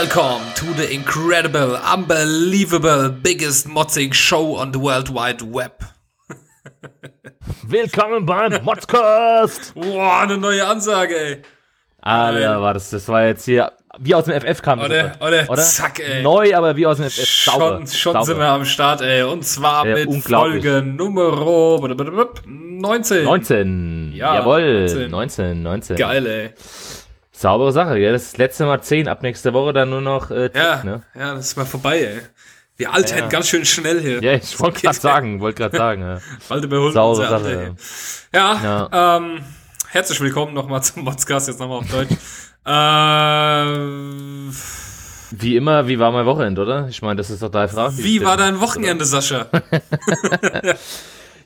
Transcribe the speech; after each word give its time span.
Welcome 0.00 0.40
to 0.54 0.64
the 0.80 0.90
incredible, 0.90 1.76
unbelievable, 1.76 3.10
biggest 3.10 3.68
motzing 3.68 4.14
show 4.14 4.56
on 4.56 4.72
the 4.72 4.78
World 4.78 5.10
Wide 5.10 5.42
Web. 5.42 5.84
Willkommen 7.64 8.24
beim 8.24 8.64
Modcast! 8.64 9.74
Boah, 9.74 10.22
eine 10.22 10.38
neue 10.38 10.66
Ansage, 10.66 11.14
ey. 11.14 11.42
Alter, 12.00 12.62
war 12.62 12.72
das, 12.72 12.88
das 12.88 13.08
war 13.08 13.26
jetzt 13.26 13.44
hier, 13.44 13.72
wie 13.98 14.14
aus 14.14 14.24
dem 14.24 14.40
FF 14.40 14.62
kam. 14.62 14.80
Oder, 14.80 15.18
oder, 15.20 15.50
oder? 15.50 15.62
zack, 15.62 16.00
ey. 16.00 16.22
Neu, 16.22 16.56
aber 16.56 16.74
wie 16.76 16.86
aus 16.86 16.96
dem 16.96 17.10
FF. 17.10 17.44
Sauber. 17.44 17.76
Schon, 17.76 17.86
schon 17.88 18.12
Sauber. 18.14 18.24
sind 18.24 18.38
wir 18.38 18.48
am 18.48 18.64
Start, 18.64 19.02
ey. 19.02 19.22
Und 19.24 19.44
zwar 19.44 19.86
ja, 19.86 19.96
mit 19.96 20.24
Folge 20.24 20.80
Nummer 20.80 21.30
19. 22.46 23.24
19. 23.24 24.12
Ja, 24.14 24.36
Jawohl, 24.36 24.86
19. 24.86 25.10
19, 25.10 25.62
19. 25.62 25.96
Geil, 25.96 26.26
ey. 26.26 26.50
Saubere 27.40 27.72
Sache, 27.72 27.98
ja. 27.98 28.12
Das, 28.12 28.24
ist 28.24 28.32
das 28.34 28.38
letzte 28.38 28.66
Mal 28.66 28.82
10, 28.82 29.08
ab 29.08 29.22
nächste 29.22 29.54
Woche 29.54 29.72
dann 29.72 29.88
nur 29.88 30.02
noch 30.02 30.30
äh, 30.30 30.52
10, 30.52 30.60
ja, 30.60 30.84
ne? 30.84 31.02
Ja, 31.14 31.34
das 31.34 31.46
ist 31.46 31.56
mal 31.56 31.64
vorbei, 31.64 31.98
ey. 32.00 32.20
Wir 32.76 32.92
alten 32.92 33.16
ja. 33.16 33.28
ganz 33.28 33.48
schön 33.48 33.64
schnell 33.64 33.98
hier. 33.98 34.22
Ja, 34.22 34.34
ich 34.34 34.60
wollte 34.60 34.82
gerade 34.82 34.98
sagen, 34.98 35.40
wollte 35.40 35.62
gerade 35.62 35.74
sagen. 35.74 36.02
Ja. 36.02 36.18
Bald 36.50 36.64
überholen 36.64 36.92
Saubere 36.92 37.30
Sache, 37.30 37.74
ja. 38.34 38.60
ja. 38.92 39.16
Ähm, 39.16 39.40
herzlich 39.88 40.20
willkommen 40.20 40.52
nochmal 40.52 40.82
zum 40.82 41.04
Modscast, 41.04 41.48
jetzt 41.48 41.60
nochmal 41.60 41.78
auf 41.78 41.90
Deutsch. 41.90 42.10
äh, 42.66 43.70
wie 45.30 45.56
immer, 45.56 45.88
wie 45.88 45.98
war 45.98 46.12
mein 46.12 46.26
Wochenende, 46.26 46.60
oder? 46.60 46.88
Ich 46.88 47.00
meine, 47.00 47.16
das 47.16 47.30
ist 47.30 47.42
doch 47.42 47.50
deine 47.50 47.68
Frage. 47.68 47.96
Wie 47.96 48.22
war 48.22 48.36
dein 48.36 48.60
Wochenende, 48.60 49.06
Sascha? 49.06 49.46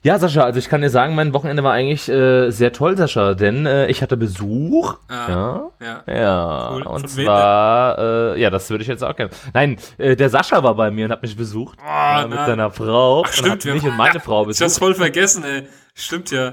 Ja, 0.05 0.19
Sascha, 0.19 0.45
also 0.45 0.59
ich 0.59 0.69
kann 0.69 0.83
dir 0.83 0.91
sagen, 0.91 1.15
mein 1.15 1.33
Wochenende 1.33 1.65
war 1.65 1.73
eigentlich 1.73 2.11
äh, 2.11 2.51
sehr 2.51 2.75
toll, 2.75 2.95
Sascha, 2.95 3.33
denn 3.33 3.65
äh, 3.65 3.87
ich 3.87 4.03
hatte 4.03 4.19
Besuch. 4.19 4.97
Ah, 5.09 5.29
ja. 5.31 5.71
Ja. 5.81 6.03
ja. 6.07 6.71
Cool. 6.75 6.83
Und 6.83 7.01
Von 7.01 7.09
zwar, 7.09 7.99
äh, 7.99 8.39
ja, 8.39 8.51
das 8.51 8.69
würde 8.69 8.83
ich 8.83 8.89
jetzt 8.89 9.03
auch 9.03 9.17
gerne. 9.17 9.33
Nein, 9.55 9.79
äh, 9.97 10.15
der 10.15 10.29
Sascha 10.29 10.63
war 10.63 10.75
bei 10.75 10.91
mir 10.91 11.07
und 11.07 11.11
hat 11.11 11.23
mich 11.23 11.35
besucht. 11.35 11.79
Oh, 11.83 12.21
äh, 12.21 12.29
mit 12.29 12.37
seiner 12.37 12.71
Frau. 12.71 13.25
Ach, 13.25 13.33
stimmt, 13.33 13.65
und 13.65 13.71
hat 13.71 13.75
mich 13.77 13.85
und 13.85 13.97
meine 13.97 14.21
Frau 14.25 14.45
besucht. 14.45 14.61
Ich 14.61 14.65
hab's 14.65 14.79
voll 14.79 14.95
vergessen, 14.95 15.43
ey. 15.43 15.67
Stimmt 15.95 16.31
ja. 16.31 16.53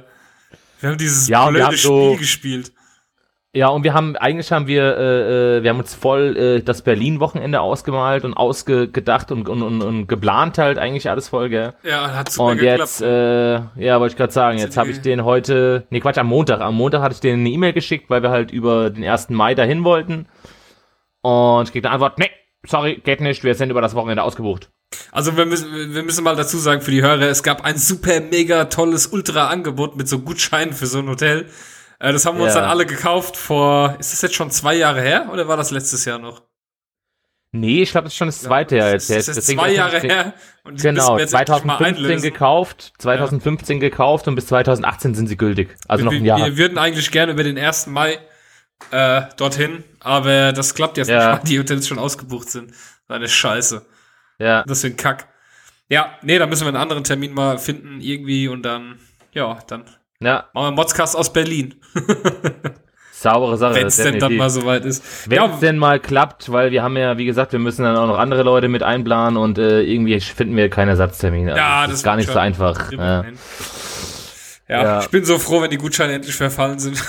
Wir 0.80 0.90
haben 0.90 0.98
dieses 0.98 1.28
ja, 1.28 1.50
blöde 1.50 1.66
Spiel 1.74 1.78
so, 1.78 2.16
gespielt. 2.16 2.72
Ja, 3.54 3.68
und 3.68 3.84
wir 3.84 3.94
haben, 3.94 4.16
eigentlich 4.16 4.50
haben 4.54 4.68
wir, 4.68 4.98
äh, 4.98 5.58
äh, 5.58 5.64
wir 5.64 5.72
haben 5.72 5.80
uns 5.80 5.94
voll 5.94 6.38
äh, 6.38 6.62
das 6.62 6.84
Berlin-Wochenende 6.84 7.60
ausgemalt 7.60 8.24
und 8.24 8.34
ausgedacht 8.34 9.30
und, 9.30 9.50
und, 9.50 9.62
und, 9.62 9.82
und 9.82 10.08
geplant 10.08 10.58
halt 10.58 10.78
eigentlich 10.78 11.10
alles 11.10 11.28
voll, 11.28 11.50
gell? 11.50 11.74
Ja, 11.84 12.14
hat 12.14 12.32
super 12.32 12.52
Und 12.52 12.62
jetzt, 12.62 13.02
äh, 13.02 13.56
ja, 13.76 14.00
wollte 14.00 14.14
ich 14.14 14.18
gerade 14.18 14.32
sagen, 14.32 14.58
jetzt 14.58 14.78
habe 14.78 14.90
ich 14.90 15.02
den 15.02 15.26
heute, 15.26 15.86
nee, 15.90 16.00
Quatsch, 16.00 16.18
am 16.18 16.28
Montag, 16.28 16.62
am 16.62 16.76
Montag 16.76 17.02
hatte 17.02 17.14
ich 17.14 17.20
denen 17.20 17.42
eine 17.42 17.50
E-Mail 17.50 17.74
geschickt, 17.74 18.10
weil 18.10 18.24
wir 18.24 18.30
halt 18.30 18.52
über 18.52 18.90
den 18.90 19.04
1. 19.04 19.32
Mai 19.32 19.54
dahin 19.54 19.84
wollten. 19.84 20.28
Und 21.22 21.66
ich 21.66 21.74
krieg 21.74 21.84
eine 21.84 21.94
Antwort, 21.94 22.20
nee, 22.20 22.32
sorry, 22.66 23.02
geht 23.04 23.20
nicht, 23.20 23.44
wir 23.44 23.56
sind 23.56 23.70
über 23.70 23.82
das 23.82 23.96
Wochenende 23.96 24.24
ausgebucht. 24.24 24.70
Also 25.12 25.36
wir 25.36 25.46
müssen, 25.46 25.94
wir 25.94 26.04
müssen 26.04 26.24
mal 26.24 26.38
dazu 26.38 26.56
sagen 26.58 26.80
für 26.80 26.92
die 26.92 27.02
Hörer, 27.02 27.24
es 27.24 27.44
gab 27.44 27.66
ein 27.66 27.78
super 27.78 28.22
mega 28.22 28.66
tolles 28.66 29.08
Ultra-Angebot 29.08 29.98
mit 29.98 30.08
so 30.08 30.20
Gutscheinen 30.20 30.74
für 30.74 30.86
so 30.86 31.00
ein 31.00 31.10
Hotel. 31.10 31.48
Äh, 32.02 32.14
das 32.14 32.26
haben 32.26 32.38
wir 32.38 32.42
ja. 32.42 32.46
uns 32.48 32.56
dann 32.56 32.66
alle 32.66 32.86
gekauft 32.86 33.38
vor, 33.38 33.96
ist 34.00 34.12
das 34.12 34.22
jetzt 34.24 34.36
schon 34.36 34.50
zwei 34.50 34.74
Jahre 34.76 35.02
her 35.02 35.30
oder 35.32 35.48
war 35.48 35.56
das 35.56 35.70
letztes 35.70 36.04
Jahr 36.06 36.18
noch? 36.18 36.42
Nee, 37.54 37.84
ich 37.84 37.92
glaube, 37.92 38.06
das 38.06 38.14
ist 38.14 38.18
schon 38.18 38.30
das 38.30 38.42
zweite 38.42 38.78
ja, 38.78 38.86
Jahr 38.86 38.94
jetzt. 38.94 39.10
Das 39.10 39.28
ist 39.28 39.36
jetzt 39.36 39.48
zwei 39.48 39.74
Jahre 39.74 40.00
her. 40.00 40.34
Und 40.64 40.82
genau, 40.82 41.18
2015 41.18 42.22
gekauft, 42.22 42.94
2015 42.98 43.78
ja. 43.78 43.90
gekauft 43.90 44.28
und 44.28 44.36
bis 44.36 44.48
2018 44.48 45.14
sind 45.16 45.28
sie 45.28 45.38
gültig. 45.38 45.76
Also 45.88 46.06
wir, 46.06 46.12
noch 46.12 46.18
ein 46.18 46.26
Jahr. 46.26 46.40
Wir 46.40 46.58
würden 46.58 46.78
eigentlich 46.78 47.12
gerne 47.12 47.34
über 47.34 47.44
den 47.44 47.58
1. 47.58 47.88
Mai 47.88 48.20
äh, 48.92 49.24
dorthin, 49.38 49.84
aber 50.00 50.54
das 50.54 50.74
klappt 50.74 50.98
jetzt 50.98 51.10
ja. 51.10 51.34
nicht, 51.34 51.42
weil 51.42 51.50
die 51.50 51.60
Hotels 51.60 51.88
schon 51.88 52.00
ausgebucht 52.00 52.50
sind. 52.50 52.74
Eine 53.10 53.28
Scheiße. 53.28 53.86
Ja. 54.40 54.64
Das 54.64 54.80
ist 54.80 54.86
ein 54.86 54.96
Kack. 54.96 55.28
Ja, 55.90 56.18
nee, 56.22 56.40
da 56.40 56.48
müssen 56.48 56.64
wir 56.64 56.70
einen 56.70 56.78
anderen 56.78 57.04
Termin 57.04 57.34
mal 57.34 57.60
finden 57.60 58.00
irgendwie 58.00 58.48
und 58.48 58.64
dann, 58.64 58.98
ja, 59.34 59.60
dann 59.68 59.84
ja. 60.22 60.36
Machen 60.36 60.50
wir 60.54 60.68
einen 60.68 60.76
Modscast 60.76 61.16
aus 61.16 61.32
Berlin. 61.32 61.76
Saubere 63.12 63.58
Sache. 63.58 63.76
Wenn 63.76 63.88
es 63.88 63.98
denn 63.98 64.18
dann 64.18 64.36
mal 64.36 64.50
soweit 64.50 64.84
ist. 64.84 65.30
Wenn 65.30 65.38
es 65.38 65.52
ja. 65.52 65.58
denn 65.62 65.78
mal 65.78 66.00
klappt, 66.00 66.52
weil 66.52 66.72
wir 66.72 66.82
haben 66.82 66.98
ja, 66.98 67.18
wie 67.20 67.26
gesagt, 67.26 67.52
wir 67.52 67.60
müssen 67.60 67.84
dann 67.84 67.96
auch 67.96 68.08
noch 68.08 68.18
andere 68.18 68.42
Leute 68.42 68.68
mit 68.68 68.82
einplanen 68.82 69.38
und 69.38 69.60
äh, 69.60 69.82
irgendwie 69.82 70.20
finden 70.20 70.56
wir 70.56 70.70
keinen 70.70 70.90
Ersatztermin. 70.90 71.50
Also 71.50 71.60
ja, 71.60 71.82
das, 71.82 71.90
das 71.90 72.00
ist 72.00 72.04
gar 72.04 72.16
nicht 72.16 72.30
so 72.30 72.40
einfach. 72.40 72.92
Ja. 72.92 73.24
Ja, 74.72 74.84
ja, 74.84 75.00
ich 75.02 75.10
bin 75.10 75.26
so 75.26 75.38
froh, 75.38 75.62
wenn 75.62 75.70
die 75.70 75.78
Gutscheine 75.78 76.14
endlich 76.14 76.34
verfallen 76.34 76.80
sind. 76.80 77.04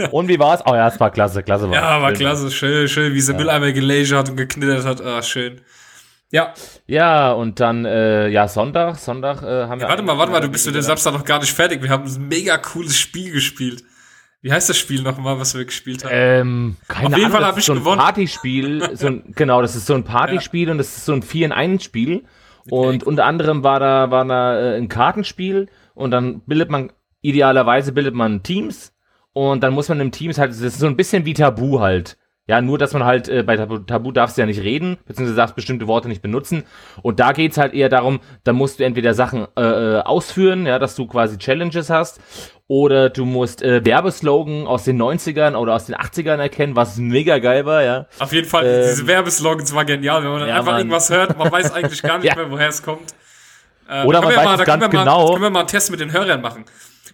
und 0.10 0.26
wie 0.26 0.38
war's? 0.38 0.62
Oh 0.64 0.74
ja, 0.74 0.88
es 0.88 0.98
war 0.98 1.10
klasse, 1.10 1.42
klasse 1.42 1.68
war. 1.68 1.74
Ja, 1.74 2.00
war 2.00 2.12
klasse, 2.14 2.50
schön, 2.50 2.88
schön, 2.88 3.12
wie 3.12 3.20
sie 3.20 3.32
ja. 3.32 3.38
Mülleimer 3.38 3.70
gelasert 3.72 4.30
und 4.30 4.36
geknittert 4.36 4.86
hat. 4.86 5.02
Ah, 5.02 5.22
schön. 5.22 5.60
Ja. 6.32 6.52
Ja, 6.86 7.32
und 7.32 7.60
dann, 7.60 7.84
äh, 7.84 8.28
ja, 8.28 8.48
Sonntag, 8.48 8.96
Sonntag 8.96 9.42
äh, 9.42 9.68
haben 9.68 9.80
wir. 9.80 9.86
Ja, 9.86 9.88
warte 9.88 10.02
mal, 10.02 10.18
warte 10.18 10.32
mal, 10.32 10.40
du 10.40 10.48
bist 10.48 10.66
mit 10.66 10.74
dem 10.74 10.82
Samstag 10.82 11.12
noch 11.12 11.24
gar 11.24 11.38
nicht 11.38 11.52
fertig. 11.52 11.82
Wir 11.82 11.90
haben 11.90 12.04
ein 12.04 12.28
mega 12.28 12.56
cooles 12.58 12.98
Spiel 12.98 13.32
gespielt. 13.32 13.84
Wie 14.44 14.52
heißt 14.52 14.68
das 14.68 14.76
Spiel 14.76 15.02
nochmal, 15.02 15.38
was 15.38 15.56
wir 15.56 15.64
gespielt 15.64 16.04
haben? 16.04 16.12
Ähm, 16.12 16.76
keine 16.86 17.06
Auf 17.06 17.12
jeden 17.12 17.24
Ahnung, 17.24 17.38
Fall 17.38 17.46
habe 17.46 17.60
ich 17.60 17.64
so 17.64 17.72
ein 17.72 17.78
gewonnen. 17.78 17.98
Partyspiel, 17.98 18.94
so 18.94 19.06
ein, 19.06 19.22
genau, 19.34 19.62
das 19.62 19.74
ist 19.74 19.86
so 19.86 19.94
ein 19.94 20.04
Partyspiel 20.04 20.66
ja. 20.66 20.72
und 20.72 20.78
das 20.78 20.96
ist 20.96 21.06
so 21.06 21.14
ein 21.14 21.22
4 21.22 21.46
in 21.46 21.52
1 21.52 21.82
Spiel. 21.82 22.24
Okay. 22.66 22.74
Und 22.74 23.04
unter 23.04 23.24
anderem 23.24 23.62
war 23.62 23.80
da, 23.80 24.10
war 24.10 24.24
da 24.26 24.58
äh, 24.58 24.76
ein 24.76 24.88
Kartenspiel 24.88 25.68
und 25.94 26.10
dann 26.10 26.40
bildet 26.40 26.68
man, 26.68 26.92
idealerweise 27.22 27.92
bildet 27.92 28.14
man 28.14 28.42
Teams 28.42 28.92
und 29.32 29.62
dann 29.62 29.72
muss 29.72 29.88
man 29.88 30.00
im 30.00 30.12
Teams 30.12 30.36
halt, 30.36 30.50
das 30.50 30.60
ist 30.60 30.78
so 30.78 30.86
ein 30.86 30.96
bisschen 30.96 31.24
wie 31.24 31.34
Tabu 31.34 31.80
halt. 31.80 32.18
Ja, 32.46 32.60
nur, 32.60 32.76
dass 32.76 32.92
man 32.92 33.04
halt, 33.04 33.26
äh, 33.28 33.42
bei 33.42 33.56
Tabu, 33.56 33.78
Tabu 33.78 34.12
darfst 34.12 34.36
du 34.36 34.42
ja 34.42 34.46
nicht 34.46 34.60
reden, 34.60 34.98
beziehungsweise 35.06 35.36
darfst 35.36 35.56
bestimmte 35.56 35.86
Worte 35.86 36.08
nicht 36.08 36.20
benutzen. 36.20 36.64
Und 37.00 37.18
da 37.18 37.32
geht's 37.32 37.56
halt 37.56 37.72
eher 37.72 37.88
darum, 37.88 38.20
da 38.44 38.52
musst 38.52 38.80
du 38.80 38.84
entweder 38.84 39.14
Sachen 39.14 39.46
äh, 39.56 39.62
äh, 39.62 40.00
ausführen, 40.02 40.66
ja, 40.66 40.78
dass 40.78 40.94
du 40.94 41.06
quasi 41.06 41.38
Challenges 41.38 41.88
hast, 41.88 42.20
oder 42.66 43.08
du 43.08 43.24
musst 43.24 43.62
äh, 43.62 43.82
Werbeslogan 43.84 44.66
aus 44.66 44.84
den 44.84 45.00
90ern 45.00 45.54
oder 45.54 45.74
aus 45.74 45.86
den 45.86 45.94
80ern 45.94 46.36
erkennen, 46.36 46.76
was 46.76 46.98
mega 46.98 47.38
geil 47.38 47.64
war, 47.64 47.82
ja. 47.82 48.06
Auf 48.18 48.32
jeden 48.34 48.48
Fall, 48.48 48.66
ähm, 48.66 48.82
diese 48.90 49.06
Werbeslogans 49.06 49.74
war 49.74 49.86
genial, 49.86 50.22
wenn 50.22 50.30
man 50.30 50.40
dann 50.40 50.48
ja, 50.50 50.56
einfach 50.56 50.72
Mann. 50.72 50.80
irgendwas 50.80 51.08
hört, 51.08 51.38
man 51.38 51.50
weiß 51.50 51.72
eigentlich 51.72 52.02
gar 52.02 52.18
nicht 52.18 52.26
ja. 52.28 52.36
mehr, 52.36 52.50
woher 52.50 52.68
es 52.68 52.82
kommt. 52.82 53.14
Äh, 53.88 54.04
oder 54.04 54.20
man 54.20 54.36
weiß 54.36 54.44
mal, 54.44 54.60
es 54.60 54.66
ganz 54.66 54.90
genau. 54.90 55.04
Mal, 55.04 55.32
können 55.32 55.42
wir 55.42 55.50
mal 55.50 55.58
einen 55.60 55.68
Test 55.68 55.90
mit 55.90 56.00
den 56.00 56.12
Hörern 56.12 56.42
machen. 56.42 56.64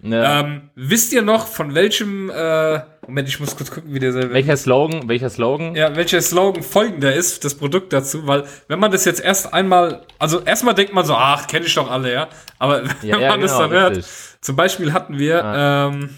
Ja. 0.03 0.39
Ähm, 0.39 0.69
wisst 0.75 1.13
ihr 1.13 1.21
noch, 1.21 1.45
von 1.47 1.75
welchem, 1.75 2.31
äh, 2.31 2.79
Moment, 3.05 3.27
ich 3.27 3.39
muss 3.39 3.55
kurz 3.55 3.69
gucken, 3.69 3.93
wie 3.93 3.99
der 3.99 4.11
selber. 4.11 4.33
Welcher 4.33 4.57
Slogan, 4.57 5.07
welcher 5.07 5.29
Slogan? 5.29 5.75
Ja, 5.75 5.95
welcher 5.95 6.21
Slogan 6.21 6.63
folgender 6.63 7.13
ist, 7.13 7.45
das 7.45 7.55
Produkt 7.55 7.93
dazu, 7.93 8.25
weil, 8.25 8.45
wenn 8.67 8.79
man 8.79 8.91
das 8.91 9.05
jetzt 9.05 9.23
erst 9.23 9.53
einmal, 9.53 10.01
also 10.17 10.41
erstmal 10.41 10.73
denkt 10.73 10.93
man 10.93 11.05
so, 11.05 11.13
ach, 11.13 11.45
kenne 11.45 11.67
ich 11.67 11.75
doch 11.75 11.89
alle, 11.89 12.11
ja. 12.11 12.27
Aber 12.57 12.83
wenn 13.01 13.09
ja, 13.09 13.29
man 13.29 13.41
das 13.41 13.51
genau, 13.51 13.67
dann 13.67 13.71
hört, 13.71 14.05
zum 14.41 14.55
Beispiel 14.55 14.91
hatten 14.91 15.19
wir, 15.19 15.45
ah. 15.45 15.87
ähm, 15.89 16.09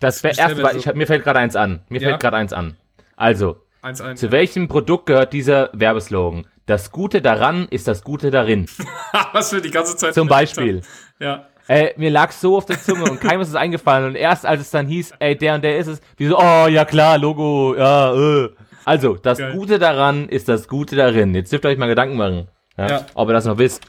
das 0.00 0.22
wäre 0.22 0.36
erst, 0.36 0.62
weil 0.62 0.76
ich, 0.76 0.92
mir 0.94 1.06
fällt 1.06 1.22
gerade 1.22 1.38
eins 1.38 1.54
an. 1.54 1.82
Mir 1.88 2.00
ja? 2.00 2.08
fällt 2.08 2.20
gerade 2.20 2.36
eins 2.36 2.52
an. 2.52 2.76
Also, 3.16 3.62
1, 3.82 4.00
1, 4.00 4.20
zu 4.20 4.26
ja. 4.26 4.32
welchem 4.32 4.68
Produkt 4.68 5.06
gehört 5.06 5.32
dieser 5.32 5.70
Werbeslogan? 5.72 6.46
Das 6.66 6.90
Gute 6.90 7.22
daran 7.22 7.66
ist 7.70 7.88
das 7.88 8.04
Gute 8.04 8.30
darin. 8.30 8.66
Was 9.32 9.52
wir 9.52 9.60
die 9.60 9.70
ganze 9.70 9.96
Zeit. 9.96 10.14
Zum 10.14 10.28
Beispiel. 10.28 10.82
Ja. 11.18 11.46
Ey, 11.68 11.92
mir 11.98 12.10
lag 12.10 12.32
so 12.32 12.56
auf 12.56 12.64
der 12.64 12.80
Zunge 12.80 13.04
und 13.04 13.20
keinem 13.20 13.42
ist 13.42 13.48
es 13.48 13.54
eingefallen. 13.54 14.06
Und 14.08 14.14
erst 14.14 14.46
als 14.46 14.62
es 14.62 14.70
dann 14.70 14.86
hieß, 14.86 15.12
ey, 15.18 15.36
der 15.36 15.54
und 15.54 15.62
der 15.62 15.78
ist 15.78 15.86
es, 15.86 16.00
wie 16.16 16.26
so, 16.26 16.38
oh, 16.38 16.66
ja 16.66 16.86
klar, 16.86 17.18
Logo, 17.18 17.74
ja, 17.76 18.14
äh. 18.14 18.50
Also, 18.86 19.16
das 19.16 19.36
Geil. 19.36 19.52
Gute 19.52 19.78
daran 19.78 20.30
ist 20.30 20.48
das 20.48 20.66
Gute 20.66 20.96
darin. 20.96 21.34
Jetzt 21.34 21.52
dürft 21.52 21.66
ihr 21.66 21.68
euch 21.68 21.76
mal 21.76 21.88
Gedanken 21.88 22.16
machen, 22.16 22.48
ja, 22.78 22.88
ja. 22.88 23.06
ob 23.12 23.28
ihr 23.28 23.34
das 23.34 23.44
noch 23.44 23.58
wisst. 23.58 23.82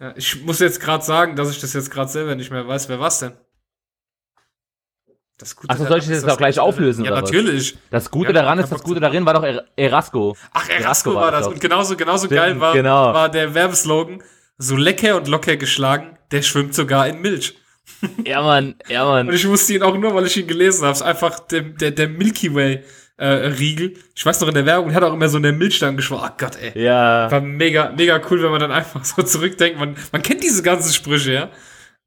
Ja, 0.00 0.12
ich 0.16 0.42
muss 0.44 0.58
jetzt 0.58 0.80
gerade 0.80 1.04
sagen, 1.04 1.36
dass 1.36 1.50
ich 1.50 1.60
das 1.60 1.72
jetzt 1.72 1.88
gerade 1.88 2.10
selber 2.10 2.34
nicht 2.34 2.50
mehr 2.50 2.66
weiß. 2.66 2.88
Wer 2.88 2.98
war's 2.98 3.20
denn? 3.20 3.32
Das 5.38 5.54
Gute 5.54 5.70
Achso, 5.70 5.84
soll 5.86 5.98
ich 5.98 6.04
das 6.04 6.22
jetzt 6.22 6.28
auch 6.28 6.36
gleich 6.36 6.58
auflösen? 6.58 7.04
Ja, 7.04 7.12
natürlich. 7.12 7.78
Das 7.90 8.10
Gute 8.10 8.28
ja, 8.28 8.32
daran 8.32 8.58
ist, 8.58 8.72
das 8.72 8.82
Gute 8.82 8.98
darin 8.98 9.24
war 9.24 9.34
doch 9.34 9.44
er 9.44 9.64
Erasco. 9.76 10.36
Ach, 10.52 10.68
Erasco, 10.68 10.82
Erasco 10.82 11.14
war, 11.14 11.22
war 11.22 11.30
das. 11.30 11.46
Und 11.46 11.60
genauso, 11.60 11.96
genauso 11.96 12.28
geil 12.28 12.58
war, 12.58 12.72
genau. 12.72 13.14
war 13.14 13.28
der 13.28 13.54
Werbeslogan. 13.54 14.22
So 14.62 14.76
lecker 14.76 15.16
und 15.16 15.26
locker 15.26 15.56
geschlagen, 15.56 16.18
der 16.32 16.42
schwimmt 16.42 16.74
sogar 16.74 17.08
in 17.08 17.22
Milch. 17.22 17.54
Ja, 18.26 18.42
Mann, 18.42 18.74
ja, 18.88 19.04
Mann. 19.06 19.28
Und 19.28 19.34
ich 19.34 19.48
wusste 19.48 19.74
ihn 19.74 19.82
auch 19.82 19.96
nur, 19.96 20.14
weil 20.14 20.26
ich 20.26 20.36
ihn 20.36 20.46
gelesen 20.46 20.82
habe. 20.82 20.92
Es 20.92 21.00
ist 21.00 21.06
einfach 21.06 21.40
der, 21.40 21.62
der, 21.62 21.90
der 21.90 22.08
Milky 22.08 22.54
Way 22.54 22.82
äh, 23.16 23.26
Riegel. 23.26 23.94
Ich 24.14 24.24
weiß 24.24 24.38
noch, 24.40 24.48
in 24.48 24.54
der 24.54 24.66
Werbung 24.66 24.94
hat 24.94 25.02
auch 25.02 25.14
immer 25.14 25.28
so 25.30 25.38
in 25.38 25.44
der 25.44 25.54
Milch 25.54 25.78
dann 25.78 25.96
geschworen. 25.96 26.30
Ach 26.30 26.36
Gott, 26.36 26.58
ey. 26.60 26.78
Ja. 26.82 27.30
War 27.30 27.40
mega, 27.40 27.90
mega 27.96 28.20
cool, 28.30 28.42
wenn 28.42 28.50
man 28.50 28.60
dann 28.60 28.70
einfach 28.70 29.02
so 29.04 29.22
zurückdenkt. 29.22 29.78
Man, 29.78 29.96
man 30.12 30.22
kennt 30.22 30.42
diese 30.42 30.62
ganzen 30.62 30.92
Sprüche, 30.92 31.32
ja. 31.32 31.50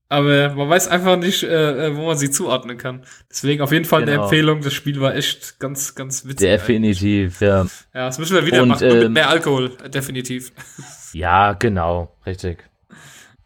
Aber 0.10 0.54
man 0.54 0.70
weiß 0.70 0.90
einfach 0.90 1.18
nicht, 1.18 1.42
äh, 1.42 1.88
äh 1.88 1.96
wo 1.96 2.06
man 2.06 2.18
sie 2.18 2.30
zuordnen 2.30 2.78
kann. 2.78 3.04
Deswegen 3.32 3.64
auf 3.64 3.72
jeden 3.72 3.86
Fall 3.86 4.02
genau. 4.02 4.12
eine 4.12 4.24
Empfehlung. 4.24 4.62
Das 4.62 4.74
Spiel 4.74 5.02
war 5.02 5.16
echt 5.16 5.60
ganz, 5.60 5.96
ganz 5.96 6.26
witzig. 6.26 6.50
Definitiv, 6.50 7.42
ja. 7.42 7.66
Ja, 7.96 8.06
das 8.06 8.20
müssen 8.20 8.36
wir 8.36 8.46
wieder 8.46 8.62
Und, 8.62 8.70
machen. 8.70 8.88
Ähm, 8.88 9.00
mit 9.00 9.12
mehr 9.12 9.30
Alkohol, 9.30 9.72
definitiv. 9.90 10.52
Ja, 11.14 11.54
genau, 11.54 12.10
richtig. 12.26 12.64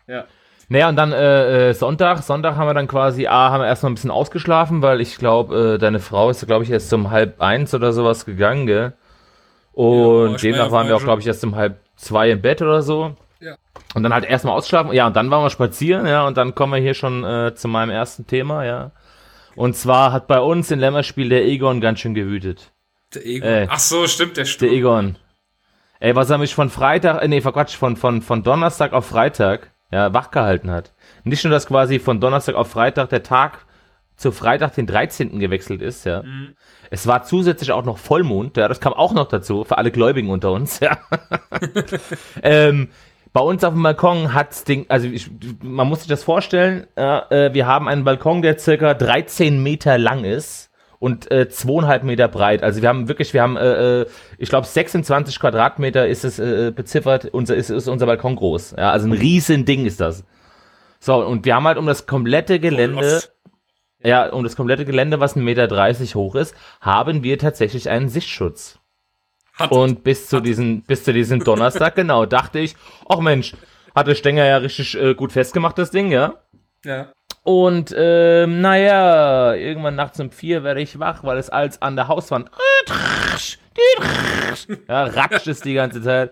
Ja. 0.07 0.25
Naja, 0.69 0.89
und 0.89 0.97
dann 0.97 1.13
äh, 1.13 1.69
äh, 1.69 1.73
Sonntag, 1.73 2.23
Sonntag 2.23 2.55
haben 2.57 2.67
wir 2.67 2.73
dann 2.73 2.87
quasi, 2.87 3.27
A, 3.27 3.51
haben 3.51 3.61
wir 3.61 3.67
erstmal 3.67 3.91
ein 3.91 3.95
bisschen 3.95 4.11
ausgeschlafen, 4.11 4.81
weil 4.81 4.99
ich 4.99 5.17
glaube, 5.17 5.75
äh, 5.75 5.77
deine 5.77 5.99
Frau 5.99 6.29
ist, 6.29 6.45
glaube 6.45 6.65
ich, 6.65 6.71
erst 6.71 6.91
um 6.93 7.09
halb 7.09 7.41
eins 7.41 7.73
oder 7.73 7.93
sowas 7.93 8.25
gegangen, 8.25 8.67
gell? 8.67 8.93
Und 9.71 10.31
ja, 10.31 10.37
demnach 10.37 10.71
waren 10.71 10.87
wir 10.87 10.95
auch, 10.97 11.03
glaube 11.03 11.21
ich, 11.21 11.27
erst 11.27 11.43
um 11.43 11.55
halb 11.55 11.79
zwei 11.95 12.31
im 12.31 12.41
Bett 12.41 12.61
oder 12.61 12.81
so. 12.81 13.15
Ja. 13.39 13.55
Und 13.93 14.03
dann 14.03 14.13
halt 14.13 14.25
erstmal 14.25 14.55
ausschlafen. 14.55 14.91
Ja, 14.91 15.07
und 15.07 15.15
dann 15.15 15.31
waren 15.31 15.43
wir 15.43 15.49
spazieren, 15.49 16.05
ja, 16.05 16.25
und 16.27 16.35
dann 16.35 16.55
kommen 16.55 16.73
wir 16.73 16.81
hier 16.81 16.95
schon 16.95 17.23
äh, 17.23 17.53
zu 17.55 17.67
meinem 17.67 17.91
ersten 17.91 18.27
Thema, 18.27 18.65
ja. 18.65 18.91
Und 19.55 19.75
zwar 19.75 20.11
hat 20.11 20.27
bei 20.27 20.39
uns 20.39 20.69
in 20.69 20.79
Lämmerspiel 20.79 21.29
der 21.29 21.45
Egon 21.45 21.79
ganz 21.79 21.99
schön 21.99 22.13
gewütet. 22.13 22.71
Der 23.13 23.25
Egon. 23.25 23.49
Äh, 23.49 23.67
Ach 23.69 23.79
so, 23.79 24.05
stimmt, 24.07 24.35
der 24.37 24.45
stimmt. 24.45 24.71
Der 24.71 24.77
Egon. 24.77 25.15
Ey, 25.99 26.15
was 26.15 26.29
er 26.29 26.37
mich 26.37 26.53
von 26.53 26.69
Freitag, 26.69 27.23
äh, 27.23 27.27
nee, 27.27 27.41
Quatsch, 27.41 27.75
von, 27.75 27.95
von, 27.95 28.21
von 28.21 28.43
Donnerstag 28.43 28.93
auf 28.93 29.05
Freitag, 29.05 29.71
ja, 29.91 30.13
wachgehalten 30.13 30.69
hat. 30.69 30.93
Nicht 31.23 31.43
nur, 31.43 31.51
dass 31.51 31.67
quasi 31.67 31.99
von 31.99 32.19
Donnerstag 32.19 32.55
auf 32.55 32.69
Freitag 32.69 33.09
der 33.09 33.23
Tag 33.23 33.65
zu 34.15 34.31
Freitag 34.31 34.73
den 34.73 34.87
13. 34.87 35.39
gewechselt 35.39 35.81
ist, 35.81 36.05
ja. 36.05 36.23
Mhm. 36.23 36.55
Es 36.89 37.07
war 37.07 37.23
zusätzlich 37.23 37.71
auch 37.71 37.85
noch 37.85 37.97
Vollmond, 37.97 38.57
ja, 38.57 38.67
das 38.67 38.79
kam 38.79 38.93
auch 38.93 39.13
noch 39.13 39.27
dazu, 39.27 39.63
für 39.63 39.77
alle 39.77 39.91
Gläubigen 39.91 40.29
unter 40.29 40.51
uns, 40.51 40.79
ja. 40.79 40.97
ähm, 42.43 42.89
bei 43.33 43.41
uns 43.41 43.63
auf 43.63 43.73
dem 43.73 43.83
Balkon 43.83 44.33
hat's 44.33 44.63
Ding, 44.63 44.85
also 44.89 45.07
ich, 45.07 45.29
man 45.61 45.87
muss 45.87 45.99
sich 45.99 46.07
das 46.07 46.23
vorstellen, 46.23 46.87
äh, 46.95 47.53
wir 47.53 47.67
haben 47.67 47.87
einen 47.87 48.03
Balkon, 48.03 48.41
der 48.41 48.57
circa 48.57 48.93
13 48.93 49.61
Meter 49.61 49.97
lang 49.97 50.23
ist 50.23 50.66
und 50.99 51.29
äh, 51.31 51.49
zweieinhalb 51.49 52.03
Meter 52.03 52.27
breit. 52.27 52.63
Also 52.63 52.81
wir 52.81 52.89
haben 52.89 53.07
wirklich, 53.07 53.33
wir 53.33 53.41
haben, 53.41 53.57
äh, 53.57 54.01
äh 54.01 54.05
ich 54.37 54.49
glaube 54.49 54.67
26 54.67 55.39
Quadratmeter 55.39 56.07
ist 56.07 56.25
es 56.25 56.39
äh, 56.39 56.71
beziffert, 56.75 57.25
unser 57.25 57.55
ist, 57.55 57.69
ist 57.69 57.87
unser 57.87 58.05
Balkon 58.05 58.35
groß. 58.35 58.75
Ja, 58.77 58.91
also 58.91 59.07
ein 59.07 59.13
riesen 59.13 59.65
Ding 59.65 59.85
ist 59.85 59.99
das. 59.99 60.23
So 60.99 61.15
und 61.15 61.45
wir 61.45 61.55
haben 61.55 61.67
halt 61.67 61.77
um 61.77 61.85
das 61.85 62.07
komplette 62.07 62.59
Gelände, 62.59 63.21
ja, 64.03 64.29
um 64.29 64.43
das 64.43 64.55
komplette 64.55 64.85
Gelände, 64.85 65.19
was 65.19 65.35
1,30 65.35 65.39
Meter 65.41 66.15
hoch 66.15 66.35
ist, 66.35 66.55
haben 66.81 67.23
wir 67.23 67.37
tatsächlich 67.37 67.89
einen 67.89 68.09
Sichtschutz. 68.09 68.79
Hat, 69.53 69.71
und 69.71 70.03
bis 70.03 70.27
zu 70.27 70.39
diesem, 70.39 70.83
bis 70.83 71.03
zu 71.03 71.13
diesem 71.13 71.43
Donnerstag, 71.43 71.95
genau, 71.95 72.25
dachte 72.25 72.59
ich, 72.59 72.75
ach 73.09 73.19
Mensch, 73.19 73.55
hatte 73.95 74.15
Stenger 74.15 74.45
ja 74.45 74.57
richtig 74.57 74.95
äh, 74.95 75.15
gut 75.15 75.31
festgemacht, 75.31 75.77
das 75.77 75.89
Ding, 75.89 76.11
ja? 76.11 76.35
Ja. 76.85 77.11
Und 77.47 77.95
ähm, 77.97 78.59
naja, 78.59 79.53
irgendwann 79.53 79.95
nachts 79.95 80.19
um 80.19 80.31
vier 80.31 80.65
werde 80.65 80.81
ich 80.81 80.99
wach, 80.99 81.23
weil 81.23 81.37
es 81.37 81.49
als 81.49 81.81
an 81.81 81.95
der 81.95 82.09
Hauswand 82.09 82.51
ja, 84.89 85.03
ratscht 85.05 85.47
es 85.47 85.61
die 85.61 85.73
ganze 85.73 86.01
Zeit. 86.01 86.31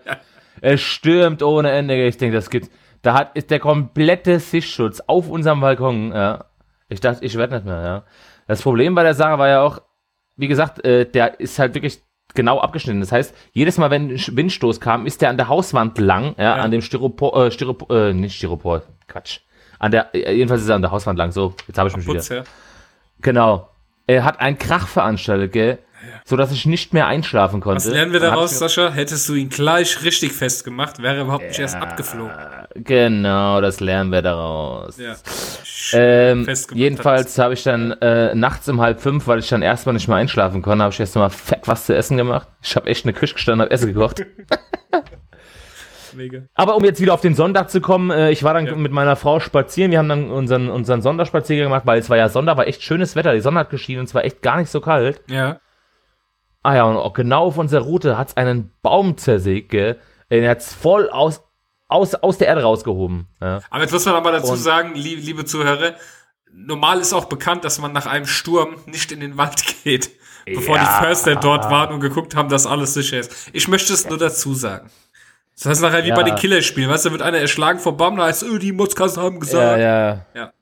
Es 0.60 0.82
stürmt 0.82 1.42
ohne 1.42 1.70
Ende. 1.70 2.06
Ich 2.06 2.18
denke, 2.18 2.36
das 2.36 2.50
gibt. 2.50 2.70
Da 3.00 3.14
hat 3.14 3.34
ist 3.34 3.50
der 3.50 3.60
komplette 3.60 4.40
Sichtschutz 4.40 5.00
auf 5.06 5.30
unserem 5.30 5.62
Balkon. 5.62 6.12
Ja. 6.12 6.44
Ich 6.90 7.00
dachte, 7.00 7.24
ich 7.24 7.38
werde 7.38 7.54
nicht 7.54 7.64
mehr. 7.64 7.82
Ja. 7.82 8.04
Das 8.46 8.60
Problem 8.60 8.94
bei 8.94 9.02
der 9.02 9.14
Sache 9.14 9.38
war 9.38 9.48
ja 9.48 9.62
auch, 9.62 9.80
wie 10.36 10.48
gesagt, 10.48 10.84
äh, 10.84 11.06
der 11.06 11.40
ist 11.40 11.58
halt 11.58 11.74
wirklich 11.74 12.02
genau 12.34 12.60
abgeschnitten. 12.60 13.00
Das 13.00 13.12
heißt, 13.12 13.34
jedes 13.52 13.78
Mal, 13.78 13.90
wenn 13.90 14.10
ein 14.10 14.36
Windstoß 14.36 14.82
kam, 14.82 15.06
ist 15.06 15.22
der 15.22 15.30
an 15.30 15.38
der 15.38 15.48
Hauswand 15.48 15.96
lang, 15.96 16.34
ja, 16.36 16.44
ja. 16.44 16.54
an 16.56 16.70
dem 16.70 16.82
Styropor, 16.82 17.46
äh, 17.46 17.50
Styropor, 17.50 17.90
äh, 17.90 18.12
nicht 18.12 18.36
Styropor, 18.36 18.82
Quatsch. 19.08 19.40
An 19.78 19.90
der, 19.90 20.14
äh, 20.14 20.32
jedenfalls 20.34 20.62
ist 20.62 20.68
er 20.68 20.76
an 20.76 20.82
der 20.82 20.90
Hauswand 20.90 21.18
lang. 21.18 21.32
So, 21.32 21.54
jetzt 21.66 21.78
habe 21.78 21.88
ich 21.88 21.96
mich 21.96 22.06
Putz, 22.06 22.30
wieder. 22.30 22.40
Ja. 22.40 22.44
Genau. 23.20 23.70
Er 24.06 24.24
hat 24.24 24.40
einen 24.40 24.58
Krach 24.58 24.86
veranstaltet, 24.86 25.52
gell? 25.52 25.78
Ja. 26.02 26.20
So 26.24 26.36
dass 26.36 26.52
ich 26.52 26.66
nicht 26.66 26.92
mehr 26.92 27.06
einschlafen 27.06 27.60
konnte. 27.60 27.84
Was 27.84 27.92
lernen 27.92 28.12
wir 28.12 28.20
daraus, 28.20 28.58
Sascha? 28.58 28.90
Hättest 28.90 29.28
du 29.28 29.34
ihn 29.34 29.48
gleich 29.48 30.04
richtig 30.04 30.32
festgemacht, 30.32 31.02
wäre 31.02 31.16
er 31.16 31.22
überhaupt 31.22 31.48
nicht 31.48 31.58
erst 31.58 31.76
abgeflogen. 31.76 32.36
Genau, 32.74 33.60
das 33.60 33.80
lernen 33.80 34.12
wir 34.12 34.22
daraus. 34.22 34.98
Ja. 34.98 35.16
Ähm, 35.92 36.46
jedenfalls 36.74 37.38
habe 37.38 37.54
ich 37.54 37.62
dann 37.62 37.92
äh, 37.92 38.34
nachts 38.34 38.68
um 38.68 38.80
halb 38.80 39.00
fünf, 39.00 39.26
weil 39.26 39.38
ich 39.38 39.48
dann 39.48 39.62
erstmal 39.62 39.94
nicht 39.94 40.06
mehr 40.06 40.18
einschlafen 40.18 40.62
konnte, 40.62 40.84
habe 40.84 40.92
ich 40.92 41.00
erst 41.00 41.16
mal 41.16 41.30
fett 41.30 41.62
was 41.64 41.86
zu 41.86 41.96
essen 41.96 42.16
gemacht. 42.16 42.46
Ich 42.62 42.76
habe 42.76 42.88
echt 42.88 43.04
in 43.04 43.12
der 43.12 43.18
Küche 43.18 43.34
gestanden, 43.34 43.62
habe 43.62 43.70
Essen 43.70 43.92
gekocht. 43.92 44.24
Mega. 46.16 46.42
Aber 46.54 46.76
um 46.76 46.84
jetzt 46.84 47.00
wieder 47.00 47.14
auf 47.14 47.20
den 47.20 47.34
Sonntag 47.34 47.70
zu 47.70 47.80
kommen, 47.80 48.10
äh, 48.10 48.30
ich 48.30 48.42
war 48.42 48.54
dann 48.54 48.66
ja. 48.66 48.74
mit 48.74 48.92
meiner 48.92 49.16
Frau 49.16 49.38
spazieren. 49.38 49.90
Wir 49.90 49.98
haben 49.98 50.08
dann 50.08 50.30
unseren, 50.30 50.70
unseren 50.70 51.02
Sonderspaziergang 51.02 51.66
gemacht, 51.66 51.86
weil 51.86 51.98
es 51.98 52.08
war 52.08 52.16
ja 52.16 52.28
Sonntag, 52.28 52.56
war 52.56 52.66
echt 52.66 52.82
schönes 52.82 53.16
Wetter. 53.16 53.34
Die 53.34 53.40
Sonne 53.40 53.60
hat 53.60 53.70
geschienen 53.70 54.00
und 54.00 54.06
es 54.06 54.14
war 54.14 54.24
echt 54.24 54.42
gar 54.42 54.56
nicht 54.56 54.70
so 54.70 54.80
kalt. 54.80 55.20
Ja. 55.28 55.60
Ah 56.62 56.74
ja, 56.74 56.84
und 56.84 56.96
auch 56.96 57.12
genau 57.12 57.44
auf 57.44 57.58
unserer 57.58 57.82
Route 57.82 58.18
hat 58.18 58.28
es 58.28 58.36
einen 58.36 58.72
Baum 58.82 59.16
zersägt, 59.16 59.68
gell? 59.68 60.00
Er 60.28 60.50
hat 60.50 60.58
es 60.58 60.74
voll 60.74 61.08
aus, 61.10 61.42
aus, 61.86 62.14
aus 62.14 62.38
der 62.38 62.48
Erde 62.48 62.62
rausgehoben. 62.62 63.28
Ja. 63.40 63.60
Aber 63.70 63.82
jetzt 63.82 63.92
muss 63.92 64.04
man 64.06 64.16
aber 64.16 64.32
dazu 64.32 64.52
und 64.52 64.58
sagen, 64.58 64.94
liebe, 64.94 65.20
liebe 65.20 65.44
Zuhörer, 65.44 65.94
normal 66.50 66.98
ist 67.00 67.12
auch 67.12 67.26
bekannt, 67.26 67.64
dass 67.64 67.78
man 67.78 67.92
nach 67.92 68.06
einem 68.06 68.26
Sturm 68.26 68.76
nicht 68.86 69.12
in 69.12 69.20
den 69.20 69.36
Wald 69.36 69.62
geht, 69.84 70.10
bevor 70.44 70.76
ja. 70.76 70.82
die 70.82 71.04
Förster 71.04 71.36
dort 71.36 71.70
waren 71.70 71.94
und 71.94 72.00
geguckt 72.00 72.34
haben, 72.34 72.48
dass 72.48 72.66
alles 72.66 72.94
sicher 72.94 73.20
ist. 73.20 73.50
Ich 73.52 73.68
möchte 73.68 73.92
es 73.92 74.08
nur 74.08 74.18
dazu 74.18 74.54
sagen. 74.54 74.90
Das 75.56 75.66
heißt 75.66 75.82
nachher 75.82 76.04
wie 76.04 76.08
ja. 76.08 76.14
bei 76.14 76.22
den 76.22 76.34
Killerspielen, 76.34 76.90
weißt 76.90 77.06
du, 77.06 77.08
da 77.08 77.12
wird 77.14 77.22
einer 77.22 77.38
erschlagen 77.38 77.78
vom 77.78 77.96
Baum, 77.96 78.16
da 78.16 78.26
heißt, 78.26 78.44
oh, 78.44 78.58
die 78.58 78.72
Mutzkassen 78.72 79.22
haben 79.22 79.40
gesagt. 79.40 79.80
Ja, 79.80 80.24
ja. 80.34 80.52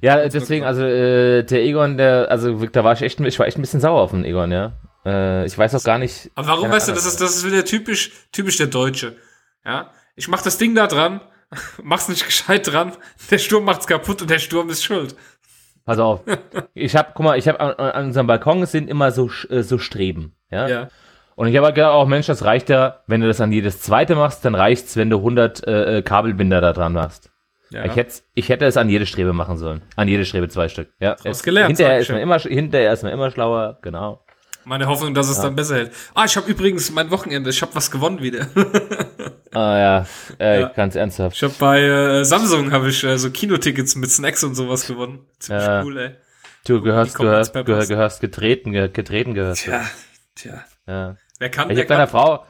Ja, 0.00 0.20
ja 0.20 0.28
deswegen, 0.28 0.64
also 0.64 0.82
äh, 0.82 1.42
der 1.42 1.62
Egon, 1.64 1.96
der, 1.96 2.30
also 2.30 2.66
da 2.66 2.84
war 2.84 2.92
ich 2.92 3.02
echt, 3.02 3.18
ich 3.18 3.38
war 3.38 3.46
echt 3.46 3.58
ein 3.58 3.62
bisschen 3.62 3.80
sauer 3.80 4.00
auf 4.00 4.12
den 4.12 4.24
Egon, 4.24 4.52
ja. 4.52 4.72
Äh, 5.04 5.44
ich 5.46 5.58
weiß 5.58 5.74
auch 5.74 5.82
gar 5.82 5.98
nicht. 5.98 6.30
Aber 6.36 6.48
warum, 6.48 6.70
weißt 6.70 6.88
du, 6.88 6.92
das 6.92 7.04
ist, 7.04 7.20
das 7.20 7.36
ist 7.36 7.46
wieder 7.46 7.64
typisch, 7.64 8.12
typisch 8.30 8.58
der 8.58 8.68
Deutsche. 8.68 9.16
Ja. 9.64 9.90
Ich 10.14 10.28
mach 10.28 10.42
das 10.42 10.56
Ding 10.56 10.74
da 10.76 10.86
dran, 10.86 11.20
mach's 11.82 12.08
nicht 12.08 12.24
gescheit 12.24 12.70
dran, 12.70 12.92
der 13.30 13.38
Sturm 13.38 13.64
macht's 13.64 13.88
kaputt 13.88 14.22
und 14.22 14.30
der 14.30 14.38
Sturm 14.38 14.70
ist 14.70 14.84
schuld. 14.84 15.16
Pass 15.84 15.98
auf. 15.98 16.20
ich 16.74 16.94
hab, 16.94 17.14
guck 17.14 17.24
mal, 17.24 17.38
ich 17.38 17.48
hab 17.48 17.60
an, 17.60 17.72
an 17.72 18.06
unserem 18.06 18.28
Balkon 18.28 18.64
sind 18.66 18.88
immer 18.88 19.10
so, 19.10 19.28
äh, 19.48 19.62
so 19.62 19.78
Streben, 19.78 20.36
ja. 20.48 20.68
Ja. 20.68 20.88
Und 21.40 21.48
ich 21.48 21.56
habe 21.56 21.68
halt 21.68 21.74
gedacht, 21.74 21.94
auch 21.94 22.06
Mensch, 22.06 22.26
das 22.26 22.44
reicht 22.44 22.68
ja, 22.68 23.00
wenn 23.06 23.22
du 23.22 23.26
das 23.26 23.40
an 23.40 23.50
jedes 23.50 23.80
zweite 23.80 24.14
machst, 24.14 24.44
dann 24.44 24.54
reicht's, 24.54 24.98
wenn 24.98 25.08
du 25.08 25.16
100 25.16 25.66
äh, 25.66 25.96
äh, 25.96 26.02
Kabelbinder 26.02 26.60
da 26.60 26.74
dran 26.74 26.92
machst. 26.92 27.30
Ja. 27.70 27.86
Ich, 27.86 27.96
hätte, 27.96 28.12
ich 28.34 28.50
hätte 28.50 28.66
es 28.66 28.76
an 28.76 28.90
jede 28.90 29.06
Strebe 29.06 29.32
machen 29.32 29.56
sollen. 29.56 29.80
An 29.96 30.06
jede 30.06 30.26
Strebe 30.26 30.50
zwei 30.50 30.68
Stück. 30.68 30.90
Ja, 31.00 31.16
es, 31.24 31.42
gelernt. 31.42 31.68
Hinterher 31.68 31.98
ist, 31.98 32.10
man 32.10 32.20
immer, 32.20 32.38
hinterher 32.40 32.92
ist 32.92 33.04
man 33.04 33.12
immer 33.12 33.30
schlauer, 33.30 33.78
genau. 33.80 34.22
Meine 34.66 34.86
Hoffnung, 34.86 35.14
dass 35.14 35.30
es 35.30 35.38
ja. 35.38 35.44
dann 35.44 35.56
besser 35.56 35.76
hält. 35.76 35.92
Ah, 36.12 36.26
ich 36.26 36.36
habe 36.36 36.50
übrigens 36.50 36.90
mein 36.90 37.10
Wochenende, 37.10 37.48
ich 37.48 37.62
habe 37.62 37.74
was 37.74 37.90
gewonnen 37.90 38.20
wieder. 38.20 38.46
ah 39.54 39.78
ja, 39.78 40.06
äh, 40.38 40.60
ja. 40.60 40.68
ganz 40.68 40.94
ernsthaft. 40.94 41.36
Ich 41.36 41.42
habe 41.42 41.54
bei 41.58 41.80
äh, 41.80 42.22
Samsung 42.22 42.70
habe 42.70 42.90
ich 42.90 43.02
äh, 43.02 43.16
so 43.16 43.30
Kinotickets 43.30 43.96
mit 43.96 44.10
Snacks 44.10 44.44
und 44.44 44.56
sowas 44.56 44.86
gewonnen. 44.86 45.20
Ziemlich 45.38 45.64
ja. 45.64 45.82
cool, 45.84 45.96
ey. 45.96 46.10
Du 46.66 46.82
gehörst, 46.82 47.16
gehörst, 47.16 47.54
gehörst, 47.54 47.88
gehörst 47.88 48.20
getreten, 48.20 48.72
getreten 48.92 49.32
gehörst. 49.32 49.62
Tja, 49.64 49.86
tja. 50.34 50.64
Ja. 50.86 51.16
Wer 51.40 51.48
kann, 51.48 51.70
ich 51.70 51.78
habe 51.78 51.86
deiner 51.88 52.06
Frau, 52.06 52.44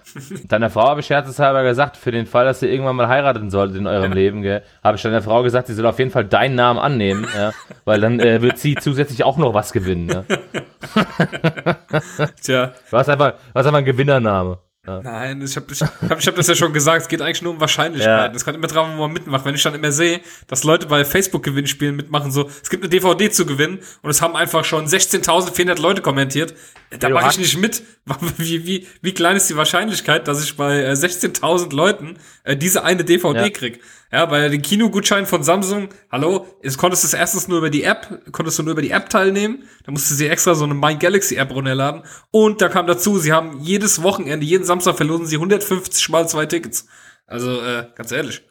deiner 0.48 0.68
Frau 0.68 0.88
habe 0.88 0.98
ich 0.98 1.06
scherzeshalber 1.06 1.62
gesagt, 1.62 1.96
für 1.96 2.10
den 2.10 2.26
Fall, 2.26 2.44
dass 2.44 2.60
ihr 2.60 2.70
irgendwann 2.70 2.96
mal 2.96 3.06
heiraten 3.06 3.48
solltet 3.48 3.76
in 3.76 3.86
eurem 3.86 4.10
ja. 4.10 4.14
Leben, 4.14 4.44
habe 4.82 4.96
ich 4.96 5.02
deiner 5.02 5.22
Frau 5.22 5.44
gesagt, 5.44 5.68
sie 5.68 5.74
soll 5.74 5.86
auf 5.86 6.00
jeden 6.00 6.10
Fall 6.10 6.24
deinen 6.24 6.56
Namen 6.56 6.80
annehmen, 6.80 7.24
ja, 7.36 7.52
weil 7.84 8.00
dann 8.00 8.18
äh, 8.18 8.42
wird 8.42 8.58
sie 8.58 8.74
zusätzlich 8.74 9.22
auch 9.22 9.36
noch 9.36 9.54
was 9.54 9.72
gewinnen. 9.72 10.08
Ja. 10.08 10.24
Tja. 12.42 12.72
Du 12.90 12.96
hast 12.96 13.08
einfach, 13.08 13.30
du 13.30 13.36
hast 13.54 13.66
einfach 13.66 13.78
einen 13.78 13.86
Gewinnername. 13.86 14.58
Ja. 14.90 15.02
Nein, 15.02 15.42
ich 15.42 15.54
habe 15.54 15.66
ich 15.70 15.80
hab, 15.80 16.18
ich 16.18 16.26
hab 16.26 16.34
das 16.34 16.48
ja 16.48 16.54
schon 16.56 16.72
gesagt, 16.72 17.02
es 17.02 17.08
geht 17.08 17.22
eigentlich 17.22 17.42
nur 17.42 17.52
um 17.52 17.60
Wahrscheinlichkeiten. 17.60 18.34
Es 18.34 18.42
ja. 18.42 18.44
kommt 18.44 18.56
immer 18.56 18.66
drauf, 18.66 18.88
wo 18.92 19.00
man 19.02 19.12
mitmacht. 19.12 19.44
Wenn 19.44 19.54
ich 19.54 19.62
dann 19.62 19.74
immer 19.74 19.92
sehe, 19.92 20.20
dass 20.48 20.64
Leute 20.64 20.86
bei 20.86 21.04
Facebook-Gewinnspielen 21.04 21.94
mitmachen, 21.94 22.32
so, 22.32 22.50
es 22.62 22.70
gibt 22.70 22.82
eine 22.82 22.90
DVD 22.90 23.30
zu 23.30 23.46
gewinnen 23.46 23.78
und 24.02 24.10
es 24.10 24.20
haben 24.20 24.34
einfach 24.34 24.64
schon 24.64 24.86
16.400 24.86 25.80
Leute 25.80 26.02
kommentiert, 26.02 26.54
da 26.98 27.08
mache 27.08 27.30
ich 27.30 27.38
nicht 27.38 27.58
mit. 27.58 27.82
Wie, 28.38 28.66
wie, 28.66 28.88
wie 29.02 29.12
klein 29.12 29.36
ist 29.36 29.48
die 29.50 29.56
Wahrscheinlichkeit, 29.56 30.26
dass 30.26 30.42
ich 30.42 30.56
bei 30.56 30.82
äh, 30.82 30.92
16.000 30.92 31.72
Leuten 31.72 32.16
äh, 32.42 32.56
diese 32.56 32.82
eine 32.82 33.04
DVD 33.04 33.42
ja. 33.42 33.50
krieg? 33.50 33.80
Ja, 34.12 34.26
bei 34.26 34.48
den 34.48 34.60
Kinogutschein 34.60 35.24
von 35.24 35.44
Samsung, 35.44 35.88
hallo, 36.10 36.44
es 36.62 36.76
konntest 36.76 37.04
du 37.04 37.06
es 37.06 37.14
erstens 37.14 37.46
nur 37.46 37.58
über 37.58 37.70
die 37.70 37.84
App, 37.84 38.20
konntest 38.32 38.58
du 38.58 38.64
nur 38.64 38.72
über 38.72 38.82
die 38.82 38.90
App 38.90 39.08
teilnehmen, 39.08 39.62
da 39.84 39.92
musst 39.92 40.10
du 40.10 40.16
sie 40.16 40.26
extra 40.26 40.56
so 40.56 40.64
eine 40.64 40.74
My 40.74 40.96
Galaxy 40.96 41.36
App 41.36 41.54
runterladen 41.54 42.02
und 42.32 42.60
da 42.60 42.68
kam 42.68 42.88
dazu, 42.88 43.18
sie 43.18 43.32
haben 43.32 43.60
jedes 43.60 44.02
Wochenende, 44.02 44.44
jeden 44.44 44.64
Samstag 44.64 44.79
verlosen 44.80 45.26
sie 45.26 45.36
150 45.36 46.08
mal 46.08 46.28
zwei 46.28 46.46
Tickets. 46.46 46.86
Also, 47.26 47.62
äh, 47.62 47.86
ganz 47.94 48.10
ehrlich, 48.12 48.42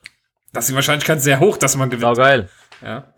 das 0.53 0.65
ist 0.65 0.71
die 0.71 0.75
Wahrscheinlichkeit 0.75 1.21
sehr 1.21 1.39
hoch, 1.39 1.57
dass 1.57 1.75
man 1.75 1.89
gewinnt. 1.89 2.11
Oh, 2.11 2.13
geil. 2.13 2.49
Ja. 2.81 3.13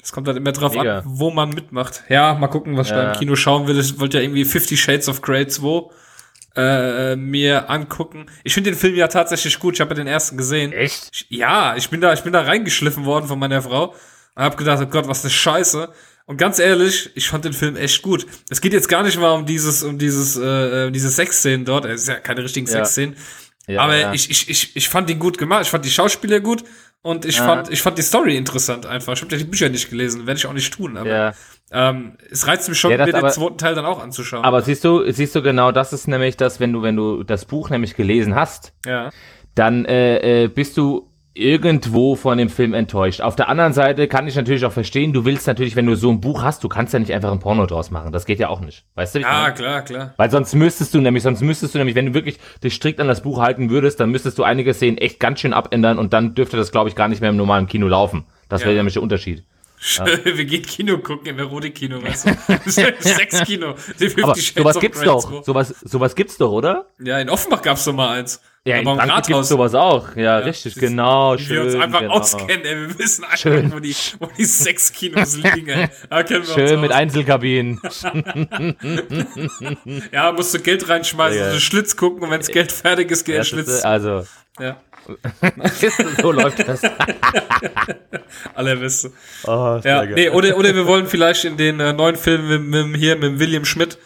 Das 0.00 0.12
kommt 0.12 0.26
dann 0.26 0.36
immer 0.36 0.52
drauf 0.52 0.74
Mega. 0.74 0.98
an, 0.98 1.04
wo 1.06 1.30
man 1.30 1.50
mitmacht. 1.50 2.04
Ja, 2.08 2.34
mal 2.34 2.48
gucken, 2.48 2.76
was 2.76 2.86
ich 2.86 2.92
ja. 2.92 3.02
da 3.02 3.12
im 3.12 3.18
Kino 3.18 3.36
schauen 3.36 3.66
will. 3.66 3.78
Ich 3.78 3.98
wollte 4.00 4.18
ja 4.18 4.22
irgendwie 4.22 4.44
Fifty 4.44 4.76
Shades 4.76 5.08
of 5.08 5.22
Grey 5.22 5.46
2 5.46 5.90
äh, 6.56 7.16
mir 7.16 7.68
angucken. 7.70 8.26
Ich 8.42 8.54
finde 8.54 8.70
den 8.70 8.78
Film 8.78 8.94
ja 8.94 9.08
tatsächlich 9.08 9.58
gut. 9.58 9.74
Ich 9.74 9.80
habe 9.80 9.90
ja 9.90 9.96
den 9.96 10.06
ersten 10.06 10.36
gesehen. 10.36 10.72
Echt? 10.72 11.10
Ich, 11.12 11.26
ja, 11.30 11.76
ich 11.76 11.90
bin 11.90 12.00
da, 12.00 12.12
ich 12.12 12.22
bin 12.22 12.32
da 12.32 12.42
reingeschliffen 12.42 13.04
worden 13.04 13.26
von 13.26 13.38
meiner 13.38 13.62
Frau 13.62 13.94
und 14.34 14.42
habe 14.42 14.56
gedacht, 14.56 14.82
oh 14.82 14.86
Gott, 14.86 15.08
was 15.08 15.24
eine 15.24 15.30
Scheiße. 15.30 15.92
Und 16.28 16.36
ganz 16.36 16.58
ehrlich, 16.58 17.10
ich 17.14 17.26
fand 17.26 17.46
den 17.46 17.54
Film 17.54 17.74
echt 17.74 18.02
gut. 18.02 18.26
Es 18.50 18.60
geht 18.60 18.74
jetzt 18.74 18.90
gar 18.90 19.02
nicht 19.02 19.18
mal 19.18 19.32
um 19.32 19.46
dieses, 19.46 19.82
um 19.82 19.96
dieses, 19.96 20.36
äh, 20.36 20.90
diese 20.90 21.08
Sexszenen 21.08 21.64
dort. 21.64 21.86
Es 21.86 22.02
ist 22.02 22.08
ja 22.08 22.16
keine 22.16 22.44
richtigen 22.44 22.66
ja. 22.66 22.72
Sexszenen. 22.72 23.16
Ja, 23.66 23.80
aber 23.80 23.96
ja. 23.96 24.12
Ich, 24.12 24.30
ich, 24.30 24.50
ich, 24.50 24.76
ich 24.76 24.88
fand 24.90 25.08
ihn 25.08 25.18
gut 25.18 25.38
gemacht. 25.38 25.62
Ich 25.62 25.70
fand 25.70 25.86
die 25.86 25.90
Schauspieler 25.90 26.40
gut. 26.40 26.64
Und 27.00 27.24
ich 27.24 27.40
fand, 27.40 27.70
ich 27.70 27.80
fand 27.80 27.96
die 27.96 28.02
Story 28.02 28.36
interessant 28.36 28.84
einfach. 28.84 29.14
Ich 29.14 29.22
habe 29.22 29.32
ja 29.32 29.38
die 29.38 29.44
Bücher 29.44 29.70
nicht 29.70 29.88
gelesen, 29.88 30.26
werde 30.26 30.36
ich 30.36 30.46
auch 30.46 30.52
nicht 30.52 30.74
tun, 30.74 30.96
aber 30.96 31.08
ja. 31.08 31.32
ähm, 31.70 32.18
es 32.28 32.46
reizt 32.46 32.68
mich 32.68 32.78
schon, 32.78 32.90
ja, 32.90 33.06
mir 33.06 33.12
den 33.12 33.30
zweiten 33.30 33.56
Teil 33.56 33.74
dann 33.76 33.86
auch 33.86 34.02
anzuschauen. 34.02 34.44
Aber 34.44 34.62
siehst 34.62 34.84
du, 34.84 35.10
siehst 35.10 35.34
du 35.34 35.40
genau, 35.40 35.70
das 35.70 35.92
ist 35.92 36.08
nämlich 36.08 36.36
das, 36.36 36.58
wenn 36.58 36.72
du, 36.72 36.82
wenn 36.82 36.96
du 36.96 37.22
das 37.22 37.44
Buch 37.44 37.70
nämlich 37.70 37.94
gelesen 37.94 38.34
hast, 38.34 38.72
ja. 38.84 39.10
dann 39.54 39.84
äh, 39.84 40.44
äh, 40.44 40.48
bist 40.48 40.76
du 40.76 41.07
irgendwo 41.38 42.16
von 42.16 42.36
dem 42.36 42.48
Film 42.48 42.74
enttäuscht. 42.74 43.20
Auf 43.20 43.36
der 43.36 43.48
anderen 43.48 43.72
Seite 43.72 44.08
kann 44.08 44.26
ich 44.26 44.36
natürlich 44.36 44.64
auch 44.64 44.72
verstehen, 44.72 45.12
du 45.12 45.24
willst 45.24 45.46
natürlich, 45.46 45.76
wenn 45.76 45.86
du 45.86 45.94
so 45.94 46.10
ein 46.10 46.20
Buch 46.20 46.42
hast, 46.42 46.64
du 46.64 46.68
kannst 46.68 46.92
ja 46.92 46.98
nicht 46.98 47.12
einfach 47.12 47.30
ein 47.32 47.38
Porno 47.38 47.66
draus 47.66 47.90
machen. 47.90 48.12
Das 48.12 48.26
geht 48.26 48.38
ja 48.38 48.48
auch 48.48 48.60
nicht. 48.60 48.84
Weißt 48.94 49.14
du? 49.14 49.20
Ja, 49.20 49.50
klar, 49.50 49.82
klar. 49.82 50.14
Weil 50.16 50.30
sonst 50.30 50.54
müsstest 50.54 50.94
du 50.94 51.00
nämlich, 51.00 51.22
sonst 51.22 51.40
müsstest 51.40 51.74
du 51.74 51.78
nämlich, 51.78 51.94
wenn 51.94 52.06
du 52.06 52.14
wirklich 52.14 52.38
dich 52.62 52.74
strikt 52.74 53.00
an 53.00 53.08
das 53.08 53.22
Buch 53.22 53.40
halten 53.40 53.70
würdest, 53.70 54.00
dann 54.00 54.10
müsstest 54.10 54.38
du 54.38 54.42
einige 54.42 54.74
Szenen 54.74 54.98
echt 54.98 55.20
ganz 55.20 55.40
schön 55.40 55.52
abändern 55.52 55.98
und 55.98 56.12
dann 56.12 56.34
dürfte 56.34 56.56
das, 56.56 56.72
glaube 56.72 56.88
ich, 56.88 56.96
gar 56.96 57.08
nicht 57.08 57.20
mehr 57.20 57.30
im 57.30 57.36
normalen 57.36 57.66
Kino 57.66 57.86
laufen. 57.86 58.24
Das 58.48 58.62
wäre 58.62 58.72
ja. 58.72 58.78
nämlich 58.78 58.94
der 58.94 59.02
Unterschied. 59.02 59.44
Schön, 59.80 60.06
ja. 60.06 60.36
wir 60.36 60.44
gehen 60.44 60.62
Kino 60.62 60.98
gucken 60.98 61.28
im 61.28 61.38
Erotik-Kino, 61.38 62.02
weißt 62.02 62.26
du? 62.26 62.60
Sexkino. 63.00 63.74
Aber 64.22 64.34
sowas 64.34 64.80
gibt's 64.80 65.02
doch. 65.02 65.44
Sowas, 65.44 65.74
sowas 65.84 66.14
gibt's 66.14 66.36
doch, 66.36 66.50
oder? 66.50 66.86
Ja, 66.98 67.18
in 67.18 67.30
Offenbach 67.30 67.62
gab's 67.62 67.84
doch 67.84 67.92
mal 67.92 68.18
eins. 68.18 68.40
Ja, 68.64 68.76
in 68.76 68.84
Frankfurt 68.84 69.26
gibt 69.26 69.44
sowas 69.46 69.74
auch. 69.74 70.14
Ja, 70.14 70.22
ja 70.22 70.38
richtig, 70.38 70.74
genau. 70.74 71.38
Wie 71.38 71.42
schön, 71.42 71.56
wir 71.56 71.64
uns 71.64 71.74
einfach 71.76 72.00
genau. 72.00 72.14
auskennen, 72.14 72.66
ey. 72.66 72.76
Wir 72.76 72.98
wissen 72.98 73.24
einfach, 73.24 73.38
schön. 73.38 73.72
wo 73.72 73.78
die, 73.78 73.94
wo 74.18 74.28
die 74.36 74.44
Sexkinos 74.44 75.36
liegen, 75.38 75.68
ey. 75.68 75.88
schön 76.44 76.80
mit 76.80 76.92
Einzelkabinen. 76.92 77.80
ja, 80.12 80.32
musst 80.32 80.52
du 80.52 80.58
Geld 80.58 80.88
reinschmeißen, 80.88 81.38
ja. 81.38 81.52
so 81.52 81.60
Schlitz 81.60 81.96
gucken 81.96 82.22
und 82.22 82.30
wenn's 82.30 82.48
Geld 82.48 82.72
fertig 82.72 83.10
ist, 83.10 83.24
geht 83.24 83.36
der 83.36 83.44
Schlitz. 83.44 83.84
Also. 83.84 84.26
Ja. 84.60 84.76
so 86.20 86.32
läuft 86.32 86.66
das. 86.66 86.82
Allerbeste. 88.54 89.12
Oh, 89.44 89.80
ja, 89.82 90.04
nee, 90.04 90.28
oder, 90.30 90.56
oder 90.56 90.74
wir 90.74 90.86
wollen 90.86 91.06
vielleicht 91.06 91.44
in 91.44 91.56
den 91.56 91.80
äh, 91.80 91.92
neuen 91.92 92.16
Film 92.16 92.48
mit, 92.48 92.86
mit, 92.86 93.00
hier 93.00 93.16
mit 93.16 93.38
William 93.38 93.64
Schmidt 93.64 93.98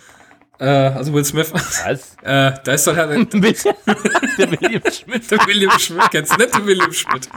äh, 0.62 0.64
also 0.64 1.12
Will 1.12 1.24
Smith. 1.24 1.52
Was? 1.52 2.16
Äh, 2.22 2.52
da 2.62 2.72
ist 2.72 2.86
doch 2.86 2.96
ja 2.96 3.06
der, 3.06 3.24
der 3.24 3.42
William 3.42 4.82
Schmidt. 4.92 5.30
Der 5.30 5.46
William 5.46 5.78
Schmidt, 5.78 6.10
kennst 6.12 6.32
du 6.32 6.36
nicht 6.36 6.54
den 6.54 6.66
William 6.66 6.92
Schmidt? 6.92 7.28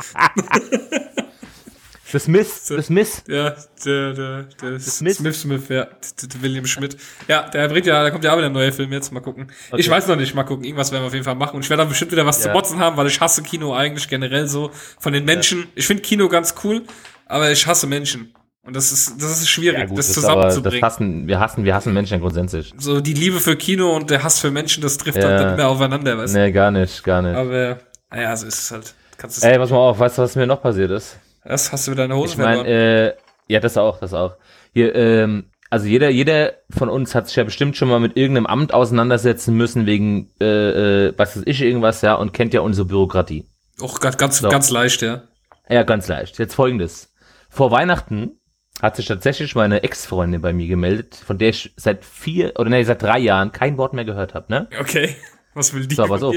The 2.16 2.20
Smith, 2.20 2.68
The 2.68 2.82
Smith. 2.82 3.24
Ja, 3.28 3.56
der, 3.84 4.14
der, 4.14 4.44
der 4.62 4.80
Smith? 4.80 5.18
Smith 5.18 5.42
Smith, 5.42 5.68
ja, 5.68 5.84
der 5.84 6.42
William 6.42 6.66
Schmidt. 6.66 6.96
Ja, 7.28 7.50
der 7.50 7.68
bringt 7.68 7.86
ja, 7.88 8.02
da 8.04 8.10
kommt 8.10 8.24
ja 8.24 8.32
auch 8.32 8.38
wieder 8.38 8.46
ein 8.46 8.54
neuer 8.54 8.72
Film 8.72 8.94
jetzt, 8.94 9.12
mal 9.12 9.20
gucken. 9.20 9.52
Okay. 9.70 9.82
Ich 9.82 9.90
weiß 9.90 10.08
noch 10.08 10.16
nicht, 10.16 10.34
mal 10.34 10.46
gucken, 10.46 10.64
irgendwas 10.64 10.94
werden 10.94 11.04
wir 11.04 11.08
auf 11.08 11.14
jeden 11.14 11.26
Fall 11.26 11.36
machen. 11.36 11.58
Und 11.58 11.66
ich 11.66 11.70
werde 11.70 11.82
dann 11.82 11.90
bestimmt 11.90 12.14
wieder 12.14 12.26
was 12.26 12.38
ja. 12.38 12.44
zu 12.44 12.50
motzen 12.52 12.80
haben, 12.80 12.96
weil 12.96 13.08
ich 13.08 13.20
hasse 13.20 13.44
Kino 13.44 13.76
eigentlich 13.76 14.08
generell 14.08 14.48
so 14.48 14.72
von 14.98 15.12
den 15.12 15.26
Menschen. 15.26 15.60
Ja. 15.60 15.66
Ich 15.76 15.88
finde 15.88 16.04
Kino 16.04 16.30
ganz 16.30 16.56
cool, 16.64 16.84
aber 17.26 17.52
ich 17.52 17.68
hasse 17.68 17.86
Menschen. 17.86 18.34
Und 18.64 18.78
das 18.78 18.94
ist, 18.94 19.22
das 19.22 19.42
ist 19.42 19.50
schwierig, 19.50 19.80
ja, 19.80 19.86
gut, 19.86 19.98
das, 19.98 20.08
das 20.08 20.16
zusammenzubringen. 20.16 20.80
Das 20.80 20.94
hassen, 20.94 21.28
wir 21.28 21.40
hassen, 21.42 21.66
wir 21.66 21.76
hassen 21.76 21.94
Menschen 21.94 22.22
grundsätzlich. 22.22 22.74
So 22.78 23.02
die 23.02 23.14
Liebe 23.14 23.42
für 23.42 23.58
Kino 23.58 23.94
und 23.94 24.10
der 24.10 24.24
Hass 24.24 24.40
für 24.40 24.52
Menschen, 24.52 24.82
das 24.82 24.98
trifft 24.98 25.18
ja. 25.18 25.38
dann 25.38 25.48
nicht 25.48 25.58
mehr 25.58 25.68
aufeinander, 25.68 26.18
weißt 26.18 26.34
du? 26.34 26.40
Nee, 26.40 26.54
gar 26.54 26.72
nicht, 26.72 27.04
gar 27.04 27.22
nicht. 27.22 27.36
Aber, 27.36 27.80
naja, 28.10 28.38
so 28.38 28.48
ist 28.48 28.58
es 28.58 28.72
halt. 28.72 28.96
Kannst 29.18 29.44
Ey, 29.44 29.58
pass 29.58 29.70
mal 29.70 29.80
auf, 29.80 30.00
weißt 30.00 30.18
du, 30.18 30.22
was 30.22 30.38
mir 30.38 30.48
noch 30.48 30.62
passiert 30.62 30.92
ist? 30.92 31.18
Was? 31.46 31.72
Hast 31.72 31.88
du 31.88 31.92
wieder 31.92 32.04
deine 32.04 32.16
Hose 32.16 32.34
ich 32.34 32.38
mein, 32.38 32.66
äh, 32.66 33.14
Ja, 33.48 33.60
das 33.60 33.78
auch, 33.78 34.00
das 34.00 34.14
auch. 34.14 34.36
Hier, 34.74 34.96
ähm, 34.96 35.46
also 35.70 35.88
jeder, 35.88 36.10
jeder 36.10 36.54
von 36.70 36.90
uns 36.90 37.16
hat 37.16 37.28
sich 37.28 37.36
ja 37.36 37.44
bestimmt 37.44 37.78
schon 37.78 37.88
mal 37.88 38.00
mit 38.00 38.18
irgendeinem 38.18 38.46
Amt 38.46 38.74
auseinandersetzen 38.74 39.56
müssen 39.56 39.86
wegen, 39.86 40.32
äh, 40.40 41.08
äh, 41.08 41.14
was 41.18 41.38
weiß 41.38 41.44
ich, 41.46 41.62
irgendwas, 41.62 42.02
ja, 42.02 42.16
und 42.16 42.34
kennt 42.34 42.54
ja 42.54 42.62
unsere 42.62 42.88
Bürokratie. 42.88 43.46
Och, 43.82 44.00
ganz, 44.00 44.38
so. 44.38 44.50
ganz 44.50 44.70
leicht, 44.70 45.02
ja. 45.02 45.24
Ja, 45.70 45.84
ganz 45.84 46.08
leicht. 46.08 46.38
Jetzt 46.40 46.56
folgendes. 46.56 47.14
Vor 47.50 47.72
Weihnachten 47.72 48.40
hat 48.82 48.96
sich 48.96 49.06
tatsächlich 49.06 49.56
meine 49.56 49.84
Ex-Freundin 49.84 50.42
bei 50.42 50.54
mir 50.54 50.68
gemeldet, 50.68 51.16
von 51.16 51.38
der 51.38 51.50
ich 51.50 51.74
seit 51.78 52.06
vier 52.06 52.54
oder 52.58 52.70
nee, 52.70 52.84
seit 52.84 53.02
drei 53.02 53.20
Jahren 53.20 53.52
kein 53.52 53.78
Wort 53.78 53.94
mehr 53.94 54.06
gehört 54.06 54.34
habe, 54.34 54.46
ne? 54.50 54.68
Okay. 54.80 55.16
Was 55.54 55.74
will 55.74 55.88
die 55.88 55.96
so, 55.96 56.06
pass 56.06 56.24
auf. 56.24 56.36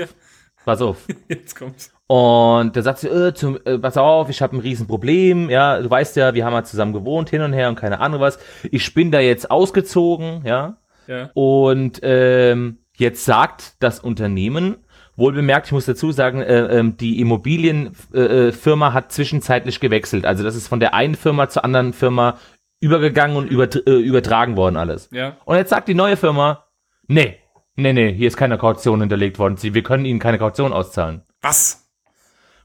Pass 0.68 0.82
auf. 0.82 0.98
Jetzt 1.30 1.56
kommt's. 1.56 1.94
Und 2.08 2.76
da 2.76 2.82
sagt 2.82 2.98
sie, 2.98 3.08
äh, 3.08 3.32
zum, 3.32 3.58
äh, 3.64 3.78
pass 3.78 3.96
auf, 3.96 4.28
ich 4.28 4.42
habe 4.42 4.54
ein 4.54 4.60
Riesenproblem, 4.60 5.48
ja, 5.48 5.80
du 5.80 5.88
weißt 5.88 6.14
ja, 6.16 6.34
wir 6.34 6.44
haben 6.44 6.52
ja 6.52 6.62
zusammen 6.62 6.92
gewohnt, 6.92 7.30
hin 7.30 7.40
und 7.40 7.54
her 7.54 7.70
und 7.70 7.76
keine 7.76 8.00
Ahnung 8.00 8.20
was. 8.20 8.38
Ich 8.70 8.92
bin 8.92 9.10
da 9.10 9.18
jetzt 9.18 9.50
ausgezogen, 9.50 10.42
ja. 10.44 10.76
Ja. 11.06 11.30
Und 11.32 12.00
ähm, 12.02 12.80
jetzt 12.98 13.24
sagt 13.24 13.76
das 13.82 13.98
Unternehmen, 13.98 14.76
Wohl 15.16 15.32
bemerkt, 15.32 15.68
ich 15.68 15.72
muss 15.72 15.86
dazu 15.86 16.12
sagen, 16.12 16.42
äh, 16.42 16.80
äh, 16.80 16.92
die 16.92 17.18
Immobilienfirma 17.20 18.88
äh, 18.88 18.92
hat 18.92 19.10
zwischenzeitlich 19.10 19.80
gewechselt. 19.80 20.26
Also 20.26 20.44
das 20.44 20.54
ist 20.54 20.68
von 20.68 20.80
der 20.80 20.92
einen 20.92 21.14
Firma 21.14 21.48
zur 21.48 21.64
anderen 21.64 21.94
Firma 21.94 22.36
übergegangen 22.78 23.36
und 23.38 23.50
äh, 23.50 23.90
übertragen 23.96 24.58
worden 24.58 24.76
alles. 24.76 25.08
Ja. 25.12 25.38
Und 25.46 25.56
jetzt 25.56 25.70
sagt 25.70 25.88
die 25.88 25.94
neue 25.94 26.18
Firma, 26.18 26.66
nee, 27.08 27.38
nee, 27.78 27.92
nee, 27.92 28.12
hier 28.12 28.28
ist 28.28 28.36
keine 28.36 28.58
Kaution 28.58 29.00
hinterlegt 29.00 29.38
worden. 29.38 29.56
Sie, 29.56 29.74
wir 29.74 29.82
können 29.82 30.04
Ihnen 30.04 30.18
keine 30.18 30.38
Kaution 30.38 30.72
auszahlen. 30.72 31.22
Was? 31.40 31.88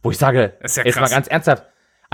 Wo 0.02 0.12
ich 0.12 0.18
sage, 0.18 0.58
ist 0.62 0.78
ja 0.78 0.84
jetzt 0.84 1.00
mal 1.00 1.10
ganz 1.10 1.28
ernsthaft, 1.28 1.64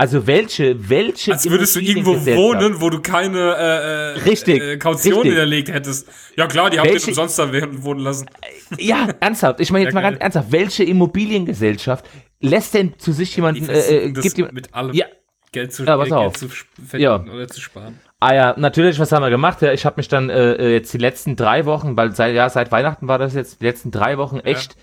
also 0.00 0.26
welche, 0.26 0.88
welche. 0.88 1.32
Als 1.32 1.50
würdest 1.50 1.76
du 1.76 1.80
irgendwo 1.80 2.14
wohnen, 2.14 2.80
wo 2.80 2.88
du 2.88 3.02
keine 3.02 3.38
äh, 3.38 4.16
äh, 4.16 4.18
richtig, 4.20 4.62
äh, 4.62 4.76
Kaution 4.78 5.12
richtig. 5.12 5.32
hinterlegt 5.32 5.68
hättest. 5.68 6.08
Ja 6.36 6.46
klar, 6.46 6.70
die 6.70 6.80
haben 6.80 6.90
dich 6.90 7.06
umsonst 7.06 7.38
da 7.38 7.52
wohnen 7.82 8.00
lassen. 8.00 8.26
Äh, 8.40 8.82
ja, 8.82 9.08
ernsthaft. 9.20 9.60
Ich 9.60 9.70
meine 9.70 9.84
jetzt 9.84 9.92
ja, 9.92 10.00
mal 10.00 10.08
ganz 10.08 10.18
ernsthaft. 10.22 10.52
Welche 10.52 10.84
Immobiliengesellschaft 10.84 12.06
lässt 12.40 12.72
denn 12.72 12.98
zu 12.98 13.12
sich 13.12 13.36
jemanden, 13.36 13.68
äh, 13.68 14.06
äh, 14.06 14.12
gibt 14.12 14.38
ihm, 14.38 14.48
mit 14.52 14.72
allem 14.72 14.94
ja, 14.94 15.04
Geld 15.52 15.74
zu, 15.74 15.84
ja, 15.84 15.96
Geld 16.02 16.36
zu 16.38 16.48
ja. 16.96 17.20
oder 17.20 17.48
zu 17.48 17.60
sparen? 17.60 18.00
Ah 18.20 18.34
ja, 18.34 18.54
natürlich, 18.56 18.98
was 18.98 19.12
haben 19.12 19.22
wir 19.22 19.30
gemacht? 19.30 19.62
Ja, 19.62 19.72
ich 19.72 19.86
habe 19.86 19.96
mich 19.96 20.08
dann 20.08 20.30
äh, 20.30 20.52
äh, 20.52 20.72
jetzt 20.74 20.92
die 20.92 20.98
letzten 20.98 21.36
drei 21.36 21.64
Wochen, 21.64 21.96
weil 21.96 22.14
seit, 22.14 22.34
ja, 22.34 22.48
seit 22.50 22.70
Weihnachten 22.70 23.08
war 23.08 23.18
das 23.18 23.34
jetzt, 23.34 23.60
die 23.60 23.66
letzten 23.66 23.90
drei 23.90 24.18
Wochen 24.18 24.40
echt 24.40 24.74
ja 24.74 24.80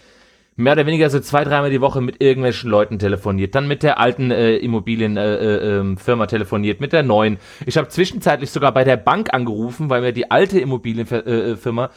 mehr 0.57 0.73
oder 0.73 0.85
weniger 0.85 1.09
so 1.09 1.19
zwei, 1.19 1.43
dreimal 1.43 1.69
die 1.69 1.81
Woche 1.81 2.01
mit 2.01 2.21
irgendwelchen 2.21 2.69
Leuten 2.69 2.99
telefoniert, 2.99 3.55
dann 3.55 3.67
mit 3.67 3.83
der 3.83 3.99
alten 3.99 4.31
äh, 4.31 4.57
Immobilienfirma 4.57 5.23
äh, 5.31 5.77
äh, 5.77 6.21
ähm, 6.21 6.27
telefoniert, 6.27 6.81
mit 6.81 6.93
der 6.93 7.03
neuen. 7.03 7.37
Ich 7.65 7.77
habe 7.77 7.87
zwischenzeitlich 7.87 8.51
sogar 8.51 8.73
bei 8.73 8.83
der 8.83 8.97
Bank 8.97 9.33
angerufen, 9.33 9.89
weil 9.89 10.01
mir 10.01 10.11
die 10.11 10.29
alte 10.31 10.59
Immobilienfirma 10.59 11.85
äh, 11.85 11.89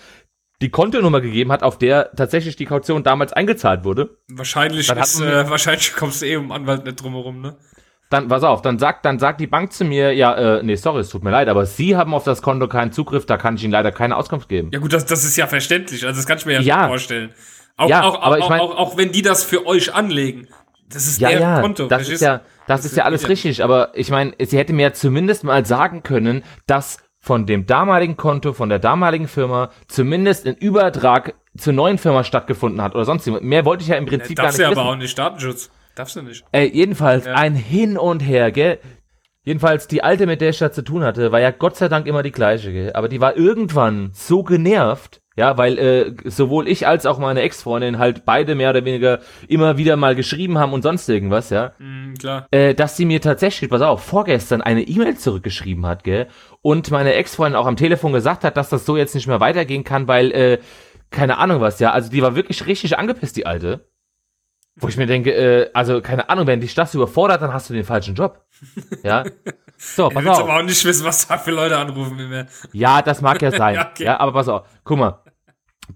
die 0.62 0.68
Kontonummer 0.68 1.22
gegeben 1.22 1.52
hat, 1.52 1.62
auf 1.62 1.78
der 1.78 2.12
tatsächlich 2.14 2.54
die 2.54 2.66
Kaution 2.66 3.02
damals 3.02 3.32
eingezahlt 3.32 3.84
wurde. 3.84 4.18
Wahrscheinlich 4.28 4.90
ist, 4.90 5.20
äh, 5.20 5.48
wahrscheinlich 5.48 5.94
kommst 5.96 6.20
du 6.20 6.26
eh 6.26 6.36
um 6.36 6.52
Anwalt 6.52 6.84
nicht 6.84 7.02
drumherum, 7.02 7.40
ne? 7.40 7.56
Dann, 8.10 8.26
pass 8.26 8.42
auf, 8.42 8.60
dann 8.60 8.80
sagt, 8.80 9.04
dann 9.04 9.20
sagt 9.20 9.40
die 9.40 9.46
Bank 9.46 9.72
zu 9.72 9.84
mir, 9.84 10.12
ja, 10.12 10.34
äh, 10.34 10.62
nee, 10.64 10.74
sorry, 10.74 11.00
es 11.00 11.10
tut 11.10 11.22
mir 11.22 11.30
leid, 11.30 11.48
aber 11.48 11.64
Sie 11.64 11.96
haben 11.96 12.12
auf 12.12 12.24
das 12.24 12.42
Konto 12.42 12.66
keinen 12.66 12.90
Zugriff, 12.90 13.24
da 13.24 13.36
kann 13.36 13.54
ich 13.54 13.62
Ihnen 13.62 13.72
leider 13.72 13.92
keine 13.92 14.16
Auskunft 14.16 14.48
geben. 14.48 14.70
Ja 14.72 14.80
gut, 14.80 14.92
das, 14.92 15.06
das 15.06 15.24
ist 15.24 15.36
ja 15.36 15.46
verständlich, 15.46 16.04
also 16.04 16.18
das 16.18 16.26
kann 16.26 16.36
ich 16.38 16.44
mir 16.44 16.54
ja, 16.54 16.60
ja. 16.60 16.88
vorstellen. 16.88 17.32
Auch, 17.76 17.88
ja, 17.88 18.02
auch, 18.02 18.20
aber 18.20 18.34
auch, 18.34 18.38
ich 18.38 18.48
mein, 18.48 18.60
auch, 18.60 18.76
auch, 18.76 18.96
wenn 18.96 19.12
die 19.12 19.22
das 19.22 19.44
für 19.44 19.64
euch 19.64 19.94
anlegen. 19.94 20.48
Das 20.88 21.06
ist 21.06 21.20
ja, 21.20 21.30
ja, 21.30 21.60
Konto. 21.60 21.86
Das 21.86 22.08
ist 22.08 22.20
ja, 22.20 22.38
das, 22.66 22.82
das 22.82 22.84
ist 22.86 22.96
ja 22.96 23.04
alles 23.04 23.28
richtig, 23.28 23.62
aber 23.62 23.92
ich 23.94 24.10
meine, 24.10 24.34
sie 24.44 24.58
hätte 24.58 24.72
mir 24.72 24.92
zumindest 24.92 25.44
mal 25.44 25.64
sagen 25.64 26.02
können, 26.02 26.42
dass 26.66 26.98
von 27.20 27.46
dem 27.46 27.66
damaligen 27.66 28.16
Konto, 28.16 28.52
von 28.54 28.70
der 28.70 28.80
damaligen 28.80 29.28
Firma, 29.28 29.70
zumindest 29.86 30.48
ein 30.48 30.56
Übertrag 30.56 31.34
zur 31.56 31.74
neuen 31.74 31.98
Firma 31.98 32.24
stattgefunden 32.24 32.82
hat 32.82 32.94
oder 32.94 33.04
sonst 33.04 33.26
Mehr 33.26 33.64
wollte 33.64 33.82
ich 33.82 33.88
ja 33.88 33.96
im 33.96 34.06
Prinzip 34.06 34.38
ja, 34.38 34.44
gar 34.44 34.50
nicht 34.50 34.58
ja 34.58 34.70
wissen. 34.70 34.80
aber 34.80 34.90
auch 34.90 34.96
nicht 34.96 35.16
Datenschutz. 35.16 35.70
Darfst 36.00 36.16
du 36.16 36.22
nicht. 36.22 36.42
Ey, 36.52 36.66
jedenfalls 36.72 37.26
ja. 37.26 37.34
ein 37.34 37.54
Hin 37.54 37.98
und 37.98 38.20
Her, 38.20 38.50
gell? 38.52 38.78
Jedenfalls, 39.44 39.86
die 39.86 40.02
alte, 40.02 40.26
mit 40.26 40.40
der 40.40 40.48
ich 40.48 40.58
da 40.58 40.72
zu 40.72 40.80
tun 40.80 41.04
hatte, 41.04 41.30
war 41.30 41.40
ja 41.40 41.50
Gott 41.50 41.76
sei 41.76 41.88
Dank 41.88 42.06
immer 42.06 42.22
die 42.22 42.32
gleiche, 42.32 42.72
gell? 42.72 42.92
Aber 42.94 43.10
die 43.10 43.20
war 43.20 43.36
irgendwann 43.36 44.10
so 44.14 44.42
genervt, 44.42 45.20
ja, 45.36 45.58
weil 45.58 45.76
äh, 45.76 46.14
sowohl 46.24 46.68
ich 46.68 46.86
als 46.86 47.04
auch 47.04 47.18
meine 47.18 47.42
Ex-Freundin 47.42 47.98
halt 47.98 48.24
beide 48.24 48.54
mehr 48.54 48.70
oder 48.70 48.86
weniger 48.86 49.18
immer 49.46 49.76
wieder 49.76 49.96
mal 49.96 50.14
geschrieben 50.14 50.56
haben 50.56 50.72
und 50.72 50.80
sonst 50.80 51.06
irgendwas, 51.06 51.50
ja. 51.50 51.72
Mm, 51.78 52.14
klar. 52.14 52.46
Äh, 52.50 52.74
dass 52.74 52.96
sie 52.96 53.04
mir 53.04 53.20
tatsächlich, 53.20 53.68
pass 53.68 53.82
auf, 53.82 54.02
vorgestern 54.02 54.62
eine 54.62 54.80
E-Mail 54.80 55.18
zurückgeschrieben 55.18 55.84
hat, 55.84 56.02
gell? 56.02 56.28
Und 56.62 56.90
meine 56.90 57.12
Ex-Freundin 57.12 57.60
auch 57.60 57.66
am 57.66 57.76
Telefon 57.76 58.14
gesagt 58.14 58.42
hat, 58.42 58.56
dass 58.56 58.70
das 58.70 58.86
so 58.86 58.96
jetzt 58.96 59.14
nicht 59.14 59.26
mehr 59.26 59.40
weitergehen 59.40 59.84
kann, 59.84 60.08
weil, 60.08 60.32
äh, 60.32 60.58
keine 61.10 61.36
Ahnung 61.36 61.60
was, 61.60 61.78
ja. 61.78 61.90
Also 61.90 62.10
die 62.10 62.22
war 62.22 62.36
wirklich 62.36 62.66
richtig 62.66 62.98
angepisst, 62.98 63.36
die 63.36 63.44
Alte. 63.44 63.84
Wo 64.80 64.88
ich 64.88 64.96
mir 64.96 65.06
denke, 65.06 65.32
äh, 65.32 65.70
also 65.74 66.00
keine 66.00 66.28
Ahnung, 66.28 66.46
wenn 66.46 66.60
dich 66.60 66.74
das 66.74 66.94
überfordert, 66.94 67.42
dann 67.42 67.52
hast 67.52 67.68
du 67.70 67.74
den 67.74 67.84
falschen 67.84 68.14
Job. 68.14 68.44
Ja. 69.02 69.24
So, 69.82 70.10
pass 70.10 70.22
ich 70.22 70.28
auf. 70.28 70.40
aber 70.40 70.58
auch 70.58 70.62
nicht 70.62 70.84
wissen, 70.84 71.06
was 71.06 71.26
da 71.26 71.38
für 71.38 71.52
Leute 71.52 71.78
anrufen 71.78 72.28
mehr. 72.28 72.46
Ja, 72.74 73.00
das 73.00 73.22
mag 73.22 73.40
ja 73.40 73.50
sein. 73.56 73.76
ja, 73.76 73.88
okay. 73.90 74.04
ja, 74.04 74.20
aber 74.20 74.34
pass 74.34 74.46
auf. 74.46 74.68
Guck 74.84 74.98
mal. 74.98 75.22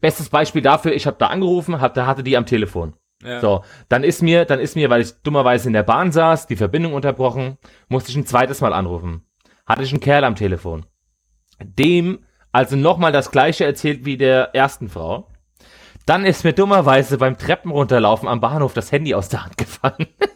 Bestes 0.00 0.30
Beispiel 0.30 0.62
dafür, 0.62 0.94
ich 0.94 1.06
habe 1.06 1.18
da 1.18 1.26
angerufen, 1.26 1.82
hab, 1.82 1.92
da 1.92 2.06
hatte 2.06 2.22
die 2.22 2.38
am 2.38 2.46
Telefon. 2.46 2.94
Ja. 3.22 3.40
So, 3.42 3.62
dann 3.90 4.02
ist 4.02 4.22
mir, 4.22 4.46
dann 4.46 4.58
ist 4.58 4.74
mir, 4.74 4.88
weil 4.88 5.02
ich 5.02 5.12
dummerweise 5.22 5.68
in 5.68 5.74
der 5.74 5.82
Bahn 5.82 6.12
saß, 6.12 6.46
die 6.46 6.56
Verbindung 6.56 6.94
unterbrochen, 6.94 7.58
musste 7.88 8.10
ich 8.10 8.16
ein 8.16 8.24
zweites 8.24 8.62
Mal 8.62 8.72
anrufen. 8.72 9.26
Hatte 9.66 9.82
ich 9.82 9.92
einen 9.92 10.00
Kerl 10.00 10.24
am 10.24 10.34
Telefon. 10.34 10.86
Dem 11.62 12.20
also 12.54 12.76
nochmal 12.76 13.10
das 13.10 13.32
gleiche 13.32 13.64
erzählt 13.64 14.04
wie 14.04 14.16
der 14.16 14.54
ersten 14.54 14.88
Frau. 14.88 15.26
Dann 16.06 16.26
ist 16.26 16.44
mir 16.44 16.52
dummerweise 16.52 17.18
beim 17.18 17.38
Treppen 17.38 17.70
runterlaufen 17.70 18.28
am 18.28 18.40
Bahnhof 18.40 18.74
das 18.74 18.92
Handy 18.92 19.14
aus 19.14 19.28
der 19.28 19.44
Hand 19.44 19.56
gefallen. 19.56 20.06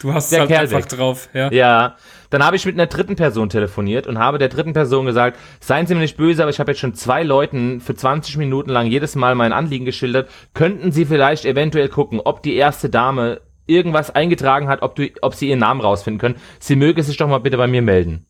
Du 0.00 0.12
hast 0.12 0.32
der 0.32 0.40
halt 0.40 0.50
Kerl 0.50 0.62
einfach 0.64 0.84
drauf, 0.86 1.28
ja. 1.32 1.48
Ja, 1.52 1.96
dann 2.28 2.44
habe 2.44 2.56
ich 2.56 2.66
mit 2.66 2.74
einer 2.74 2.88
dritten 2.88 3.14
Person 3.14 3.48
telefoniert 3.48 4.08
und 4.08 4.18
habe 4.18 4.38
der 4.38 4.48
dritten 4.48 4.72
Person 4.72 5.06
gesagt, 5.06 5.38
seien 5.60 5.86
Sie 5.86 5.94
mir 5.94 6.00
nicht 6.00 6.16
böse, 6.16 6.42
aber 6.42 6.50
ich 6.50 6.58
habe 6.58 6.72
jetzt 6.72 6.80
schon 6.80 6.94
zwei 6.94 7.22
Leuten 7.22 7.80
für 7.80 7.94
20 7.94 8.36
Minuten 8.36 8.70
lang 8.70 8.88
jedes 8.88 9.14
Mal 9.14 9.36
mein 9.36 9.52
Anliegen 9.52 9.84
geschildert. 9.84 10.28
Könnten 10.54 10.90
Sie 10.90 11.04
vielleicht 11.04 11.44
eventuell 11.44 11.88
gucken, 11.88 12.20
ob 12.24 12.42
die 12.42 12.56
erste 12.56 12.90
Dame 12.90 13.42
irgendwas 13.66 14.10
eingetragen 14.10 14.68
hat, 14.68 14.82
ob, 14.82 14.96
du, 14.96 15.08
ob 15.20 15.34
sie 15.34 15.48
ihren 15.48 15.60
Namen 15.60 15.80
rausfinden 15.80 16.20
können. 16.20 16.36
Sie 16.58 16.74
möge 16.74 17.02
sich 17.04 17.16
doch 17.16 17.28
mal 17.28 17.38
bitte 17.38 17.56
bei 17.56 17.68
mir 17.68 17.82
melden. 17.82 18.26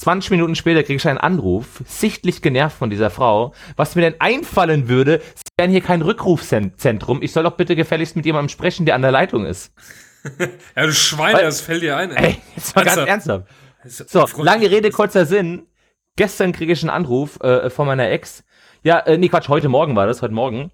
20 0.00 0.30
Minuten 0.30 0.54
später 0.54 0.82
kriege 0.82 0.96
ich 0.96 1.06
einen 1.06 1.18
Anruf, 1.18 1.82
sichtlich 1.86 2.40
genervt 2.40 2.76
von 2.78 2.88
dieser 2.90 3.10
Frau, 3.10 3.52
was 3.76 3.94
mir 3.96 4.02
denn 4.02 4.14
einfallen 4.18 4.88
würde, 4.88 5.20
sie 5.34 5.42
wären 5.58 5.70
hier 5.70 5.82
kein 5.82 6.00
Rückrufzentrum, 6.00 7.22
ich 7.22 7.32
soll 7.32 7.44
doch 7.44 7.56
bitte 7.56 7.76
gefälligst 7.76 8.16
mit 8.16 8.24
jemandem 8.24 8.48
sprechen, 8.48 8.86
der 8.86 8.94
an 8.94 9.02
der 9.02 9.12
Leitung 9.12 9.44
ist. 9.44 9.72
Ja, 10.76 10.84
du 10.84 10.92
Schweine, 10.92 11.38
Weil- 11.38 11.44
das 11.44 11.62
fällt 11.62 11.80
dir 11.82 11.96
ein. 11.96 12.10
Ey, 12.10 12.36
jetzt 12.54 12.76
mal 12.76 12.84
ganz 12.84 12.98
Ernsthaft? 12.98 13.46
ernsthaft. 13.82 14.10
So, 14.10 14.42
lange 14.42 14.70
Rede, 14.70 14.90
kurzer 14.90 15.24
Sinn. 15.24 15.66
Gestern 16.16 16.52
kriege 16.52 16.74
ich 16.74 16.82
einen 16.82 16.90
Anruf 16.90 17.40
äh, 17.40 17.70
von 17.70 17.86
meiner 17.86 18.10
Ex. 18.10 18.44
Ja, 18.82 18.98
äh, 19.00 19.16
nee, 19.16 19.28
Quatsch, 19.28 19.48
heute 19.48 19.70
Morgen 19.70 19.96
war 19.96 20.06
das, 20.06 20.20
heute 20.20 20.34
Morgen. 20.34 20.70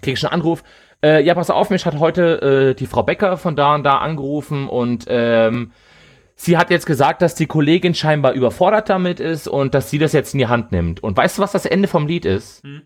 Kriege 0.00 0.14
ich 0.16 0.24
einen 0.24 0.32
Anruf. 0.32 0.62
Äh, 1.04 1.22
ja, 1.22 1.34
pass 1.34 1.50
auf, 1.50 1.68
mich 1.68 1.84
hat 1.84 1.98
heute 1.98 2.70
äh, 2.70 2.74
die 2.74 2.86
Frau 2.86 3.02
Becker 3.02 3.36
von 3.36 3.54
da 3.56 3.74
und 3.74 3.84
da 3.84 3.98
angerufen 3.98 4.66
und 4.68 5.04
ähm, 5.08 5.72
sie 6.40 6.56
hat 6.56 6.70
jetzt 6.70 6.86
gesagt, 6.86 7.20
dass 7.22 7.34
die 7.34 7.46
Kollegin 7.46 7.94
scheinbar 7.94 8.32
überfordert 8.32 8.88
damit 8.88 9.20
ist 9.20 9.46
und 9.46 9.74
dass 9.74 9.90
sie 9.90 9.98
das 9.98 10.12
jetzt 10.12 10.32
in 10.34 10.38
die 10.38 10.46
Hand 10.46 10.72
nimmt. 10.72 11.02
Und 11.02 11.16
weißt 11.16 11.38
du, 11.38 11.42
was 11.42 11.52
das 11.52 11.66
Ende 11.66 11.86
vom 11.86 12.06
Lied 12.06 12.24
ist? 12.24 12.62
Hm. 12.62 12.82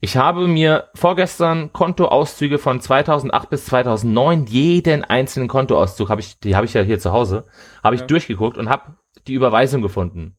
Ich 0.00 0.18
habe 0.18 0.46
mir 0.46 0.90
vorgestern 0.94 1.72
Kontoauszüge 1.72 2.58
von 2.58 2.80
2008 2.82 3.48
bis 3.48 3.64
2009, 3.66 4.46
jeden 4.46 5.02
einzelnen 5.02 5.48
Kontoauszug, 5.48 6.10
habe 6.10 6.20
ich, 6.20 6.38
die 6.40 6.56
habe 6.56 6.66
ich 6.66 6.74
ja 6.74 6.82
hier 6.82 6.98
zu 6.98 7.12
Hause, 7.12 7.46
habe 7.82 7.94
ich 7.94 8.02
Ja. 8.02 8.06
durchgeguckt 8.06 8.58
und 8.58 8.68
habe 8.68 8.98
die 9.26 9.32
Überweisung 9.32 9.80
gefunden. 9.80 10.36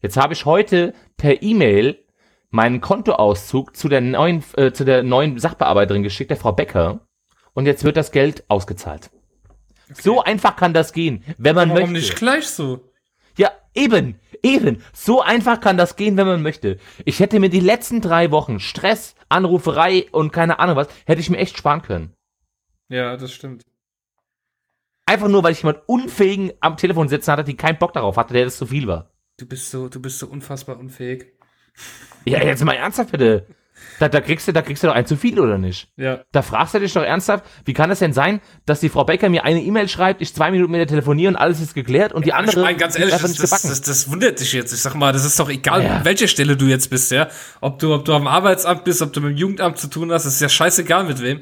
Jetzt 0.00 0.18
habe 0.18 0.34
ich 0.34 0.44
heute 0.44 0.92
per 1.16 1.42
E-Mail 1.42 2.04
meinen 2.50 2.82
Kontoauszug 2.82 3.74
zu 3.74 3.88
der 3.88 4.02
neuen, 4.02 4.44
äh, 4.56 4.72
zu 4.72 4.84
der 4.84 5.02
neuen 5.02 5.38
Sachbearbeiterin 5.38 6.02
geschickt, 6.02 6.30
der 6.30 6.36
Frau 6.36 6.52
Becker. 6.52 7.00
Und 7.54 7.64
jetzt 7.64 7.84
wird 7.84 7.96
das 7.96 8.12
Geld 8.12 8.44
ausgezahlt. 8.48 9.10
So 9.94 10.22
einfach 10.22 10.56
kann 10.56 10.74
das 10.74 10.92
gehen, 10.92 11.24
wenn 11.38 11.54
man 11.54 11.70
Warum 11.70 11.92
möchte. 11.92 11.94
nicht 11.94 12.16
gleich 12.16 12.46
so? 12.46 12.92
Ja, 13.36 13.52
eben, 13.74 14.18
eben. 14.42 14.82
So 14.92 15.22
einfach 15.22 15.60
kann 15.60 15.76
das 15.76 15.96
gehen, 15.96 16.16
wenn 16.16 16.26
man 16.26 16.42
möchte. 16.42 16.78
Ich 17.04 17.20
hätte 17.20 17.40
mir 17.40 17.48
die 17.48 17.60
letzten 17.60 18.00
drei 18.00 18.30
Wochen 18.30 18.60
Stress, 18.60 19.14
Anruferei 19.28 20.06
und 20.10 20.32
keine 20.32 20.58
Ahnung 20.58 20.76
was, 20.76 20.88
hätte 21.06 21.20
ich 21.20 21.30
mir 21.30 21.38
echt 21.38 21.56
sparen 21.56 21.82
können. 21.82 22.12
Ja, 22.88 23.16
das 23.16 23.32
stimmt. 23.32 23.64
Einfach 25.06 25.28
nur, 25.28 25.42
weil 25.42 25.52
ich 25.52 25.62
jemand 25.62 25.80
Unfähigen 25.86 26.52
am 26.60 26.76
Telefon 26.76 27.08
sitzen 27.08 27.32
hatte, 27.32 27.44
die 27.44 27.56
keinen 27.56 27.78
Bock 27.78 27.92
darauf 27.92 28.16
hatte, 28.16 28.34
der 28.34 28.44
das 28.44 28.58
zu 28.58 28.66
viel 28.66 28.86
war. 28.86 29.10
Du 29.38 29.46
bist 29.46 29.70
so, 29.70 29.88
du 29.88 30.02
bist 30.02 30.18
so 30.18 30.26
unfassbar 30.26 30.78
unfähig. 30.78 31.32
Ja, 32.24 32.42
jetzt 32.42 32.64
mal 32.64 32.74
ernsthaft 32.74 33.12
bitte. 33.12 33.46
Da, 33.98 34.08
da 34.08 34.20
kriegst 34.20 34.46
du, 34.46 34.52
da 34.52 34.62
kriegst 34.62 34.82
du 34.82 34.86
doch 34.86 34.94
ein 34.94 35.06
zu 35.06 35.16
viel, 35.16 35.40
oder 35.40 35.58
nicht? 35.58 35.88
Ja. 35.96 36.20
Da 36.30 36.42
fragst 36.42 36.74
du 36.74 36.78
dich 36.78 36.92
doch 36.92 37.02
ernsthaft, 37.02 37.44
wie 37.64 37.72
kann 37.72 37.90
es 37.90 37.98
denn 37.98 38.12
sein, 38.12 38.40
dass 38.64 38.78
die 38.80 38.88
Frau 38.88 39.04
Becker 39.04 39.28
mir 39.28 39.44
eine 39.44 39.60
E-Mail 39.60 39.88
schreibt, 39.88 40.22
ich 40.22 40.34
zwei 40.34 40.50
Minuten 40.52 40.70
mit 40.70 40.80
ihr 40.80 40.86
telefoniere 40.86 41.30
und 41.30 41.36
alles 41.36 41.60
ist 41.60 41.74
geklärt 41.74 42.12
und 42.12 42.24
die 42.24 42.32
andere 42.32 42.60
ich 42.60 42.64
meine, 42.64 42.78
ganz 42.78 42.96
ehrlich, 42.98 43.16
das, 43.16 43.34
das, 43.34 43.62
das, 43.62 43.80
das 43.82 44.10
wundert 44.10 44.38
dich 44.40 44.52
jetzt. 44.52 44.72
Ich 44.72 44.80
sag 44.82 44.94
mal, 44.94 45.12
das 45.12 45.24
ist 45.24 45.38
doch 45.40 45.48
egal, 45.50 45.82
Ja. 45.82 45.96
an 45.96 46.04
welcher 46.04 46.28
Stelle 46.28 46.56
du 46.56 46.66
jetzt 46.66 46.90
bist, 46.90 47.10
ja. 47.10 47.28
Ob 47.60 47.78
du, 47.80 47.92
ob 47.94 48.04
du 48.04 48.14
am 48.14 48.26
Arbeitsamt 48.28 48.84
bist, 48.84 49.02
ob 49.02 49.12
du 49.12 49.20
mit 49.20 49.30
dem 49.32 49.36
Jugendamt 49.36 49.78
zu 49.78 49.88
tun 49.88 50.12
hast, 50.12 50.26
ist 50.26 50.40
ja 50.40 50.48
scheißegal 50.48 51.04
mit 51.04 51.20
wem. 51.20 51.40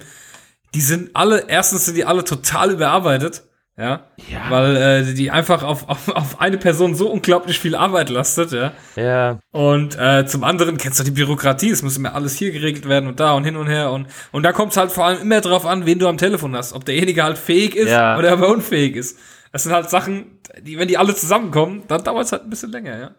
Die 0.74 0.80
sind 0.80 1.10
alle, 1.14 1.44
erstens 1.48 1.84
sind 1.86 1.96
die 1.96 2.04
alle 2.04 2.24
total 2.24 2.70
überarbeitet, 2.72 3.44
ja. 3.78 4.06
Ja. 4.30 4.50
Weil 4.50 4.76
äh, 4.76 5.14
die 5.14 5.30
einfach 5.30 5.62
auf, 5.62 5.88
auf, 5.88 6.08
auf 6.08 6.40
eine 6.40 6.56
Person 6.58 6.94
so 6.94 7.10
unglaublich 7.10 7.58
viel 7.58 7.74
Arbeit 7.74 8.08
lastet, 8.08 8.52
ja. 8.52 8.72
ja, 8.96 9.38
Und 9.52 9.98
äh, 9.98 10.24
zum 10.26 10.44
anderen 10.44 10.78
kennst 10.78 10.98
du 10.98 11.04
die 11.04 11.10
Bürokratie, 11.10 11.70
es 11.70 11.82
muss 11.82 11.96
immer 11.96 12.14
alles 12.14 12.34
hier 12.36 12.52
geregelt 12.52 12.88
werden 12.88 13.06
und 13.08 13.20
da 13.20 13.34
und 13.34 13.44
hin 13.44 13.56
und 13.56 13.66
her. 13.68 13.92
Und, 13.92 14.06
und 14.32 14.42
da 14.44 14.52
kommt 14.52 14.72
es 14.72 14.78
halt 14.78 14.90
vor 14.92 15.04
allem 15.04 15.20
immer 15.20 15.40
drauf 15.40 15.66
an, 15.66 15.84
wen 15.86 15.98
du 15.98 16.08
am 16.08 16.16
Telefon 16.18 16.56
hast. 16.56 16.72
Ob 16.72 16.84
derjenige 16.84 17.22
halt 17.22 17.38
fähig 17.38 17.74
ist 17.76 17.90
Ja. 17.90 18.16
oder 18.18 18.32
aber 18.32 18.48
unfähig 18.48 18.96
ist. 18.96 19.18
Das 19.52 19.62
sind 19.62 19.72
halt 19.72 19.90
Sachen, 19.90 20.38
die, 20.60 20.78
wenn 20.78 20.88
die 20.88 20.98
alle 20.98 21.14
zusammenkommen, 21.14 21.82
dann 21.88 22.02
dauert 22.02 22.24
es 22.26 22.32
halt 22.32 22.44
ein 22.44 22.50
bisschen 22.50 22.72
länger, 22.72 22.98
ja. 22.98 23.10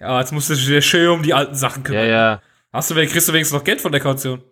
Ja, 0.00 0.20
jetzt 0.20 0.32
musst 0.32 0.50
du 0.50 0.54
dich 0.54 0.84
schön 0.84 1.08
um 1.08 1.22
die 1.22 1.34
alten 1.34 1.54
Sachen 1.54 1.82
ja, 1.84 1.88
kümmern. 1.90 2.08
ja. 2.08 2.42
Hast 2.72 2.90
du, 2.90 2.94
kriegst 2.94 3.28
du 3.28 3.32
wenigstens 3.32 3.56
noch 3.58 3.64
Geld 3.64 3.80
von 3.80 3.92
der 3.92 4.00
Kaution? 4.00 4.42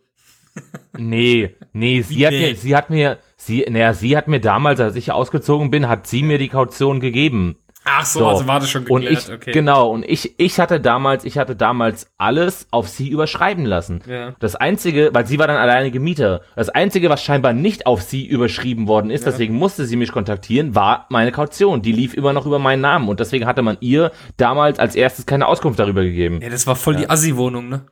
Nee, 0.96 1.56
nee, 1.72 2.02
sie 2.02 2.26
hat 2.26 2.32
nee? 2.32 2.50
mir, 2.50 2.56
sie 2.56 2.76
hat 2.76 2.90
mir, 2.90 3.18
sie, 3.46 3.64
naja, 3.68 3.92
sie 3.94 4.16
hat 4.16 4.28
mir 4.28 4.40
damals, 4.40 4.80
als 4.80 4.96
ich 4.96 5.12
ausgezogen 5.12 5.70
bin, 5.70 5.88
hat 5.88 6.06
sie 6.06 6.22
mir 6.22 6.38
die 6.38 6.48
Kaution 6.48 7.00
gegeben. 7.00 7.56
Ach 7.84 8.04
so, 8.04 8.20
So. 8.20 8.28
also 8.28 8.46
war 8.46 8.60
das 8.60 8.70
schon 8.70 8.86
Und 8.86 9.00
geklärt, 9.00 9.24
ich, 9.28 9.34
okay. 9.34 9.50
genau, 9.50 9.90
und 9.90 10.04
ich, 10.08 10.38
ich 10.38 10.60
hatte 10.60 10.80
damals, 10.80 11.24
ich 11.24 11.36
hatte 11.36 11.56
damals 11.56 12.06
alles 12.16 12.68
auf 12.70 12.88
sie 12.88 13.08
überschreiben 13.08 13.64
lassen. 13.66 14.02
Ja. 14.08 14.34
Das 14.38 14.54
einzige, 14.54 15.10
weil 15.12 15.26
sie 15.26 15.40
war 15.40 15.48
dann 15.48 15.56
alleinige 15.56 15.98
Mieter. 15.98 16.42
Das 16.54 16.68
einzige, 16.68 17.10
was 17.10 17.24
scheinbar 17.24 17.52
nicht 17.54 17.86
auf 17.86 18.02
sie 18.02 18.24
überschrieben 18.24 18.86
worden 18.86 19.10
ist, 19.10 19.26
deswegen 19.26 19.54
musste 19.54 19.84
sie 19.86 19.96
mich 19.96 20.12
kontaktieren, 20.12 20.76
war 20.76 21.06
meine 21.08 21.32
Kaution. 21.32 21.82
Die 21.82 21.90
lief 21.90 22.14
immer 22.14 22.32
noch 22.32 22.46
über 22.46 22.60
meinen 22.60 22.82
Namen 22.82 23.08
und 23.08 23.18
deswegen 23.18 23.46
hatte 23.46 23.62
man 23.62 23.76
ihr 23.80 24.12
damals 24.36 24.78
als 24.78 24.94
erstes 24.94 25.26
keine 25.26 25.48
Auskunft 25.48 25.80
darüber 25.80 26.04
gegeben. 26.04 26.38
Ja, 26.40 26.50
das 26.50 26.68
war 26.68 26.76
voll 26.76 26.94
die 26.94 27.10
Assi-Wohnung, 27.10 27.68
ne? 27.68 27.86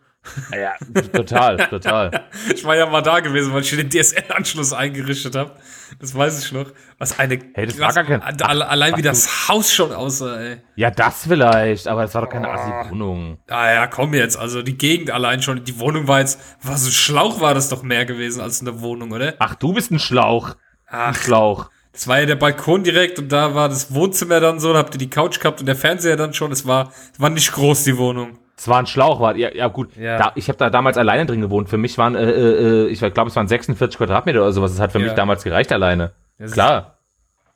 Ja, 0.52 0.74
total, 1.12 1.56
total. 1.68 2.24
Ich 2.54 2.64
war 2.64 2.76
ja 2.76 2.86
mal 2.86 3.00
da 3.00 3.20
gewesen, 3.20 3.52
weil 3.54 3.62
ich 3.62 3.70
den 3.70 3.88
DSL-Anschluss 3.88 4.72
eingerichtet 4.72 5.34
habe. 5.34 5.56
Das 5.98 6.14
weiß 6.14 6.44
ich 6.44 6.52
noch. 6.52 6.66
Was 6.98 7.18
eine. 7.18 7.38
Hey, 7.54 7.66
das 7.66 7.78
war 7.78 7.92
gar 7.92 8.04
kein- 8.04 8.22
Allein 8.22 8.96
wie 8.96 9.02
das 9.02 9.48
Haus 9.48 9.72
schon 9.72 9.92
aussah, 9.92 10.38
ey. 10.40 10.58
Ja, 10.76 10.90
das 10.90 11.24
vielleicht, 11.26 11.88
aber 11.88 12.02
das 12.02 12.14
war 12.14 12.22
doch 12.22 12.28
keine 12.30 12.48
Oh. 12.48 12.52
Assi-Wohnung. 12.52 13.38
Ah 13.48 13.72
ja, 13.72 13.86
komm 13.86 14.12
jetzt. 14.14 14.36
Also 14.38 14.62
die 14.62 14.76
Gegend 14.76 15.10
allein 15.10 15.42
schon. 15.42 15.64
Die 15.64 15.78
Wohnung 15.78 16.06
war 16.06 16.20
jetzt. 16.20 16.40
Was 16.62 16.84
ein 16.86 16.92
Schlauch 16.92 17.40
war 17.40 17.54
das 17.54 17.68
doch 17.70 17.82
mehr 17.82 18.04
gewesen 18.04 18.40
als 18.42 18.60
eine 18.60 18.80
Wohnung, 18.80 19.12
oder? 19.12 19.34
Ach, 19.38 19.54
du 19.54 19.72
bist 19.72 19.90
ein 19.90 19.98
Schlauch. 19.98 20.50
Ein 20.86 20.98
Ach, 21.14 21.14
Schlauch. 21.16 21.70
das 21.92 22.06
war 22.08 22.20
ja 22.20 22.26
der 22.26 22.36
Balkon 22.36 22.84
direkt 22.84 23.18
und 23.18 23.30
da 23.32 23.54
war 23.54 23.68
das 23.68 23.94
Wohnzimmer 23.94 24.40
dann 24.40 24.60
so. 24.60 24.72
Da 24.72 24.80
habt 24.80 24.94
ihr 24.94 24.98
die 24.98 25.10
Couch 25.10 25.40
gehabt 25.40 25.60
und 25.60 25.66
der 25.66 25.76
Fernseher 25.76 26.16
dann 26.16 26.34
schon. 26.34 26.52
Es 26.52 26.66
war, 26.66 26.92
es 27.12 27.20
war 27.20 27.30
nicht 27.30 27.52
groß, 27.52 27.84
die 27.84 27.96
Wohnung. 27.96 28.38
Es 28.60 28.68
war 28.68 28.78
ein 28.78 28.86
Schlauch, 28.86 29.20
war, 29.20 29.36
ja, 29.36 29.54
ja 29.54 29.68
gut. 29.68 29.96
Ja. 29.96 30.18
Da, 30.18 30.32
ich 30.34 30.48
habe 30.48 30.58
da 30.58 30.68
damals 30.68 30.98
alleine 30.98 31.24
drin 31.24 31.40
gewohnt. 31.40 31.70
Für 31.70 31.78
mich 31.78 31.96
waren, 31.96 32.14
äh, 32.14 32.30
äh, 32.30 32.86
ich 32.88 32.98
glaube, 33.00 33.28
es 33.30 33.36
waren 33.36 33.48
46 33.48 33.96
Quadratmeter 33.96 34.40
oder 34.42 34.52
sowas. 34.52 34.72
Das 34.72 34.80
hat 34.80 34.92
für 34.92 34.98
Ja. 34.98 35.04
mich 35.06 35.14
damals 35.14 35.44
gereicht 35.44 35.72
alleine. 35.72 36.12
Das 36.38 36.52
Klar. 36.52 36.98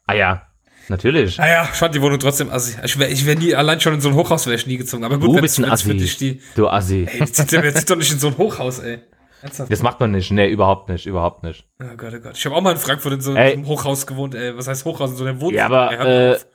Ah 0.06 0.14
ja, 0.14 0.42
natürlich. 0.88 1.36
Naja, 1.36 1.64
ich 1.70 1.78
fand 1.78 1.94
die 1.94 2.00
Wohnung 2.00 2.18
trotzdem 2.18 2.48
assi. 2.50 2.78
Ich 2.82 2.98
wäre 2.98 3.10
ich 3.10 3.26
wär 3.26 3.36
nie, 3.36 3.54
allein 3.54 3.80
schon 3.82 3.92
in 3.92 4.00
so 4.00 4.08
ein 4.08 4.14
Hochhaus 4.14 4.46
wäre 4.46 4.56
ich 4.56 4.66
nie 4.66 4.78
gezogen. 4.78 5.04
Aber 5.04 5.18
gut, 5.18 5.36
Du 5.36 5.40
bist 5.42 5.58
ein 5.58 5.66
Assi. 5.66 5.94
dich 5.94 6.16
die. 6.16 6.40
Du 6.56 6.68
Assi. 6.70 7.06
Ey, 7.06 7.18
jetzt 7.20 7.36
zieht, 7.36 7.52
jetzt 7.52 7.78
zieht 7.80 7.90
doch 7.90 7.96
nicht 7.96 8.10
in 8.10 8.18
so 8.18 8.28
ein 8.28 8.38
Hochhaus, 8.38 8.78
ey. 8.78 9.00
Ernsthaft? 9.42 9.70
Das 9.70 9.82
macht 9.82 10.00
man 10.00 10.10
nicht. 10.10 10.30
Nee, 10.30 10.48
überhaupt 10.48 10.88
nicht. 10.88 11.04
Überhaupt 11.04 11.42
nicht. 11.42 11.66
Oh 11.82 11.96
Gott, 11.98 12.14
oh 12.16 12.20
Gott. 12.20 12.38
Ich 12.38 12.46
habe 12.46 12.54
auch 12.56 12.62
mal 12.62 12.70
in 12.72 12.78
Frankfurt 12.78 13.12
in 13.12 13.20
so 13.20 13.34
Ey. 13.34 13.52
einem 13.52 13.66
Hochhaus 13.66 14.06
gewohnt, 14.06 14.34
ey. 14.34 14.56
Was 14.56 14.68
heißt 14.68 14.86
Hochhaus? 14.86 15.10
In 15.10 15.16
so 15.16 15.24
einem 15.26 15.38
Wohnzimmer. 15.42 15.58
Ja, 15.58 15.66
aber, 15.66 16.06
Ey, 16.06 16.30
äh, 16.30 16.34
auf. 16.36 16.46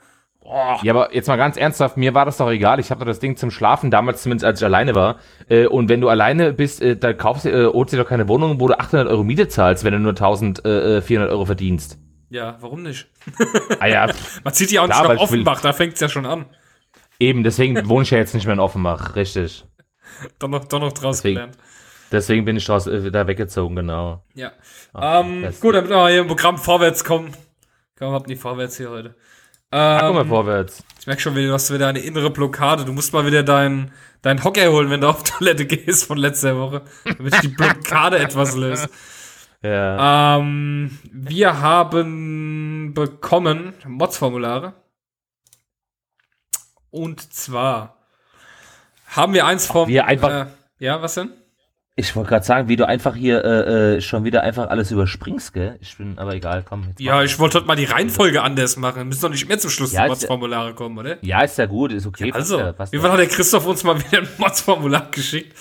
Boah. 0.49 0.79
Ja, 0.81 0.93
aber 0.93 1.13
jetzt 1.13 1.27
mal 1.27 1.35
ganz 1.35 1.57
ernsthaft, 1.57 1.95
mir 1.95 2.15
war 2.15 2.25
das 2.25 2.38
doch 2.38 2.49
egal. 2.49 2.79
Ich 2.79 2.89
hatte 2.89 3.05
das 3.05 3.19
Ding 3.19 3.38
zum 3.38 3.51
Schlafen, 3.51 3.91
damals 3.91 4.23
zumindest 4.23 4.45
als 4.45 4.59
ich 4.59 4.65
alleine 4.65 4.95
war. 4.95 5.17
Äh, 5.47 5.67
und 5.67 5.89
wenn 5.89 6.01
du 6.01 6.09
alleine 6.09 6.53
bist, 6.53 6.81
äh, 6.81 6.97
dann 6.97 7.15
kaufst 7.17 7.45
du, 7.45 7.49
äh, 7.49 7.71
holst 7.71 7.93
dir 7.93 7.97
doch 7.97 8.07
keine 8.09 8.27
Wohnung, 8.27 8.59
wo 8.59 8.67
du 8.67 8.77
800 8.79 9.07
Euro 9.07 9.23
Miete 9.23 9.47
zahlst, 9.47 9.83
wenn 9.83 9.93
du 9.93 9.99
nur 9.99 10.13
1400 10.13 11.29
Euro 11.29 11.45
verdienst. 11.45 11.99
Ja, 12.31 12.57
warum 12.62 12.81
nicht? 12.81 13.07
Ah 13.79 13.85
ja, 13.85 14.07
pff, 14.07 14.41
Man 14.43 14.53
zieht 14.55 14.71
ja 14.71 14.81
auch 14.81 14.85
Klar, 14.88 15.03
nicht 15.03 15.13
nach 15.17 15.21
Offenbach, 15.21 15.62
da 15.62 15.71
fängt's 15.71 15.99
ja 15.99 16.09
schon 16.09 16.25
an. 16.25 16.45
eben, 17.19 17.43
deswegen 17.43 17.88
wohne 17.88 18.01
ich 18.03 18.09
ja 18.09 18.17
jetzt 18.17 18.33
nicht 18.33 18.45
mehr 18.45 18.53
in 18.53 18.59
Offenbach, 18.59 19.15
richtig. 19.15 19.65
Doch 20.39 20.47
noch, 20.47 20.65
doch 20.65 20.79
noch 20.79 20.93
draus 20.93 21.17
Deswegen- 21.17 21.35
gelernt. 21.35 21.57
Deswegen 22.12 22.43
bin 22.43 22.57
ich 22.57 22.65
draus, 22.65 22.88
äh, 22.88 23.12
da 23.12 23.27
weggezogen, 23.27 23.75
genau. 23.75 24.23
Ja. 24.33 24.51
Ach, 24.93 25.23
ähm, 25.23 25.45
gut, 25.62 25.75
damit 25.75 25.91
wir 25.91 26.07
hier 26.09 26.21
im 26.21 26.27
Programm 26.27 26.57
vorwärts 26.57 27.03
kommen. 27.03 27.33
Komm, 27.99 28.13
hab 28.13 28.27
nicht 28.27 28.41
vorwärts 28.41 28.77
hier 28.77 28.89
heute. 28.89 29.13
Ach, 29.71 30.01
guck 30.01 30.13
mal 30.15 30.21
Ähm, 30.21 30.27
vorwärts. 30.29 30.84
ich 30.99 31.05
merk 31.08 31.21
schon 31.21 31.36
wieder, 31.36 31.47
du 31.49 31.53
hast 31.53 31.71
wieder 31.73 31.88
eine 31.88 31.99
innere 31.99 32.29
Blockade. 32.32 32.86
Du 32.86 32.93
musst 32.93 33.13
mal 33.13 33.25
wieder 33.25 33.43
deinen 33.43 33.91
dein 34.21 34.43
Hocker 34.43 34.71
holen, 34.71 34.89
wenn 34.89 35.01
du 35.01 35.08
auf 35.10 35.23
Toilette 35.23 35.65
gehst 35.65 36.05
von 36.05 36.17
letzter 36.17 36.58
Woche. 36.58 36.82
Damit 37.05 37.36
ich 37.36 37.41
die 37.41 37.47
Blockade 37.49 38.17
etwas 38.19 38.55
löse. 38.55 38.89
Ja. 39.62 40.38
Ähm, 40.38 40.97
wir 41.12 41.60
haben 41.62 42.93
bekommen 42.93 43.73
Mods-Formulare. 43.86 44.73
Und 46.91 47.34
zwar 47.34 47.97
haben 49.08 49.34
wir 49.34 49.45
eins 49.45 49.67
vom. 49.67 49.88
wir 49.88 50.05
einfach- 50.08 50.47
Äh, 50.47 50.47
ja, 50.79 51.01
was 51.01 51.13
denn? 51.15 51.32
Ich 51.99 52.15
wollte 52.15 52.29
gerade 52.29 52.45
sagen, 52.45 52.69
wie 52.69 52.77
du 52.77 52.88
einfach 52.88 53.13
hier 53.13 53.43
äh, 53.43 53.95
äh, 53.97 54.01
schon 54.01 54.23
wieder 54.23 54.41
einfach 54.41 54.69
alles 54.69 54.89
überspringst, 54.89 55.53
gell? 55.53 55.77
Ich 55.81 55.97
bin, 55.97 56.17
aber 56.17 56.33
egal, 56.33 56.63
komm. 56.67 56.85
Jetzt 56.88 57.01
Ja, 57.01 57.23
ich 57.23 57.38
wollte 57.39 57.57
heute 57.57 57.67
mal 57.67 57.75
die 57.75 57.83
Reihenfolge 57.83 58.41
anders 58.41 58.77
machen. 58.77 59.05
Müssen 59.09 59.21
doch 59.21 59.29
nicht 59.29 59.49
mehr 59.49 59.59
zum 59.59 59.69
Schluss 59.69 59.91
Ja, 59.91 60.07
Mods-Formulare 60.07 60.73
kommen, 60.75 60.97
oder? 60.97 61.17
ja, 61.21 61.41
ist 61.41 61.57
ja 61.57 61.65
gut, 61.65 61.91
ist 61.91 62.07
okay. 62.07 62.31
passt 62.31 62.53
Also, 62.53 62.59
ja, 62.59 62.71
passt 62.71 62.93
wie 62.93 62.97
ja. 62.97 63.03
war 63.03 63.12
hat 63.12 63.19
der 63.19 63.27
Christoph 63.27 63.65
uns 63.65 63.83
mal 63.83 63.99
wieder 63.99 64.19
ein 64.19 64.29
Mods-Formular 64.38 65.12
geschickt? 65.12 65.53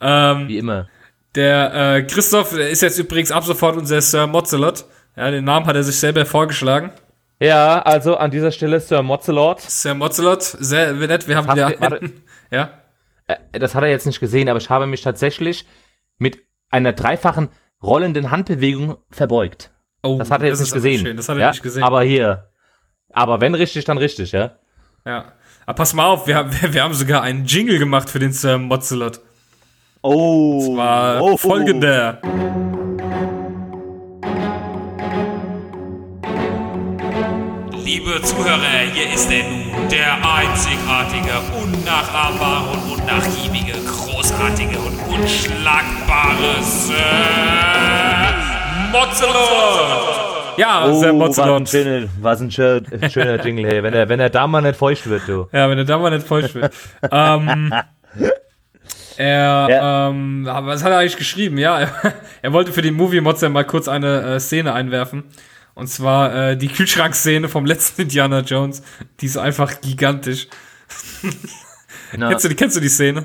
Ähm, 0.00 0.46
Wie 0.46 0.58
immer. 0.58 0.88
Der 1.34 1.96
äh, 1.96 2.02
Christoph 2.04 2.50
der 2.50 2.70
ist 2.70 2.82
jetzt 2.82 2.98
übrigens 2.98 3.32
ab 3.32 3.42
sofort 3.42 3.76
unser 3.76 4.00
Sir 4.00 4.28
Mozzelot. 4.28 4.84
Ja, 5.16 5.28
den 5.32 5.44
Namen 5.44 5.66
hat 5.66 5.74
er 5.74 5.82
sich 5.82 5.98
selber 5.98 6.24
vorgeschlagen. 6.24 6.92
Ja, 7.40 7.82
also 7.82 8.16
an 8.16 8.30
dieser 8.30 8.52
Stelle 8.52 8.78
Sir 8.78 9.02
Mozzelot. 9.02 9.60
Sir 9.60 9.94
Mozzelot, 9.94 10.42
sehr 10.42 10.92
nett. 10.92 11.26
Wir 11.26 11.36
haben 11.36 11.48
Habt 11.48 12.02
ja, 12.52 12.70
Das 13.52 13.74
hat 13.74 13.82
er 13.82 13.90
jetzt 13.90 14.06
nicht 14.06 14.20
gesehen, 14.20 14.48
aber 14.48 14.58
ich 14.58 14.70
habe 14.70 14.86
mich 14.86 15.02
tatsächlich 15.02 15.66
mit 16.18 16.38
einer 16.70 16.92
dreifachen 16.92 17.48
rollenden 17.82 18.30
Handbewegung 18.30 18.96
verbeugt. 19.10 19.70
Oh, 20.02 20.18
Das 20.18 20.30
hat 20.30 20.42
er 20.42 20.48
jetzt 20.48 20.60
ist 20.60 20.66
nicht 20.66 20.74
gesehen. 20.74 21.00
Schön. 21.00 21.16
Das 21.16 21.28
hat 21.28 21.36
er 21.36 21.42
ja? 21.42 21.50
nicht 21.50 21.62
gesehen. 21.62 21.82
Aber 21.82 22.02
hier. 22.02 22.50
Aber 23.12 23.40
wenn 23.40 23.54
richtig, 23.54 23.84
dann 23.84 23.98
richtig, 23.98 24.32
ja? 24.32 24.56
ja. 25.04 25.32
Aber 25.66 25.74
pass 25.74 25.94
mal 25.94 26.06
auf, 26.06 26.26
wir 26.26 26.36
haben, 26.36 26.50
wir, 26.60 26.72
wir 26.74 26.82
haben 26.82 26.94
sogar 26.94 27.22
einen 27.22 27.44
Jingle 27.44 27.78
gemacht 27.78 28.08
für 28.08 28.18
den 28.18 28.32
Sir 28.32 28.58
Mozzelot. 28.58 29.20
Oh. 30.02 30.76
War 30.76 31.22
oh, 31.22 31.36
folgender. 31.36 32.20
Liebe 37.84 38.22
Zuhörer, 38.22 38.90
hier 38.92 39.12
ist 39.12 39.30
er 39.30 39.50
nun, 39.50 39.59
der 39.90 40.14
einzigartige, 40.14 41.34
unnachahmbare 41.62 42.70
und 42.72 42.98
unnachgiebige, 43.00 43.72
großartige 43.86 44.78
und 44.78 44.98
unschlagbare 45.18 46.62
Sir 46.62 46.94
Mozzelot. 48.92 50.56
Ja, 50.56 50.84
Oh, 50.86 50.92
Sir 51.00 51.08
was 51.08 51.38
ein, 51.38 51.48
Mozzelot. 51.48 51.68
schöner, 51.68 52.08
was 52.20 52.40
ein 52.40 52.50
schöner, 52.50 53.10
schöner 53.10 53.44
Jingle, 53.44 53.66
hey. 53.66 53.82
Wenn 53.82 53.94
er, 53.94 54.08
wenn 54.08 54.20
er 54.20 54.30
da 54.30 54.46
mal 54.46 54.60
nicht 54.60 54.76
feucht 54.76 55.08
wird, 55.08 55.22
du. 55.26 55.48
Ja, 55.52 55.68
wenn 55.70 55.76
der 55.78 55.86
da 55.86 55.98
mal 55.98 56.10
nicht 56.10 56.26
feucht 56.26 56.54
wird. 56.54 56.72
ähm, 57.10 57.72
er, 59.16 59.66
Ja. 59.70 60.08
ähm, 60.08 60.46
aber 60.50 60.66
was 60.68 60.82
hat 60.84 60.90
er 60.92 60.98
eigentlich 60.98 61.16
geschrieben? 61.16 61.56
Ja, 61.58 61.80
er, 61.80 61.90
er 62.42 62.52
wollte 62.52 62.72
für 62.72 62.82
den 62.82 62.94
Movie 62.94 63.20
ja 63.42 63.48
mal 63.48 63.64
kurz 63.64 63.88
eine 63.88 64.34
äh, 64.34 64.40
Szene 64.40 64.72
einwerfen. 64.72 65.24
Und 65.80 65.86
zwar 65.86 66.50
äh, 66.50 66.56
die 66.58 66.68
Kühlschrankszene 66.68 67.48
vom 67.48 67.64
letzten 67.64 68.02
Indiana 68.02 68.40
Jones. 68.40 68.82
Die 69.20 69.24
ist 69.24 69.38
einfach 69.38 69.80
gigantisch. 69.80 70.46
Kennst, 72.10 72.44
du, 72.44 72.48
die- 72.50 72.54
kennst 72.54 72.76
du 72.76 72.80
die 72.80 72.90
Szene? 72.90 73.24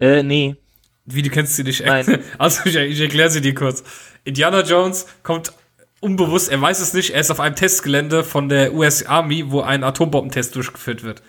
äh, 0.00 0.22
nee. 0.22 0.56
Wie, 1.04 1.20
du 1.20 1.28
kennst 1.28 1.56
sie 1.56 1.62
nicht? 1.62 1.84
Nein. 1.84 2.20
Also, 2.38 2.62
ich, 2.64 2.74
ich 2.74 3.00
erkläre 3.00 3.28
sie 3.28 3.42
dir 3.42 3.54
kurz. 3.54 3.84
Indiana 4.24 4.62
Jones 4.62 5.08
kommt 5.22 5.52
unbewusst, 6.00 6.48
er 6.48 6.62
weiß 6.62 6.80
es 6.80 6.94
nicht, 6.94 7.10
er 7.10 7.20
ist 7.20 7.30
auf 7.30 7.38
einem 7.40 7.54
Testgelände 7.54 8.24
von 8.24 8.48
der 8.48 8.72
US 8.72 9.04
Army, 9.04 9.44
wo 9.50 9.60
ein 9.60 9.84
Atombombentest 9.84 10.56
durchgeführt 10.56 11.02
wird. 11.02 11.22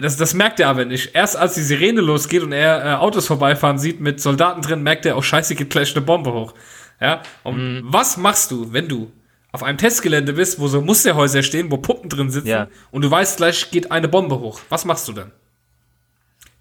Das, 0.00 0.16
das 0.16 0.32
merkt 0.32 0.60
er 0.60 0.68
aber 0.68 0.84
nicht. 0.84 1.16
Erst 1.16 1.36
als 1.36 1.54
die 1.54 1.62
Sirene 1.62 2.02
losgeht 2.02 2.44
und 2.44 2.52
er 2.52 2.84
äh, 2.84 2.94
Autos 2.94 3.26
vorbeifahren 3.26 3.78
sieht 3.80 4.00
mit 4.00 4.20
Soldaten 4.20 4.62
drin, 4.62 4.84
merkt 4.84 5.06
er, 5.06 5.16
oh 5.16 5.22
scheiße, 5.22 5.56
geht 5.56 5.70
gleich 5.70 5.96
eine 5.96 6.04
Bombe 6.06 6.32
hoch. 6.32 6.54
Ja, 7.00 7.22
und 7.44 7.82
was 7.84 8.16
machst 8.16 8.50
du, 8.50 8.72
wenn 8.72 8.88
du 8.88 9.10
auf 9.52 9.62
einem 9.62 9.78
Testgelände 9.78 10.32
bist, 10.34 10.60
wo 10.60 10.68
so 10.68 10.80
Musterhäuser 10.80 11.42
stehen, 11.42 11.70
wo 11.70 11.76
Puppen 11.78 12.08
drin 12.10 12.30
sitzen 12.30 12.48
Ja. 12.48 12.68
und 12.90 13.02
du 13.02 13.10
weißt, 13.10 13.38
gleich 13.38 13.70
geht 13.70 13.90
eine 13.90 14.06
Bombe 14.08 14.38
hoch? 14.38 14.60
Was 14.68 14.84
machst 14.84 15.08
du 15.08 15.12
dann? 15.12 15.32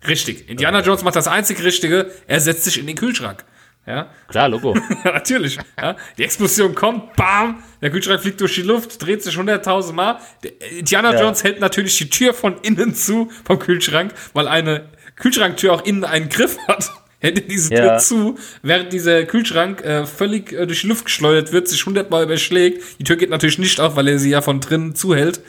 Richtig. 0.08 0.50
Indiana 0.50 0.82
Jones 0.82 1.04
macht 1.04 1.16
das 1.16 1.28
einzig 1.28 1.62
Richtige, 1.64 2.10
er 2.28 2.40
setzt 2.40 2.64
sich 2.64 2.80
in 2.80 2.88
den 2.88 2.96
Kühlschrank. 2.96 3.44
Ja, 3.86 4.10
Klar, 4.28 4.50
Logo. 4.50 4.76
ja 5.04 5.12
natürlich. 5.12 5.58
Ja, 5.78 5.96
die 6.18 6.24
Explosion 6.24 6.76
kommt, 6.76 7.16
bam, 7.16 7.64
der 7.82 7.90
Kühlschrank 7.90 8.22
fliegt 8.22 8.40
durch 8.40 8.56
die 8.56 8.62
Luft, 8.62 9.04
dreht 9.04 9.24
sich 9.24 9.36
100.000 9.36 9.94
Mal. 9.94 10.20
Der 10.44 10.72
Indiana 10.72 11.14
Ja. 11.14 11.22
Jones 11.22 11.44
hält 11.44 11.60
natürlich 11.60 11.98
die 11.98 12.10
Tür 12.10 12.34
von 12.34 12.58
innen 12.62 12.94
zu 12.94 13.30
vom 13.46 13.58
Kühlschrank, 13.60 14.14
weil 14.34 14.48
eine 14.48 14.90
Kühlschranktür 15.16 15.74
auch 15.74 15.84
innen 15.86 16.04
einen 16.06 16.30
Griff 16.30 16.58
hat. 16.68 16.92
Hält 17.20 17.52
diese 17.52 17.70
Tür 17.70 17.86
Ja. 17.86 17.98
zu, 17.98 18.38
während 18.62 18.94
dieser 18.94 19.24
Kühlschrank 19.26 19.82
äh, 19.84 20.06
völlig 20.06 20.54
äh, 20.54 20.66
durch 20.66 20.82
die 20.82 20.88
Luft 20.88 21.06
geschleudert 21.06 21.52
wird, 21.52 21.68
sich 21.68 21.82
100 21.82 22.10
Mal 22.10 22.24
überschlägt. 22.24 22.82
Die 23.00 23.04
Tür 23.04 23.18
geht 23.18 23.30
natürlich 23.30 23.60
nicht 23.60 23.80
auf, 23.82 23.96
weil 23.96 24.08
er 24.08 24.20
sie 24.20 24.30
ja 24.30 24.42
von 24.42 24.60
drinnen 24.62 24.96
zuhält. 24.96 25.42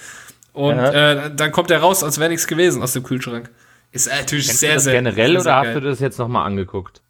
Und 0.53 0.79
äh, 0.79 1.31
dann 1.35 1.53
kommt 1.53 1.71
er 1.71 1.79
raus, 1.79 2.03
als 2.03 2.19
wäre 2.19 2.29
nichts 2.29 2.47
gewesen 2.49 2.83
aus 2.83 2.93
dem 2.93 3.05
Kühlschrank. 3.05 3.51
Ist 3.93 4.09
äh, 4.09 4.17
natürlich 4.17 4.47
Kennst 4.47 4.61
sehr, 4.61 4.71
du 4.71 4.75
das 4.75 4.85
sehr 4.85 4.95
generell 4.95 5.31
sehr 5.33 5.41
oder 5.43 5.57
hast 5.57 5.65
geil. 5.67 5.75
du 5.75 5.81
das 5.89 6.01
jetzt 6.01 6.19
nochmal 6.19 6.45
angeguckt? 6.47 7.01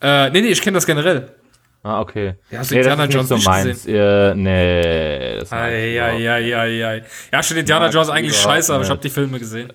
Äh, 0.00 0.30
nee, 0.30 0.40
nee, 0.40 0.48
ich 0.48 0.60
kenne 0.62 0.74
das 0.76 0.86
generell. 0.86 1.28
Ah, 1.84 2.00
okay. 2.00 2.34
Ja, 2.50 2.58
hast 2.60 2.70
du 2.70 2.74
nee, 2.76 2.82
das 2.82 2.92
Indiana 2.92 3.04
ist 3.04 3.14
Jones 3.14 3.30
nicht 3.30 3.42
so 3.44 3.50
nicht 3.50 3.64
meins. 3.64 3.86
Äh, 3.86 4.34
nee, 4.36 5.36
das 5.40 5.50
mag 5.50 5.72
ich 5.72 5.94
überhaupt 5.96 6.14
nicht. 6.18 6.28
Eieieiei. 6.28 7.02
Ja, 7.32 7.42
schon 7.42 7.56
Indiana 7.56 7.88
Jones 7.90 8.08
ich 8.08 8.14
eigentlich 8.14 8.36
scheiße, 8.36 8.72
aber 8.72 8.84
ich 8.84 8.90
habe 8.90 9.00
die 9.00 9.10
Filme 9.10 9.38
gesehen. 9.40 9.72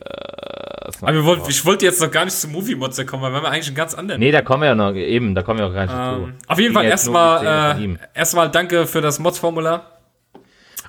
Das 0.97 1.03
mag 1.03 1.15
Aber 1.15 1.38
wir 1.38 1.43
ich 1.43 1.49
ich 1.49 1.65
wollte 1.65 1.86
jetzt 1.86 2.01
noch 2.01 2.10
gar 2.10 2.25
nicht 2.25 2.36
zum 2.36 2.51
Movie 2.53 2.73
Mods 2.73 2.97
kommen, 3.05 3.21
weil 3.21 3.31
wir 3.31 3.38
haben 3.38 3.43
ja 3.43 3.51
eigentlich 3.51 3.67
einen 3.67 3.75
ganz 3.75 3.93
anderen. 3.93 4.19
Nee, 4.19 4.31
da 4.31 4.41
kommen 4.41 4.63
wir 4.63 4.69
ja 4.69 4.75
noch, 4.75 4.95
eben, 4.95 5.36
da 5.36 5.43
kommen 5.43 5.60
wir 5.60 5.67
auch 5.67 5.73
gar 5.73 5.83
nicht 5.86 5.93
ähm, 5.93 6.33
dazu. 6.33 6.51
auf 6.51 6.60
jeden 6.60 6.73
Fall 6.73 6.86
erstmal 6.86 7.77
äh, 7.79 7.97
erstmal 8.15 8.49
danke 8.49 8.88
für 8.88 8.99
das 9.01 9.19
Mods-Formular. 9.19 9.99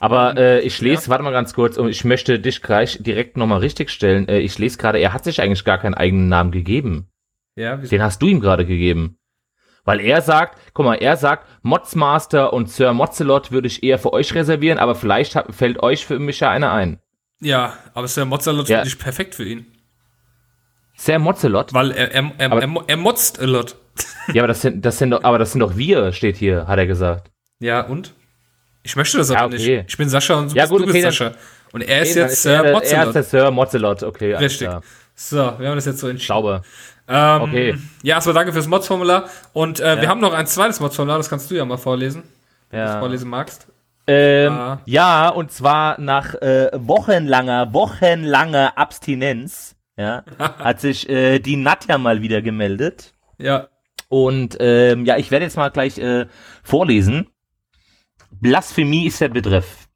Aber 0.00 0.34
äh, 0.38 0.60
ich 0.60 0.80
lese, 0.80 1.10
warte 1.10 1.22
mal 1.24 1.32
ganz 1.32 1.52
kurz, 1.52 1.76
und 1.76 1.90
ich 1.90 2.04
möchte 2.04 2.40
dich 2.40 2.62
gleich 2.62 2.96
direkt 3.02 3.36
nochmal 3.36 3.58
richtig 3.58 3.90
stellen. 3.90 4.26
Äh, 4.28 4.38
ich 4.38 4.56
lese 4.58 4.78
gerade, 4.78 4.98
er 4.98 5.12
hat 5.12 5.24
sich 5.24 5.42
eigentlich 5.42 5.64
gar 5.64 5.76
keinen 5.76 5.94
eigenen 5.94 6.28
Namen 6.28 6.52
gegeben. 6.52 7.10
Ja, 7.56 7.78
wieso? 7.82 7.90
Den 7.90 8.02
hast 8.02 8.22
du 8.22 8.28
ihm 8.28 8.40
gerade 8.40 8.64
gegeben. 8.64 9.18
Weil 9.84 10.00
er 10.00 10.22
sagt, 10.22 10.58
guck 10.72 10.86
mal, 10.86 10.94
er 10.94 11.18
sagt, 11.18 11.46
Modsmaster 11.62 12.54
und 12.54 12.70
Sir 12.70 12.94
Mozzelot 12.94 13.52
würde 13.52 13.66
ich 13.66 13.82
eher 13.82 13.98
für 13.98 14.14
euch 14.14 14.34
reservieren, 14.34 14.78
aber 14.78 14.94
vielleicht 14.94 15.36
hab, 15.36 15.54
fällt 15.54 15.82
euch 15.82 16.06
für 16.06 16.18
mich 16.18 16.40
ja 16.40 16.50
einer 16.50 16.72
ein. 16.72 16.98
ja, 17.40 17.74
aber 17.92 18.06
der 18.06 18.24
Mozzalot 18.24 18.68
Ja. 18.70 18.78
wirklich 18.78 18.98
perfekt 18.98 19.34
für 19.34 19.44
ihn. 19.44 19.66
Sir 20.98 21.18
Mozzelot? 21.18 21.72
Weil 21.72 21.92
er, 21.92 22.12
er, 22.12 22.32
er, 22.38 22.52
Aber- 22.52 22.62
er, 22.62 22.84
er 22.86 22.96
motzt 22.96 23.40
a 23.40 23.44
lot. 23.44 23.76
Ja, 24.34 24.42
aber 24.42 24.48
das 24.48 24.60
sind, 24.60 24.84
das 24.84 24.98
sind 24.98 25.10
doch, 25.10 25.24
aber 25.24 25.38
das 25.38 25.52
sind 25.52 25.60
doch 25.60 25.76
wir, 25.76 26.12
steht 26.12 26.36
hier, 26.36 26.66
hat 26.66 26.78
er 26.78 26.86
gesagt. 26.86 27.30
Ja, 27.60 27.80
und? 27.80 28.12
Ich 28.82 28.94
möchte 28.94 29.16
das 29.18 29.30
aber 29.30 29.40
Ja, 29.40 29.46
okay. 29.46 29.76
nicht. 29.78 29.84
Ich 29.88 29.96
bin 29.96 30.08
Sascha 30.08 30.34
und 30.34 30.52
du 30.52 30.54
Ja, 30.56 30.64
bist, 30.64 30.70
gut, 30.70 30.80
du 30.82 30.84
bist 30.86 30.94
okay, 30.96 31.02
dann- 31.02 31.12
Sascha. 31.12 31.32
Und 31.72 31.82
er 31.82 32.02
ist 32.02 32.14
Nee, 32.14 32.20
dann 32.20 32.28
jetzt 32.30 32.46
er, 32.46 32.60
äh, 32.60 32.62
der- 32.62 32.82
er 32.92 33.06
ist 33.06 33.14
der 33.14 33.22
Sir 33.22 33.50
Mozzelot, 33.50 34.02
okay. 34.02 34.34
Richtig. 34.34 34.68
klar. 34.68 34.82
So, 35.14 35.36
wir 35.58 35.68
haben 35.68 35.76
das 35.76 35.86
jetzt 35.86 35.98
so 35.98 36.08
entschieden. 36.08 36.28
Sauber. 36.34 36.62
Ähm, 37.08 37.40
Okay. 37.42 37.74
Ja, 38.02 38.16
erstmal 38.16 38.34
danke 38.34 38.52
fürs 38.52 38.66
Mods-Formular. 38.66 39.28
Und 39.54 39.80
äh, 39.80 40.00
wir 40.00 40.08
haben 40.08 40.20
noch 40.20 40.32
ein 40.34 40.46
zweites 40.46 40.78
Mods-Formular, 40.80 41.16
das 41.18 41.28
kannst 41.30 41.50
du 41.50 41.54
ja 41.56 41.64
mal 41.64 41.78
vorlesen, 41.78 42.22
wenn 42.70 42.80
du 42.80 42.84
es 42.86 42.92
Ja. 42.92 42.98
vorlesen 43.00 43.30
magst. 43.30 43.66
Ähm, 44.06 44.52
Ah. 44.52 44.80
Ja, 44.84 45.28
und 45.30 45.50
zwar 45.52 45.98
nach 46.00 46.34
äh, 46.34 46.70
wochenlanger, 46.74 47.72
wochenlanger 47.72 48.72
Abstinenz, 48.76 49.74
ja, 49.98 50.24
hat 50.38 50.80
sich 50.80 51.08
äh, 51.08 51.40
die 51.40 51.56
Nadja 51.56 51.98
mal 51.98 52.22
wieder 52.22 52.40
gemeldet. 52.40 53.12
Ja. 53.36 53.68
Und 54.08 54.56
ähm, 54.60 55.04
ja, 55.04 55.18
ich 55.18 55.30
werde 55.30 55.44
jetzt 55.44 55.56
mal 55.56 55.68
gleich 55.70 55.98
äh, 55.98 56.26
vorlesen. 56.62 57.28
Blasphemie 58.30 59.06
ist 59.06 59.20
der 59.20 59.28
Betreff. 59.28 59.88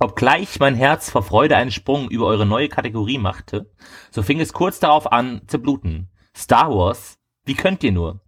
Obgleich 0.00 0.58
mein 0.58 0.74
Herz 0.74 1.10
vor 1.10 1.22
Freude 1.22 1.56
einen 1.56 1.70
Sprung 1.70 2.08
über 2.08 2.26
eure 2.26 2.46
neue 2.46 2.68
Kategorie 2.68 3.18
machte, 3.18 3.70
so 4.10 4.22
fing 4.22 4.40
es 4.40 4.54
kurz 4.54 4.80
darauf 4.80 5.12
an 5.12 5.42
zu 5.46 5.58
bluten. 5.58 6.08
Star 6.34 6.70
Wars? 6.70 7.18
Wie 7.44 7.54
könnt 7.54 7.84
ihr 7.84 7.92
nur? 7.92 8.20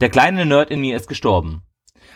Der 0.00 0.08
kleine 0.08 0.46
Nerd 0.46 0.70
in 0.70 0.80
mir 0.80 0.96
ist 0.96 1.08
gestorben. 1.08 1.62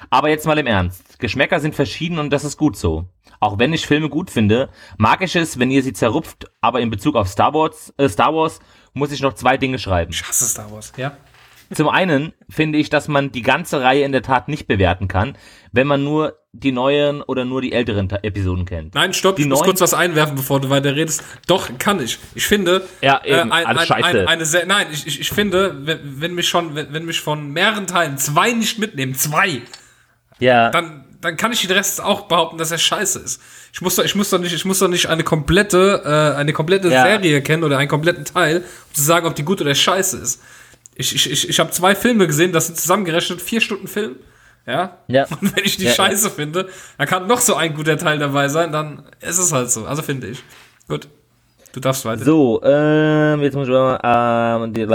Aber 0.08 0.30
jetzt 0.30 0.46
mal 0.46 0.58
im 0.58 0.66
Ernst. 0.66 1.18
Geschmäcker 1.18 1.60
sind 1.60 1.74
verschieden 1.74 2.18
und 2.18 2.30
das 2.30 2.44
ist 2.44 2.56
gut 2.56 2.76
so. 2.76 3.08
Auch 3.42 3.58
wenn 3.58 3.72
ich 3.72 3.86
Filme 3.88 4.08
gut 4.08 4.30
finde, 4.30 4.68
mag 4.98 5.20
ich 5.20 5.34
es, 5.34 5.58
wenn 5.58 5.70
ihr 5.72 5.82
sie 5.82 5.92
zerrupft, 5.92 6.46
aber 6.60 6.78
in 6.80 6.90
Bezug 6.90 7.16
auf 7.16 7.26
Star 7.26 7.52
Wars, 7.54 7.92
äh, 7.96 8.08
Star 8.08 8.32
Wars 8.32 8.60
muss 8.94 9.10
ich 9.10 9.20
noch 9.20 9.32
zwei 9.34 9.56
Dinge 9.56 9.80
schreiben. 9.80 10.12
Ich 10.12 10.22
hasse 10.22 10.46
Star 10.46 10.70
Wars, 10.70 10.92
ja. 10.96 11.16
Zum 11.74 11.88
einen 11.88 12.34
finde 12.50 12.78
ich, 12.78 12.88
dass 12.90 13.08
man 13.08 13.32
die 13.32 13.42
ganze 13.42 13.80
Reihe 13.80 14.04
in 14.04 14.12
der 14.12 14.22
Tat 14.22 14.46
nicht 14.46 14.66
bewerten 14.68 15.08
kann, 15.08 15.36
wenn 15.72 15.86
man 15.88 16.04
nur 16.04 16.38
die 16.52 16.70
neuen 16.70 17.22
oder 17.22 17.44
nur 17.46 17.62
die 17.62 17.72
älteren 17.72 18.08
Ta- 18.10 18.18
Episoden 18.22 18.64
kennt. 18.66 18.94
Nein, 18.94 19.12
stopp, 19.14 19.36
Die 19.36 19.42
ich 19.42 19.48
muss 19.48 19.62
kurz 19.62 19.80
was 19.80 19.94
einwerfen, 19.94 20.36
bevor 20.36 20.60
du 20.60 20.68
weiter 20.70 20.94
redest. 20.94 21.24
Doch, 21.48 21.70
kann 21.78 22.00
ich. 22.00 22.18
Ich 22.34 22.46
finde, 22.46 22.86
Ja, 23.00 23.22
eben, 23.24 23.50
äh, 23.50 23.54
ein, 23.54 23.66
alles 23.66 23.80
ein, 23.82 23.86
scheiße. 24.04 24.20
ein, 24.20 24.28
eine 24.28 24.44
sehr, 24.44 24.66
nein, 24.66 24.86
ich, 24.92 25.06
ich, 25.06 25.20
ich 25.20 25.30
finde, 25.30 25.84
wenn, 25.86 26.20
wenn 26.20 26.34
mich 26.34 26.46
schon, 26.48 26.74
wenn, 26.74 26.92
wenn 26.92 27.06
mich 27.06 27.20
von 27.20 27.50
mehreren 27.52 27.86
Teilen 27.86 28.18
zwei 28.18 28.52
nicht 28.52 28.78
mitnehmen, 28.78 29.14
zwei, 29.14 29.62
Ja, 30.38 30.70
dann, 30.70 31.04
dann 31.22 31.36
kann 31.36 31.52
ich 31.52 31.62
den 31.62 31.70
Rest 31.70 32.02
auch 32.02 32.22
behaupten, 32.22 32.58
dass 32.58 32.70
er 32.70 32.78
scheiße 32.78 33.20
ist. 33.20 33.40
Ich 33.72 33.80
muss 33.80 33.96
doch, 33.96 34.04
ich 34.04 34.14
muss 34.14 34.28
doch 34.30 34.38
nicht, 34.38 34.52
ich 34.52 34.64
muss 34.64 34.80
doch 34.80 34.88
nicht 34.88 35.06
eine 35.06 35.24
komplette, 35.24 36.02
äh, 36.04 36.36
eine 36.38 36.52
komplette 36.52 36.88
Ja. 36.88 37.04
Serie 37.04 37.40
kennen 37.42 37.64
oder 37.64 37.78
einen 37.78 37.88
kompletten 37.88 38.24
Teil, 38.24 38.58
um 38.58 38.94
zu 38.94 39.02
sagen, 39.02 39.26
ob 39.26 39.34
die 39.34 39.44
gut 39.44 39.60
oder 39.60 39.74
scheiße 39.74 40.18
ist. 40.18 40.42
Ich, 40.94 41.14
ich, 41.14 41.30
ich, 41.30 41.48
ich 41.48 41.60
habe 41.60 41.70
zwei 41.70 41.94
Filme 41.94 42.26
gesehen, 42.26 42.52
das 42.52 42.66
sind 42.66 42.78
zusammengerechnet 42.78 43.40
vier 43.40 43.60
Stunden 43.60 43.88
Film. 43.88 44.16
Ja. 44.66 44.98
Ja. 45.06 45.26
Und 45.40 45.56
wenn 45.56 45.64
ich 45.64 45.76
die 45.76 45.84
Ja, 45.84 45.92
scheiße 45.92 46.30
finde, 46.30 46.68
dann 46.98 47.06
kann 47.06 47.26
noch 47.26 47.40
so 47.40 47.54
ein 47.54 47.74
guter 47.74 47.96
Teil 47.96 48.18
dabei 48.18 48.48
sein, 48.48 48.72
dann 48.72 49.04
ist 49.20 49.38
es 49.38 49.52
halt 49.52 49.70
so. 49.70 49.86
Also 49.86 50.02
finde 50.02 50.26
ich. 50.28 50.42
Gut. 50.88 51.08
Du 51.72 51.80
darfst 51.80 52.04
weiter. 52.04 52.22
so, 52.24 52.60
ähm, 52.62 53.40
jetzt 53.40 53.54
muss 53.54 53.66
ich 53.66 53.72
mal, 53.72 54.60
ähm, 54.62 54.74
die, 54.74 54.86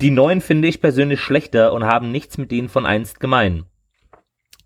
die 0.00 0.10
neuen 0.10 0.40
finde 0.40 0.66
ich 0.66 0.80
persönlich 0.80 1.20
schlechter 1.20 1.72
und 1.72 1.84
haben 1.84 2.10
nichts 2.10 2.36
mit 2.36 2.50
denen 2.50 2.68
von 2.68 2.84
einst 2.84 3.20
gemein. 3.20 3.64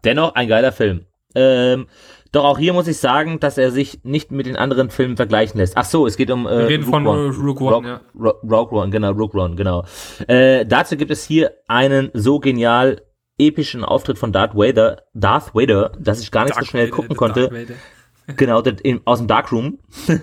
Dennoch 0.05 0.35
ein 0.35 0.49
geiler 0.49 0.73
Film. 0.73 1.07
Ähm, 1.35 1.87
doch 2.33 2.45
auch 2.45 2.59
hier 2.59 2.73
muss 2.73 2.89
ich 2.89 2.99
sagen, 2.99 3.41
dass 3.41 3.59
er 3.59 3.71
sich 3.71 4.01
nicht 4.05 4.31
mit 4.33 4.47
den 4.47 4.57
anderen 4.57 4.91
Filmen 4.91 5.17
vergleichen 5.17 5.59
lässt. 5.59 5.77
Ach 5.77 5.85
so, 5.85 6.07
es 6.07 6.17
geht 6.17 6.31
um 6.31 6.47
äh, 6.47 6.59
Wir 6.59 6.69
reden 6.69 6.85
von 6.85 7.07
One. 7.07 7.27
äh, 7.27 7.29
Rogue 7.39 7.67
One, 7.67 7.75
Rogue, 7.77 7.89
ja. 7.89 8.01
Ro- 8.19 8.41
Rogue 8.43 8.79
One, 8.79 8.91
genau, 8.91 9.13
Rogue 9.13 9.41
One, 9.41 9.57
genau. 9.57 9.85
Äh, 10.27 10.67
dazu 10.67 10.97
gibt 10.97 11.11
es 11.11 11.25
hier 11.25 11.53
einen 11.69 12.11
so 12.15 12.39
genial 12.39 13.03
epischen 13.39 13.85
Auftritt 13.85 14.19
von 14.19 14.33
Darth 14.33 14.55
Vader, 14.55 15.03
Darth 15.15 15.55
Vader, 15.55 15.93
dass 15.99 16.21
ich 16.21 16.31
gar 16.31 16.45
nicht 16.45 16.57
Dark 16.57 16.65
so 16.65 16.71
schnell 16.71 16.87
Vader, 16.87 16.97
gucken 16.97 17.17
konnte. 17.17 17.67
Genau, 18.37 18.61
in, 18.61 19.01
aus 19.07 19.21
dem 19.21 19.27
Darkroom, 19.27 19.79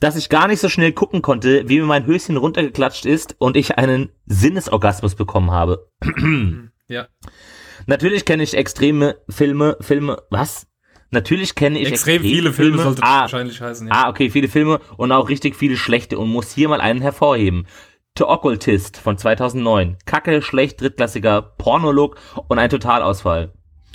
dass 0.00 0.16
ich 0.16 0.30
gar 0.30 0.48
nicht 0.48 0.58
so 0.60 0.70
schnell 0.70 0.92
gucken 0.92 1.20
konnte, 1.20 1.68
wie 1.68 1.80
mir 1.80 1.86
mein 1.86 2.06
Höschen 2.06 2.38
runtergeklatscht 2.38 3.04
ist 3.04 3.36
und 3.38 3.58
ich 3.58 3.76
einen 3.76 4.08
Sinnesorgasmus 4.24 5.16
bekommen 5.16 5.50
habe. 5.50 5.86
ja. 6.88 7.08
Natürlich 7.86 8.24
kenne 8.24 8.42
ich 8.42 8.56
extreme 8.56 9.16
Filme, 9.28 9.76
Filme, 9.80 10.22
was? 10.30 10.66
Natürlich 11.10 11.54
kenne 11.54 11.78
ich 11.78 11.88
extrem, 11.88 12.16
extrem 12.16 12.30
viele 12.30 12.52
Filme, 12.52 12.78
Filme 12.78 12.82
sollte 12.82 13.02
ah, 13.02 13.20
wahrscheinlich 13.20 13.60
heißen. 13.60 13.86
Ja. 13.86 13.92
Ah, 13.94 14.08
okay, 14.08 14.30
viele 14.30 14.48
Filme 14.48 14.80
und 14.96 15.12
auch 15.12 15.28
richtig 15.28 15.56
viele 15.56 15.76
schlechte 15.76 16.18
und 16.18 16.30
muss 16.30 16.52
hier 16.52 16.68
mal 16.68 16.80
einen 16.80 17.02
hervorheben. 17.02 17.66
The 18.16 18.24
Occultist 18.24 18.98
von 18.98 19.18
2009. 19.18 19.98
Kacke, 20.06 20.42
schlecht, 20.42 20.80
drittklassiger 20.80 21.42
Pornolog 21.42 22.16
und 22.48 22.58
ein 22.58 22.70
Totalausfall. 22.70 23.52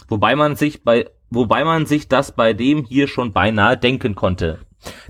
Wobei 0.07 0.35
man 0.35 0.55
sich 0.55 0.83
bei, 0.83 1.09
wobei 1.29 1.63
man 1.63 1.85
sich 1.85 2.07
das 2.07 2.35
bei 2.35 2.53
dem 2.53 2.85
hier 2.85 3.07
schon 3.07 3.33
beinahe 3.33 3.77
denken 3.77 4.15
konnte. 4.15 4.59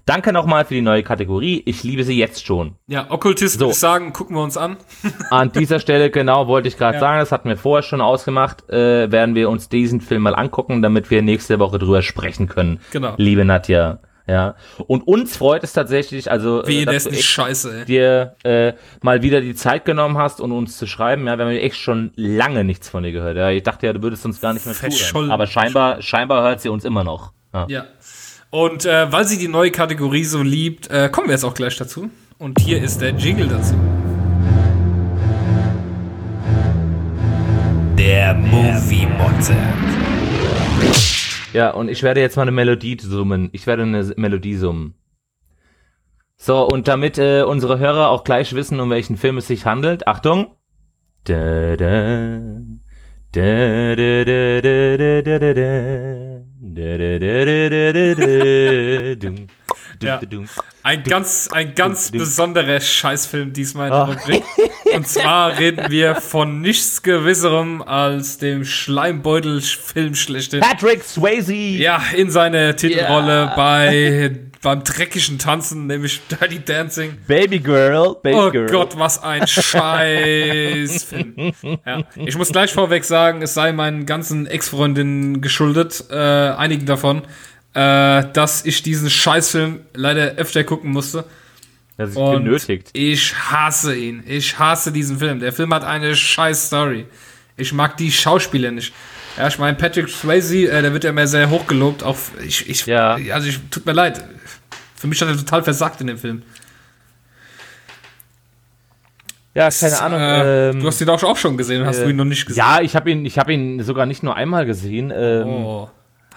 Danke 0.06 0.34
nochmal 0.34 0.66
für 0.66 0.74
die 0.74 0.82
neue 0.82 1.04
Kategorie. 1.04 1.62
Ich 1.66 1.84
liebe 1.84 2.04
sie 2.04 2.18
jetzt 2.18 2.46
schon. 2.46 2.76
Ja, 2.88 3.08
Okkultist 3.10 3.60
so. 3.60 3.72
sagen, 3.72 4.13
gucken 4.13 4.36
wir 4.36 4.44
uns 4.44 4.58
an. 4.58 4.78
an 5.32 5.52
dieser 5.52 5.80
Stelle, 5.80 6.10
genau, 6.10 6.48
wollte 6.48 6.68
ich 6.68 6.78
gerade 6.78 6.96
ja. 6.96 7.00
sagen, 7.00 7.20
das 7.20 7.32
hatten 7.32 7.50
wir 7.50 7.58
vorher 7.58 7.84
schon 7.84 8.02
ausgemacht, 8.02 8.70
äh, 8.70 9.12
werden 9.12 9.36
wir 9.36 9.50
uns 9.50 9.70
diesen 9.70 10.02
Film 10.02 10.24
mal 10.24 10.36
angucken, 10.36 10.82
damit 10.82 11.10
wir 11.12 11.22
nächste 11.22 11.60
Woche 11.60 11.80
drüber 11.80 12.02
sprechen 12.02 12.48
können. 12.48 12.80
Genau. 12.92 13.13
Liebe 13.18 13.46
Nadja. 13.46 14.00
Ja. 14.28 14.56
Und 14.88 15.08
uns 15.08 15.38
freut 15.38 15.63
es 15.63 15.72
tatsächlich, 15.72 16.30
also 16.30 16.63
Wie, 16.66 16.82
äh, 16.82 16.86
dass 16.86 17.06
du 17.06 17.16
scheiße, 17.16 17.86
dir 17.86 18.36
äh, 18.44 18.74
mal 19.02 19.22
wieder 19.22 19.40
die 19.40 19.56
Zeit 19.56 19.86
genommen 19.86 20.18
hast, 20.18 20.42
um 20.42 20.52
uns 20.52 20.78
zu 20.78 20.86
schreiben. 20.86 21.26
Ja, 21.28 21.38
wir 21.38 21.46
haben 21.46 21.52
echt 21.52 21.78
schon 21.78 22.12
lange 22.16 22.66
nichts 22.66 22.90
von 22.90 23.04
dir 23.04 23.13
gehört. 23.13 23.38
Ja, 23.38 23.50
ich 23.50 23.63
dachte 23.63 23.88
ja, 23.88 23.94
du 23.94 24.02
würdest 24.02 24.26
uns 24.26 24.42
gar 24.42 24.54
nicht 24.54 24.66
mehr 24.66 24.76
zuhören. 24.76 25.32
Aber 25.32 25.48
scheinbar, 25.48 26.02
scheinbar 26.02 26.44
hört 26.44 26.60
sie 26.60 26.70
uns 26.70 26.84
immer 26.84 27.06
noch. 27.06 27.32
Ja. 27.54 27.66
ja. 27.70 27.86
Und 28.49 28.86
äh, 28.86 29.12
weil 29.12 29.25
sie 29.25 29.38
die 29.38 29.49
neue 29.49 29.71
Kategorie 29.71 30.23
so 30.23 30.41
liebt, 30.41 30.89
äh, 30.89 31.10
kommen 31.10 31.27
wir 31.27 31.33
jetzt 31.33 31.43
auch 31.43 31.53
gleich 31.53 31.75
dazu. 31.75 32.10
Und 32.38 32.60
hier 32.62 32.81
ist 32.81 33.01
der 33.01 33.12
Jingle 33.12 33.47
dazu. 33.47 33.75
Der 37.97 38.33
Movie 38.36 39.05
Monster. 39.05 39.55
Ja, 41.51 41.71
und 41.71 41.89
ich 41.89 42.03
werde 42.03 42.21
jetzt 42.21 42.38
mal 42.38 42.43
eine 42.43 42.51
Melodie 42.51 42.97
summen. 43.01 43.49
Ich 43.51 43.67
werde 43.67 43.83
eine 43.83 44.13
Melodie 44.15 44.55
summen. 44.55 44.93
So, 46.38 46.65
und 46.67 46.88
damit 46.88 47.17
äh, 47.17 47.41
unsere 47.41 47.79
Hörer 47.79 48.10
auch 48.10 48.23
gleich 48.23 48.53
wissen, 48.53 48.79
um 48.79 48.89
welchen 48.89 49.17
Film 49.17 49.38
es 49.38 49.47
sich 49.47 49.65
handelt, 49.65 50.07
Achtung. 50.07 50.55
Da, 51.23 51.75
da, 51.75 52.39
Ja. 60.02 60.19
Ein 60.84 61.04
ganz, 61.04 61.50
ein 61.52 61.76
ganz 61.76 62.12
besonderer 62.12 62.80
Scheißfilm 62.80 63.54
diesmal 63.54 63.89
in 63.89 63.93
der 63.93 64.04
Rubrik. 64.08 64.43
Und 64.95 65.08
zwar 65.08 65.58
reden 65.60 65.91
wir 65.91 66.15
von 66.15 66.62
nichts 66.62 67.04
Gewisserem 67.04 67.84
als 67.84 68.39
dem 68.39 68.65
Schleimbeutel-Film 68.65 70.15
schlechthin. 70.15 70.62
Patrick 70.62 71.04
Swayze! 71.04 71.54
Ja, 71.54 72.02
in 72.15 72.32
seiner 72.32 72.76
Titelrolle 72.76 73.43
yeah. 73.43 73.56
bei 73.56 74.32
beim 74.62 74.84
dreckigen 74.84 75.39
Tanzen, 75.39 75.88
nämlich 75.88 76.22
Dirty 76.28 76.63
Dancing. 76.63 77.17
Baby 77.28 77.60
Girl, 77.60 78.15
Baby 78.22 78.36
oh 78.36 78.52
Girl. 78.52 78.70
Gott, 78.70 78.98
was 78.98 79.22
ein 79.22 79.48
Scheißfilm. 79.48 81.34
ja. 81.86 82.04
Ich 82.15 82.38
muss 82.38 82.52
gleich 82.52 82.74
vorweg 82.74 83.06
sagen, 83.06 83.41
es 83.41 83.54
sei 83.54 83.72
meinen 83.72 84.06
ganzen 84.06 84.48
Ex-Freundinnen 84.48 85.41
geschuldet, 85.41 86.06
äh, 86.10 86.15
einigen 86.15 86.86
davon, 86.86 87.24
äh, 87.74 88.24
dass 88.34 88.65
ich 88.65 88.84
diesen 88.84 89.10
Scheißfilm 89.10 89.82
leider 89.93 90.36
öfter 90.36 90.63
gucken 90.63 90.91
musste. 90.91 91.26
Das 91.98 92.10
ist 92.12 92.15
benötigt. 92.15 92.89
Ich 92.93 93.36
hasse 93.36 93.96
ihn. 93.96 94.24
Ich 94.28 94.60
hasse 94.60 94.91
diesen 94.91 95.17
Film. 95.17 95.39
Der 95.39 95.52
Film 95.52 95.74
hat 95.74 95.84
eine 95.84 96.15
scheiß 96.15 96.67
Story. 96.67 97.08
Ich 97.58 97.74
mag 97.74 97.98
die 97.98 98.12
Schauspieler 98.12 98.70
nicht. 98.70 98.93
Ja, 99.38 99.47
ich 99.47 99.60
meine, 99.60 99.78
Patrick 99.78 100.10
Swayze, 100.10 100.69
äh, 100.69 100.82
der 100.82 100.93
wird 100.93 101.04
ja 101.04 101.12
immer 101.12 101.28
sehr 101.28 101.50
hochgelobt. 101.50 102.04
Auch 102.04 102.17
ich, 102.45 102.67
ich, 102.69 102.86
ja. 102.86 103.17
also 103.32 103.47
ich, 103.47 103.60
tut 103.69 103.86
mir 103.86 103.93
leid. 103.93 104.23
Für 104.95 105.08
mich 105.08 105.21
hat 105.21 105.28
er 105.28 105.38
total 105.38 105.63
versagt 105.63 106.02
in 106.02 106.08
dem 106.08 106.17
Film. 106.17 106.41
Ja, 109.54 109.69
keine 109.69 110.02
Ahnung. 110.02 110.19
Äh, 110.19 110.69
ähm, 110.69 110.80
du 110.82 110.88
hast 110.88 111.02
ihn 111.02 111.10
auch 111.10 111.38
schon 111.38 111.58
gesehen, 111.58 111.86
hast 111.86 112.00
äh, 112.00 112.04
du 112.04 112.10
ihn 112.12 112.15
noch 112.15 112.26
nicht 112.26 112.45
gesehen? 112.45 112.60
Ja, 112.60 112.80
ich 112.82 112.95
habe 112.95 113.10
ihn, 113.10 113.26
ich 113.26 113.39
habe 113.39 113.54
ihn 113.54 113.82
sogar 113.84 114.06
nicht 114.06 114.21
nur 114.21 114.36
einmal 114.36 114.67
gesehen. 114.67 115.12
Ähm, 115.15 115.47
oh, 115.47 115.89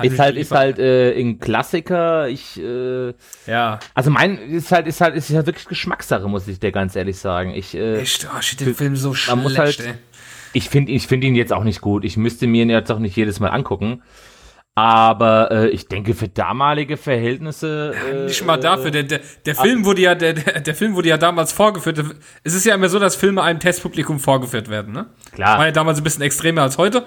ist 0.03 0.19
halt, 0.19 0.37
ist 0.37 0.53
halt 0.53 0.79
äh, 0.79 1.19
ein 1.19 1.39
Klassiker. 1.39 2.29
Ich, 2.29 2.59
äh, 2.59 3.13
ja. 3.47 3.79
Also 3.95 4.11
mein 4.11 4.39
ist 4.39 4.73
halt, 4.73 4.87
ist 4.87 5.03
halt, 5.03 5.17
ist 5.17 5.31
halt 5.31 5.47
wirklich 5.47 5.67
Geschmackssache, 5.67 6.29
muss 6.29 6.49
ich 6.49 6.61
dir 6.61 6.73
ganz 6.73 6.97
ehrlich 6.97 7.19
sagen. 7.19 7.53
Ich, 7.55 7.75
äh, 7.75 8.01
Echt, 8.01 8.27
oh, 8.33 8.39
ich 8.41 8.57
den 8.57 8.75
Film 8.75 8.97
so 8.97 9.13
schlecht. 9.13 9.43
Muss 9.43 9.59
halt, 9.59 9.81
ey. 9.81 9.95
Ich 10.53 10.69
finde, 10.69 10.93
ich 10.93 11.07
finde 11.07 11.27
ihn 11.27 11.35
jetzt 11.35 11.53
auch 11.53 11.65
nicht 11.65 11.81
gut. 11.81 12.05
Ich 12.05 12.17
müsste 12.17 12.47
mir 12.47 12.63
ihn 12.63 12.71
jetzt 12.71 12.91
auch 12.91 12.99
nicht 12.99 13.17
jedes 13.17 13.41
Mal 13.41 13.49
angucken. 13.49 14.03
Aber 14.75 15.51
äh, 15.51 15.69
ich 15.69 15.89
denke, 15.89 16.15
für 16.15 16.29
damalige 16.29 16.97
Verhältnisse. 16.97 17.95
Äh, 18.13 18.27
nicht 18.27 18.45
mal 18.47 18.57
dafür. 18.57 18.91
Der, 18.91 19.03
der, 19.03 19.21
der 19.45 19.55
Film 19.55 19.85
wurde 19.85 20.03
ja, 20.03 20.15
der, 20.15 20.33
der, 20.33 20.75
Film 20.75 20.95
wurde 20.95 21.09
ja 21.09 21.19
damals 21.19 21.53
vorgeführt. 21.53 22.03
Es 22.45 22.55
ist 22.55 22.65
ja 22.65 22.75
immer 22.75 22.89
so, 22.89 22.99
dass 22.99 23.17
Filme 23.17 23.43
einem 23.43 23.59
Testpublikum 23.59 24.21
vorgeführt 24.21 24.71
werden, 24.71 24.95
ne? 24.95 25.07
Klar. 25.33 25.59
War 25.59 25.67
ja 25.67 25.73
damals 25.73 25.99
ein 25.99 26.05
bisschen 26.05 26.23
extremer 26.23 26.63
als 26.63 26.79
heute. 26.79 27.05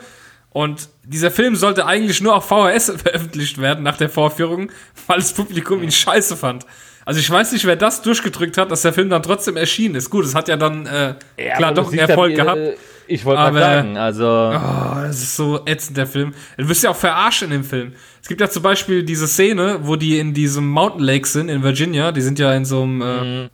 Und 0.49 0.89
dieser 1.03 1.31
Film 1.31 1.55
sollte 1.55 1.87
eigentlich 1.87 2.21
nur 2.21 2.35
auf 2.35 2.45
VHS 2.45 2.93
veröffentlicht 3.01 3.59
werden 3.59 3.83
nach 3.83 3.97
der 3.97 4.09
Vorführung, 4.09 4.69
weil 5.07 5.17
das 5.17 5.33
Publikum 5.33 5.81
ihn 5.81 5.91
scheiße 5.91 6.37
fand. 6.37 6.65
Also 7.05 7.19
ich 7.19 7.29
weiß 7.29 7.53
nicht, 7.53 7.65
wer 7.65 7.75
das 7.75 8.01
durchgedrückt 8.01 8.57
hat, 8.57 8.71
dass 8.71 8.83
der 8.83 8.93
Film 8.93 9.09
dann 9.09 9.23
trotzdem 9.23 9.57
erschienen 9.57 9.95
ist. 9.95 10.09
Gut, 10.09 10.25
es 10.25 10.35
hat 10.35 10.47
ja 10.47 10.57
dann 10.57 10.85
äh, 10.85 11.15
ja, 11.37 11.55
klar 11.57 11.73
doch 11.73 11.89
einen 11.89 11.99
Erfolg 11.99 12.35
dann, 12.35 12.45
gehabt. 12.45 12.77
Ich 13.07 13.25
wollte 13.25 13.41
mal 13.41 13.53
sagen, 13.53 13.97
also. 13.97 14.25
Oh, 14.25 14.95
das 15.01 15.21
ist 15.21 15.35
so 15.35 15.65
ätzend, 15.65 15.97
der 15.97 16.07
Film. 16.07 16.33
Du 16.57 16.67
wirst 16.67 16.83
ja 16.83 16.89
auch 16.89 16.95
verarscht 16.95 17.41
in 17.41 17.49
dem 17.49 17.63
Film. 17.63 17.93
Es 18.21 18.27
gibt 18.27 18.41
ja 18.41 18.49
zum 18.49 18.63
Beispiel 18.63 19.03
diese 19.03 19.27
Szene, 19.27 19.79
wo 19.83 19.95
die 19.95 20.19
in 20.19 20.33
diesem 20.33 20.67
Mountain 20.67 21.03
Lake 21.03 21.27
sind, 21.27 21.49
in 21.49 21.63
Virginia. 21.63 22.11
Die 22.11 22.21
sind 22.21 22.39
ja 22.39 22.53
in 22.53 22.65
so 22.65 22.83
einem. 22.83 23.01
Äh, 23.01 23.23
mhm. 23.23 23.49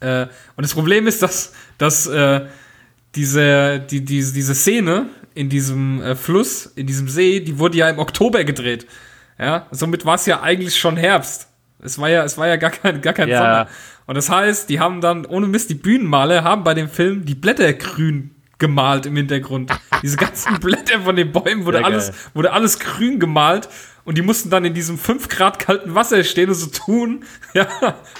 äh, 0.00 0.22
und 0.56 0.62
das 0.62 0.74
Problem 0.74 1.06
ist, 1.06 1.22
dass, 1.22 1.52
dass 1.78 2.06
äh, 2.06 2.46
diese, 3.14 3.80
die, 3.80 4.04
die, 4.04 4.20
diese 4.20 4.54
Szene 4.54 5.06
in 5.34 5.48
diesem 5.48 6.02
äh, 6.02 6.16
Fluss, 6.16 6.66
in 6.66 6.86
diesem 6.86 7.08
See, 7.08 7.40
die 7.40 7.58
wurde 7.58 7.78
ja 7.78 7.88
im 7.88 7.98
Oktober 7.98 8.44
gedreht. 8.44 8.86
Ja, 9.38 9.66
somit 9.70 10.04
war 10.04 10.16
es 10.16 10.26
ja 10.26 10.40
eigentlich 10.42 10.76
schon 10.76 10.96
Herbst. 10.96 11.48
Es 11.80 11.98
war 11.98 12.08
ja, 12.08 12.24
es 12.24 12.36
war 12.36 12.48
ja 12.48 12.56
gar 12.56 12.70
kein, 12.70 13.00
gar 13.00 13.12
kein 13.12 13.28
ja. 13.28 13.38
Sommer. 13.38 13.68
Und 14.06 14.16
das 14.16 14.30
heißt, 14.30 14.68
die 14.68 14.80
haben 14.80 15.00
dann, 15.00 15.26
ohne 15.26 15.46
Mist, 15.46 15.70
die 15.70 15.74
Bühnenmaler 15.74 16.42
haben 16.42 16.64
bei 16.64 16.74
dem 16.74 16.88
Film 16.88 17.24
die 17.24 17.34
Blätter 17.34 17.72
grün 17.74 18.34
gemalt 18.58 19.06
im 19.06 19.16
Hintergrund. 19.16 19.70
Diese 20.02 20.16
ganzen 20.16 20.58
Blätter 20.60 21.00
von 21.00 21.16
den 21.16 21.32
Bäumen 21.32 21.64
wurde 21.64 21.84
alles, 21.84 22.12
wurde 22.34 22.52
alles 22.52 22.78
grün 22.78 23.18
gemalt 23.18 23.68
und 24.08 24.16
die 24.16 24.22
mussten 24.22 24.48
dann 24.48 24.64
in 24.64 24.72
diesem 24.72 24.96
5 24.96 25.28
Grad 25.28 25.58
kalten 25.58 25.94
Wasser 25.94 26.24
stehen 26.24 26.48
und 26.48 26.54
so 26.54 26.68
tun, 26.68 27.24
ja, 27.52 27.66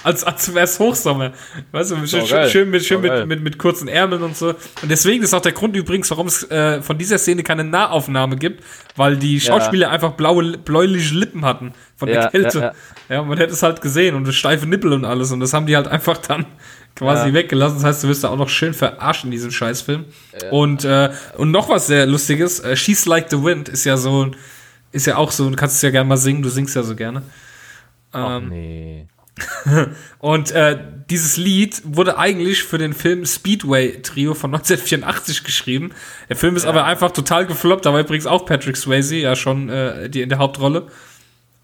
als, 0.03 0.23
als 0.23 0.53
wäre 0.53 0.65
es 0.65 0.77
Hochsommer. 0.77 1.33
Weißt 1.71 1.89
du, 1.89 1.95
oh, 1.95 2.05
schön, 2.05 2.27
schön, 2.47 2.69
mit, 2.69 2.85
schön 2.85 3.01
mit, 3.01 3.25
mit, 3.25 3.41
mit, 3.41 3.57
kurzen 3.57 3.87
Ärmeln 3.87 4.21
und 4.21 4.37
so. 4.37 4.49
Und 4.49 4.91
deswegen 4.91 5.23
ist 5.23 5.33
auch 5.33 5.41
der 5.41 5.51
Grund 5.51 5.75
übrigens, 5.75 6.11
warum 6.11 6.27
es 6.27 6.43
äh, 6.51 6.83
von 6.83 6.99
dieser 6.99 7.17
Szene 7.17 7.41
keine 7.41 7.63
Nahaufnahme 7.63 8.35
gibt, 8.35 8.63
weil 8.97 9.17
die 9.17 9.39
Schauspieler 9.39 9.87
ja. 9.87 9.91
einfach 9.91 10.11
blaue, 10.11 10.59
bläuliche 10.59 11.15
Lippen 11.15 11.43
hatten 11.43 11.73
von 11.95 12.07
der 12.07 12.21
ja, 12.21 12.29
Kälte. 12.29 12.59
Ja, 13.09 13.15
ja, 13.15 13.23
man 13.23 13.39
hätte 13.39 13.53
es 13.53 13.63
halt 13.63 13.81
gesehen 13.81 14.15
und 14.15 14.31
steife 14.31 14.67
Nippel 14.67 14.93
und 14.93 15.05
alles 15.05 15.31
und 15.31 15.39
das 15.39 15.53
haben 15.53 15.65
die 15.65 15.75
halt 15.75 15.87
einfach 15.87 16.17
dann 16.17 16.45
quasi 16.95 17.29
ja. 17.29 17.33
weggelassen. 17.33 17.75
Das 17.77 17.83
heißt, 17.83 18.03
du 18.03 18.07
wirst 18.07 18.23
da 18.23 18.29
auch 18.29 18.37
noch 18.37 18.49
schön 18.49 18.73
verarscht 18.73 19.23
in 19.23 19.31
diesem 19.31 19.51
Scheißfilm. 19.51 20.05
Ja. 20.41 20.49
Und, 20.51 20.85
äh, 20.85 21.11
und 21.37 21.51
noch 21.51 21.69
was 21.69 21.87
sehr 21.87 22.05
Lustiges, 22.05 22.59
äh, 22.59 22.75
She's 22.75 23.05
Like 23.05 23.29
the 23.29 23.43
Wind 23.43 23.69
ist 23.69 23.85
ja 23.85 23.97
so, 23.97 24.31
ist 24.91 25.07
ja 25.07 25.17
auch 25.17 25.31
so, 25.31 25.49
du 25.49 25.55
kannst 25.55 25.77
es 25.77 25.81
ja 25.81 25.91
gerne 25.91 26.07
mal 26.07 26.17
singen, 26.17 26.41
du 26.41 26.49
singst 26.49 26.75
ja 26.75 26.83
so 26.83 26.95
gerne. 26.95 27.23
Ähm, 28.13 28.23
Och, 28.23 28.41
nee. 28.49 29.07
und 30.19 30.51
äh, 30.51 30.77
dieses 31.09 31.37
Lied 31.37 31.81
wurde 31.85 32.17
eigentlich 32.17 32.63
für 32.63 32.77
den 32.77 32.93
Film 32.93 33.25
Speedway 33.25 34.01
Trio 34.01 34.33
von 34.33 34.53
1984 34.53 35.45
geschrieben. 35.45 35.91
Der 36.27 36.35
Film 36.35 36.57
ist 36.57 36.63
ja. 36.63 36.69
aber 36.69 36.83
einfach 36.83 37.11
total 37.11 37.45
gefloppt. 37.45 37.85
Da 37.85 37.93
war 37.93 38.01
übrigens 38.01 38.25
auch 38.25 38.45
Patrick 38.45 38.75
Swayze 38.75 39.15
ja 39.15 39.37
schon 39.37 39.69
äh, 39.69 40.09
die 40.09 40.21
in 40.21 40.29
der 40.29 40.39
Hauptrolle. 40.39 40.87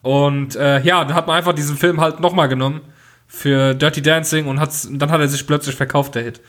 Und 0.02 0.56
äh, 0.56 0.82
ja, 0.82 1.04
dann 1.04 1.16
hat 1.16 1.28
man 1.28 1.36
einfach 1.36 1.54
diesen 1.54 1.76
Film 1.76 2.00
halt 2.00 2.22
nochmal 2.22 2.48
genommen 2.48 2.82
für 3.28 3.74
Dirty 3.74 4.02
Dancing 4.02 4.48
und 4.48 4.60
hat's, 4.60 4.88
dann 4.92 5.12
hat 5.12 5.22
er 5.22 5.28
sich 5.28 5.46
plötzlich 5.46 5.76
verkauft, 5.76 6.16
der 6.16 6.24
Hit. 6.24 6.42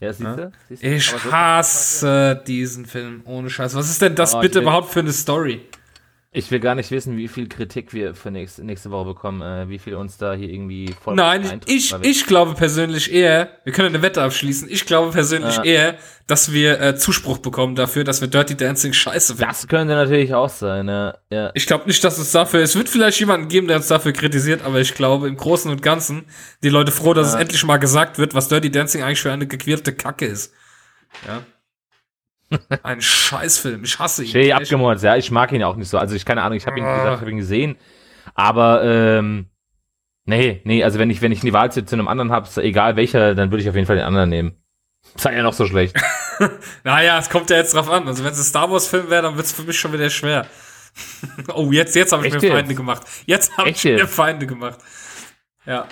Ja, 0.00 0.12
siehst 0.12 0.38
du? 0.38 0.52
Ich 0.80 1.12
hasse 1.30 2.42
diesen 2.46 2.84
Film, 2.84 3.22
ohne 3.24 3.48
Scheiß. 3.48 3.74
Was 3.74 3.88
ist 3.88 4.02
denn 4.02 4.14
das 4.14 4.34
oh, 4.34 4.40
bitte 4.40 4.60
überhaupt 4.60 4.90
für 4.90 5.00
eine 5.00 5.12
Story? 5.12 5.62
Ich 6.36 6.50
will 6.50 6.58
gar 6.58 6.74
nicht 6.74 6.90
wissen, 6.90 7.16
wie 7.16 7.28
viel 7.28 7.48
Kritik 7.48 7.92
wir 7.92 8.16
für 8.16 8.32
nächste, 8.32 8.64
nächste 8.64 8.90
Woche 8.90 9.04
bekommen, 9.04 9.40
äh, 9.40 9.68
wie 9.68 9.78
viel 9.78 9.94
uns 9.94 10.18
da 10.18 10.34
hier 10.34 10.48
irgendwie 10.48 10.92
voll 11.00 11.14
Nein, 11.14 11.60
ich, 11.66 11.94
ich 12.02 12.26
glaube 12.26 12.54
persönlich 12.54 13.12
eher, 13.12 13.50
wir 13.62 13.72
können 13.72 13.94
eine 13.94 14.02
Wette 14.02 14.20
abschließen, 14.20 14.68
ich 14.68 14.84
glaube 14.84 15.12
persönlich 15.12 15.58
ja. 15.58 15.62
eher, 15.62 15.94
dass 16.26 16.50
wir 16.50 16.80
äh, 16.80 16.96
Zuspruch 16.96 17.38
bekommen 17.38 17.76
dafür, 17.76 18.02
dass 18.02 18.20
wir 18.20 18.26
Dirty 18.26 18.56
Dancing 18.56 18.92
scheiße 18.92 19.36
finden. 19.36 19.48
Das 19.48 19.68
könnte 19.68 19.94
natürlich 19.94 20.34
auch 20.34 20.48
sein, 20.48 20.88
ja. 20.88 21.14
ja. 21.30 21.52
Ich 21.54 21.66
glaube 21.66 21.86
nicht, 21.86 22.02
dass 22.02 22.18
es 22.18 22.32
dafür, 22.32 22.62
es 22.62 22.74
wird 22.74 22.88
vielleicht 22.88 23.20
jemanden 23.20 23.46
geben, 23.46 23.68
der 23.68 23.76
uns 23.76 23.86
dafür 23.86 24.12
kritisiert, 24.12 24.64
aber 24.64 24.80
ich 24.80 24.94
glaube 24.94 25.28
im 25.28 25.36
Großen 25.36 25.70
und 25.70 25.82
Ganzen 25.82 26.24
die 26.64 26.68
Leute 26.68 26.90
froh, 26.90 27.14
dass 27.14 27.28
ja. 27.28 27.34
es 27.34 27.40
endlich 27.42 27.64
mal 27.64 27.76
gesagt 27.76 28.18
wird, 28.18 28.34
was 28.34 28.48
Dirty 28.48 28.72
Dancing 28.72 29.04
eigentlich 29.04 29.20
für 29.20 29.30
eine 29.30 29.46
gequirlte 29.46 29.92
Kacke 29.92 30.26
ist. 30.26 30.52
Ja. 31.28 31.44
Ein 32.82 33.00
Scheißfilm. 33.00 33.84
Ich 33.84 33.98
hasse 33.98 34.24
ihn. 34.24 34.30
Shay 34.30 34.52
abgemordet, 34.52 35.02
ja. 35.02 35.16
Ich 35.16 35.30
mag 35.30 35.52
ihn 35.52 35.62
auch 35.62 35.76
nicht 35.76 35.88
so. 35.88 35.98
Also 35.98 36.14
ich 36.14 36.24
keine 36.24 36.42
Ahnung, 36.42 36.56
ich 36.56 36.66
habe 36.66 36.78
ihn, 36.78 36.84
gesagt, 36.84 37.20
hab 37.20 37.28
ihn 37.28 37.36
gesehen. 37.36 37.76
Aber 38.34 38.82
ähm, 38.84 39.46
nee, 40.24 40.60
nee, 40.64 40.82
also 40.82 40.98
wenn 40.98 41.10
ich, 41.10 41.22
wenn 41.22 41.32
ich 41.32 41.40
die 41.40 41.52
Wahl 41.52 41.70
zu, 41.72 41.84
zu 41.84 41.94
einem 41.94 42.08
anderen 42.08 42.32
habe, 42.32 42.48
egal 42.62 42.96
welcher, 42.96 43.34
dann 43.34 43.50
würde 43.50 43.62
ich 43.62 43.68
auf 43.68 43.74
jeden 43.74 43.86
Fall 43.86 43.96
den 43.96 44.04
anderen 44.04 44.30
nehmen. 44.30 44.54
Sei 45.16 45.36
ja 45.36 45.42
noch 45.42 45.52
so 45.52 45.66
schlecht. 45.66 45.96
naja, 46.84 47.18
es 47.18 47.30
kommt 47.30 47.50
ja 47.50 47.56
jetzt 47.56 47.74
drauf 47.74 47.90
an. 47.90 48.08
Also 48.08 48.24
wenn 48.24 48.32
es 48.32 48.38
ein 48.38 48.44
Star 48.44 48.70
Wars-Film 48.70 49.10
wäre, 49.10 49.22
dann 49.22 49.36
wird 49.36 49.46
es 49.46 49.52
für 49.52 49.62
mich 49.62 49.78
schon 49.78 49.92
wieder 49.92 50.10
schwer. 50.10 50.46
oh, 51.54 51.70
jetzt, 51.72 51.94
jetzt 51.94 52.12
habe 52.12 52.26
ich 52.26 52.34
Echt 52.34 52.42
mir 52.42 52.52
Feinde 52.52 52.74
gemacht. 52.74 53.02
Jetzt 53.26 53.56
habe 53.56 53.70
ich 53.70 53.84
mir 53.84 54.06
Feinde 54.06 54.46
gemacht. 54.46 54.78
Ja. 55.66 55.86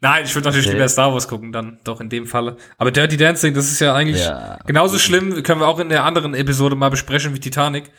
Nein, 0.00 0.24
ich 0.24 0.34
würde 0.34 0.48
natürlich 0.48 0.66
okay. 0.66 0.76
lieber 0.76 0.88
Star 0.88 1.12
Wars 1.12 1.26
gucken, 1.26 1.50
dann 1.50 1.78
doch 1.84 2.00
in 2.00 2.08
dem 2.08 2.26
Falle. 2.26 2.56
Aber 2.76 2.92
Dirty 2.92 3.16
Dancing, 3.16 3.54
das 3.54 3.66
ist 3.66 3.80
ja 3.80 3.94
eigentlich 3.94 4.24
ja. 4.24 4.58
genauso 4.64 4.98
schlimm, 4.98 5.42
können 5.42 5.60
wir 5.60 5.66
auch 5.66 5.80
in 5.80 5.88
der 5.88 6.04
anderen 6.04 6.34
Episode 6.34 6.76
mal 6.76 6.90
besprechen 6.90 7.34
wie 7.34 7.40
Titanic. 7.40 7.90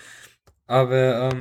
Aber 0.66 1.32
ähm, 1.32 1.40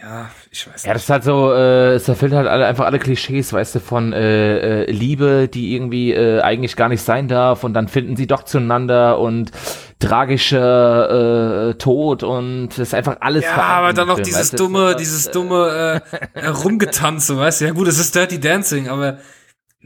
ja, 0.00 0.30
ich 0.50 0.66
weiß 0.66 0.74
nicht. 0.74 0.86
Ja, 0.86 0.92
das 0.92 1.02
ist 1.02 1.10
halt 1.10 1.24
so, 1.24 1.52
äh, 1.52 1.94
es 1.94 2.08
erfüllt 2.08 2.32
halt 2.32 2.46
alle, 2.46 2.66
einfach 2.66 2.86
alle 2.86 2.98
Klischees, 2.98 3.52
weißt 3.52 3.74
du, 3.74 3.80
von 3.80 4.12
äh, 4.12 4.84
äh, 4.84 4.90
Liebe, 4.90 5.48
die 5.48 5.74
irgendwie 5.74 6.12
äh, 6.12 6.40
eigentlich 6.40 6.76
gar 6.76 6.88
nicht 6.88 7.02
sein 7.02 7.28
darf 7.28 7.64
und 7.64 7.74
dann 7.74 7.88
finden 7.88 8.16
sie 8.16 8.26
doch 8.26 8.44
zueinander 8.44 9.18
und 9.18 9.50
tragischer 9.98 11.70
äh, 11.70 11.74
Tod 11.74 12.22
und 12.22 12.68
das 12.68 12.78
ist 12.78 12.94
einfach 12.94 13.16
alles 13.20 13.44
Ja, 13.44 13.56
aber 13.56 13.92
dann 13.92 14.06
noch 14.06 14.20
dieses 14.20 14.50
Film, 14.50 14.58
dumme, 14.58 14.96
dieses 14.96 15.26
äh, 15.26 15.32
dumme 15.32 16.00
äh, 16.34 16.46
Rumgetanze, 16.46 17.36
weißt 17.36 17.60
du? 17.60 17.64
Ja 17.66 17.72
gut, 17.72 17.88
es 17.88 17.98
ist 17.98 18.14
Dirty 18.14 18.38
Dancing, 18.38 18.88
aber 18.88 19.18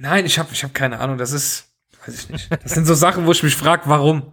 Nein, 0.03 0.27
ich 0.27 0.37
habe 0.37 0.49
ich 0.53 0.65
hab 0.65 0.75
keine 0.75 0.99
Ahnung. 0.99 1.17
Das 1.17 1.31
ist, 1.31 1.69
weiß 2.05 2.25
ich 2.25 2.29
nicht. 2.29 2.51
Das 2.51 2.73
sind 2.75 2.87
so 2.87 2.95
Sachen, 2.95 3.25
wo 3.25 3.31
ich 3.31 3.45
mich 3.45 3.55
frage, 3.55 3.85
warum? 3.87 4.33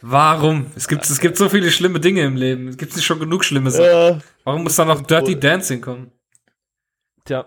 Warum? 0.00 0.70
Es 0.74 0.88
gibt, 0.88 1.04
es 1.04 1.20
gibt 1.20 1.36
so 1.36 1.50
viele 1.50 1.70
schlimme 1.70 2.00
Dinge 2.00 2.22
im 2.22 2.34
Leben. 2.34 2.68
Es 2.68 2.78
gibt 2.78 2.96
nicht 2.96 3.04
schon 3.04 3.20
genug 3.20 3.44
schlimme 3.44 3.70
Sachen. 3.70 4.22
Warum 4.44 4.62
muss 4.62 4.76
da 4.76 4.86
noch 4.86 5.02
Dirty 5.02 5.38
Dancing 5.38 5.82
kommen? 5.82 6.12
Tja. 7.26 7.46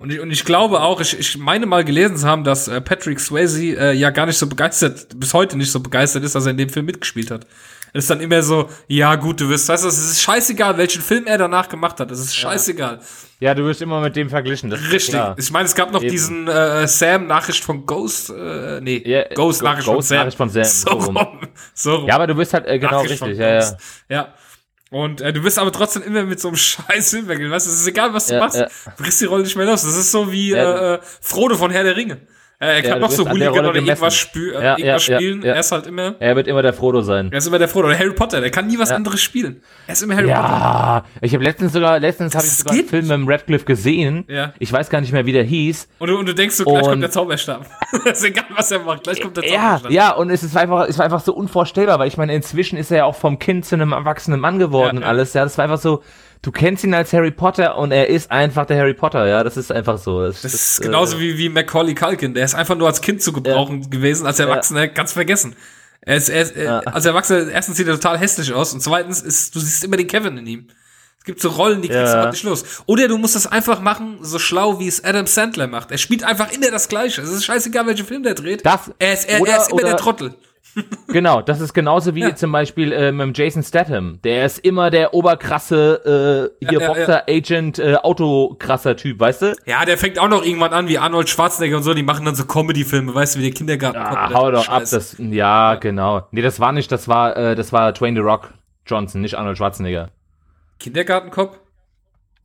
Und 0.00 0.12
ich, 0.12 0.20
und 0.20 0.30
ich 0.30 0.44
glaube 0.44 0.82
auch, 0.82 1.00
ich, 1.00 1.18
ich 1.18 1.38
meine 1.38 1.64
mal 1.64 1.82
gelesen 1.82 2.18
zu 2.18 2.26
haben, 2.26 2.44
dass 2.44 2.68
äh, 2.68 2.82
Patrick 2.82 3.20
Swayze 3.20 3.78
äh, 3.78 3.92
ja 3.94 4.10
gar 4.10 4.26
nicht 4.26 4.36
so 4.36 4.46
begeistert, 4.46 5.18
bis 5.18 5.32
heute 5.32 5.56
nicht 5.56 5.72
so 5.72 5.80
begeistert 5.80 6.24
ist, 6.24 6.34
dass 6.34 6.44
er 6.44 6.50
in 6.50 6.58
dem 6.58 6.68
Film 6.68 6.84
mitgespielt 6.84 7.30
hat. 7.30 7.46
Es 7.92 8.04
ist 8.04 8.10
dann 8.10 8.20
immer 8.20 8.42
so, 8.42 8.68
ja 8.88 9.14
gut, 9.16 9.40
du 9.40 9.48
wirst, 9.48 9.68
weißt 9.68 9.84
du, 9.84 9.88
es 9.88 9.98
ist 9.98 10.22
scheißegal, 10.22 10.76
welchen 10.78 11.02
Film 11.02 11.26
er 11.26 11.38
danach 11.38 11.68
gemacht 11.68 11.98
hat. 12.00 12.10
Es 12.10 12.20
ist 12.20 12.36
scheißegal. 12.36 12.96
Ja. 12.96 13.04
Ja, 13.40 13.54
du 13.54 13.64
wirst 13.64 13.80
immer 13.80 14.00
mit 14.00 14.16
dem 14.16 14.28
verglichen. 14.28 14.70
Richtig. 14.70 15.18
Ich 15.38 15.50
meine, 15.50 15.64
es 15.64 15.74
gab 15.74 15.92
noch 15.92 16.02
Eben. 16.02 16.10
diesen 16.10 16.46
äh, 16.46 16.86
Sam-Nachricht 16.86 17.64
von 17.64 17.86
Ghost, 17.86 18.28
äh, 18.28 18.80
nee, 18.82 19.02
ja, 19.04 19.24
Ghost-Nachricht 19.34 19.86
Ghost 19.86 20.08
von, 20.08 20.30
Sam. 20.30 20.32
von 20.32 20.50
Sam. 20.50 20.64
So 20.64 20.90
rum. 20.90 21.18
so 21.74 21.94
rum. 21.96 22.06
Ja, 22.06 22.16
aber 22.16 22.26
du 22.26 22.34
bist 22.34 22.52
halt 22.52 22.66
äh, 22.66 22.78
genau 22.78 23.00
richtig. 23.00 23.38
Ja, 23.38 23.60
ja. 23.60 23.76
ja. 24.10 24.34
Und 24.90 25.20
äh, 25.22 25.32
du 25.32 25.40
bist 25.40 25.58
aber 25.58 25.72
trotzdem 25.72 26.02
immer 26.02 26.24
mit 26.24 26.38
so 26.38 26.48
einem 26.48 26.56
scheiß 26.58 27.10
Film 27.10 27.28
weißt 27.28 27.66
du, 27.66 27.70
es 27.70 27.80
ist 27.80 27.86
egal, 27.86 28.12
was 28.12 28.26
du 28.26 28.34
ja, 28.34 28.40
machst, 28.40 28.58
ja. 28.58 28.68
du 28.96 29.02
kriegst 29.02 29.20
die 29.22 29.26
Rolle 29.26 29.44
nicht 29.44 29.56
mehr 29.56 29.66
los. 29.66 29.82
Das 29.82 29.96
ist 29.96 30.12
so 30.12 30.30
wie 30.30 30.50
ja. 30.50 30.96
äh, 30.96 31.00
Frodo 31.22 31.56
von 31.56 31.70
Herr 31.70 31.84
der 31.84 31.96
Ringe. 31.96 32.20
Er 32.62 32.82
kann 32.82 32.90
ja, 32.90 32.98
noch 32.98 33.10
so 33.10 33.26
Hooligan 33.26 33.64
oder 33.64 33.74
irgendwas, 33.74 34.14
spü 34.14 34.52
ja, 34.52 34.76
irgendwas 34.76 35.06
ja, 35.06 35.16
spielen. 35.16 35.42
Er 35.42 35.58
ist 35.58 35.72
halt 35.72 35.86
immer. 35.86 36.14
Er 36.18 36.36
wird 36.36 36.46
immer 36.46 36.60
der 36.60 36.74
Frodo 36.74 37.00
sein. 37.00 37.32
Er 37.32 37.38
ist 37.38 37.46
immer 37.46 37.58
der 37.58 37.68
Frodo. 37.68 37.88
Oder 37.88 37.98
Harry 37.98 38.12
Potter, 38.12 38.42
der 38.42 38.50
kann 38.50 38.66
nie 38.66 38.78
was 38.78 38.90
anderes 38.90 39.22
spielen. 39.22 39.62
Er 39.86 39.94
ist 39.94 40.02
immer 40.02 40.14
Harry 40.14 40.26
Potter. 40.26 40.42
Ja, 40.42 41.04
ich 41.22 41.32
habe 41.32 41.42
letztens 41.42 41.72
sogar, 41.72 41.98
letztens 41.98 42.34
habe 42.34 42.44
ich 42.44 42.52
sogar 42.52 42.74
einen 42.74 42.86
Film 42.86 43.06
mit 43.06 43.12
dem 43.12 43.26
Radcliffe 43.26 43.64
gesehen. 43.64 44.26
Ja. 44.28 44.52
Ich 44.58 44.70
weiß 44.70 44.90
gar 44.90 45.00
nicht 45.00 45.10
mehr, 45.10 45.24
wie 45.24 45.32
der 45.32 45.44
hieß. 45.44 45.88
Und 46.00 46.08
du, 46.08 46.18
und 46.18 46.26
du 46.26 46.34
denkst 46.34 46.56
so, 46.56 46.64
gleich 46.64 46.82
und 46.82 46.90
kommt 46.90 47.02
der 47.02 47.10
Zauberstab. 47.10 47.64
ist 48.04 48.24
egal, 48.26 48.44
was 48.54 48.70
er 48.70 48.80
macht, 48.80 49.04
gleich 49.04 49.22
kommt 49.22 49.38
der 49.38 49.44
Zauberstab. 49.44 49.90
Ja, 49.90 50.08
ja, 50.08 50.14
und 50.14 50.28
es 50.28 50.42
ist 50.42 50.54
einfach, 50.54 50.86
es 50.86 50.98
war 50.98 51.06
einfach 51.06 51.20
so 51.20 51.32
unvorstellbar, 51.32 51.98
weil 51.98 52.08
ich 52.08 52.18
meine, 52.18 52.34
inzwischen 52.34 52.76
ist 52.76 52.90
er 52.90 52.98
ja 52.98 53.04
auch 53.06 53.16
vom 53.16 53.38
Kind 53.38 53.64
zu 53.64 53.74
einem 53.74 53.92
erwachsenen 53.92 54.38
Mann 54.38 54.58
geworden 54.58 54.98
und 54.98 55.04
alles. 55.04 55.32
Ja, 55.32 55.44
das 55.44 55.56
war 55.56 55.64
einfach 55.64 55.80
so 55.80 56.02
du 56.42 56.52
kennst 56.52 56.84
ihn 56.84 56.94
als 56.94 57.12
Harry 57.12 57.30
Potter 57.30 57.76
und 57.76 57.92
er 57.92 58.08
ist 58.08 58.30
einfach 58.30 58.66
der 58.66 58.78
Harry 58.78 58.94
Potter, 58.94 59.26
ja, 59.26 59.44
das 59.44 59.56
ist 59.56 59.70
einfach 59.70 59.98
so. 59.98 60.22
Das, 60.22 60.42
das 60.42 60.54
ist 60.54 60.82
genauso 60.82 61.16
äh, 61.16 61.20
wie, 61.20 61.38
wie 61.38 61.48
Macaulay 61.48 61.94
Culkin, 61.94 62.34
der 62.34 62.44
ist 62.44 62.54
einfach 62.54 62.76
nur 62.76 62.88
als 62.88 63.00
Kind 63.00 63.22
zu 63.22 63.32
gebrauchen 63.32 63.82
ja. 63.82 63.88
gewesen, 63.88 64.26
als 64.26 64.38
Erwachsener, 64.38 64.80
ja. 64.80 64.86
ganz 64.86 65.12
vergessen. 65.12 65.54
Er 66.02 66.16
ist, 66.16 66.30
er 66.30 66.42
ist, 66.42 66.56
ja. 66.56 66.78
als 66.80 67.04
Erwachsener, 67.04 67.50
erstens 67.50 67.76
sieht 67.76 67.86
er 67.86 67.94
total 67.94 68.18
hässlich 68.18 68.52
aus 68.54 68.72
und 68.72 68.80
zweitens 68.80 69.20
ist, 69.20 69.54
du 69.54 69.60
siehst 69.60 69.84
immer 69.84 69.96
den 69.96 70.06
Kevin 70.06 70.38
in 70.38 70.46
ihm. 70.46 70.68
Es 71.18 71.24
gibt 71.24 71.42
so 71.42 71.50
Rollen, 71.50 71.82
die 71.82 71.88
kriegst 71.88 72.14
ja. 72.14 72.24
du 72.24 72.30
nicht 72.30 72.44
los. 72.44 72.64
Oder 72.86 73.06
du 73.06 73.18
musst 73.18 73.34
das 73.36 73.46
einfach 73.46 73.80
machen, 73.80 74.20
so 74.22 74.38
schlau 74.38 74.78
wie 74.78 74.88
es 74.88 75.04
Adam 75.04 75.26
Sandler 75.26 75.66
macht. 75.66 75.90
Er 75.90 75.98
spielt 75.98 76.24
einfach 76.24 76.50
immer 76.50 76.70
das 76.70 76.88
Gleiche. 76.88 77.20
Es 77.20 77.28
ist 77.28 77.44
scheißegal, 77.44 77.86
welchen 77.86 78.06
Film 78.06 78.22
der 78.22 78.32
dreht. 78.32 78.64
Das, 78.64 78.90
er, 78.98 79.12
ist, 79.12 79.28
er, 79.28 79.42
oder, 79.42 79.52
er 79.52 79.58
ist 79.58 79.70
immer 79.70 79.82
der 79.82 79.98
Trottel. 79.98 80.34
Genau, 81.08 81.42
das 81.42 81.60
ist 81.60 81.74
genauso 81.74 82.14
wie 82.14 82.20
ja. 82.20 82.34
zum 82.34 82.52
Beispiel 82.52 82.92
äh, 82.92 83.12
mit 83.12 83.36
Jason 83.36 83.62
Statham. 83.62 84.20
Der 84.22 84.46
ist 84.46 84.58
immer 84.58 84.90
der 84.90 85.14
oberkrasse 85.14 86.52
äh, 86.60 86.66
hier 86.66 86.80
ja, 86.80 86.86
Boxer, 86.86 87.24
Agent, 87.28 87.78
äh, 87.78 87.96
Autokrasser 87.96 88.96
Typ, 88.96 89.18
weißt 89.20 89.42
du? 89.42 89.56
Ja, 89.66 89.84
der 89.84 89.98
fängt 89.98 90.18
auch 90.18 90.28
noch 90.28 90.44
irgendwann 90.44 90.72
an 90.72 90.88
wie 90.88 90.98
Arnold 90.98 91.28
Schwarzenegger 91.28 91.76
und 91.76 91.82
so. 91.82 91.94
Die 91.94 92.02
machen 92.02 92.24
dann 92.24 92.34
so 92.34 92.44
Comedy-Filme, 92.44 93.14
weißt 93.14 93.34
du, 93.34 93.38
wie 93.40 93.44
der 93.44 93.52
Kindergarten. 93.52 93.98
Ah, 93.98 94.32
hau 94.32 94.50
doch 94.50 94.68
ab, 94.68 94.84
das, 94.90 95.16
ja, 95.18 95.74
genau. 95.74 96.26
Nee, 96.30 96.42
das 96.42 96.60
war 96.60 96.72
nicht, 96.72 96.90
das 96.92 97.08
war, 97.08 97.36
äh, 97.36 97.54
das 97.54 97.72
war 97.72 97.92
Twain 97.94 98.14
The 98.14 98.20
Rock 98.20 98.54
Johnson, 98.86 99.20
nicht 99.20 99.36
Arnold 99.36 99.58
Schwarzenegger. 99.58 100.10
Kindergartenkopf? 100.78 101.58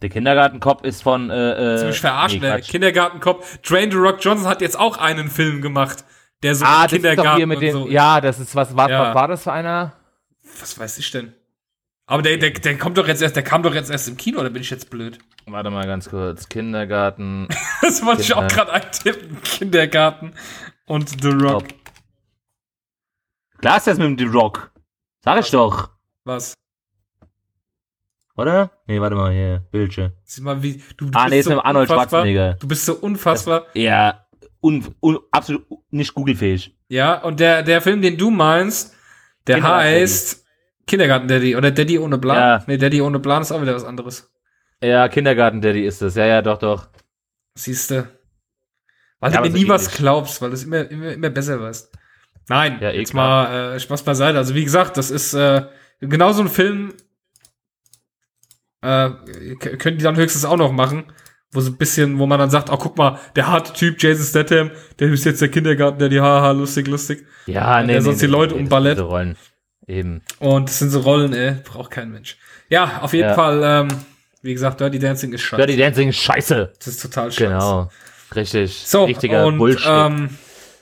Der 0.01 0.09
Kindergartenkopf 0.09 0.83
ist 0.83 1.03
von. 1.03 1.29
Äh, 1.29 1.73
äh, 1.73 1.77
Ziemlich 1.77 2.01
verarscht, 2.01 2.41
nee, 2.41 2.47
ne? 2.47 2.61
Kindergartenkopf. 2.61 3.59
Dwayne 3.59 3.91
The 3.91 3.97
Rock 3.97 4.17
Johnson 4.19 4.47
hat 4.47 4.61
jetzt 4.61 4.77
auch 4.77 4.97
einen 4.97 5.29
Film 5.29 5.61
gemacht 5.61 6.03
der 6.45 6.53
so 6.53 6.63
ah, 6.63 6.85
Kindergarten 6.87 7.37
hier 7.37 7.47
mit 7.47 7.61
den, 7.61 7.73
so. 7.73 7.87
Ja, 7.87 8.21
das 8.21 8.39
ist 8.39 8.55
was, 8.55 8.77
was, 8.77 8.89
ja. 8.89 9.07
was 9.07 9.15
war 9.15 9.27
das 9.27 9.43
für 9.43 9.51
einer? 9.51 9.93
Was 10.59 10.77
weiß 10.77 10.99
ich 10.99 11.09
denn? 11.09 11.33
Aber 12.05 12.21
der, 12.21 12.37
der, 12.37 12.51
der 12.51 12.77
kommt 12.77 12.99
doch 12.99 13.07
jetzt 13.07 13.23
erst, 13.23 13.35
der 13.35 13.41
kam 13.41 13.63
doch 13.63 13.73
jetzt 13.73 13.89
erst 13.89 14.07
im 14.07 14.15
Kino, 14.15 14.39
oder 14.39 14.51
bin 14.51 14.61
ich 14.61 14.69
jetzt 14.69 14.91
blöd? 14.91 15.17
Warte 15.47 15.71
mal 15.71 15.87
ganz 15.87 16.07
kurz. 16.07 16.47
Kindergarten. 16.47 17.47
das 17.81 18.05
wollte 18.05 18.21
Kinder 18.21 18.21
ich 18.21 18.33
auch 18.35 18.47
gerade 18.47 18.73
eintippen. 18.73 19.41
Kindergarten 19.41 20.33
und 20.85 21.19
The 21.19 21.29
Rock. 21.29 21.67
Top. 21.67 21.77
Klar 23.57 23.77
ist 23.77 23.87
das 23.87 23.97
mit 23.97 24.07
dem 24.07 24.17
The 24.19 24.37
Rock. 24.37 24.71
Sag 25.21 25.39
ich 25.39 25.49
doch. 25.49 25.89
Was? 26.25 26.53
Oder? 28.37 28.69
Nee, 28.85 29.01
warte 29.01 29.15
mal 29.15 29.31
hier. 29.31 29.63
Bildschirm. 29.71 30.11
Sieh 30.25 30.41
mal, 30.41 30.61
wie. 30.61 30.83
Du, 30.97 31.09
du 31.09 31.17
ah, 31.17 31.27
nee, 31.27 31.39
ist 31.39 31.45
so 31.45 31.55
mit 31.55 31.65
Arnold 31.65 31.89
Schwarzenegger. 31.89 32.53
Du 32.55 32.67
bist 32.67 32.85
so 32.85 32.93
unfassbar. 32.93 33.61
Das, 33.61 33.81
ja, 33.81 34.24
un, 34.61 34.95
un, 35.01 35.19
absolut 35.31 35.65
nicht 35.91 36.13
Google-fähig. 36.13 36.75
Ja, 36.89 37.21
und 37.21 37.39
der, 37.39 37.63
der 37.63 37.81
Film, 37.81 38.01
den 38.01 38.17
du 38.17 38.31
meinst, 38.31 38.95
der 39.47 39.61
heißt 39.61 40.45
Kindergarten 40.87 41.27
Daddy 41.27 41.55
oder 41.55 41.71
Daddy 41.71 41.99
ohne 41.99 42.17
Plan. 42.17 42.37
Ja. 42.37 42.63
Nee, 42.67 42.77
Daddy 42.77 43.01
ohne 43.01 43.19
Plan 43.19 43.41
ist 43.41 43.51
auch 43.51 43.61
wieder 43.61 43.75
was 43.75 43.83
anderes. 43.83 44.31
Ja, 44.83 45.07
Kindergarten 45.07 45.61
Daddy 45.61 45.85
ist 45.85 46.01
das. 46.01 46.15
Ja, 46.15 46.25
ja, 46.25 46.41
doch, 46.41 46.57
doch. 46.57 46.89
Siehste. 47.55 48.19
Weil 49.19 49.33
ja, 49.33 49.41
du 49.41 49.49
mir 49.49 49.55
nie 49.55 49.67
was 49.67 49.95
glaubst, 49.95 50.41
weil 50.41 50.49
du 50.49 50.55
es 50.55 50.63
immer, 50.63 50.89
immer, 50.89 51.13
immer 51.13 51.29
besser 51.29 51.59
weißt. 51.59 51.91
Nein, 52.49 52.77
ja, 52.81 52.91
eh 52.91 52.99
jetzt 52.99 53.11
klar. 53.11 53.49
mal 53.49 53.75
äh, 53.75 53.79
Spaß 53.79 54.03
beiseite. 54.03 54.37
Also 54.37 54.53
wie 54.53 54.63
gesagt, 54.63 54.97
das 54.97 55.09
ist 55.09 55.33
äh, 55.33 55.65
genau 55.99 56.31
so 56.31 56.43
ein 56.43 56.49
Film, 56.49 56.93
äh, 58.81 59.09
können 59.77 59.97
die 59.97 60.03
dann 60.03 60.15
höchstens 60.15 60.45
auch 60.45 60.57
noch 60.57 60.71
machen 60.71 61.05
wo 61.55 61.61
so 61.61 61.71
ein 61.71 61.77
bisschen, 61.77 62.19
wo 62.19 62.25
man 62.25 62.39
dann 62.39 62.49
sagt, 62.49 62.69
oh, 62.69 62.77
guck 62.77 62.97
mal, 62.97 63.19
der 63.35 63.47
harte 63.47 63.73
Typ, 63.73 64.01
Jason 64.01 64.25
Statham, 64.25 64.71
der 64.99 65.11
ist 65.11 65.25
jetzt 65.25 65.41
der 65.41 65.49
Kindergarten, 65.49 65.99
der 65.99 66.09
die 66.09 66.19
haha, 66.19 66.51
lustig, 66.51 66.87
lustig. 66.87 67.25
Ja, 67.45 67.81
nee, 67.81 67.87
der 67.87 67.95
nee, 67.97 68.01
sonst 68.01 68.21
nee, 68.21 68.27
die 68.27 68.31
Leute 68.31 68.55
nee, 68.55 68.61
um 68.61 68.69
Ballett. 68.69 68.99
Rollen. 68.99 69.35
Eben. 69.87 70.21
Und 70.39 70.69
das 70.69 70.79
sind 70.79 70.89
so 70.89 70.99
Rollen, 70.99 71.33
ey, 71.33 71.55
braucht 71.63 71.91
kein 71.91 72.11
Mensch. 72.11 72.37
Ja, 72.69 72.99
auf 73.01 73.13
jeden 73.13 73.29
ja. 73.29 73.35
Fall, 73.35 73.61
ähm, 73.63 73.87
wie 74.41 74.53
gesagt, 74.53 74.81
Dirty 74.81 74.99
Dancing 74.99 75.33
ist 75.33 75.41
scheiße. 75.41 75.65
Dirty 75.65 75.77
Dancing 75.79 76.09
ist 76.09 76.17
scheiße. 76.17 76.73
Das 76.77 76.87
ist 76.87 77.01
total 77.01 77.31
scheiße. 77.31 77.43
Genau. 77.45 77.89
Richtig. 78.35 78.83
So, 78.85 79.05
Richtiger 79.05 79.45
und, 79.45 79.57
Bullshit. 79.57 79.87
Ähm, 79.87 80.29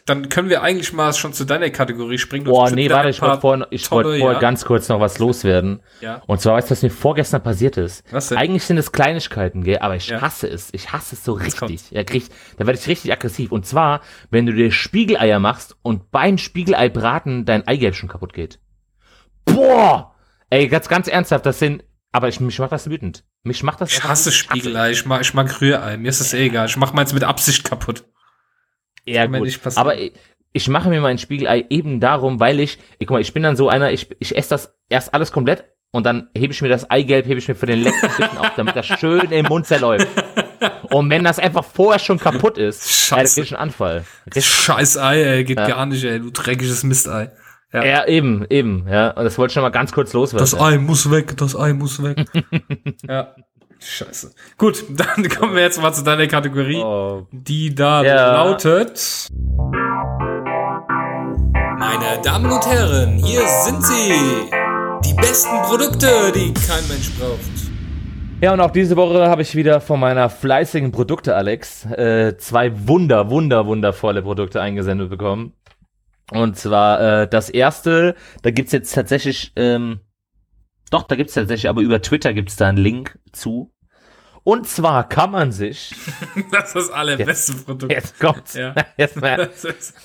dann 0.05 0.27
können 0.27 0.49
wir 0.49 0.61
eigentlich 0.61 0.91
mal 0.91 1.13
schon 1.13 1.31
zu 1.31 1.45
deiner 1.45 1.69
Kategorie 1.69 2.17
springen. 2.17 2.43
Boah, 2.45 2.69
nee, 2.69 2.89
warte, 2.89 3.09
ich 3.09 3.21
wollte 3.21 3.39
vorhin, 3.39 3.65
ich 3.69 3.89
wollte 3.89 4.09
vorhin 4.09 4.33
ja. 4.33 4.39
ganz 4.39 4.65
kurz 4.65 4.89
noch 4.89 4.99
was 4.99 5.17
loswerden. 5.17 5.81
Ja. 6.01 6.21
Und 6.27 6.41
zwar 6.41 6.55
weißt 6.55 6.69
du, 6.69 6.71
was 6.71 6.81
mir 6.81 6.89
vorgestern 6.89 7.41
passiert 7.41 7.77
ist. 7.77 8.03
Was 8.11 8.27
denn? 8.27 8.37
Eigentlich 8.37 8.63
sind 8.63 8.77
es 8.77 8.91
Kleinigkeiten, 8.91 9.63
gell, 9.63 9.79
aber 9.79 9.95
ich 9.95 10.09
ja. 10.09 10.19
hasse 10.19 10.47
es. 10.47 10.69
Ich 10.73 10.91
hasse 10.91 11.15
es 11.15 11.23
so 11.23 11.33
richtig. 11.33 11.91
Ja, 11.91 12.03
krieg, 12.03 12.25
da 12.57 12.67
werde 12.67 12.77
ich 12.77 12.87
richtig 12.87 13.13
aggressiv. 13.13 13.53
Und 13.53 13.65
zwar, 13.65 14.01
wenn 14.29 14.45
du 14.45 14.53
dir 14.53 14.71
Spiegeleier 14.71 15.39
machst 15.39 15.77
und 15.81 16.11
beim 16.11 16.37
Spiegelei 16.37 16.89
braten 16.89 17.45
dein 17.45 17.65
Eigelb 17.65 17.95
schon 17.95 18.09
kaputt 18.09 18.33
geht. 18.33 18.59
Boah! 19.45 20.15
Ey, 20.49 20.67
ganz, 20.67 20.89
ganz 20.89 21.07
ernsthaft, 21.07 21.45
das 21.45 21.59
sind 21.59 21.83
Aber 22.11 22.27
ich, 22.27 22.39
mich 22.41 22.59
macht 22.59 22.73
das 22.73 22.89
wütend. 22.89 23.23
Mich 23.43 23.63
macht 23.63 23.79
das. 23.79 23.91
Ich 23.91 24.03
hasse 24.03 24.31
Spiegelei, 24.31 24.91
ich 24.91 25.05
mag, 25.05 25.21
ich 25.21 25.33
mag 25.33 25.61
Rührei. 25.61 25.97
Mir 25.97 26.09
ist 26.09 26.19
das 26.19 26.33
eh 26.33 26.45
egal. 26.45 26.67
Ich 26.67 26.77
mach 26.77 26.93
meins 26.93 27.13
mit 27.13 27.23
Absicht 27.23 27.63
kaputt. 27.63 28.03
Ja, 29.05 29.25
gut. 29.25 29.59
Aber 29.75 29.97
ich, 29.97 30.13
ich 30.53 30.67
mache 30.69 30.89
mir 30.89 31.01
mein 31.01 31.17
Spiegelei 31.17 31.65
eben 31.69 31.99
darum, 31.99 32.39
weil 32.39 32.59
ich, 32.59 32.77
ich, 32.99 33.07
guck 33.07 33.15
mal, 33.15 33.21
ich 33.21 33.33
bin 33.33 33.43
dann 33.43 33.55
so 33.55 33.69
einer, 33.69 33.91
ich, 33.91 34.09
ich 34.19 34.37
esse 34.37 34.49
das 34.49 34.75
erst 34.89 35.13
alles 35.13 35.31
komplett 35.31 35.65
und 35.91 36.05
dann 36.05 36.29
hebe 36.35 36.53
ich 36.53 36.61
mir 36.61 36.69
das 36.69 36.89
Eigelb, 36.89 37.25
hebe 37.25 37.39
ich 37.39 37.47
mir 37.47 37.55
für 37.55 37.65
den 37.65 37.81
letzten 37.81 38.07
Bitten 38.17 38.37
auf, 38.37 38.51
damit 38.55 38.75
das 38.75 38.85
schön 38.85 39.31
im 39.31 39.45
Mund 39.47 39.65
zerläuft. 39.67 40.07
Und 40.89 41.09
wenn 41.09 41.23
das 41.23 41.39
einfach 41.39 41.63
vorher 41.63 41.99
schon 41.99 42.19
kaputt 42.19 42.57
ist, 42.57 42.89
Scheiße. 42.89 43.41
Ja, 43.41 43.45
das 43.45 43.53
ein 43.53 43.59
Anfall. 43.59 44.05
Scheiß 44.35 44.97
Ei, 44.97 45.21
ey, 45.21 45.43
geht 45.43 45.57
ja. 45.57 45.67
gar 45.67 45.85
nicht, 45.85 46.03
ey, 46.03 46.19
du 46.19 46.29
dreckiges 46.29 46.83
Mistei. 46.83 47.31
Ja. 47.73 47.83
ja, 47.83 48.07
eben, 48.07 48.45
eben, 48.51 48.87
ja. 48.87 49.09
Und 49.09 49.23
das 49.23 49.37
wollte 49.39 49.51
ich 49.51 49.53
schon 49.55 49.63
mal 49.63 49.69
ganz 49.69 49.91
kurz 49.91 50.13
loswerden. 50.13 50.43
Das 50.43 50.59
Ei 50.59 50.77
muss 50.77 51.09
weg, 51.09 51.35
das 51.37 51.55
Ei 51.55 51.73
muss 51.73 52.03
weg. 52.03 52.27
ja. 53.07 53.35
Scheiße. 53.83 54.33
Gut, 54.57 54.85
dann 54.89 55.29
kommen 55.29 55.55
wir 55.55 55.61
jetzt 55.61 55.81
mal 55.81 55.93
zu 55.93 56.03
deiner 56.03 56.27
Kategorie, 56.27 56.81
oh. 56.81 57.27
die 57.31 57.73
da 57.75 58.03
ja. 58.03 58.33
lautet. 58.33 59.27
Meine 61.77 62.21
Damen 62.23 62.51
und 62.51 62.65
Herren, 62.65 63.17
hier 63.17 63.47
sind 63.47 63.83
sie. 63.83 64.13
Die 65.05 65.13
besten 65.15 65.61
Produkte, 65.63 66.31
die 66.33 66.53
kein 66.53 66.87
Mensch 66.87 67.11
braucht. 67.19 67.73
Ja, 68.41 68.53
und 68.53 68.59
auch 68.61 68.71
diese 68.71 68.95
Woche 68.95 69.29
habe 69.29 69.41
ich 69.41 69.55
wieder 69.55 69.81
von 69.81 69.99
meiner 69.99 70.29
fleißigen 70.29 70.91
Produkte, 70.91 71.35
Alex, 71.35 71.85
äh, 71.85 72.37
zwei 72.37 72.87
wunder, 72.87 73.29
wunder, 73.29 73.65
wundervolle 73.65 74.21
Produkte 74.21 74.61
eingesendet 74.61 75.09
bekommen. 75.09 75.53
Und 76.31 76.57
zwar 76.57 77.21
äh, 77.21 77.27
das 77.27 77.49
erste, 77.49 78.15
da 78.41 78.51
gibt's 78.51 78.71
jetzt 78.71 78.93
tatsächlich, 78.93 79.51
ähm, 79.55 79.99
doch, 80.89 81.03
da 81.03 81.15
gibt's 81.15 81.33
tatsächlich, 81.33 81.69
aber 81.69 81.81
über 81.81 82.01
Twitter 82.01 82.33
gibt's 82.33 82.55
da 82.55 82.69
einen 82.69 82.77
Link 82.77 83.19
zu. 83.31 83.72
Und 84.43 84.67
zwar 84.67 85.07
kann 85.07 85.31
man 85.31 85.51
sich. 85.51 85.95
das 86.51 86.67
ist 86.67 86.75
das 86.75 86.91
allerbeste 86.91 87.53
Produkt. 87.53 87.91
Jetzt 87.91 88.19
kommt's. 88.19 88.53
Ja. 88.55 88.75
Jetzt 88.97 89.19
mal. 89.19 89.49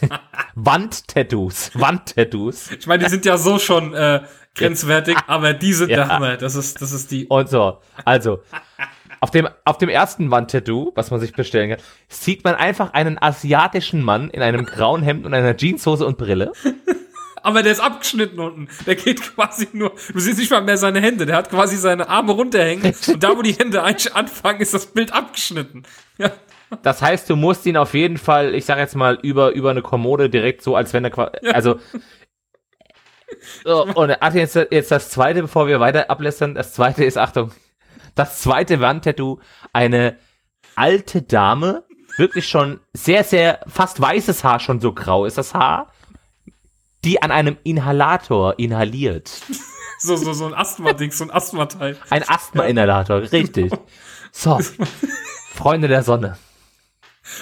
Wandtattoos. 0.55 1.73
Wandtattoos. 1.75 2.71
Ich 2.71 2.87
meine, 2.87 3.05
die 3.05 3.11
sind 3.11 3.25
ja 3.25 3.37
so 3.37 3.59
schon 3.59 3.95
äh, 3.95 4.23
grenzwertig, 4.55 5.17
aber 5.27 5.55
die 5.55 5.73
sind 5.73 5.91
ja. 5.91 5.97
der 5.97 6.09
Hammer. 6.09 6.37
Das 6.37 6.55
ist, 6.55 6.81
das 6.81 6.93
ist 6.93 7.11
die. 7.11 7.27
Und 7.27 7.49
so. 7.49 7.79
Also. 8.05 8.41
Auf 9.21 9.33
dem, 9.33 9.49
auf 9.65 9.79
dem 9.79 9.89
ersten 9.89 10.31
Wandtattoo, 10.31 10.93
was 10.95 11.11
man 11.11 11.19
sich 11.19 11.33
bestellen 11.33 11.71
kann, 11.71 11.81
sieht 12.07 12.45
man 12.45 12.55
einfach 12.55 12.93
einen 12.93 13.21
asiatischen 13.21 14.01
Mann 14.01 14.31
in 14.31 14.43
einem 14.43 14.65
grauen 14.65 15.03
Hemd 15.03 15.27
und 15.27 15.35
einer 15.35 15.57
Jeanshose 15.57 16.07
und 16.07 16.19
Brille. 16.19 16.53
Aber 17.43 17.63
der 17.63 17.73
ist 17.73 17.81
abgeschnitten 17.81 18.39
unten. 18.39 18.69
Der 18.87 18.95
geht 18.95 19.21
quasi 19.35 19.69
nur, 19.73 19.93
du 20.13 20.21
siehst 20.21 20.39
nicht 20.39 20.51
mal 20.51 20.63
mehr 20.63 20.79
seine 20.79 21.01
Hände. 21.01 21.27
Der 21.27 21.37
hat 21.37 21.51
quasi 21.51 21.77
seine 21.77 22.09
Arme 22.09 22.33
runterhängen. 22.33 22.95
Und 23.07 23.23
da, 23.23 23.37
wo 23.37 23.43
die 23.43 23.53
Hände 23.53 23.83
eigentlich 23.83 24.15
anfangen, 24.15 24.61
ist 24.61 24.75
das 24.75 24.87
Bild 24.87 25.13
abgeschnitten. 25.13 25.85
Ja. 26.19 26.33
Das 26.83 27.01
heißt, 27.01 27.31
du 27.31 27.37
musst 27.37 27.65
ihn 27.67 27.77
auf 27.77 27.95
jeden 27.95 28.19
Fall, 28.19 28.55
ich 28.55 28.67
sag 28.67 28.79
jetzt 28.79 28.95
mal, 28.95 29.19
über, 29.23 29.53
über 29.53 29.71
eine 29.71 29.83
Kommode 29.83 30.29
direkt 30.29 30.63
so, 30.63 30.77
als 30.77 30.93
wenn 30.93 31.05
er 31.05 31.11
quasi, 31.11 31.33
ja. 31.43 31.53
also, 31.53 31.79
so, 33.65 33.85
und 33.85 34.17
ach, 34.21 34.35
jetzt, 34.35 34.57
jetzt 34.71 34.91
das 34.91 35.11
zweite, 35.11 35.43
bevor 35.43 35.67
wir 35.67 35.81
weiter 35.81 36.11
ablästern. 36.11 36.55
Das 36.55 36.73
zweite 36.73 37.05
ist, 37.05 37.19
Achtung, 37.19 37.53
das 38.15 38.41
zweite 38.41 38.81
Wandtattoo, 38.81 39.39
eine 39.73 40.19
alte 40.77 41.23
Dame, 41.23 41.85
wirklich 42.17 42.49
schon 42.49 42.81
sehr, 42.93 43.25
sehr, 43.25 43.61
fast 43.67 44.01
weißes 44.01 44.45
Haar, 44.45 44.61
schon 44.61 44.81
so 44.81 44.93
grau 44.93 45.25
ist 45.25 45.39
das 45.39 45.55
Haar, 45.55 45.93
die 47.05 47.23
an 47.23 47.31
einem 47.31 47.57
Inhalator 47.65 48.59
inhaliert. 48.59 49.31
so, 49.99 50.17
so, 50.17 50.33
so 50.33 50.47
ein 50.47 50.55
Asthma-Ding, 50.55 51.11
so 51.11 51.25
ein 51.25 51.31
Asthma-Teil. 51.31 51.97
Ein 52.11 52.29
Asthma-Inhalator, 52.29 53.23
richtig. 53.33 53.73
So, 54.33 54.59
Freunde 55.55 55.89
der 55.89 56.03
Sonne. 56.03 56.37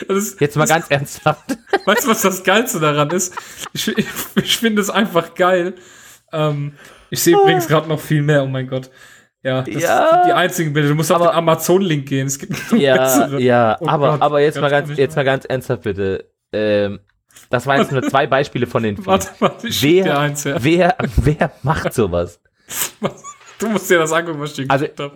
Ist, 0.09 0.40
Jetzt 0.40 0.57
mal 0.57 0.66
ganz 0.66 0.90
ernsthaft. 0.90 1.59
Weißt 1.84 2.04
du, 2.04 2.11
was 2.11 2.22
das 2.22 2.42
Geilste 2.42 2.80
daran 2.80 3.11
ist? 3.11 3.34
Ich, 3.72 3.88
ich, 3.88 4.07
ich 4.36 4.57
finde 4.57 4.82
es 4.82 4.90
einfach 4.90 5.34
geil. 5.34 5.74
Ähm, 6.32 6.72
ich 7.11 7.22
sehe 7.22 7.36
übrigens 7.36 7.68
gerade 7.68 7.88
noch 7.88 8.00
viel 8.00 8.22
mehr, 8.22 8.42
oh 8.42 8.48
mein 8.48 8.66
Gott. 8.66 8.90
Ja, 9.42 9.62
das 9.62 9.80
ja, 9.80 10.11
sind 10.11 10.26
die 10.26 10.32
einzigen 10.32 10.72
Bilder. 10.72 10.88
Du 10.88 10.96
musst 10.96 11.12
aber, 11.12 11.26
auf 11.26 11.30
den 11.30 11.38
Amazon-Link 11.38 12.09
gehen. 12.09 12.26
Es 12.26 12.38
gibt 12.38 12.72
ja, 12.72 12.96
bessere. 12.96 13.40
Ja, 13.40 13.76
oh 13.80 13.86
aber, 13.86 14.20
aber 14.20 14.40
jetzt 14.40 14.61
mal 14.61 14.70
ganz, 14.70 14.96
jetzt 14.96 15.14
mal 15.14 15.24
ganz 15.24 15.44
ernsthaft 15.44 15.82
bitte. 15.82 16.32
Ähm, 16.52 16.98
das 17.51 17.66
waren 17.66 17.80
jetzt 17.80 17.93
nur 17.93 18.03
zwei 18.03 18.26
Beispiele 18.26 18.66
von 18.66 18.82
den 18.82 18.97
vielen. 18.97 19.07
Warte, 19.07 19.28
warte, 19.39 19.68
ich 19.68 19.82
wer, 19.82 20.18
eins, 20.18 20.45
ja. 20.45 20.57
wer, 20.61 20.97
wer 21.16 21.53
macht 21.62 21.93
sowas? 21.95 22.41
Du 23.59 23.68
musst 23.68 23.91
dir 23.91 23.99
das 23.99 24.12
angucken, 24.12 24.41
was 24.41 24.59
ich 24.59 24.70
also, 24.70 24.87
habe. 24.87 25.12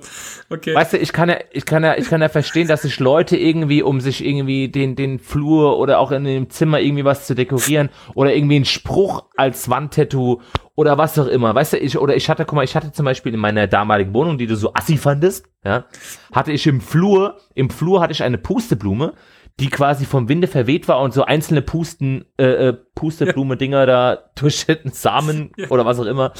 Okay. 0.48 0.74
Weißt 0.74 0.94
du, 0.94 0.98
ich 0.98 1.12
kann 1.12 1.28
ja, 1.28 1.36
ich 1.50 1.66
kann 1.66 1.84
ja, 1.84 1.98
ich 1.98 2.08
kann 2.08 2.22
ja 2.22 2.30
verstehen, 2.30 2.68
dass 2.68 2.82
sich 2.82 2.98
Leute 2.98 3.36
irgendwie, 3.36 3.82
um 3.82 4.00
sich 4.00 4.24
irgendwie 4.24 4.68
den, 4.68 4.96
den 4.96 5.18
Flur 5.18 5.78
oder 5.78 5.98
auch 5.98 6.10
in 6.10 6.24
dem 6.24 6.48
Zimmer 6.48 6.80
irgendwie 6.80 7.04
was 7.04 7.26
zu 7.26 7.34
dekorieren 7.34 7.90
oder 8.14 8.34
irgendwie 8.34 8.56
einen 8.56 8.64
Spruch 8.64 9.24
als 9.36 9.68
Wandtattoo 9.68 10.40
oder 10.74 10.96
was 10.96 11.18
auch 11.18 11.26
immer. 11.26 11.54
Weißt 11.54 11.74
du, 11.74 11.78
ich, 11.78 11.98
oder 11.98 12.16
ich 12.16 12.30
hatte, 12.30 12.46
guck 12.46 12.56
mal, 12.56 12.64
ich 12.64 12.74
hatte 12.74 12.92
zum 12.92 13.04
Beispiel 13.04 13.34
in 13.34 13.40
meiner 13.40 13.66
damaligen 13.66 14.14
Wohnung, 14.14 14.38
die 14.38 14.46
du 14.46 14.56
so 14.56 14.72
assi 14.72 14.96
fandest, 14.96 15.44
ja, 15.62 15.84
hatte 16.32 16.52
ich 16.52 16.66
im 16.66 16.80
Flur, 16.80 17.36
im 17.54 17.68
Flur 17.68 18.00
hatte 18.00 18.12
ich 18.12 18.22
eine 18.22 18.38
Pusteblume, 18.38 19.12
die 19.58 19.68
quasi 19.68 20.06
vom 20.06 20.28
Winde 20.28 20.46
verweht 20.46 20.88
war 20.88 21.00
und 21.00 21.12
so 21.12 21.24
einzelne 21.24 21.62
Pusten, 21.62 22.24
äh, 22.38 22.68
äh 22.68 22.72
Pusteblume-Dinger 22.94 23.86
da 23.86 24.18
durch 24.36 24.66
Samen 24.92 25.52
ja. 25.56 25.68
oder 25.68 25.84
was 25.84 25.98
auch 25.98 26.06
immer 26.06 26.32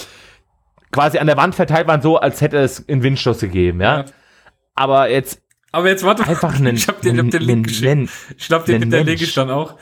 quasi 0.92 1.18
an 1.18 1.26
der 1.26 1.36
Wand 1.36 1.54
verteilt 1.54 1.86
waren, 1.86 2.02
so 2.02 2.18
als 2.18 2.40
hätte 2.40 2.58
es 2.58 2.88
einen 2.88 3.02
Windstoß 3.02 3.40
gegeben, 3.40 3.80
ja. 3.80 3.98
ja. 3.98 4.04
Aber 4.74 5.08
jetzt. 5.10 5.42
Aber 5.72 5.88
jetzt 5.88 6.02
warte, 6.04 6.26
einfach 6.26 6.54
einen, 6.56 6.76
ich 6.76 6.88
hab 6.88 7.00
dir 7.00 7.12
den, 7.12 7.30
Link 7.30 7.68
geschickt. 7.68 8.10
Ich 8.36 8.48
glaube, 8.48 8.66
den 8.66 8.82
hinterlege 8.82 9.22
ich 9.22 9.34
dann 9.34 9.50
auch. 9.50 9.76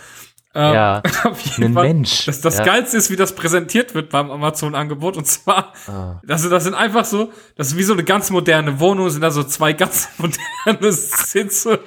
Ähm, 0.55 0.75
ja, 0.75 1.03
auf 1.25 1.41
jeden 1.41 1.75
Fall. 1.75 1.87
Mensch. 1.87 2.27
Das, 2.27 2.41
das 2.41 2.59
ja. 2.59 2.65
Geilste 2.65 2.97
ist, 2.97 3.11
wie 3.11 3.17
das 3.17 3.35
präsentiert 3.35 3.95
wird 3.95 4.11
beim 4.11 4.31
Amazon-Angebot. 4.31 5.17
Und 5.17 5.27
zwar, 5.27 5.73
ah. 5.87 6.21
also 6.27 6.51
das 6.51 6.65
sind 6.65 6.75
einfach 6.75 7.05
so, 7.05 7.33
das 7.57 7.69
ist 7.69 7.77
wie 7.77 7.83
so 7.83 7.93
eine 7.93 8.05
ganz 8.05 8.31
moderne 8.31 8.81
Wohnung, 8.81 9.09
sind 9.11 9.23
da 9.23 9.31
so 9.31 9.45
zwei 9.45 9.73
ganz 9.73 10.09
moderne 10.19 10.93
Sitze 10.93 11.81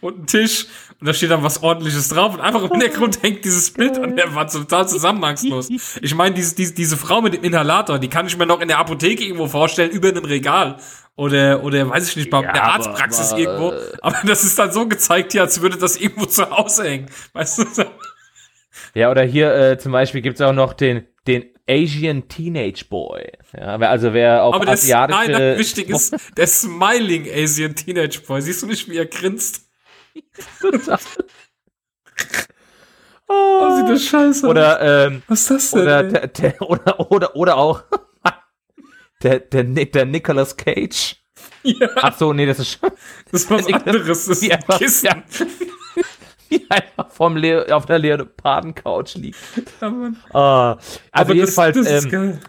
und 0.00 0.18
ein 0.18 0.26
Tisch 0.26 0.66
und 1.02 1.08
da 1.08 1.14
steht 1.14 1.32
dann 1.32 1.42
was 1.42 1.64
ordentliches 1.64 2.10
drauf 2.10 2.34
und 2.34 2.40
einfach 2.40 2.62
im 2.62 2.70
Hintergrund 2.70 3.20
hängt 3.22 3.44
dieses 3.44 3.72
Bild 3.72 3.98
an 3.98 4.14
der 4.14 4.36
Wand, 4.36 4.52
total 4.52 4.88
zusammenhangslos. 4.88 5.68
Ich 6.00 6.14
meine, 6.14 6.32
diese, 6.36 6.54
diese, 6.54 6.74
diese 6.74 6.96
Frau 6.96 7.20
mit 7.20 7.34
dem 7.34 7.42
Inhalator, 7.42 7.98
die 7.98 8.06
kann 8.06 8.28
ich 8.28 8.38
mir 8.38 8.46
noch 8.46 8.60
in 8.60 8.68
der 8.68 8.78
Apotheke 8.78 9.24
irgendwo 9.24 9.48
vorstellen, 9.48 9.90
über 9.90 10.10
einem 10.10 10.24
Regal. 10.24 10.76
Oder, 11.16 11.64
oder 11.64 11.90
weiß 11.90 12.08
ich 12.08 12.16
nicht, 12.16 12.30
bei 12.30 12.40
ja, 12.42 12.52
der 12.52 12.62
Arztpraxis 12.62 13.32
aber, 13.32 13.40
irgendwo. 13.40 13.72
Äh, 13.72 13.96
aber 14.00 14.18
das 14.24 14.44
ist 14.44 14.56
dann 14.60 14.70
so 14.70 14.86
gezeigt 14.86 15.32
hier, 15.32 15.40
als 15.40 15.60
würde 15.60 15.76
das 15.76 15.96
irgendwo 15.96 16.26
zu 16.26 16.48
Hause 16.48 16.84
hängen. 16.84 17.06
Weißt 17.32 17.58
du? 17.58 17.64
Ja, 18.94 19.10
oder 19.10 19.24
hier 19.24 19.52
äh, 19.52 19.78
zum 19.78 19.90
Beispiel 19.90 20.22
gibt's 20.22 20.40
auch 20.40 20.52
noch 20.52 20.72
den, 20.72 21.08
den 21.26 21.46
Asian 21.68 22.28
Teenage 22.28 22.84
Boy. 22.88 23.32
Ja, 23.56 23.76
also 23.76 24.14
wer 24.14 24.44
auf 24.44 24.54
Aber 24.54 24.66
der 24.66 24.74
asiatische... 24.74 25.18
Nein, 25.18 25.32
nein, 25.32 25.58
wichtig 25.58 25.90
ist 25.90 26.14
der 26.36 26.46
Smiling 26.46 27.26
Asian 27.28 27.74
Teenage 27.74 28.20
Boy. 28.20 28.40
Siehst 28.40 28.62
du 28.62 28.66
nicht, 28.66 28.88
wie 28.88 28.98
er 28.98 29.06
grinst? 29.06 29.71
Total. 30.60 30.98
Oh, 33.28 33.76
sieht 33.76 33.88
das 33.88 34.04
scheiße 34.04 34.46
Oder, 34.46 35.06
ähm, 35.06 35.22
Was 35.26 35.42
ist 35.42 35.50
das 35.50 35.70
denn? 35.70 35.82
Oder, 35.82 36.02
der, 36.02 36.26
der, 36.28 36.62
oder, 36.62 37.10
oder, 37.10 37.36
oder 37.36 37.56
auch 37.56 37.84
der, 39.22 39.40
der, 39.40 39.64
der 39.64 40.04
Nicolas 40.04 40.56
Cage. 40.56 41.16
Ja. 41.62 41.88
Ach 41.96 42.16
so, 42.18 42.32
nee, 42.32 42.46
das 42.46 42.58
ist 42.58 42.78
schon. 42.78 42.90
Das 43.30 43.42
ist 43.42 43.50
was 43.50 43.66
anderes. 43.72 44.26
Das 44.26 44.42
ist 44.42 44.50
ein 44.50 44.78
Kissen. 44.78 45.06
Ja. 45.06 45.22
Die 46.52 46.66
einfach 46.70 47.10
vom 47.10 47.36
Le 47.36 47.66
auf 47.74 47.86
der 47.86 47.98
Leoparden-Couch 47.98 49.16
liegt. 49.16 49.38
Ja, 49.80 49.90
Mann. 49.90 50.16
Uh, 50.32 50.38
also 50.38 50.78
Aber 51.12 51.34
jedenfalls, 51.34 51.76
das, 51.76 51.86
das 51.86 51.92
ähm, 51.92 51.98
ist 51.98 52.10
geil. 52.10 52.40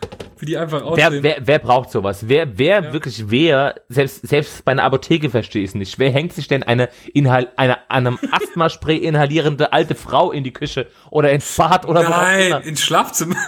Wie 0.43 0.45
die 0.47 0.57
einfach 0.57 0.81
aussehen. 0.81 1.13
Wer, 1.13 1.23
wer, 1.23 1.47
wer 1.47 1.59
braucht 1.59 1.89
sowas? 1.89 2.27
Wer, 2.27 2.57
wer 2.57 2.83
ja. 2.83 2.93
wirklich, 2.93 3.29
wer, 3.29 3.75
selbst, 3.87 4.27
selbst 4.27 4.65
bei 4.65 4.73
einer 4.73 4.83
Apotheke 4.83 5.29
verstehe 5.29 5.63
ich 5.63 5.69
es 5.69 5.75
nicht. 5.75 5.99
Wer 5.99 6.11
hängt 6.11 6.33
sich 6.33 6.49
denn 6.49 6.63
eine, 6.63 6.89
Inhal 7.13 7.47
eine, 7.55 7.89
einem 7.89 8.19
Asthma-Spray 8.31 8.97
inhalierende 8.97 9.71
alte 9.71 9.95
Frau 9.95 10.31
in 10.31 10.43
die 10.43 10.51
Küche 10.51 10.87
oder 11.09 11.31
ins 11.31 11.55
Bad 11.55 11.87
oder 11.87 12.03
Nein, 12.09 12.61
ins 12.63 12.81
Schlafzimmer. 12.81 13.37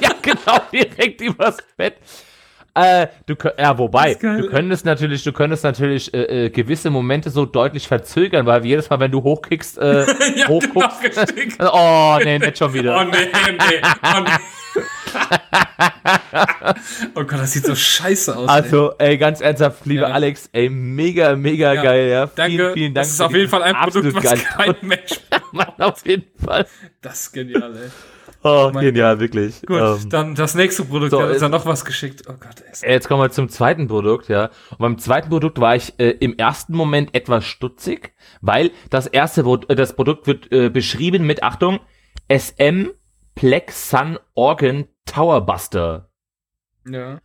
ja, 0.00 0.10
genau, 0.20 0.58
direkt 0.70 1.22
übers 1.22 1.56
Bett. 1.78 1.94
Äh, 2.74 3.08
du, 3.26 3.34
ja, 3.58 3.76
wobei, 3.78 4.14
du 4.14 4.48
könntest 4.48 4.84
natürlich, 4.84 5.24
du 5.24 5.32
könntest 5.32 5.64
natürlich 5.64 6.14
äh, 6.14 6.46
äh, 6.46 6.50
gewisse 6.50 6.90
Momente 6.90 7.30
so 7.30 7.44
deutlich 7.44 7.88
verzögern, 7.88 8.46
weil 8.46 8.64
jedes 8.64 8.90
Mal, 8.90 9.00
wenn 9.00 9.10
du 9.10 9.22
hochkickst, 9.22 9.78
äh, 9.78 10.06
ja, 10.36 10.46
hochguckst, 10.46 11.34
genau, 11.34 11.72
oh 11.72 12.18
nee, 12.22 12.38
nicht 12.38 12.58
schon 12.58 12.72
wieder. 12.72 13.00
Oh 13.00 13.04
nee, 13.04 13.26
nee, 13.58 13.82
oh 14.04 14.20
nee. 14.20 14.30
oh 17.16 17.24
Gott, 17.24 17.40
das 17.40 17.52
sieht 17.52 17.64
so 17.64 17.74
scheiße 17.74 18.36
aus. 18.36 18.48
Also, 18.48 18.92
ey, 18.98 19.10
ey 19.10 19.18
ganz 19.18 19.40
ernsthaft, 19.40 19.84
liebe 19.86 20.02
ja. 20.02 20.08
Alex, 20.08 20.48
ey, 20.52 20.68
mega, 20.68 21.34
mega 21.34 21.74
ja, 21.74 21.82
geil, 21.82 22.08
ja. 22.08 22.26
Danke. 22.26 22.56
Vielen, 22.56 22.74
vielen 22.74 22.94
Dank. 22.94 23.06
Das 23.06 23.14
ist 23.14 23.20
auf 23.20 23.34
jeden 23.34 23.48
Fall 23.48 23.64
ein 23.64 23.74
Produkt, 23.74 24.14
was 24.14 24.44
kein 24.44 24.76
Mensch 24.82 25.18
braucht. 25.50 25.80
auf 25.80 26.06
jeden 26.06 26.30
Fall. 26.38 26.66
Das 27.00 27.22
ist 27.22 27.32
genial, 27.32 27.76
ey. 27.76 27.90
Oh, 28.44 28.70
genial, 28.72 29.20
wirklich. 29.20 29.60
Gut, 29.66 29.78
ähm, 29.78 30.08
dann 30.08 30.34
das 30.34 30.54
nächste 30.54 30.84
Produkt, 30.84 31.10
so, 31.10 31.20
da 31.20 31.28
ist 31.28 31.42
ja 31.42 31.50
noch 31.50 31.66
was 31.66 31.84
geschickt. 31.84 32.22
Oh 32.26 32.32
Gott, 32.40 32.62
ey. 32.80 32.92
Jetzt 32.92 33.06
kommen 33.06 33.22
wir 33.22 33.30
zum 33.30 33.50
zweiten 33.50 33.86
Produkt, 33.86 34.28
ja. 34.28 34.50
Und 34.70 34.78
beim 34.78 34.98
zweiten 34.98 35.28
Produkt 35.28 35.60
war 35.60 35.76
ich 35.76 35.98
äh, 35.98 36.10
im 36.10 36.38
ersten 36.38 36.74
Moment 36.74 37.14
etwas 37.14 37.44
stutzig, 37.44 38.14
weil 38.40 38.70
das 38.88 39.06
erste, 39.06 39.42
äh, 39.68 39.74
das 39.74 39.94
Produkt 39.94 40.26
wird 40.26 40.50
äh, 40.52 40.70
beschrieben 40.70 41.26
mit, 41.26 41.42
Achtung, 41.42 41.80
SM 42.28 42.86
Plex 43.34 43.90
Sun 43.90 44.18
Organ 44.34 44.86
Tower 45.04 45.42
Buster. 45.42 46.08
Ja. 46.88 47.20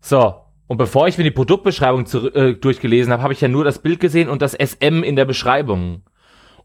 So, 0.00 0.34
und 0.66 0.76
bevor 0.76 1.08
ich 1.08 1.18
mir 1.18 1.24
die 1.24 1.30
Produktbeschreibung 1.30 2.06
zu, 2.06 2.32
äh, 2.32 2.54
durchgelesen 2.54 3.12
habe, 3.12 3.22
habe 3.22 3.32
ich 3.32 3.40
ja 3.40 3.48
nur 3.48 3.64
das 3.64 3.80
Bild 3.80 4.00
gesehen 4.00 4.28
und 4.28 4.40
das 4.40 4.54
SM 4.54 5.02
in 5.02 5.16
der 5.16 5.24
Beschreibung. 5.24 6.04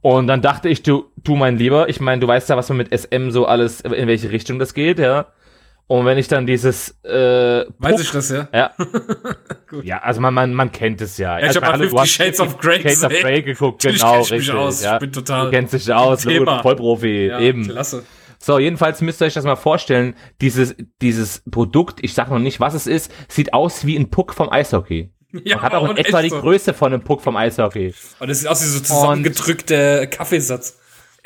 Und 0.01 0.27
dann 0.27 0.41
dachte 0.41 0.67
ich, 0.67 0.83
du, 0.83 1.05
du 1.23 1.35
mein 1.35 1.57
Lieber, 1.57 1.89
ich 1.89 1.99
meine, 1.99 2.19
du 2.21 2.27
weißt 2.27 2.49
ja, 2.49 2.57
was 2.57 2.69
man 2.69 2.77
mit 2.77 2.97
SM 2.97 3.31
so 3.31 3.45
alles, 3.45 3.81
in 3.81 4.07
welche 4.07 4.31
Richtung 4.31 4.59
das 4.59 4.73
geht, 4.73 4.99
ja. 4.99 5.27
Und 5.87 6.05
wenn 6.05 6.17
ich 6.17 6.29
dann 6.29 6.47
dieses 6.47 6.97
äh, 7.03 7.65
Weiß 7.77 7.99
ich 7.99 8.11
das, 8.11 8.29
ja? 8.29 8.47
Ja. 8.53 8.71
ja, 9.83 9.97
also 9.99 10.21
man, 10.21 10.33
man, 10.33 10.53
man 10.53 10.71
kennt 10.71 11.01
es 11.01 11.17
ja. 11.17 11.37
ja 11.37 11.49
ich 11.49 11.55
habe 11.57 11.67
alle 11.67 11.89
Fifty 11.89 12.07
Shades 12.07 12.39
of 12.39 12.57
Grey 12.57 12.81
Shades 12.81 13.03
of 13.03 13.11
Grey 13.11 13.41
geguckt, 13.41 13.81
genau, 13.83 14.21
ich 14.21 14.31
richtig. 14.31 14.55
Aus. 14.55 14.81
Ja. 14.81 14.93
Ich 14.93 14.99
bin 14.99 15.11
total. 15.11 15.45
Du 15.45 15.51
kennst 15.51 15.73
dich 15.73 15.91
aus, 15.93 16.23
Thema. 16.23 16.61
Vollprofi, 16.61 17.27
ja, 17.27 17.39
eben. 17.39 17.67
Klasse. 17.67 18.03
So, 18.39 18.59
jedenfalls 18.59 19.01
müsst 19.01 19.21
ihr 19.21 19.25
euch 19.25 19.33
das 19.33 19.45
mal 19.45 19.55
vorstellen, 19.55 20.15
dieses, 20.41 20.75
dieses 21.01 21.43
Produkt, 21.49 21.99
ich 22.01 22.13
sag 22.13 22.29
noch 22.29 22.39
nicht, 22.39 22.59
was 22.59 22.73
es 22.73 22.87
ist, 22.87 23.11
sieht 23.29 23.53
aus 23.53 23.85
wie 23.85 23.95
ein 23.95 24.09
Puck 24.09 24.33
vom 24.33 24.51
Eishockey. 24.51 25.11
Ja, 25.45 25.55
und 25.55 25.61
hat 25.63 25.73
auch 25.73 25.89
in 25.89 25.97
etwa 25.97 26.21
die 26.21 26.29
so. 26.29 26.39
Größe 26.41 26.75
von 26.75 26.93
einem 26.93 27.03
Puck 27.03 27.21
vom 27.21 27.35
Eishockey. 27.35 27.95
Und 28.19 28.29
das 28.29 28.41
sieht 28.41 28.47
aus 28.47 28.61
wie 28.61 28.67
so 28.67 28.79
zusammengedrückte 28.81 30.07
Kaffeesatz. 30.07 30.77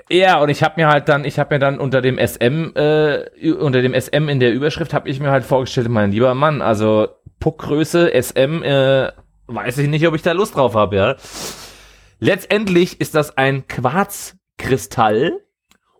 Ja, 0.09 0.39
und 0.39 0.49
ich 0.49 0.63
habe 0.63 0.75
mir 0.77 0.87
halt 0.87 1.09
dann, 1.09 1.25
ich 1.25 1.37
habe 1.37 1.55
mir 1.55 1.59
dann 1.59 1.79
unter 1.79 2.01
dem 2.01 2.17
SM, 2.17 2.71
äh, 2.75 3.51
unter 3.51 3.81
dem 3.81 3.93
SM 3.93 4.29
in 4.29 4.39
der 4.39 4.53
Überschrift 4.53 4.93
habe 4.93 5.09
ich 5.09 5.19
mir 5.19 5.31
halt 5.31 5.43
vorgestellt, 5.43 5.89
mein 5.89 6.11
lieber 6.11 6.33
Mann, 6.33 6.61
also 6.61 7.09
Puckgröße 7.39 8.11
SM, 8.13 8.63
äh, 8.63 9.11
weiß 9.47 9.77
ich 9.79 9.89
nicht, 9.89 10.07
ob 10.07 10.15
ich 10.15 10.21
da 10.21 10.31
Lust 10.31 10.55
drauf 10.55 10.75
habe, 10.75 10.95
ja. 10.95 11.15
Letztendlich 12.19 13.01
ist 13.01 13.15
das 13.15 13.37
ein 13.37 13.67
Quarzkristall, 13.67 15.41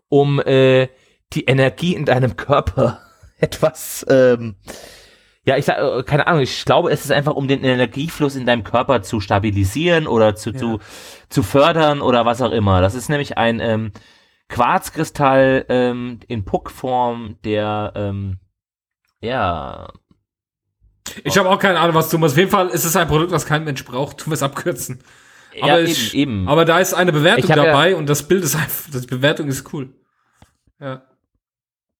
um 0.08 0.40
äh, 0.40 0.88
die 1.34 1.44
Energie 1.44 1.94
in 1.94 2.06
deinem 2.06 2.36
Körper 2.36 3.00
etwas 3.38 4.06
ähm, 4.08 4.56
ja, 5.48 5.56
ich 5.56 5.64
sag, 5.64 5.78
äh, 5.78 6.02
keine 6.02 6.26
Ahnung, 6.26 6.42
ich 6.42 6.66
glaube, 6.66 6.90
es 6.90 7.06
ist 7.06 7.10
einfach, 7.10 7.32
um 7.32 7.48
den 7.48 7.64
Energiefluss 7.64 8.36
in 8.36 8.44
deinem 8.44 8.64
Körper 8.64 9.00
zu 9.00 9.18
stabilisieren 9.18 10.06
oder 10.06 10.34
zu, 10.34 10.50
ja. 10.50 10.58
zu, 10.58 10.78
zu 11.30 11.42
fördern 11.42 12.02
oder 12.02 12.26
was 12.26 12.42
auch 12.42 12.52
immer. 12.52 12.82
Das 12.82 12.94
ist 12.94 13.08
nämlich 13.08 13.38
ein 13.38 13.58
ähm, 13.60 13.92
Quarzkristall 14.48 15.64
ähm, 15.70 16.20
in 16.28 16.44
Puckform, 16.44 17.36
der, 17.44 17.94
ähm, 17.96 18.40
ja. 19.22 19.88
Ich 21.24 21.38
habe 21.38 21.48
auch 21.48 21.58
keine 21.58 21.80
Ahnung, 21.80 21.94
was 21.94 22.10
du 22.10 22.18
machst. 22.18 22.34
Auf 22.34 22.38
jeden 22.38 22.50
Fall 22.50 22.68
ist 22.68 22.84
es 22.84 22.94
ein 22.94 23.08
Produkt, 23.08 23.32
was 23.32 23.46
kein 23.46 23.64
Mensch 23.64 23.82
braucht. 23.86 24.18
Tun 24.18 24.30
wir 24.30 24.34
es 24.34 24.42
abkürzen. 24.42 25.02
Aber, 25.62 25.66
ja, 25.66 25.78
ich, 25.78 26.14
eben, 26.14 26.40
eben. 26.42 26.48
aber 26.50 26.66
da 26.66 26.78
ist 26.78 26.92
eine 26.92 27.10
Bewertung 27.10 27.48
dabei 27.48 27.92
ja, 27.92 27.96
und 27.96 28.06
das 28.06 28.28
Bild 28.28 28.44
ist 28.44 28.54
einfach, 28.54 29.00
die 29.00 29.06
Bewertung 29.06 29.48
ist 29.48 29.72
cool. 29.72 29.94
Ja. 30.78 31.07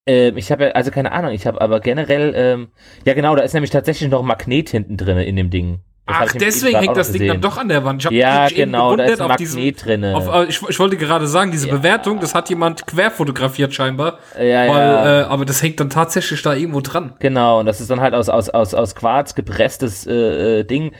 Ähm, 0.08 0.38
ich 0.38 0.50
habe 0.50 0.64
ja, 0.64 0.70
also 0.70 0.90
keine 0.90 1.12
Ahnung, 1.12 1.32
ich 1.32 1.46
habe 1.46 1.60
aber 1.60 1.80
generell, 1.80 2.32
ähm, 2.34 2.68
ja 3.04 3.12
genau, 3.12 3.36
da 3.36 3.42
ist 3.42 3.52
nämlich 3.52 3.70
tatsächlich 3.70 4.08
noch 4.08 4.20
ein 4.20 4.26
Magnet 4.26 4.70
hinten 4.70 4.96
drin 4.96 5.18
in 5.18 5.36
dem 5.36 5.50
Ding. 5.50 5.80
Das 6.06 6.16
Ach, 6.20 6.32
deswegen 6.32 6.78
hängt 6.78 6.96
das 6.96 7.12
Ding 7.12 7.28
dann 7.28 7.42
doch 7.42 7.58
an 7.58 7.68
der 7.68 7.84
Wand. 7.84 8.02
Ich 8.06 8.10
ja, 8.10 8.48
genau, 8.48 8.96
da 8.96 9.04
ist 9.04 9.20
ein 9.20 9.28
Magnet 9.28 9.84
drin. 9.84 10.02
Äh, 10.02 10.44
ich, 10.44 10.62
ich, 10.66 10.78
wollte 10.78 10.96
gerade 10.96 11.26
sagen, 11.26 11.50
diese 11.50 11.68
ja. 11.68 11.74
Bewertung, 11.74 12.18
das 12.18 12.34
hat 12.34 12.48
jemand 12.48 12.86
quer 12.86 13.10
fotografiert 13.10 13.74
scheinbar. 13.74 14.18
Ja, 14.34 14.42
weil, 14.42 14.68
ja. 14.68 15.20
Äh, 15.20 15.24
aber 15.24 15.44
das 15.44 15.62
hängt 15.62 15.78
dann 15.80 15.90
tatsächlich 15.90 16.40
da 16.40 16.54
irgendwo 16.54 16.80
dran. 16.80 17.12
Genau, 17.18 17.60
und 17.60 17.66
das 17.66 17.82
ist 17.82 17.90
dann 17.90 18.00
halt 18.00 18.14
aus, 18.14 18.30
aus, 18.30 18.48
aus, 18.48 18.72
aus 18.72 18.94
Quarz 18.94 19.34
gepresstes 19.34 20.06
äh, 20.06 20.60
äh 20.60 20.64
Ding. 20.64 20.92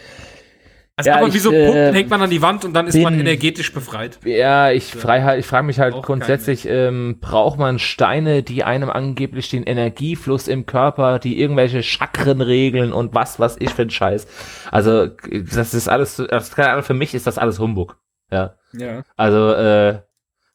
Also 0.99 1.11
ja, 1.11 1.19
aber 1.19 1.33
wie 1.33 1.39
so 1.39 1.53
äh, 1.53 1.65
Punkten 1.65 1.95
hängt 1.95 2.11
man 2.11 2.23
an 2.23 2.29
die 2.29 2.43
Wand 2.43 2.65
und 2.65 2.73
dann 2.75 2.89
ist 2.89 2.95
bin, 2.95 3.05
man 3.05 3.21
energetisch 3.21 3.73
befreit. 3.73 4.19
Ja, 4.25 4.73
ich, 4.73 4.87
frei, 4.87 5.39
ich 5.39 5.47
frage 5.47 5.65
mich 5.65 5.79
halt 5.79 5.95
grundsätzlich, 6.03 6.67
ähm, 6.69 7.19
braucht 7.21 7.57
man 7.57 7.79
Steine, 7.79 8.43
die 8.43 8.65
einem 8.65 8.91
angeblich 8.91 9.49
den 9.49 9.63
Energiefluss 9.63 10.49
im 10.49 10.67
Körper, 10.67 11.21
die 11.21 11.41
irgendwelche 11.41 11.85
Chakren 11.85 12.41
regeln 12.41 12.93
und 12.93 13.15
was, 13.15 13.39
was 13.39 13.57
ich 13.61 13.73
für 13.73 13.83
ein 13.83 13.91
Scheiß. 13.91 14.27
Also, 14.73 15.07
das 15.07 15.73
ist 15.73 15.89
alles, 15.89 16.17
das, 16.17 16.57
keine 16.57 16.71
Ahnung, 16.71 16.83
für 16.83 16.95
mich 16.95 17.15
ist 17.15 17.29
das 17.29 17.39
alles 17.39 17.61
Humbug. 17.61 17.97
Ja. 18.33 18.57
Ja. 18.73 19.05
Also, 19.17 19.53
äh, 19.53 20.01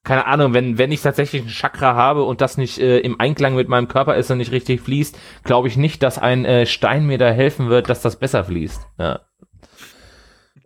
keine 0.03 0.27
Ahnung, 0.27 0.53
wenn, 0.53 0.77
wenn 0.77 0.91
ich 0.91 1.01
tatsächlich 1.01 1.43
ein 1.43 1.47
Chakra 1.47 1.95
habe 1.95 2.23
und 2.23 2.41
das 2.41 2.57
nicht 2.57 2.79
äh, 2.79 2.99
im 2.99 3.17
Einklang 3.21 3.55
mit 3.55 3.69
meinem 3.69 3.87
Körper 3.87 4.15
ist 4.17 4.29
und 4.29 4.39
nicht 4.39 4.51
richtig 4.51 4.81
fließt, 4.81 5.17
glaube 5.45 5.69
ich 5.69 5.77
nicht, 5.77 6.03
dass 6.03 6.19
ein 6.19 6.43
äh, 6.43 6.65
Stein 6.65 7.05
mir 7.05 7.17
da 7.17 7.29
helfen 7.29 7.69
wird, 7.69 7.87
dass 7.89 8.01
das 8.01 8.19
besser 8.19 8.43
fließt. 8.43 8.81
Ja. 8.99 9.21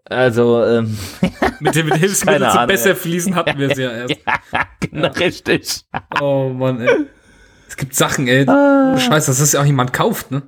Also, 0.10 0.64
ähm, 0.64 0.97
mit 1.60 1.76
dem 1.76 1.91
Hilfsmittel 1.91 2.49
zu 2.49 2.68
besser 2.68 2.95
fließen 2.95 3.36
hatten 3.36 3.58
wir 3.60 3.72
es 3.72 3.78
ja 3.78 3.91
erst. 3.91 4.16
Ja, 4.53 4.66
genau, 4.80 5.03
ja. 5.08 5.12
richtig. 5.12 5.86
Oh 6.22 6.49
Mann, 6.49 6.80
ey. 6.80 7.05
Es 7.68 7.76
gibt 7.76 7.93
Sachen, 7.93 8.28
ey. 8.28 8.47
Ah. 8.47 8.97
Scheiße, 8.97 9.32
dass 9.32 9.39
das 9.39 9.51
ja 9.51 9.62
auch 9.62 9.66
jemand 9.66 9.91
kauft, 9.91 10.32
ne? 10.32 10.43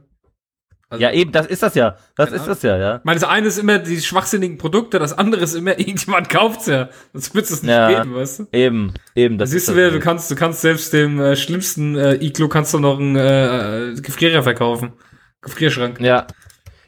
Also, 0.91 1.03
ja, 1.03 1.11
eben, 1.11 1.31
das 1.31 1.45
ist 1.45 1.61
das 1.61 1.75
ja. 1.75 1.97
Das 2.15 2.31
ist 2.31 2.47
das 2.47 2.63
ja, 2.63 2.75
ja. 2.75 2.95
Ich 2.97 3.03
meine, 3.03 3.19
das 3.19 3.29
eine 3.29 3.45
ist 3.45 3.59
immer 3.59 3.77
die 3.77 4.01
schwachsinnigen 4.01 4.57
Produkte, 4.57 4.97
das 4.97 5.15
andere 5.15 5.43
ist 5.43 5.53
immer, 5.53 5.71
irgendjemand 5.79 6.29
kauft's 6.29 6.65
ja. 6.65 6.89
Sonst 7.13 7.35
wird's 7.35 7.51
es 7.51 7.61
nicht 7.61 7.71
ja, 7.71 8.01
geben, 8.01 8.15
weißt 8.15 8.39
du? 8.39 8.47
Eben, 8.53 8.93
eben. 9.13 9.37
Das 9.37 9.49
da 9.49 9.53
siehst 9.53 9.69
du 9.69 9.75
wieder, 9.75 9.91
du 9.91 9.99
kannst, 9.99 10.31
du 10.31 10.35
kannst 10.35 10.61
selbst 10.61 10.91
dem 10.93 11.19
äh, 11.19 11.35
schlimmsten 11.35 11.95
äh, 11.95 12.15
Iglo 12.15 12.47
kannst 12.47 12.73
du 12.73 12.79
noch 12.79 12.97
einen 12.97 13.15
äh, 13.15 13.93
Gefrierer 14.01 14.41
verkaufen. 14.41 14.93
Gefrierschrank. 15.41 15.99
Ja, 15.99 16.25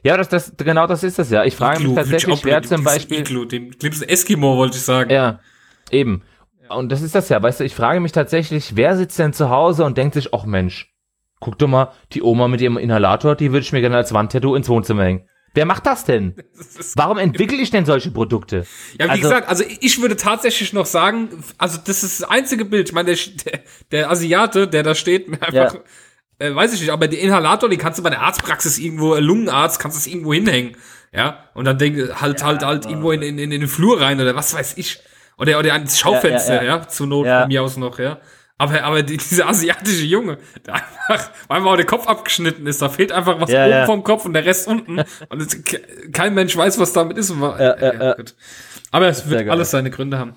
ja, 0.03 0.17
das, 0.17 0.29
das, 0.29 0.53
genau 0.57 0.87
das 0.87 1.03
ist 1.03 1.19
es 1.19 1.29
ja. 1.29 1.43
Ich 1.43 1.55
frage 1.55 1.83
mich 1.83 1.95
tatsächlich, 1.95 2.43
wer 2.43 2.61
zum 2.63 2.83
Beispiel. 2.83 3.19
Iglu, 3.19 3.45
dem 3.45 3.71
schlimmsten 3.73 4.09
Eskimo, 4.09 4.57
wollte 4.57 4.77
ich 4.77 4.83
sagen. 4.83 5.11
Ja, 5.11 5.39
eben. 5.91 6.23
Und 6.69 6.91
das 6.91 7.01
ist 7.01 7.15
das 7.15 7.29
ja, 7.29 7.41
weißt 7.41 7.59
du, 7.59 7.63
ich 7.65 7.75
frage 7.75 7.99
mich 7.99 8.13
tatsächlich, 8.13 8.75
wer 8.75 8.95
sitzt 8.95 9.19
denn 9.19 9.33
zu 9.33 9.49
Hause 9.49 9.83
und 9.83 9.97
denkt 9.97 10.13
sich, 10.13 10.33
ach 10.33 10.45
Mensch, 10.45 10.93
guck 11.39 11.59
doch 11.59 11.67
mal, 11.67 11.91
die 12.13 12.21
Oma 12.21 12.47
mit 12.47 12.61
ihrem 12.61 12.77
Inhalator, 12.77 13.35
die 13.35 13.51
würde 13.51 13.63
ich 13.63 13.73
mir 13.73 13.81
gerne 13.81 13.97
als 13.97 14.13
Wandtattoo 14.13 14.55
ins 14.55 14.69
Wohnzimmer 14.69 15.03
hängen. 15.03 15.27
Wer 15.53 15.65
macht 15.65 15.85
das 15.85 16.05
denn? 16.05 16.35
Das 16.77 16.95
Warum 16.95 17.17
entwickle 17.17 17.57
ich 17.57 17.71
denn 17.71 17.85
solche 17.85 18.11
Produkte? 18.11 18.65
Ja, 18.97 19.07
wie 19.07 19.09
also, 19.09 19.23
gesagt, 19.23 19.49
also 19.49 19.63
ich 19.81 20.01
würde 20.01 20.15
tatsächlich 20.15 20.71
noch 20.71 20.85
sagen, 20.85 21.29
also 21.57 21.77
das 21.83 22.03
ist 22.03 22.21
das 22.21 22.29
einzige 22.29 22.63
Bild. 22.63 22.89
Ich 22.89 22.95
meine, 22.95 23.13
der, 23.13 23.59
der 23.91 24.09
Asiate, 24.09 24.67
der 24.67 24.83
da 24.83 24.95
steht, 24.95 25.27
einfach 25.41 25.73
ja 25.73 25.73
äh, 26.41 26.55
weiß 26.55 26.73
ich 26.73 26.81
nicht, 26.81 26.91
aber 26.91 27.07
den 27.07 27.19
Inhalator, 27.19 27.69
den 27.69 27.79
kannst 27.79 27.99
du 27.99 28.03
bei 28.03 28.09
der 28.09 28.21
Arztpraxis 28.21 28.77
irgendwo, 28.79 29.15
äh, 29.15 29.19
Lungenarzt, 29.19 29.79
kannst 29.79 29.97
du 29.97 29.99
es 29.99 30.07
irgendwo 30.07 30.33
hinhängen. 30.33 30.75
Ja, 31.13 31.45
und 31.53 31.65
dann 31.65 31.77
denk, 31.77 31.97
halt, 32.21 32.39
ja, 32.39 32.45
halt, 32.45 32.63
halt 32.63 32.85
irgendwo 32.85 33.11
in, 33.11 33.21
in, 33.21 33.37
in 33.37 33.49
den 33.49 33.67
Flur 33.67 33.99
rein 33.99 34.19
oder 34.19 34.35
was 34.35 34.53
weiß 34.53 34.77
ich. 34.77 34.99
Oder, 35.37 35.59
oder 35.59 35.73
ans 35.73 35.99
Schaufenster, 35.99 36.55
ja, 36.55 36.63
ja, 36.63 36.77
ja. 36.77 36.87
zur 36.87 37.07
Not 37.07 37.27
von 37.27 37.47
mir 37.47 37.63
aus 37.63 37.77
noch, 37.77 37.99
ja. 37.99 38.19
Aber, 38.57 38.83
aber 38.83 39.01
die, 39.01 39.17
dieser 39.29 39.49
asiatische 39.49 40.05
Junge, 40.05 40.37
der 40.65 40.75
einfach, 40.75 41.31
weil 41.47 41.61
auch 41.63 41.75
der 41.75 41.85
Kopf 41.85 42.07
abgeschnitten 42.07 42.67
ist, 42.67 42.81
da 42.81 42.89
fehlt 42.89 43.11
einfach 43.11 43.41
was 43.41 43.49
ja, 43.49 43.63
oben 43.63 43.71
ja. 43.71 43.85
vom 43.85 44.03
Kopf 44.03 44.25
und 44.25 44.33
der 44.33 44.45
Rest 44.45 44.67
unten. 44.67 44.99
und 45.29 45.41
es, 45.41 45.57
kein 46.13 46.33
Mensch 46.33 46.55
weiß, 46.55 46.79
was 46.79 46.93
damit 46.93 47.17
ist. 47.17 47.33
Ja. 47.39 48.15
Aber 48.91 49.07
es 49.07 49.27
wird 49.29 49.49
alles 49.49 49.71
seine 49.71 49.89
Gründe 49.89 50.19
haben. 50.19 50.35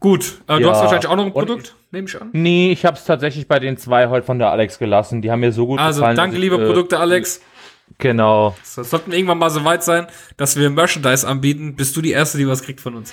Gut, 0.00 0.40
äh, 0.46 0.60
du 0.60 0.70
hast 0.70 0.80
wahrscheinlich 0.80 1.08
auch 1.08 1.16
noch 1.16 1.26
ein 1.26 1.32
Produkt, 1.32 1.74
nehme 1.90 2.06
ich 2.06 2.20
an. 2.20 2.30
Nee, 2.32 2.70
ich 2.70 2.84
habe 2.84 2.96
es 2.96 3.04
tatsächlich 3.04 3.48
bei 3.48 3.58
den 3.58 3.76
zwei 3.76 4.08
heute 4.08 4.24
von 4.24 4.38
der 4.38 4.50
Alex 4.50 4.78
gelassen. 4.78 5.22
Die 5.22 5.30
haben 5.30 5.40
mir 5.40 5.52
so 5.52 5.66
gut 5.66 5.80
also, 5.80 6.00
gefallen. 6.00 6.18
Also 6.18 6.22
danke, 6.22 6.38
liebe 6.38 6.56
ich, 6.56 6.62
äh, 6.62 6.66
Produkte, 6.66 7.00
Alex. 7.00 7.40
Genau. 7.98 8.54
Das 8.76 8.90
sollten 8.90 9.12
irgendwann 9.12 9.38
mal 9.38 9.50
so 9.50 9.64
weit 9.64 9.82
sein, 9.82 10.06
dass 10.36 10.56
wir 10.56 10.70
Merchandise 10.70 11.26
anbieten. 11.26 11.74
Bist 11.74 11.96
du 11.96 12.02
die 12.02 12.12
Erste, 12.12 12.38
die 12.38 12.46
was 12.46 12.62
kriegt 12.62 12.80
von 12.80 12.94
uns. 12.94 13.12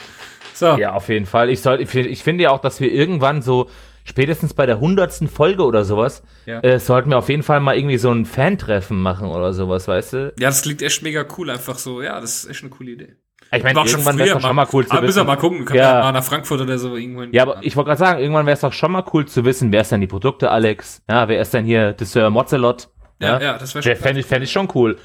So. 0.53 0.77
Ja, 0.77 0.93
auf 0.93 1.09
jeden 1.09 1.25
Fall. 1.25 1.49
Ich, 1.49 1.61
soll, 1.61 1.81
ich, 1.81 1.93
ich 1.95 2.23
finde 2.23 2.43
ja 2.43 2.51
auch, 2.51 2.59
dass 2.59 2.79
wir 2.79 2.91
irgendwann 2.91 3.41
so 3.41 3.69
spätestens 4.03 4.53
bei 4.53 4.65
der 4.65 4.79
hundertsten 4.79 5.27
Folge 5.27 5.63
oder 5.63 5.83
sowas, 5.83 6.23
ja. 6.45 6.59
äh, 6.59 6.79
sollten 6.79 7.09
wir 7.09 7.17
auf 7.17 7.29
jeden 7.29 7.43
Fall 7.43 7.59
mal 7.59 7.75
irgendwie 7.75 7.97
so 7.97 8.11
ein 8.11 8.25
Fan-Treffen 8.25 9.01
machen 9.01 9.29
oder 9.29 9.51
sowas, 9.53 9.87
weißt 9.87 10.13
du? 10.13 10.33
Ja, 10.39 10.49
das 10.49 10.61
klingt 10.61 10.81
echt 10.83 11.01
mega 11.01 11.25
cool, 11.37 11.49
einfach 11.49 11.79
so. 11.79 12.01
Ja, 12.01 12.21
das 12.21 12.43
ist 12.43 12.49
echt 12.51 12.61
eine 12.61 12.69
coole 12.69 12.91
Idee. 12.91 13.15
Ich 13.51 13.63
meine, 13.63 13.79
irgendwann 13.79 14.17
wäre 14.17 14.27
es 14.29 14.33
doch 14.33 14.41
schon 14.41 14.55
mal 14.55 14.67
cool 14.73 14.85
zu 14.85 14.91
aber 14.91 15.01
wissen. 15.01 15.05
Müssen 15.05 15.19
wir 15.19 15.23
mal 15.23 15.35
gucken, 15.37 15.65
können 15.65 15.79
ja. 15.79 16.01
mal 16.01 16.11
nach 16.11 16.23
Frankfurt 16.23 16.61
oder 16.61 16.77
so 16.77 16.95
irgendwann. 16.95 17.31
Ja, 17.31 17.43
aber 17.43 17.57
ich 17.61 17.75
wollte 17.75 17.89
gerade 17.89 17.99
sagen, 17.99 18.19
irgendwann 18.19 18.45
wäre 18.45 18.55
es 18.55 18.61
doch 18.61 18.73
schon 18.73 18.91
mal 18.91 19.03
cool 19.13 19.25
zu 19.25 19.45
wissen, 19.45 19.71
wer 19.71 19.81
ist 19.81 19.91
denn 19.91 20.01
die 20.01 20.07
Produkte, 20.07 20.51
Alex? 20.51 21.01
Ja, 21.09 21.27
wer 21.27 21.39
ist 21.39 21.53
denn 21.53 21.65
hier 21.65 21.93
der 21.93 22.07
Sir 22.07 22.29
Mozelot? 22.29 22.89
Ja, 23.19 23.39
ja, 23.39 23.41
ja 23.41 23.57
das 23.57 23.73
wäre 23.75 23.83
schon. 23.83 23.95
Fände 23.95 24.19
ich, 24.19 24.25
fänd 24.25 24.43
ich 24.43 24.51
schon 24.51 24.67
cool. 24.73 24.97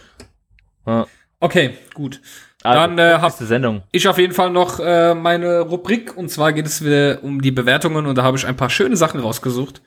Ja. 0.87 1.07
Okay, 1.39 1.75
gut. 1.95 2.21
Also, 2.63 2.79
Dann 2.79 2.99
äh, 2.99 3.31
Sendung. 3.31 3.83
ich 3.91 4.07
auf 4.07 4.19
jeden 4.19 4.35
Fall 4.35 4.51
noch 4.51 4.81
äh, 4.81 5.15
meine 5.15 5.61
Rubrik 5.61 6.17
und 6.17 6.31
zwar 6.31 6.53
geht 6.53 6.67
es 6.67 6.85
wieder 6.85 7.23
um 7.23 7.41
die 7.41 7.53
Bewertungen 7.53 8.05
und 8.05 8.19
da 8.19 8.23
habe 8.23 8.37
ich 8.37 8.47
ein 8.47 8.57
paar 8.57 8.69
schöne 8.69 8.97
Sachen 8.97 9.21
rausgesucht. 9.21 9.81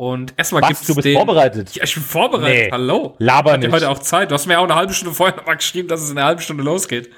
Und 0.00 0.32
erstmal 0.38 0.62
gibt's 0.62 0.86
du 0.86 0.94
bist 0.94 1.04
den, 1.04 1.14
vorbereitet. 1.14 1.74
Ja, 1.74 1.84
ich 1.84 1.92
bin 1.92 2.02
vorbereitet. 2.02 2.68
Nee, 2.68 2.70
Hallo. 2.72 3.16
Laber 3.18 3.58
nicht. 3.58 3.70
heute 3.70 3.90
auch 3.90 3.98
Zeit. 3.98 4.30
Du 4.30 4.34
hast 4.34 4.46
mir 4.46 4.58
auch 4.58 4.64
eine 4.64 4.74
halbe 4.74 4.94
Stunde 4.94 5.14
vorher 5.14 5.36
nochmal 5.36 5.56
geschrieben, 5.56 5.88
dass 5.88 6.00
es 6.00 6.10
in 6.10 6.16
einer 6.16 6.26
halben 6.26 6.40
Stunde 6.40 6.62
losgeht. 6.62 7.10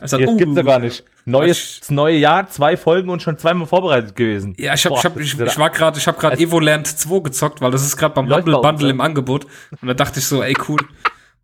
Also, 0.00 0.18
das 0.18 0.28
uh, 0.28 0.36
gibt's 0.36 0.56
ja 0.56 0.62
gar 0.64 0.80
nicht. 0.80 1.04
Neues, 1.26 1.78
das 1.78 1.92
neue 1.92 2.16
Jahr, 2.16 2.48
zwei 2.50 2.76
Folgen 2.76 3.08
und 3.08 3.22
schon 3.22 3.38
zweimal 3.38 3.68
vorbereitet 3.68 4.16
gewesen. 4.16 4.56
Ja, 4.58 4.74
ich, 4.74 4.84
hab, 4.84 4.90
Boah, 4.90 4.98
ich, 4.98 5.04
hab, 5.04 5.16
ich, 5.16 5.38
ich 5.38 5.58
war 5.58 5.70
gerade, 5.70 5.96
ich 5.96 6.08
habe 6.08 6.18
gerade 6.18 6.36
Evoland 6.42 6.88
2 6.88 7.20
gezockt, 7.20 7.60
weil 7.60 7.70
das 7.70 7.84
ist 7.84 7.96
gerade 7.96 8.16
beim 8.16 8.26
Bundle, 8.26 8.58
Bundle 8.58 8.90
im 8.90 9.00
Angebot. 9.00 9.46
Und 9.80 9.86
da 9.86 9.94
dachte 9.94 10.18
ich 10.18 10.26
so, 10.26 10.42
ey 10.42 10.56
cool. 10.68 10.80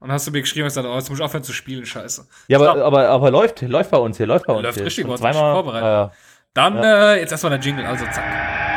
Und 0.01 0.09
dann 0.09 0.11
hast 0.11 0.27
du 0.27 0.33
mir 0.33 0.41
geschrieben, 0.41 0.67
ich 0.67 0.75
gesagt, 0.75 0.89
oh, 0.89 0.97
jetzt 0.97 1.09
muss 1.09 1.21
ich 1.21 1.25
aufhören 1.25 1.45
zu 1.45 1.53
spielen, 1.53 1.87
scheiße. 1.87 2.27
Ja, 2.49 2.59
aber, 2.59 2.85
aber, 2.85 3.09
aber 3.09 3.31
läuft, 3.31 3.63
läuft 3.63 3.93
bei 3.93 3.99
uns 3.99 4.17
hier, 4.17 4.27
läuft 4.27 4.45
bei 4.45 4.55
uns 4.55 4.65
läuft 4.65 4.79
hier. 4.79 4.87
richtig, 4.87 5.07
gut, 5.07 5.19
zweimal 5.19 5.53
vorbereitet. 5.53 6.11
Äh, 6.11 6.17
Dann 6.53 6.75
ja. 6.75 7.13
äh, 7.13 7.21
jetzt 7.21 7.31
erstmal 7.31 7.51
der 7.51 7.61
Jingle, 7.61 7.87
also 7.87 8.05
zack. 8.07 8.70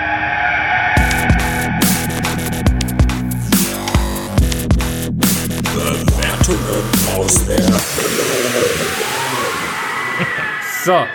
So, 10.84 11.06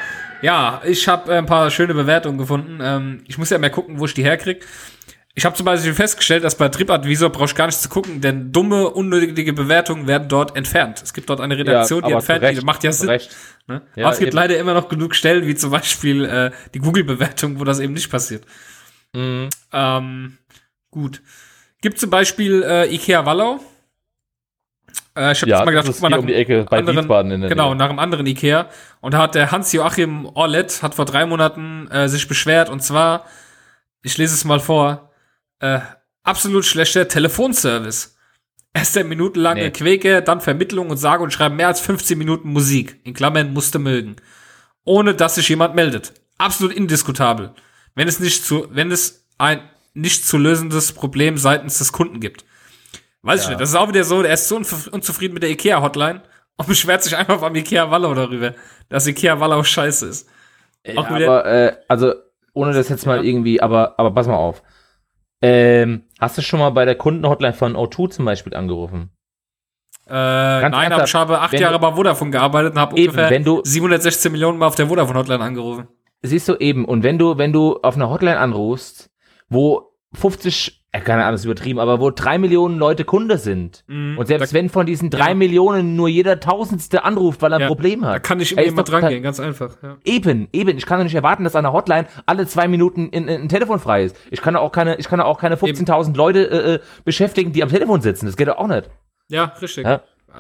ja, 0.41 0.81
ich 0.85 1.07
habe 1.09 1.33
äh, 1.33 1.39
ein 1.39 1.47
paar 1.47 1.71
schöne 1.71 1.93
Bewertungen 1.93 2.39
gefunden. 2.39 2.79
Ähm, 2.83 3.23
ich 3.27 3.37
muss 3.37 3.51
ja 3.51 3.59
mal 3.59 3.71
gucken, 3.71 3.99
wo 3.99 4.07
ich 4.07 4.15
die 4.15 4.25
herkriege. 4.25 4.61
Ich 5.35 5.45
habe 5.45 5.55
zum 5.55 5.67
Beispiel 5.67 5.95
festgestellt, 5.95 6.43
dass 6.43 6.57
bei 6.57 6.69
TripAdvisor 6.69 7.31
brauchst 7.31 7.53
du 7.53 7.59
gar 7.59 7.67
nicht 7.67 7.81
zu 7.81 7.89
gucken, 7.89 8.21
denn 8.21 8.51
dumme, 8.51 8.89
unnötige 8.89 9.53
Bewertungen 9.53 10.07
werden 10.09 10.29
dort 10.29 10.57
entfernt. 10.57 11.01
Es 11.03 11.13
gibt 11.13 11.31
dort 11.31 11.41
eine 11.41 11.57
Redaktion, 11.57 12.01
ja, 12.01 12.09
die 12.09 12.15
entfernt, 12.15 12.43
Recht, 12.43 12.61
die 12.61 12.65
macht 12.65 12.83
ja 12.83 12.91
Sinn. 12.91 13.21
Ne? 13.69 13.83
Ja, 13.95 14.05
aber 14.05 14.13
es 14.15 14.19
gibt 14.19 14.29
eben. 14.29 14.37
leider 14.37 14.59
immer 14.59 14.75
noch 14.75 14.89
genug 14.89 15.15
Stellen, 15.15 15.47
wie 15.47 15.55
zum 15.55 15.71
Beispiel 15.71 16.25
äh, 16.25 16.51
die 16.75 16.81
Google-Bewertung, 16.81 17.61
wo 17.61 17.65
das 17.65 17.79
eben 17.79 17.93
nicht 17.93 18.11
passiert. 18.11 18.45
Mhm. 19.15 19.51
Ähm, 19.73 20.39
gut. 20.91 21.23
Gibt 21.83 22.01
zum 22.01 22.11
Beispiel 22.11 22.65
äh, 22.65 22.93
Ikea 22.93 23.25
Wallau. 23.25 23.61
Äh, 25.19 25.33
ich 25.33 25.43
habe 25.43 25.51
ja, 25.51 25.65
mal 25.65 25.71
gedacht, 25.73 25.87
guck 25.87 26.01
mal 26.01 26.09
nach 26.11 26.19
um 26.19 26.27
die 26.27 26.35
Ecke 26.35 26.65
bei 26.71 26.79
anderen, 26.79 27.31
in 27.31 27.41
der 27.41 27.51
genau, 27.51 27.71
Nähe. 27.71 27.77
nach 27.77 27.91
einem 27.91 27.99
anderen 27.99 28.27
Ikea. 28.27 28.69
Und 29.01 29.15
da 29.15 29.19
hat 29.19 29.35
der 29.35 29.51
Hans-Joachim 29.51 30.27
Orlet 30.27 30.83
hat 30.83 30.95
vor 30.95 31.05
drei 31.05 31.27
Monaten 31.27 31.89
äh, 31.89 32.09
sich 32.09 32.29
beschwert 32.29 32.71
und 32.71 32.83
zwar, 32.83 33.25
ich 34.03 34.17
lese 34.17 34.35
es 34.35 34.45
mal 34.45 34.61
vor, 34.61 35.11
äh, 35.59 35.81
absolut 36.23 36.65
schlechter 36.65 37.09
Telefonservice. 37.09 38.17
Erst 38.75 38.97
eine 38.97 39.09
Minuten 39.09 39.41
lange 39.41 39.63
nee. 39.63 39.71
Quäke, 39.71 40.23
dann 40.23 40.41
Vermittlung 40.41 40.91
und 40.91 40.99
sage 40.99 41.23
und 41.25 41.33
schreibe 41.33 41.57
mehr 41.57 41.69
als 41.69 41.81
15 41.81 42.17
Minuten 42.17 42.53
Musik. 42.53 43.01
In 43.03 43.15
Klammern 43.15 43.53
musste 43.53 43.79
mögen. 43.79 44.17
Ohne 44.85 45.15
dass 45.15 45.35
sich 45.35 45.49
jemand 45.49 45.75
meldet. 45.75 46.13
Absolut 46.37 46.73
indiskutabel. 46.73 47.55
Wenn 47.95 48.07
es 48.07 48.21
nicht 48.21 48.45
zu, 48.45 48.69
wenn 48.71 48.93
es 48.93 49.27
ein 49.39 49.61
nicht 49.95 50.25
zu 50.27 50.39
lösendes 50.39 50.93
Problem 50.93 51.39
seitens 51.39 51.79
des 51.79 51.91
Kunden 51.93 52.21
gibt. 52.21 52.45
Weiß 53.23 53.41
ja. 53.41 53.45
ich 53.45 53.49
nicht. 53.51 53.61
Das 53.61 53.71
ist 53.71 53.75
auch 53.75 53.89
wieder 53.89 54.05
so, 54.05 54.23
er 54.23 54.35
ist 54.35 54.49
so 54.49 54.57
unzufrieden 54.57 55.35
mit 55.35 55.43
der 55.43 55.51
IKEA-Hotline 55.51 56.23
und 56.57 56.67
beschwert 56.69 57.03
sich 57.03 57.17
einfach 57.17 57.41
beim 57.41 57.55
IKEA 57.55 57.91
Wallau 57.91 58.15
darüber, 58.15 58.55
dass 58.89 59.07
IKEA 59.07 59.41
Wallau 59.41 59.63
scheiße 59.63 60.07
ist. 60.07 60.29
Ja, 60.87 61.05
aber, 61.05 61.45
äh, 61.47 61.77
also, 61.89 62.15
ohne 62.55 62.73
das 62.73 62.89
jetzt 62.89 63.07
mal 63.07 63.25
irgendwie, 63.25 63.61
aber, 63.61 63.99
aber 63.99 64.13
pass 64.13 64.27
mal 64.27 64.37
auf. 64.37 64.63
Ähm, 65.43 66.05
hast 66.19 66.39
du 66.39 66.43
schon 66.43 66.61
mal 66.61 66.71
bei 66.71 66.85
der 66.85 66.97
Kundenhotline 66.97 67.55
von 67.55 67.77
O2 67.77 68.11
zum 68.11 68.25
Beispiel 68.25 68.55
angerufen? 68.55 69.11
Äh, 70.09 70.13
nein, 70.13 70.93
aber 70.93 71.05
ich 71.05 71.15
habe 71.15 71.39
acht 71.39 71.53
Jahre 71.53 71.79
bei 71.79 71.93
Vodafone 71.93 72.31
gearbeitet 72.31 72.73
und 72.73 72.81
habe 72.81 72.97
ungefähr 72.97 73.29
wenn 73.29 73.45
du, 73.45 73.61
716 73.63 74.33
Millionen 74.33 74.59
Mal 74.59 74.67
auf 74.67 74.75
der 74.75 74.87
Vodafone-Hotline 74.87 75.45
angerufen. 75.45 75.89
Siehst 76.23 76.49
du 76.49 76.57
eben, 76.57 76.87
und 76.87 77.03
wenn 77.03 77.19
du, 77.19 77.37
wenn 77.37 77.53
du 77.53 77.79
auf 77.83 77.95
einer 77.95 78.09
Hotline 78.09 78.39
anrufst, 78.39 79.11
wo 79.49 79.93
50 80.15 80.78
ja, 80.78 80.78
keine 81.01 81.25
Ahnung, 81.25 81.35
ist 81.35 81.45
übertrieben, 81.45 81.79
aber 81.79 82.01
wo 82.01 82.11
drei 82.11 82.39
Millionen 82.39 82.79
Leute 82.79 83.05
Kunde 83.05 83.39
sind. 83.39 83.85
Mhm, 83.87 84.19
und 84.19 84.27
selbst 84.27 84.53
wenn 84.53 84.69
von 84.69 84.87
diesen 84.87 85.11
drei 85.11 85.31
ja. 85.31 85.35
Millionen 85.35 85.97
nur 85.97 86.09
jeder 86.09 86.41
Tausendste 86.41 87.05
anruft, 87.05 87.43
weil 87.43 87.53
er 87.53 87.57
ein 87.57 87.63
ja, 87.63 87.67
Problem 87.69 88.05
hat. 88.05 88.15
Da 88.15 88.19
kann 88.21 88.41
ich 88.41 88.53
immer 88.53 88.63
jemand 88.63 88.93
rangehen, 88.93 89.23
ganz 89.23 89.41
einfach. 89.41 89.77
Ja. 89.83 89.97
Eben, 90.05 90.49
eben. 90.53 90.77
Ich 90.77 90.87
kann 90.87 90.99
doch 90.99 91.05
nicht 91.05 91.15
erwarten, 91.15 91.45
dass 91.45 91.57
an 91.57 91.65
der 91.65 91.73
Hotline 91.73 92.07
alle 92.27 92.47
zwei 92.47 92.69
Minuten 92.69 93.09
in, 93.09 93.29
in, 93.29 93.43
ein 93.43 93.49
Telefon 93.49 93.79
frei 93.81 94.05
ist. 94.05 94.17
Ich 94.31 94.41
kann 94.41 94.57
auch 94.57 94.73
keine, 94.73 94.97
ich 94.97 95.09
kann 95.09 95.21
auch 95.21 95.39
keine 95.39 95.57
15.000 95.57 96.17
Leute 96.17 96.51
äh, 96.51 96.75
äh, 96.75 96.79
beschäftigen, 97.05 97.53
die 97.53 97.63
am 97.63 97.69
Telefon 97.69 98.01
sitzen. 98.01 98.27
Das 98.27 98.37
geht 98.37 98.49
doch 98.49 98.59
auch 98.59 98.69
nicht. 98.69 98.91
Ja, 99.29 99.53
richtig. 99.61 99.87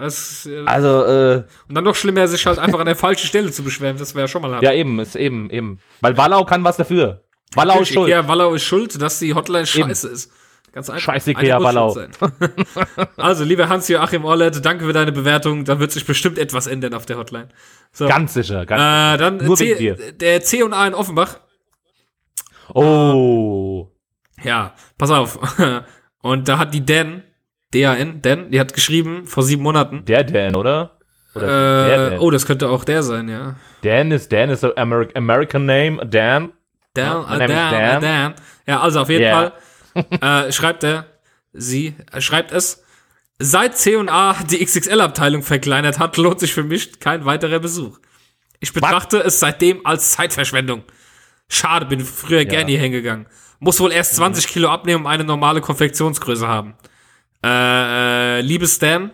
Das, 0.00 0.46
äh, 0.46 0.64
also, 0.66 1.04
äh, 1.04 1.44
Und 1.68 1.74
dann 1.74 1.84
noch 1.84 1.94
schlimmer, 1.94 2.28
sich 2.28 2.44
halt 2.46 2.58
einfach 2.58 2.78
an 2.78 2.86
der 2.86 2.96
falschen 2.96 3.26
Stelle 3.26 3.50
zu 3.50 3.62
beschweren. 3.62 3.96
Das 3.96 4.14
wäre 4.14 4.24
ja 4.24 4.28
schon 4.28 4.42
mal 4.42 4.52
hart. 4.52 4.62
Ja, 4.62 4.72
eben, 4.72 4.98
ist 5.00 5.16
eben, 5.16 5.50
eben. 5.50 5.80
Weil 6.00 6.16
Wallau 6.16 6.44
kann 6.44 6.62
was 6.64 6.76
dafür. 6.76 7.22
Wallau 7.54 7.80
ist 7.80 7.92
schuld. 7.92 8.08
Ja, 8.08 8.28
Wallau 8.28 8.54
ist 8.54 8.64
schuld, 8.64 9.00
dass 9.00 9.18
die 9.18 9.34
Hotline 9.34 9.66
scheiße 9.66 10.06
Eben. 10.06 10.14
ist. 10.14 10.32
Ganz 10.72 10.90
einfach. 10.90 11.02
Scheiße, 11.02 11.30
Ikea 11.30 11.62
Wallau. 11.62 11.96
also, 13.16 13.44
lieber 13.44 13.68
Hans-Joachim 13.68 14.24
Orlet, 14.24 14.64
danke 14.64 14.84
für 14.84 14.92
deine 14.92 15.12
Bewertung. 15.12 15.64
Da 15.64 15.80
wird 15.80 15.92
sich 15.92 16.04
bestimmt 16.04 16.38
etwas 16.38 16.66
ändern 16.66 16.94
auf 16.94 17.06
der 17.06 17.16
Hotline. 17.16 17.48
So. 17.92 18.06
Ganz 18.06 18.34
sicher, 18.34 18.66
ganz 18.66 18.80
äh, 18.80 19.12
sicher. 19.12 19.30
Dann 19.30 19.46
Nur 19.46 19.56
C, 19.56 19.96
der 20.12 20.42
C 20.42 20.62
und 20.62 20.72
A 20.72 20.86
in 20.86 20.94
Offenbach. 20.94 21.40
Oh. 22.74 23.88
Ja, 24.42 24.74
pass 24.98 25.10
auf. 25.10 25.38
Und 26.20 26.48
da 26.48 26.58
hat 26.58 26.74
die 26.74 26.84
Dan, 26.84 27.22
D-A-N, 27.72 28.22
Dan, 28.22 28.50
die 28.50 28.60
hat 28.60 28.74
geschrieben 28.74 29.26
vor 29.26 29.42
sieben 29.42 29.62
Monaten. 29.62 30.04
Der 30.04 30.24
Dan, 30.24 30.56
oder? 30.56 30.98
oder 31.34 31.86
äh, 31.86 32.10
Dan. 32.10 32.18
Oh, 32.18 32.30
das 32.30 32.44
könnte 32.46 32.68
auch 32.68 32.84
der 32.84 33.02
sein, 33.02 33.28
ja. 33.28 33.56
Dan 33.82 34.10
ist 34.10 34.32
Dan 34.32 34.50
ist 34.50 34.64
Ameri 34.76 35.08
American 35.14 35.64
Name, 35.64 36.04
Dan. 36.06 36.52
Dan, 36.94 37.24
uh, 37.24 37.38
Dan, 37.38 37.48
Dan. 37.48 38.02
Dan. 38.02 38.34
Ja, 38.66 38.80
also 38.80 39.00
auf 39.00 39.08
jeden 39.08 39.22
yeah. 39.22 39.34
Fall 39.34 39.52
äh, 40.20 40.52
schreibt 40.52 40.84
er, 40.84 41.06
sie 41.52 41.94
äh, 42.12 42.20
schreibt 42.20 42.52
es. 42.52 42.84
Seit 43.40 43.78
C&A 43.78 44.36
die 44.50 44.64
XXL-Abteilung 44.64 45.42
verkleinert 45.42 45.98
hat, 45.98 46.16
lohnt 46.16 46.40
sich 46.40 46.52
für 46.52 46.64
mich 46.64 46.98
kein 46.98 47.24
weiterer 47.24 47.60
Besuch. 47.60 47.98
Ich 48.58 48.72
betrachte 48.72 49.18
What? 49.18 49.26
es 49.26 49.38
seitdem 49.38 49.86
als 49.86 50.10
Zeitverschwendung. 50.12 50.82
Schade, 51.48 51.86
bin 51.86 52.00
früher 52.00 52.42
ja. 52.42 52.48
gerne 52.48 52.70
hier 52.70 52.80
hingegangen. 52.80 53.26
Muss 53.60 53.80
wohl 53.80 53.92
erst 53.92 54.16
20 54.16 54.44
mhm. 54.44 54.50
Kilo 54.50 54.68
abnehmen, 54.68 55.02
um 55.02 55.06
eine 55.06 55.24
normale 55.24 55.60
Konfektionsgröße 55.60 56.46
haben. 56.46 56.74
Äh, 57.44 58.38
äh 58.38 58.40
liebes 58.40 58.76
Stan. 58.76 59.12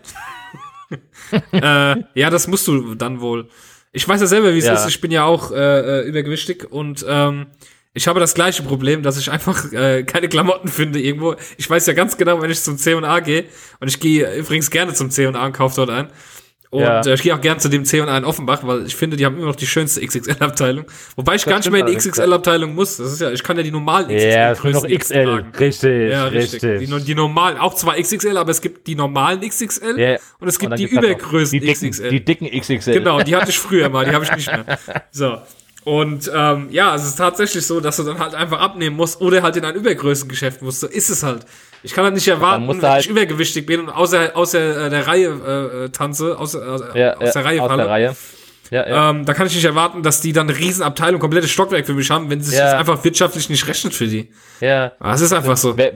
äh, 1.52 1.96
ja, 2.14 2.30
das 2.30 2.46
musst 2.46 2.66
du 2.66 2.94
dann 2.94 3.20
wohl. 3.20 3.48
Ich 3.92 4.08
weiß 4.08 4.20
ja 4.20 4.26
selber, 4.26 4.54
wie 4.54 4.58
es 4.58 4.64
ja. 4.64 4.74
ist. 4.74 4.88
Ich 4.88 5.00
bin 5.00 5.10
ja 5.10 5.24
auch 5.24 5.52
äh, 5.52 6.00
äh, 6.00 6.08
übergewichtig 6.08 6.70
und 6.70 7.04
ähm, 7.08 7.46
ich 7.94 8.08
habe 8.08 8.18
das 8.18 8.34
gleiche 8.34 8.62
Problem, 8.64 9.02
dass 9.02 9.16
ich 9.16 9.30
einfach 9.30 9.72
äh, 9.72 10.02
keine 10.02 10.28
Klamotten 10.28 10.68
finde 10.68 11.00
irgendwo. 11.00 11.36
Ich 11.56 11.70
weiß 11.70 11.86
ja 11.86 11.92
ganz 11.92 12.16
genau, 12.16 12.42
wenn 12.42 12.50
ich 12.50 12.60
zum 12.60 12.76
C&A 12.76 13.20
gehe 13.20 13.44
und 13.78 13.88
ich 13.88 14.00
gehe 14.00 14.34
übrigens 14.34 14.70
gerne 14.70 14.92
zum 14.94 15.10
C&A 15.10 15.28
und 15.28 15.52
kaufe 15.52 15.76
dort 15.76 15.90
ein. 15.90 16.08
Und 16.70 16.80
ja. 16.80 17.06
äh, 17.06 17.14
ich 17.14 17.22
gehe 17.22 17.32
auch 17.32 17.40
gerne 17.40 17.60
zu 17.60 17.68
dem 17.68 17.84
C&A 17.84 18.18
in 18.18 18.24
Offenbach, 18.24 18.66
weil 18.66 18.84
ich 18.84 18.96
finde, 18.96 19.16
die 19.16 19.24
haben 19.24 19.36
immer 19.36 19.46
noch 19.46 19.54
die 19.54 19.66
schönste 19.66 20.04
XXL-Abteilung. 20.04 20.86
Wobei 21.14 21.36
ich 21.36 21.44
das 21.44 21.50
gar 21.50 21.58
nicht 21.58 21.70
mehr 21.70 21.82
in 21.82 21.86
die 21.86 21.94
XXL-Abteilung 21.94 22.74
muss. 22.74 22.96
Das 22.96 23.12
ist 23.12 23.20
ja, 23.20 23.30
ich 23.30 23.44
kann 23.44 23.56
ja 23.56 23.62
die 23.62 23.70
normalen 23.70 24.08
XXL-Größen 24.08 24.90
ja, 24.90 24.98
XL. 24.98 25.24
Tragen. 25.24 25.52
Richtig, 25.56 26.10
ja, 26.10 26.24
richtig. 26.24 26.64
richtig. 26.64 26.90
Die, 26.90 27.04
die, 27.04 27.14
normalen, 27.14 27.58
auch 27.58 27.74
zwar 27.74 27.94
XXL, 27.96 28.36
aber 28.36 28.50
es 28.50 28.60
gibt 28.60 28.88
die 28.88 28.96
normalen 28.96 29.40
XXL 29.48 30.00
ja. 30.00 30.16
und 30.40 30.48
es 30.48 30.58
gibt 30.58 30.72
und 30.72 30.78
die 30.80 30.86
Übergrößen 30.86 31.60
die 31.60 31.64
dicken, 31.64 31.90
XXL. 31.90 32.10
Die 32.10 32.24
dicken 32.24 32.60
XXL. 32.60 32.92
Genau, 32.94 33.22
die 33.22 33.36
hatte 33.36 33.50
ich 33.50 33.58
früher 33.60 33.88
mal, 33.88 34.04
die 34.04 34.10
habe 34.10 34.24
ich 34.24 34.34
nicht 34.34 34.50
mehr. 34.50 34.64
So. 35.12 35.38
Und 35.84 36.30
ähm, 36.34 36.68
ja, 36.70 36.94
es 36.94 37.04
ist 37.04 37.16
tatsächlich 37.16 37.66
so, 37.66 37.78
dass 37.78 37.96
du 37.96 38.04
dann 38.04 38.18
halt 38.18 38.34
einfach 38.34 38.58
abnehmen 38.58 38.96
musst 38.96 39.20
oder 39.20 39.42
halt 39.42 39.56
in 39.56 39.64
ein 39.64 39.74
Übergrößengeschäft 39.74 40.62
musst. 40.62 40.80
So 40.80 40.86
ist 40.86 41.10
es 41.10 41.22
halt. 41.22 41.44
Ich 41.82 41.92
kann 41.92 42.04
halt 42.04 42.14
nicht 42.14 42.26
erwarten, 42.26 42.66
wenn 42.66 42.80
halt 42.80 43.04
ich 43.04 43.10
übergewichtig 43.10 43.66
bin 43.66 43.80
und 43.80 43.90
außer, 43.90 44.34
außer 44.34 44.86
äh, 44.86 44.90
der 44.90 45.06
Reihe 45.06 45.28
äh, 45.84 45.88
tanze, 45.90 46.38
außer, 46.38 46.94
äh, 46.94 47.00
ja, 47.00 47.16
aus 47.18 47.32
der 47.32 47.44
Reihe 47.44 47.62
aus 47.62 47.68
falle. 47.68 47.82
Der 47.82 47.92
Reihe. 47.92 48.16
Ja, 48.70 48.88
ja. 48.88 49.10
Ähm, 49.10 49.26
da 49.26 49.34
kann 49.34 49.46
ich 49.46 49.54
nicht 49.54 49.64
erwarten, 49.66 50.02
dass 50.02 50.22
die 50.22 50.32
dann 50.32 50.48
eine 50.48 50.58
Riesenabteilung, 50.58 51.20
komplettes 51.20 51.50
Stockwerk 51.50 51.84
für 51.84 51.92
mich 51.92 52.10
haben, 52.10 52.30
wenn 52.30 52.40
es 52.40 52.46
sich 52.46 52.58
ja. 52.58 52.78
einfach 52.78 53.04
wirtschaftlich 53.04 53.50
nicht 53.50 53.68
rechnet 53.68 53.92
für 53.92 54.06
die. 54.06 54.30
Ja. 54.60 54.92
Das 54.98 55.20
ist 55.20 55.34
einfach 55.34 55.58
so. 55.58 55.76
Wer, 55.76 55.92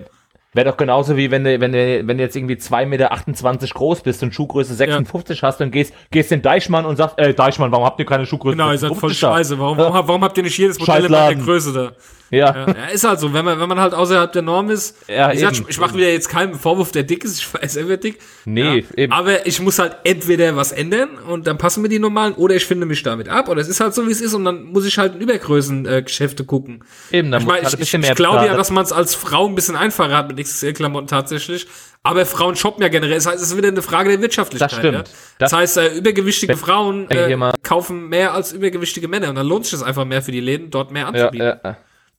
Wäre 0.55 0.71
doch 0.71 0.79
genauso 0.79 1.17
wie 1.17 1.31
wenn 1.31 1.45
du, 1.45 1.61
wenn 1.61 1.73
du, 1.73 2.07
wenn 2.07 2.17
du 2.17 2.23
jetzt 2.23 2.35
irgendwie 2.35 2.55
2,28 2.55 2.87
Meter 2.87 3.75
groß 3.75 4.01
bist 4.01 4.23
und 4.23 4.35
Schuhgröße 4.35 4.75
56 4.75 5.41
ja. 5.41 5.49
hast, 5.49 5.59
dann 5.59 5.71
gehst, 5.71 5.93
gehst 6.11 6.33
in 6.33 6.41
Deichmann 6.41 6.87
und 6.87 6.97
sagst, 6.97 7.19
äh, 7.19 7.35
Deichmann, 7.35 7.71
warum 7.71 7.85
habt 7.85 8.01
ihr 8.01 8.07
keine 8.07 8.25
Schuhgröße? 8.25 8.57
Genau, 8.57 8.71
ihr 8.71 8.79
seid 8.79 8.97
voll 8.97 9.13
scheiße. 9.13 9.59
Warum, 9.59 9.77
warum, 9.77 10.09
warum 10.09 10.25
habt 10.25 10.39
ihr 10.39 10.43
nicht 10.45 10.57
jedes 10.57 10.79
Modell 10.79 11.05
in 11.05 11.13
der 11.13 11.35
Größe 11.35 11.73
da? 11.73 11.93
Ja. 12.31 12.67
ja. 12.67 12.85
Ist 12.93 13.05
halt 13.05 13.21
so, 13.21 13.33
wenn 13.33 13.45
man, 13.45 13.59
wenn 13.59 13.69
man 13.69 13.81
halt 13.81 13.95
außerhalb 13.95 14.33
der 14.33 14.43
Norm 14.43 14.71
ist. 14.71 14.97
Ja, 15.09 15.33
ich, 15.33 15.41
sag, 15.41 15.55
ich 15.69 15.79
mache 15.79 15.95
wieder 15.95 16.11
jetzt 16.11 16.29
keinen 16.29 16.55
Vorwurf, 16.55 16.93
der 16.93 17.05
dick 17.05 17.25
ist, 17.25 17.39
ich 17.39 17.55
weiß, 17.55 17.77
er 17.77 17.89
wird 17.89 18.05
dick. 18.05 18.19
Nee, 18.45 18.81
ja. 18.81 18.85
eben. 18.97 19.13
Aber 19.13 19.47
ich 19.47 19.61
muss 19.61 19.79
halt 19.79 19.97
entweder 20.05 20.57
was 20.57 20.73
ändern 20.73 21.19
und 21.19 21.47
dann 21.47 21.59
passen 21.59 21.83
mir 21.83 21.89
die 21.89 21.99
normalen 21.99 22.35
oder 22.35 22.55
ich 22.55 22.67
finde 22.67 22.87
mich 22.87 23.03
damit 23.03 23.29
ab 23.29 23.49
oder 23.49 23.61
es 23.61 23.69
ist 23.69 23.81
halt 23.81 23.95
so, 23.95 24.07
wie 24.07 24.13
es 24.13 24.21
ist 24.21 24.35
und 24.35 24.45
dann 24.45 24.65
muss 24.65 24.85
ich 24.85 24.99
halt 24.99 25.15
in 25.15 25.21
Übergrößengeschäfte 25.23 26.43
äh, 26.43 26.47
gucken. 26.47 26.85
Eben, 27.11 27.31
dann 27.31 27.43
ich 27.43 27.49
mein, 27.49 27.63
ich, 27.63 27.75
ich, 27.81 27.95
ich 27.95 28.15
glaube 28.15 28.47
ja, 28.47 28.57
dass 28.57 28.71
man 28.71 28.85
es 28.85 28.93
als 28.93 29.15
Frau 29.15 29.47
ein 29.47 29.55
bisschen 29.55 29.77
einfacher 29.77 30.17
hat 30.17 30.29
mit 30.29 30.39
XXL-Klamotten 30.39 31.09
tatsächlich. 31.09 31.67
Aber 32.05 32.25
Frauen 32.25 32.57
shoppen 32.57 32.83
ja 32.83 32.89
generell. 32.89 33.17
Das 33.17 33.27
heißt, 33.27 33.37
es 33.37 33.51
ist 33.51 33.57
wieder 33.57 33.69
eine 33.69 33.83
Frage 33.83 34.09
der 34.11 34.21
Wirtschaftlichkeit. 34.23 34.71
Das 34.71 34.79
stimmt. 34.79 34.95
Ja? 34.95 35.03
Das, 35.39 35.51
das, 35.51 35.53
heißt, 35.53 35.77
äh, 35.79 35.89
übergewichtige 35.97 36.57
Frauen 36.57 37.11
äh, 37.11 37.37
kaufen 37.63 38.09
mehr 38.09 38.33
als 38.33 38.53
übergewichtige 38.53 39.09
Männer 39.09 39.29
und 39.29 39.35
dann 39.35 39.47
lohnt 39.47 39.65
sich 39.65 39.73
das 39.73 39.83
einfach 39.83 40.05
mehr 40.05 40.23
für 40.23 40.33
die 40.33 40.41
Läden, 40.41 40.71
dort 40.71 40.93
mehr 40.93 41.09
anzubieten. 41.09 41.47
Ja, 41.47 41.61
ja. 41.63 41.77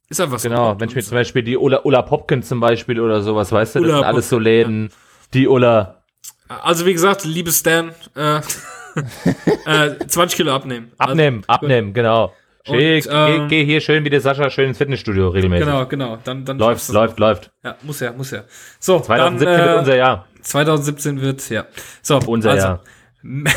Ist 0.10 0.20
einfach 0.20 0.40
so. 0.40 0.50
Genau, 0.50 0.80
wenn 0.80 0.90
ich 0.90 0.96
mir 0.96 1.04
zum 1.04 1.16
Beispiel 1.16 1.44
die 1.44 1.56
Ulla, 1.56 1.82
Ulla 1.84 2.02
Popkin 2.02 2.42
zum 2.42 2.60
Beispiel 2.60 3.00
oder 3.00 3.22
sowas, 3.22 3.52
weißt 3.52 3.76
du, 3.76 3.80
das 3.80 3.88
Ulla 3.88 3.98
sind 4.00 4.08
alles 4.08 4.30
so 4.30 4.40
Läden, 4.40 4.84
ja. 4.84 4.96
die 5.34 5.48
Ulla. 5.48 6.04
Also 6.48 6.86
wie 6.88 6.94
gesagt, 6.94 7.26
liebe 7.26 7.52
Stan, 7.52 7.92
äh, 8.16 8.38
äh, 9.66 9.98
20 10.08 10.36
Kilo 10.36 10.52
abnehmen. 10.52 10.92
Abnehmen, 10.98 11.44
also, 11.48 11.66
abnehmen, 11.66 11.94
genau. 11.94 12.34
Schick, 12.66 13.06
und, 13.06 13.14
ähm, 13.14 13.48
geh, 13.48 13.60
geh, 13.60 13.66
hier 13.66 13.82
schön 13.82 14.04
wie 14.04 14.10
der 14.10 14.20
Sascha 14.20 14.50
schön 14.50 14.70
ins 14.70 14.78
Fitnessstudio 14.80 15.30
regelmäßig. 15.30 15.66
Genau, 15.66 15.86
genau. 15.86 16.18
Dann, 16.24 16.44
dann 16.44 16.58
läuft, 16.58 16.90
läuft, 16.90 17.20
läuft. 17.20 17.52
Ja, 17.64 17.76
muss 17.84 18.00
ja, 18.00 18.12
muss 18.12 18.32
ja. 18.32 18.44
So, 18.80 19.00
2017 19.00 19.46
dann, 19.46 19.60
äh, 19.60 19.68
wird 19.70 19.80
unser 19.80 19.96
Jahr. 19.96 20.28
2017 20.42 21.22
wird, 21.22 21.50
ja. 21.50 21.66
So, 22.02 22.20
unser 22.26 22.52
also, 22.52 22.68
Jahr. 22.68 22.84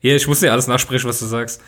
Hier, 0.00 0.16
ich 0.16 0.26
muss 0.26 0.40
dir 0.40 0.52
alles 0.52 0.66
nachsprechen, 0.66 1.08
was 1.08 1.18
du 1.18 1.26
sagst. 1.26 1.62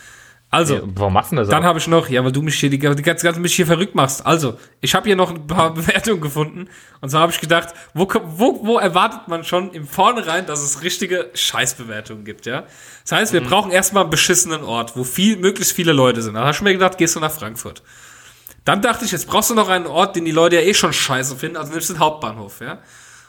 Also, 0.50 0.76
ja, 0.76 0.82
warum 0.94 1.12
machst 1.12 1.32
du 1.32 1.36
das? 1.36 1.48
Dann 1.48 1.64
habe 1.64 1.78
ich 1.78 1.86
noch, 1.88 2.08
ja, 2.08 2.24
weil 2.24 2.32
du 2.32 2.40
mich 2.40 2.58
hier 2.58 2.70
die, 2.70 2.78
die 2.78 3.02
ganze, 3.02 3.24
ganze 3.24 3.38
mich 3.38 3.54
hier 3.54 3.66
verrückt 3.66 3.94
machst. 3.94 4.24
Also, 4.24 4.58
ich 4.80 4.94
habe 4.94 5.06
hier 5.06 5.16
noch 5.16 5.30
ein 5.30 5.46
paar 5.46 5.74
Bewertungen 5.74 6.22
gefunden 6.22 6.68
und 7.02 7.10
so 7.10 7.18
habe 7.18 7.30
ich 7.32 7.40
gedacht, 7.40 7.74
wo, 7.92 8.08
wo, 8.24 8.64
wo 8.64 8.78
erwartet 8.78 9.28
man 9.28 9.44
schon 9.44 9.72
im 9.72 9.86
Vornherein, 9.86 10.46
dass 10.46 10.62
es 10.62 10.82
richtige 10.82 11.28
Scheißbewertungen 11.34 12.24
gibt, 12.24 12.46
ja? 12.46 12.64
Das 13.02 13.12
heißt, 13.12 13.32
wir 13.34 13.42
mhm. 13.42 13.46
brauchen 13.46 13.70
erstmal 13.70 14.04
einen 14.04 14.10
beschissenen 14.10 14.62
Ort, 14.62 14.96
wo 14.96 15.04
viel, 15.04 15.36
möglichst 15.36 15.72
viele 15.72 15.92
Leute 15.92 16.22
sind. 16.22 16.34
Da 16.34 16.46
hast 16.46 16.60
du 16.60 16.64
mir 16.64 16.72
gedacht, 16.72 16.96
gehst 16.96 17.14
du 17.14 17.20
nach 17.20 17.32
Frankfurt. 17.32 17.82
Dann 18.64 18.80
dachte 18.80 19.04
ich, 19.04 19.12
jetzt 19.12 19.26
brauchst 19.26 19.50
du 19.50 19.54
noch 19.54 19.68
einen 19.68 19.86
Ort, 19.86 20.16
den 20.16 20.24
die 20.24 20.30
Leute 20.30 20.56
ja 20.56 20.62
eh 20.62 20.72
schon 20.72 20.94
scheiße 20.94 21.36
finden, 21.36 21.58
also 21.58 21.72
nimmst 21.72 21.90
du 21.90 21.94
den 21.94 22.00
Hauptbahnhof, 22.00 22.60
ja? 22.60 22.78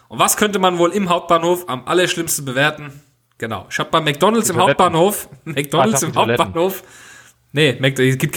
Und 0.07 0.20
was 0.20 0.38
könnte 0.38 0.57
man 0.57 0.78
wohl 0.78 0.91
im 0.91 1.09
Hauptbahnhof 1.09 1.67
am 1.67 1.86
allerschlimmsten 1.86 2.45
bewerten? 2.45 3.01
Genau. 3.38 3.67
Ich 3.70 3.78
habe 3.80 3.89
bei 3.89 4.01
McDonalds 4.01 4.49
im 4.49 4.57
Hauptbahnhof, 4.57 5.30
McDonalds 5.45 6.03
im 6.03 6.15
Hauptbahnhof, 6.15 6.84
Nee, 7.52 7.78
Mac, 7.80 7.95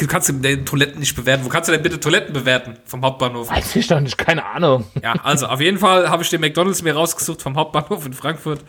kannst 0.09 0.31
du 0.31 0.33
den 0.33 0.65
Toiletten 0.65 0.99
nicht 0.99 1.15
bewerten. 1.15 1.45
Wo 1.45 1.51
kannst 1.51 1.69
du 1.69 1.73
denn 1.73 1.83
bitte 1.83 2.01
Toiletten 2.01 2.33
bewerten 2.33 2.79
vom 2.87 3.03
Hauptbahnhof? 3.03 3.51
Weiß 3.51 3.77
ich 3.77 3.87
doch 3.87 4.01
nicht, 4.01 4.17
keine 4.17 4.45
Ahnung. 4.47 4.87
Ja, 5.03 5.13
also 5.23 5.47
auf 5.47 5.61
jeden 5.61 5.79
Fall 5.79 6.09
habe 6.09 6.23
ich 6.23 6.31
den 6.31 6.41
McDonalds 6.41 6.83
mir 6.83 6.95
rausgesucht 6.95 7.43
vom 7.43 7.57
Hauptbahnhof 7.57 8.07
in 8.07 8.15
Frankfurt. 8.15 8.65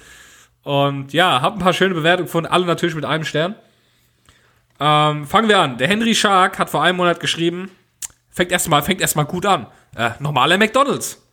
Und 0.64 1.14
ja, 1.14 1.42
habe 1.42 1.58
ein 1.58 1.60
paar 1.60 1.74
schöne 1.74 1.94
Bewertungen 1.94 2.26
gefunden, 2.26 2.52
alle 2.52 2.66
natürlich 2.66 2.96
mit 2.96 3.06
einem 3.06 3.24
Stern. 3.24 3.56
Ähm, 4.80 5.26
fangen 5.28 5.48
wir 5.48 5.60
an. 5.60 5.78
Der 5.78 5.88
Henry 5.88 6.14
Shark 6.14 6.60
hat 6.60 6.70
vor 6.70 6.84
einem 6.84 6.98
Monat 6.98 7.22
geschrieben, 7.22 7.72
fängt 8.30 8.52
erstmal 8.52 8.84
fängt 8.84 9.00
erstmal 9.00 9.26
gut 9.26 9.46
an. 9.46 9.68
Äh, 9.96 10.12
normaler 10.20 10.58
McDonalds. 10.58 11.26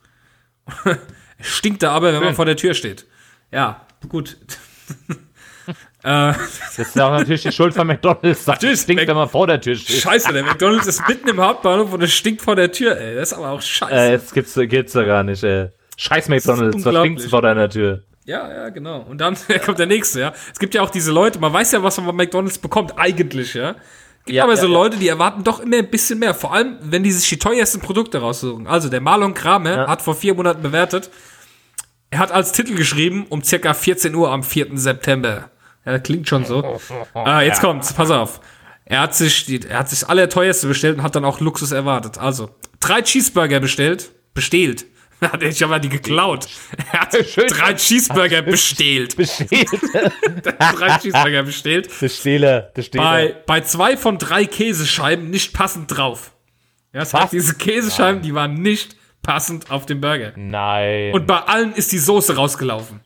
Stinkt 1.41 1.83
da 1.83 1.93
aber, 1.93 2.13
wenn 2.13 2.23
man 2.23 2.35
vor 2.35 2.45
der 2.45 2.57
Tür 2.57 2.75
steht. 2.75 3.07
Ja, 3.51 3.87
gut. 4.09 4.37
Äh, 6.03 6.33
das 6.33 6.79
ist 6.79 7.01
auch 7.01 7.11
natürlich 7.11 7.43
die 7.43 7.53
Schuld 7.53 7.75
von 7.75 7.87
McDonalds. 7.87 8.47
Natürlich 8.47 8.81
stinkt, 8.81 9.07
wenn 9.07 9.17
man 9.17 9.29
vor 9.29 9.47
der 9.47 9.61
Tür 9.61 9.75
steht. 9.75 9.97
Scheiße, 9.97 10.33
der 10.33 10.45
McDonalds 10.45 10.87
ist 10.87 11.07
mitten 11.07 11.29
im 11.29 11.41
Hauptbahnhof 11.41 11.93
und 11.93 12.03
es 12.03 12.13
stinkt 12.13 12.41
vor 12.41 12.57
der 12.57 12.73
Tür, 12.73 12.99
ey. 12.99 13.15
Das 13.15 13.33
ist 13.33 13.39
aber 13.39 13.51
auch 13.51 13.61
scheiße. 13.61 13.93
Äh, 13.93 14.13
das 14.13 14.33
gibt's, 14.33 14.55
gibt's 14.55 14.93
doch 14.93 15.05
gar 15.05 15.23
nicht, 15.23 15.43
ey. 15.45 15.69
Scheiß 15.97 16.29
McDonalds, 16.29 16.85
was 16.85 16.97
stinkt's 16.97 17.27
vor 17.27 17.43
deiner 17.43 17.69
Tür? 17.69 18.03
Ja, 18.25 18.51
ja, 18.51 18.69
genau. 18.71 19.01
Und 19.01 19.21
dann 19.21 19.37
kommt 19.65 19.79
der 19.79 19.87
nächste, 19.87 20.21
ja. 20.21 20.33
Es 20.53 20.59
gibt 20.59 20.75
ja 20.75 20.83
auch 20.83 20.91
diese 20.91 21.13
Leute, 21.13 21.39
man 21.39 21.53
weiß 21.53 21.73
ja, 21.73 21.83
was 21.83 21.99
man 21.99 22.07
bei 22.07 22.25
McDonalds 22.25 22.59
bekommt, 22.59 22.95
eigentlich, 22.97 23.55
ja. 23.55 23.75
Gibt 24.25 24.37
ja, 24.37 24.45
aber 24.45 24.55
ja, 24.55 24.61
so 24.61 24.67
ja. 24.67 24.73
Leute, 24.73 24.97
die 24.99 25.09
erwarten 25.09 25.45
doch 25.45 25.61
immer 25.61 25.79
ein 25.79 25.91
bisschen 25.91 26.19
mehr. 26.19 26.35
Vor 26.35 26.53
allem, 26.53 26.77
wenn 26.83 27.03
die 27.03 27.11
sich 27.11 27.29
die 27.29 27.39
teuersten 27.39 27.81
Produkte 27.81 28.19
raussuchen. 28.19 28.67
Also, 28.67 28.89
der 28.89 29.01
Marlon 29.01 29.35
Kramer 29.35 29.71
ja. 29.71 29.89
hat 29.89 30.03
vor 30.03 30.15
vier 30.15 30.35
Monaten 30.35 30.63
bewertet, 30.63 31.11
er 32.11 32.19
hat 32.19 32.31
als 32.31 32.53
Titel 32.53 32.75
geschrieben, 32.75 33.27
um 33.29 33.43
circa 33.43 33.73
14 33.73 34.15
Uhr 34.15 34.31
am 34.31 34.43
4. 34.43 34.69
September. 34.75 35.51
Ja, 35.85 35.99
klingt 35.99 36.29
schon 36.29 36.45
so. 36.45 36.79
Ah, 37.15 37.43
jetzt 37.43 37.61
kommt's, 37.61 37.93
pass 37.93 38.11
auf. 38.11 38.41
Er 38.85 39.01
hat 39.01 39.15
sich, 39.15 39.47
die, 39.47 39.61
er 39.63 39.79
hat 39.79 39.89
sich 39.89 40.09
alle 40.09 40.29
teuerste 40.29 40.67
bestellt 40.67 40.99
und 40.99 41.03
hat 41.03 41.15
dann 41.15 41.25
auch 41.25 41.41
Luxus 41.41 41.71
erwartet. 41.71 42.19
Also, 42.19 42.51
drei 42.81 43.03
Cheeseburger 43.03 43.61
bestellt, 43.61 44.11
bestellt. 44.35 44.85
Hat 45.21 45.43
er 45.43 45.67
aber 45.67 45.79
die 45.79 45.91
geklaut. 45.91 46.49
Er 46.93 47.01
hat 47.03 47.13
drei 47.37 47.75
Cheeseburger 47.75 48.41
bestellt. 48.41 49.17
Bestellt. 49.19 49.69
drei 50.59 50.99
Cheeseburger 50.99 51.43
bestellt. 51.43 51.91
Bestehler, 52.01 52.71
Bestehler. 52.73 53.05
Bei, 53.05 53.37
bei 53.47 53.61
zwei 53.61 53.99
von 53.99 54.17
drei 54.17 54.47
Käsescheiben 54.47 55.29
nicht 55.29 55.53
passend 55.53 55.95
drauf. 55.95 56.33
Ja, 56.95 57.01
das 57.01 57.13
heißt, 57.13 57.35
diese 57.35 57.55
Käsescheiben, 57.55 58.23
die 58.23 58.35
waren 58.35 58.55
nicht 58.55 58.97
passend 59.23 59.71
auf 59.71 59.85
dem 59.85 60.01
Burger. 60.01 60.33
Nein. 60.37 61.13
Und 61.13 61.27
bei 61.27 61.37
allen 61.37 61.75
ist 61.75 61.93
die 61.93 61.99
Soße 61.99 62.37
rausgelaufen. 62.37 63.01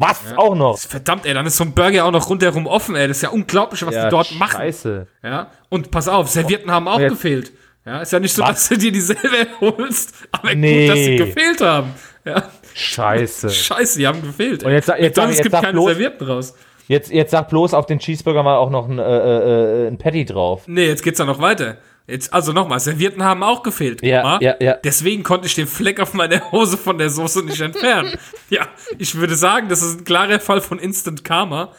Was? 0.00 0.20
Ja. 0.30 0.38
Auch 0.38 0.54
noch? 0.54 0.78
Verdammt, 0.78 1.26
ey, 1.26 1.34
dann 1.34 1.44
ist 1.44 1.56
so 1.56 1.64
ein 1.64 1.72
Burger 1.72 2.04
auch 2.04 2.12
noch 2.12 2.30
rundherum 2.30 2.66
offen, 2.68 2.94
ey. 2.94 3.08
Das 3.08 3.16
ist 3.16 3.22
ja 3.24 3.30
unglaublich, 3.30 3.84
was 3.84 3.94
ja, 3.94 4.04
die 4.04 4.10
dort 4.10 4.32
machen. 4.36 4.58
Scheiße. 4.58 5.08
Ja. 5.24 5.50
Und 5.70 5.90
pass 5.90 6.06
auf, 6.06 6.28
Servietten 6.28 6.70
haben 6.70 6.86
auch 6.86 6.98
gefehlt. 6.98 7.52
Ja, 7.84 8.02
ist 8.02 8.12
ja 8.12 8.20
nicht 8.20 8.32
so, 8.32 8.42
was? 8.42 8.50
dass 8.50 8.68
du 8.68 8.78
dir 8.78 8.92
dieselbe 8.92 9.48
holst, 9.60 10.14
aber 10.30 10.54
nee. 10.54 10.86
gut, 10.86 10.96
dass 10.96 11.04
sie 11.04 11.16
gefehlt 11.16 11.60
haben. 11.62 11.94
Ja. 12.24 12.44
Scheiße. 12.74 13.50
Scheiße, 13.50 13.98
die 13.98 14.06
haben 14.06 14.22
gefehlt. 14.22 14.62
Und 14.62 14.70
jetzt, 14.70 14.88
jetzt, 14.88 15.16
sag, 15.16 15.30
jetzt, 15.30 15.42
gibt 15.42 15.54
keine 15.54 15.72
bloß, 15.72 15.90
Servietten 15.90 16.26
raus. 16.28 16.54
Jetzt, 16.86 17.10
jetzt 17.10 17.32
sag 17.32 17.48
bloß 17.48 17.74
auf 17.74 17.86
den 17.86 17.98
Cheeseburger 17.98 18.44
mal 18.44 18.56
auch 18.56 18.70
noch 18.70 18.88
ein, 18.88 18.98
äh, 18.98 19.02
äh, 19.02 19.84
äh 19.84 19.88
ein 19.88 19.98
Patty 19.98 20.24
drauf. 20.24 20.62
Nee, 20.66 20.86
jetzt 20.86 21.02
geht's 21.02 21.18
ja 21.18 21.24
noch 21.24 21.40
weiter. 21.40 21.78
Jetzt, 22.08 22.32
also 22.32 22.54
nochmal, 22.54 22.80
Servietten 22.80 23.22
haben 23.22 23.42
auch 23.42 23.62
gefehlt. 23.62 24.02
Ja, 24.02 24.38
ja, 24.40 24.56
ja. 24.60 24.74
Deswegen 24.82 25.22
konnte 25.22 25.46
ich 25.46 25.54
den 25.54 25.66
Fleck 25.66 26.00
auf 26.00 26.14
meiner 26.14 26.50
Hose 26.52 26.78
von 26.78 26.96
der 26.96 27.10
Soße 27.10 27.44
nicht 27.44 27.60
entfernen. 27.60 28.14
ja, 28.48 28.66
ich 28.96 29.14
würde 29.14 29.36
sagen, 29.36 29.68
das 29.68 29.82
ist 29.82 30.00
ein 30.00 30.04
klarer 30.04 30.40
Fall 30.40 30.62
von 30.62 30.78
Instant 30.78 31.22
Karma. 31.22 31.74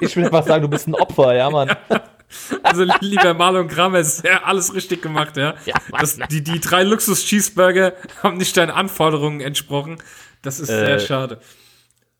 ich 0.00 0.14
würde 0.14 0.28
einfach 0.28 0.46
sagen, 0.46 0.62
du 0.62 0.68
bist 0.68 0.86
ein 0.86 0.94
Opfer, 0.94 1.34
ja, 1.34 1.50
Mann. 1.50 1.76
Ja. 1.90 2.58
Also, 2.64 2.84
lieber 3.00 3.32
Marlon 3.32 3.68
Kramer, 3.68 4.00
ist 4.00 4.24
ja 4.24 4.42
alles 4.42 4.74
richtig 4.74 5.02
gemacht, 5.02 5.36
ja. 5.36 5.54
ja 5.66 5.74
das, 6.00 6.18
die, 6.30 6.42
die 6.42 6.58
drei 6.58 6.82
Luxus-Cheeseburger 6.82 7.92
haben 8.24 8.38
nicht 8.38 8.56
deinen 8.56 8.70
Anforderungen 8.70 9.40
entsprochen. 9.40 9.98
Das 10.42 10.58
ist 10.58 10.68
äh, 10.68 10.84
sehr 10.84 10.98
schade. 10.98 11.38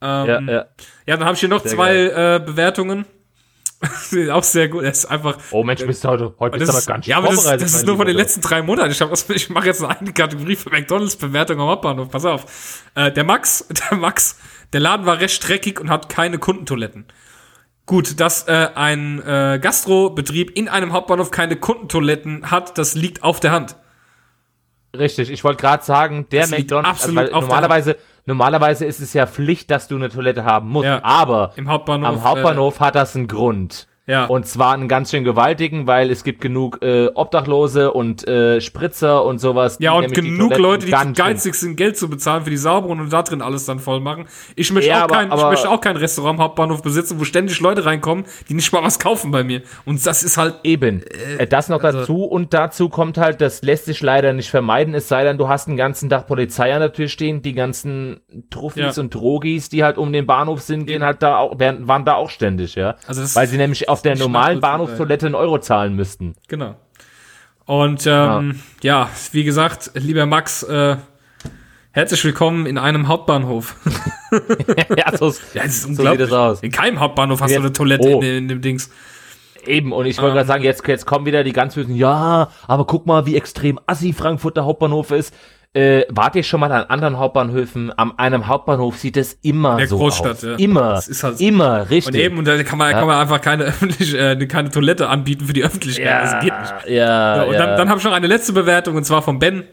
Ähm, 0.00 0.26
ja, 0.28 0.40
ja. 0.40 0.66
ja, 1.06 1.16
dann 1.16 1.24
habe 1.24 1.34
ich 1.34 1.40
hier 1.40 1.48
noch 1.48 1.62
sehr 1.62 1.72
zwei 1.72 1.96
äh, 1.96 2.40
Bewertungen. 2.44 3.06
auch 4.32 4.42
sehr 4.42 4.68
gut. 4.68 4.84
Er 4.84 4.90
ist 4.90 5.06
einfach. 5.06 5.38
Oh 5.50 5.64
Mensch, 5.64 5.84
bist 5.84 6.04
du 6.04 6.08
heute, 6.08 6.34
heute 6.38 6.58
bist 6.58 6.72
du 6.72 6.76
aber 6.76 6.86
ganz 6.86 7.06
Ja, 7.06 7.18
aber 7.18 7.28
das, 7.28 7.44
das 7.44 7.74
ist 7.74 7.86
nur 7.86 7.96
von 7.96 8.06
den 8.06 8.16
letzten 8.16 8.40
drei 8.40 8.62
Monaten. 8.62 8.90
Ich, 8.90 9.30
ich 9.30 9.50
mache 9.50 9.66
jetzt 9.66 9.82
eine 9.82 10.12
Kategorie 10.12 10.56
für 10.56 10.70
McDonalds-Bewertung 10.70 11.60
am 11.60 11.68
Hauptbahnhof. 11.68 12.10
Pass 12.10 12.24
auf. 12.24 12.82
Äh, 12.94 13.12
der 13.12 13.24
Max, 13.24 13.66
der 13.90 13.98
Max, 13.98 14.38
der 14.72 14.80
Laden 14.80 15.06
war 15.06 15.20
recht 15.20 15.34
streckig 15.34 15.80
und 15.80 15.90
hat 15.90 16.08
keine 16.08 16.38
Kundentoiletten. 16.38 17.06
Gut, 17.86 18.18
dass 18.18 18.48
äh, 18.48 18.68
ein 18.74 19.20
äh, 19.20 19.58
Gastrobetrieb 19.60 20.56
in 20.56 20.68
einem 20.68 20.92
Hauptbahnhof 20.92 21.30
keine 21.30 21.56
Kundentoiletten 21.56 22.50
hat, 22.50 22.78
das 22.78 22.94
liegt 22.94 23.22
auf 23.22 23.40
der 23.40 23.52
Hand. 23.52 23.76
Richtig, 24.96 25.30
ich 25.30 25.44
wollte 25.44 25.60
gerade 25.60 25.84
sagen, 25.84 26.26
der 26.30 26.42
das 26.42 26.50
McDonalds, 26.50 27.04
also, 27.04 27.20
normalerweise, 27.32 27.96
normalerweise 28.26 28.84
ist 28.84 29.00
es 29.00 29.12
ja 29.12 29.26
Pflicht, 29.26 29.70
dass 29.70 29.88
du 29.88 29.96
eine 29.96 30.08
Toilette 30.08 30.44
haben 30.44 30.68
musst, 30.68 30.86
ja, 30.86 31.02
aber 31.02 31.52
am 31.56 32.24
Hauptbahnhof 32.24 32.80
äh, 32.80 32.84
hat 32.84 32.94
das 32.94 33.16
einen 33.16 33.28
Grund. 33.28 33.88
Ja. 34.06 34.26
Und 34.26 34.46
zwar 34.46 34.74
einen 34.74 34.86
ganz 34.86 35.10
schön 35.10 35.24
gewaltigen, 35.24 35.86
weil 35.86 36.10
es 36.10 36.24
gibt 36.24 36.42
genug 36.42 36.82
äh, 36.82 37.06
Obdachlose 37.14 37.92
und 37.92 38.26
äh, 38.28 38.60
Spritzer 38.60 39.24
und 39.24 39.38
sowas. 39.38 39.78
Ja, 39.80 39.92
und 39.92 40.12
genug 40.12 40.58
Leute, 40.58 40.84
die 40.84 40.92
geizig 40.92 41.54
sind, 41.54 41.76
Geld 41.76 41.96
zu 41.96 42.10
bezahlen 42.10 42.44
für 42.44 42.50
die 42.50 42.58
sauberen 42.58 43.00
und 43.00 43.10
da 43.10 43.22
drin 43.22 43.40
alles 43.40 43.64
dann 43.64 43.78
voll 43.78 44.00
machen. 44.00 44.26
Ich 44.56 44.70
möchte, 44.72 44.90
ja, 44.90 44.98
auch, 44.98 45.04
aber, 45.04 45.14
kein, 45.14 45.30
aber, 45.30 45.42
ich 45.42 45.48
möchte 45.48 45.70
auch 45.70 45.80
kein 45.80 45.96
Restaurant 45.96 46.38
am 46.38 46.44
Hauptbahnhof 46.44 46.82
besitzen, 46.82 47.18
wo 47.18 47.24
ständig 47.24 47.58
Leute 47.60 47.86
reinkommen, 47.86 48.26
die 48.48 48.54
nicht 48.54 48.72
mal 48.72 48.82
was 48.82 48.98
kaufen 48.98 49.30
bei 49.30 49.42
mir. 49.42 49.62
Und 49.86 50.04
das 50.06 50.22
ist 50.22 50.36
halt. 50.36 50.56
Eben. 50.64 51.02
Äh, 51.38 51.46
das 51.46 51.68
noch 51.68 51.82
also, 51.82 52.00
dazu 52.00 52.24
und 52.24 52.52
dazu 52.52 52.88
kommt 52.88 53.16
halt, 53.16 53.40
das 53.40 53.62
lässt 53.62 53.86
sich 53.86 54.02
leider 54.02 54.32
nicht 54.32 54.50
vermeiden, 54.50 54.94
es 54.94 55.08
sei 55.08 55.24
denn, 55.24 55.38
du 55.38 55.48
hast 55.48 55.66
den 55.66 55.76
ganzen 55.76 56.10
Tag 56.10 56.26
Polizei 56.26 56.74
an 56.74 56.80
der 56.80 56.92
Tür 56.92 57.08
stehen, 57.08 57.42
die 57.42 57.54
ganzen 57.54 58.20
Truffis 58.50 58.96
ja. 58.96 59.02
und 59.02 59.14
Drogis, 59.14 59.68
die 59.68 59.82
halt 59.82 59.98
um 59.98 60.12
den 60.12 60.26
Bahnhof 60.26 60.60
sind, 60.60 60.86
gehen 60.86 61.02
halt 61.02 61.22
da 61.22 61.38
auch, 61.38 61.58
waren 61.58 62.04
da 62.04 62.14
auch 62.14 62.30
ständig, 62.30 62.74
ja. 62.74 62.96
Also 63.06 63.22
das 63.22 63.34
weil 63.34 63.46
sie 63.46 63.56
nämlich 63.56 63.88
auf 63.94 64.02
der 64.02 64.16
normalen 64.16 64.60
Bahnhofstoilette 64.60 65.26
einen 65.26 65.34
Euro 65.36 65.58
zahlen 65.58 65.94
müssten. 65.94 66.34
Genau. 66.48 66.74
Und 67.64 68.06
ähm, 68.06 68.60
ja. 68.82 69.02
ja. 69.02 69.10
wie 69.32 69.44
gesagt, 69.44 69.92
lieber 69.94 70.26
Max, 70.26 70.64
äh, 70.64 70.96
herzlich 71.92 72.24
willkommen 72.24 72.66
in 72.66 72.76
einem 72.76 73.06
Hauptbahnhof. 73.06 73.76
ja, 74.96 75.16
so, 75.16 75.28
ja, 75.54 75.62
das 75.62 75.76
ist 75.76 75.86
unglaublich. 75.86 75.94
So 75.94 76.24
sieht 76.24 76.32
das 76.32 76.32
aus. 76.32 76.62
In 76.62 76.72
keinem 76.72 76.98
Hauptbahnhof 76.98 77.40
hast 77.40 77.50
jetzt, 77.50 77.58
du 77.58 77.62
eine 77.62 77.72
Toilette 77.72 78.08
oh. 78.08 78.20
in, 78.20 78.26
in, 78.26 78.48
dem 78.48 78.60
Dings. 78.60 78.90
Eben, 79.64 79.92
und 79.92 80.06
ich 80.06 80.18
wollte 80.18 80.30
ähm, 80.30 80.34
gerade 80.34 80.48
sagen, 80.48 80.64
jetzt, 80.64 80.86
jetzt 80.88 81.06
kommen 81.06 81.24
wieder 81.24 81.44
die 81.44 81.52
ganz 81.52 81.76
bösen, 81.76 81.94
ja, 81.94 82.50
aber 82.66 82.84
guck 82.84 83.06
mal, 83.06 83.26
wie 83.26 83.36
extrem 83.36 83.78
assi 83.86 84.12
Frankfurt 84.12 84.56
der 84.56 84.64
Hauptbahnhof 84.64 85.12
ist. 85.12 85.32
Äh, 85.74 86.06
wart 86.08 86.36
ihr 86.36 86.44
schon 86.44 86.60
mal 86.60 86.70
an 86.70 86.84
anderen 86.84 87.18
Hauptbahnhöfen? 87.18 87.92
Am 87.98 88.14
einem 88.16 88.46
Hauptbahnhof 88.46 88.96
sieht 88.96 89.16
es 89.16 89.36
immer 89.42 89.76
Der 89.76 89.88
so 89.88 89.98
Großstadt, 89.98 90.36
aus. 90.36 90.42
Ja. 90.42 90.54
Immer, 90.54 91.02
halt 91.02 91.40
immer, 91.40 91.90
richtig. 91.90 92.14
Und 92.14 92.20
eben, 92.20 92.38
und 92.38 92.44
da 92.46 92.62
kann 92.62 92.78
man, 92.78 92.92
ja. 92.92 92.98
kann 92.98 93.08
man 93.08 93.20
einfach 93.20 93.40
keine 93.40 93.64
öffentliche, 93.64 94.16
äh, 94.18 94.46
keine 94.46 94.70
Toilette 94.70 95.08
anbieten 95.08 95.46
für 95.46 95.52
die 95.52 95.64
Öffentlichkeit. 95.64 96.06
Ja, 96.06 96.22
das 96.22 96.44
geht 96.44 96.60
nicht. 96.60 96.96
Ja, 96.96 97.36
ja 97.36 97.42
und 97.42 97.54
dann, 97.54 97.76
dann 97.76 97.88
habe 97.88 97.98
ich 97.98 98.04
noch 98.04 98.12
eine 98.12 98.28
letzte 98.28 98.52
Bewertung, 98.52 98.94
und 98.94 99.04
zwar 99.04 99.22
von 99.22 99.40
Ben. 99.40 99.64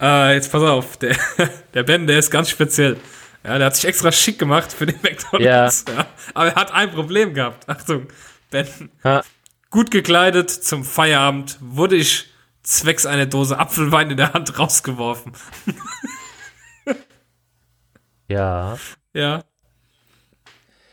Äh, 0.00 0.36
jetzt 0.36 0.50
pass 0.50 0.62
auf, 0.62 0.96
der, 0.96 1.14
der 1.74 1.82
Ben, 1.82 2.06
der 2.06 2.18
ist 2.18 2.30
ganz 2.30 2.48
speziell. 2.48 2.96
Ja, 3.44 3.58
der 3.58 3.66
hat 3.66 3.76
sich 3.76 3.84
extra 3.84 4.10
schick 4.12 4.38
gemacht 4.38 4.72
für 4.72 4.86
den 4.86 4.96
McDonalds. 5.02 5.84
Ja. 5.86 5.94
ja. 5.94 6.06
Aber 6.32 6.48
er 6.48 6.54
hat 6.54 6.72
ein 6.72 6.90
Problem 6.92 7.34
gehabt. 7.34 7.68
Achtung, 7.68 8.06
Ben. 8.50 8.66
Ha. 9.04 9.22
Gut 9.68 9.90
gekleidet 9.90 10.50
zum 10.50 10.82
Feierabend 10.82 11.58
wurde 11.60 11.96
ich 11.96 12.29
zwecks 12.70 13.06
einer 13.06 13.26
Dose 13.26 13.58
Apfelwein 13.58 14.10
in 14.10 14.16
der 14.16 14.32
Hand 14.32 14.58
rausgeworfen. 14.58 15.32
Ja. 18.28 18.76
Ja. 19.12 19.42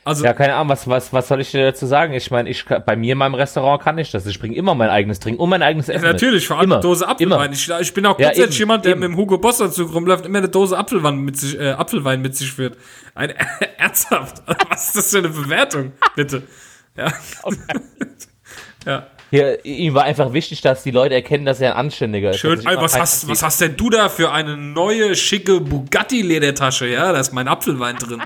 Also, 0.04 0.24
Ja, 0.24 0.34
keine 0.34 0.56
Ahnung, 0.56 0.70
was, 0.70 0.88
was, 0.88 1.12
was 1.12 1.28
soll 1.28 1.42
ich 1.42 1.52
dir 1.52 1.66
dazu 1.66 1.86
sagen? 1.86 2.14
Ich 2.14 2.32
meine, 2.32 2.50
ich, 2.50 2.64
bei 2.66 2.96
mir 2.96 3.12
in 3.12 3.18
meinem 3.18 3.36
Restaurant 3.36 3.82
kann 3.84 3.98
ich 3.98 4.10
das. 4.10 4.26
Ich 4.26 4.40
bringe 4.40 4.56
immer 4.56 4.74
mein 4.74 4.90
eigenes 4.90 5.20
Trinken 5.20 5.42
und 5.42 5.50
mein 5.50 5.62
eigenes 5.62 5.90
Essen. 5.90 6.02
mit. 6.02 6.14
natürlich, 6.14 6.48
vor 6.48 6.58
allem 6.58 6.66
immer. 6.68 6.76
eine 6.76 6.82
Dose 6.82 7.08
Apfelwein. 7.08 7.52
Ich, 7.52 7.70
ich 7.70 7.94
bin 7.94 8.06
auch 8.06 8.18
Ja, 8.18 8.28
grundsätzlich 8.28 8.56
eben, 8.56 8.70
jemand, 8.70 8.86
der 8.86 8.92
eben. 8.94 9.02
mit 9.02 9.10
dem 9.10 9.18
Hugo 9.18 9.38
Boss 9.38 9.60
Anzug 9.62 9.94
rumläuft, 9.94 10.26
immer 10.26 10.38
eine 10.38 10.50
Dose 10.50 10.78
Apfelwein 10.78 11.18
mit 11.20 11.38
sich, 11.38 11.60
äh, 11.60 11.72
Apfelwein 11.72 12.22
mit 12.22 12.36
sich 12.38 12.52
führt. 12.54 12.78
Ein, 13.16 13.32
ernsthaft. 13.78 14.42
Was 14.70 14.88
ist 14.88 14.96
das 14.98 15.12
für 15.12 15.18
eine 15.20 15.30
Bewertung? 15.30 15.92
Bitte. 16.16 16.44
Ja. 16.96 17.12
ja. 18.86 19.08
Hier, 19.30 19.64
ihm 19.66 19.94
war 19.94 20.04
einfach 20.04 20.32
wichtig, 20.32 20.62
dass 20.62 20.84
die 20.84 20.92
Leute 20.92 21.16
erkennen, 21.16 21.46
dass 21.46 21.60
er 21.60 21.74
ein 21.74 21.86
Anständiger 21.86 22.32
ist. 22.32 22.40
Schön. 22.40 22.62
Immer 22.62 22.82
was 22.82 22.98
hast, 22.98 23.28
was 23.28 23.44
hast 23.44 23.60
denn 23.60 23.76
du 23.76 23.90
da 23.90 24.08
für 24.08 24.32
eine 24.32 24.56
neue, 24.56 25.16
schicke 25.16 25.60
Bugatti-Ledertasche? 25.60 26.88
Ja, 26.88 27.12
da 27.12 27.20
ist 27.20 27.34
mein 27.34 27.48
Apfelwein 27.48 27.98
drin. 27.98 28.22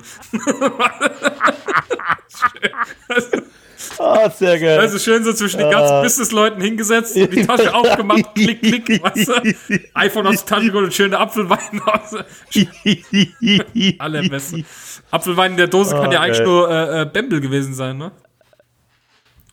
Oh, 3.98 4.30
sehr 4.30 4.60
geil. 4.60 4.80
Also 4.80 5.00
schön 5.00 5.24
so 5.24 5.34
zwischen 5.34 5.60
den 5.60 5.72
ganzen 5.72 6.02
Businessleuten 6.04 6.62
hingesetzt, 6.62 7.16
und 7.16 7.34
die 7.34 7.46
Tasche 7.46 7.74
aufgemacht, 7.76 8.36
klick, 8.36 8.62
klick, 8.62 9.04
weißt 9.04 9.28
du? 9.28 9.80
iPhone 9.94 10.28
aus 10.28 10.46
der 10.46 10.58
Tasche 10.58 10.68
geholt 10.68 10.86
und 10.86 10.94
schöne 10.94 11.18
Apfelwein 11.18 11.82
aus. 11.86 12.16
Allerbeste. 14.00 14.64
Apfelwein 15.10 15.52
in 15.52 15.58
der 15.58 15.68
Dose 15.68 15.96
kann 15.96 16.10
Oh, 16.10 16.12
ja 16.12 16.22
eigentlich 16.22 16.46
nur 16.46 16.70
äh, 16.70 17.02
äh, 17.02 17.06
Bembel 17.06 17.42
gewesen 17.42 17.74
sein, 17.74 17.98
ne? 17.98 18.12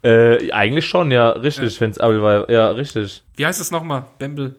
Äh, 0.02 0.52
eigentlich 0.52 0.86
schon, 0.86 1.10
ja, 1.10 1.30
richtig, 1.30 1.80
wenn's 1.80 1.98
aber 1.98 2.22
war. 2.22 2.50
Ja, 2.50 2.70
richtig. 2.70 3.22
Wie 3.36 3.46
heißt 3.46 3.60
es 3.60 3.70
nochmal? 3.70 4.04
Bembel. 4.18 4.56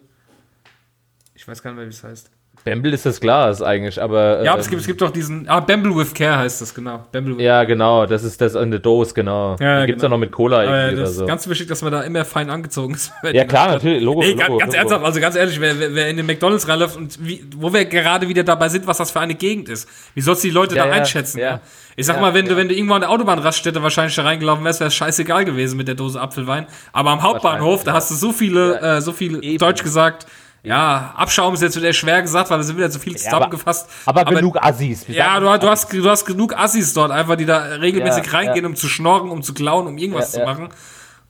Ich 1.36 1.48
weiß 1.48 1.62
gar 1.64 1.72
nicht 1.72 1.78
mehr, 1.78 1.86
wie 1.86 1.94
es 1.94 2.04
heißt. 2.04 2.32
Bembel 2.70 2.94
ist 2.94 3.06
das 3.06 3.20
Glas 3.20 3.62
eigentlich, 3.62 4.02
aber. 4.02 4.38
Ja, 4.38 4.42
ähm, 4.44 4.48
aber 4.50 4.60
es 4.60 4.70
gibt, 4.70 4.82
es 4.82 4.88
gibt 4.88 5.02
doch 5.02 5.10
diesen. 5.12 5.48
Ah, 5.50 5.60
Bembel 5.60 5.96
with 5.96 6.14
Care 6.14 6.38
heißt 6.38 6.62
das, 6.62 6.74
genau. 6.74 7.04
Bembel 7.12 7.38
with 7.38 7.44
Ja, 7.44 7.64
genau, 7.64 8.06
das 8.06 8.24
ist 8.24 8.40
das 8.42 8.56
in 8.56 8.72
der 8.72 8.80
Dose, 8.80 9.14
genau. 9.14 9.56
Ja, 9.60 9.82
Die 9.82 9.88
Gibt's 9.88 10.02
genau. 10.02 10.16
auch 10.16 10.18
noch 10.20 10.26
mit 10.26 10.32
Cola 10.32 10.64
irgendwie 10.64 10.92
das 10.92 11.00
oder 11.00 11.10
ist 11.10 11.16
so. 11.18 11.26
ganz 11.26 11.48
wichtig, 11.50 11.68
dass 11.68 11.82
man 11.82 11.92
da 11.92 12.02
immer 12.02 12.24
fein 12.26 12.50
angezogen 12.50 12.94
ist. 12.94 13.12
Ja, 13.34 13.44
klar, 13.46 13.70
natürlich, 13.74 14.04
Logo. 14.04 14.22
Ey, 14.22 14.32
Logo, 14.34 14.58
ganz, 14.58 14.74
Logo. 14.74 14.78
ernsthaft, 14.78 15.06
also 15.06 15.20
ganz 15.20 15.36
ehrlich, 15.36 15.60
wer, 15.60 15.80
wer- 15.96 16.08
in 16.10 16.18
den 16.18 16.26
McDonalds 16.26 16.68
reinläuft 16.68 16.96
und 16.98 17.18
wie, 17.26 17.44
wo 17.58 17.74
wir 17.74 17.86
gerade 17.86 18.28
wieder 18.28 18.44
dabei 18.44 18.70
sind, 18.70 18.86
was 18.88 18.98
das 18.98 19.12
für 19.12 19.20
eine 19.20 19.36
Gegend 19.36 19.70
ist. 19.70 19.88
Wie 20.14 20.22
sollst 20.22 20.44
du 20.44 20.48
die 20.50 20.54
Leute 20.54 20.76
Ja, 20.76 20.84
da 20.86 20.90
ja, 20.90 20.96
einschätzen? 20.98 21.40
ja. 21.40 21.46
Ja. 21.50 21.62
Ich 21.96 22.06
sag 22.06 22.16
Ja, 22.16 22.22
mal, 22.22 22.34
wenn 22.34 22.46
du, 22.46 22.52
ja. 22.52 22.58
wenn 22.58 22.70
du 22.70 22.76
irgendwo 22.76 22.94
an 22.94 23.02
der 23.02 23.10
Autobahnraststätte 23.10 23.84
wahrscheinlich 23.84 24.16
da 24.16 24.22
reingelaufen 24.24 24.64
wärst, 24.64 24.80
wäre 24.80 24.88
es 24.88 24.96
scheißegal 24.96 25.44
gewesen 25.44 25.76
mit 25.76 25.88
der 25.88 25.96
Dose 25.96 26.22
Apfelwein. 26.22 26.66
Aber 26.94 27.10
am 27.10 27.22
Hauptbahnhof, 27.24 27.84
da 27.84 27.92
hast 27.94 28.10
du 28.12 28.16
so 28.16 28.32
viele, 28.32 28.80
äh, 28.80 29.02
so 29.02 29.12
viel, 29.12 29.44
Eben. 29.44 29.58
Deutsch 29.58 29.84
gesagt, 29.84 30.26
ja, 30.64 31.14
Abschaum 31.16 31.54
ist 31.54 31.62
jetzt 31.62 31.76
wieder 31.78 31.94
schwer 31.94 32.22
gesagt, 32.22 32.50
weil 32.50 32.58
da 32.58 32.64
sind 32.64 32.78
wieder 32.78 32.90
so 32.92 33.00
viel 33.00 33.14
Ja, 33.14 33.20
aber- 33.20 33.24
zusammengefasst. 33.30 33.90
Aber, 34.06 34.26
genug 34.26 34.58
Assis. 34.62 35.08
Wir 35.08 35.16
Ja, 35.16 35.40
du, 35.40 35.46
du, 35.46 35.70
hast, 35.70 35.92
du 35.94 36.10
hast 36.10 36.26
genug 36.26 36.58
Assis 36.58 36.94
dort 36.94 37.12
einfach, 37.12 37.36
die 37.36 37.46
da 37.46 37.60
regelmäßig 37.60 38.26
Ja, 38.26 38.32
reingehen, 38.32 38.66
um 38.66 38.76
zu 38.76 38.88
schnorren, 38.90 39.30
um 39.30 39.42
zu 39.42 39.54
klauen, 39.54 39.88
um 39.88 39.98
irgendwas 39.98 40.32
zu 40.32 40.40
machen. 40.40 40.70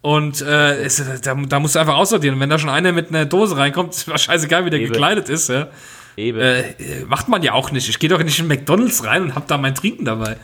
Und 0.02 0.42
äh, 0.42 0.82
es, 0.84 1.04
da, 1.22 1.36
da 1.36 1.60
musst 1.60 1.76
du 1.76 1.80
einfach 1.80 1.98
aussortieren. 1.98 2.36
Und 2.36 2.42
wenn 2.42 2.50
da 2.50 2.58
schon 2.58 2.70
einer 2.70 2.92
mit 2.94 3.10
einer 3.10 3.26
Dose 3.26 3.58
reinkommt, 3.58 3.94
ist 3.94 4.08
mir 4.08 4.18
scheißegal, 4.18 4.66
wie 4.66 4.70
der 4.70 4.80
Eben. 4.80 4.94
gekleidet 4.94 5.28
ist. 5.30 5.50
Ja. 5.50 5.68
Eben. 6.16 6.40
Äh, 6.40 6.64
macht 7.08 7.28
man 7.28 7.44
ja 7.44 7.54
auch 7.54 7.72
nicht. 7.72 7.90
Ich 7.90 8.00
gehe 8.00 8.10
doch 8.10 8.24
nicht 8.24 8.40
in 8.40 8.48
McDonalds 8.48 9.04
rein 9.06 9.24
und 9.24 9.36
hab 9.36 9.48
da 9.48 9.58
mein 9.58 9.76
Trinken 9.76 10.06
dabei. 10.06 10.38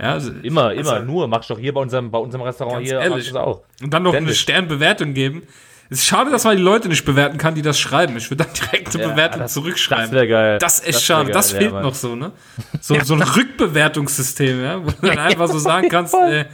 Ja, 0.00 0.12
also, 0.12 0.32
immer, 0.42 0.72
immer, 0.72 0.92
also, 0.94 1.04
nur. 1.04 1.28
Machst 1.28 1.50
du 1.50 1.54
doch 1.54 1.60
hier 1.60 1.74
bei 1.74 1.80
unserem, 1.82 2.10
bei 2.10 2.18
unserem 2.18 2.42
Restaurant 2.42 2.84
hier 2.84 2.98
ehrlich. 3.00 3.34
auch. 3.36 3.60
Und 3.82 3.92
dann 3.92 4.02
noch 4.02 4.12
eine 4.12 4.20
Ständig. 4.22 4.40
Sternbewertung 4.40 5.14
geben. 5.14 5.42
Es 5.90 5.98
ist 5.98 6.06
schade, 6.06 6.30
dass 6.30 6.44
man 6.44 6.56
die 6.56 6.62
Leute 6.62 6.88
nicht 6.88 7.04
bewerten 7.04 7.36
kann, 7.38 7.54
die 7.54 7.60
das 7.62 7.78
schreiben. 7.78 8.16
Ich 8.16 8.30
würde 8.30 8.44
dann 8.44 8.52
direkt 8.54 8.94
eine 8.94 9.02
Ja, 9.04 9.10
Bewertung 9.10 9.40
das- 9.42 9.52
zurückschreiben. 9.52 10.04
Das 10.04 10.12
wäre 10.12 10.28
geil. 10.28 10.58
Das 10.58 10.78
ist 10.78 10.86
echt 10.86 10.94
wär 10.94 11.00
schade. 11.00 11.24
geil, 11.26 11.34
das 11.34 11.52
ja, 11.52 11.58
fehlt 11.58 11.72
Mann. 11.72 11.82
noch 11.82 11.94
so, 11.94 12.16
ne? 12.16 12.32
So, 12.80 12.96
so 13.04 13.14
ein 13.14 13.22
Rückbewertungssystem, 13.22 14.62
ja? 14.62 14.80
Wo 14.84 14.90
du 14.90 15.06
dann 15.06 15.18
einfach 15.18 15.48
so 15.48 15.58
sagen 15.58 15.88
kannst, 15.88 16.14
äh, 16.14 16.46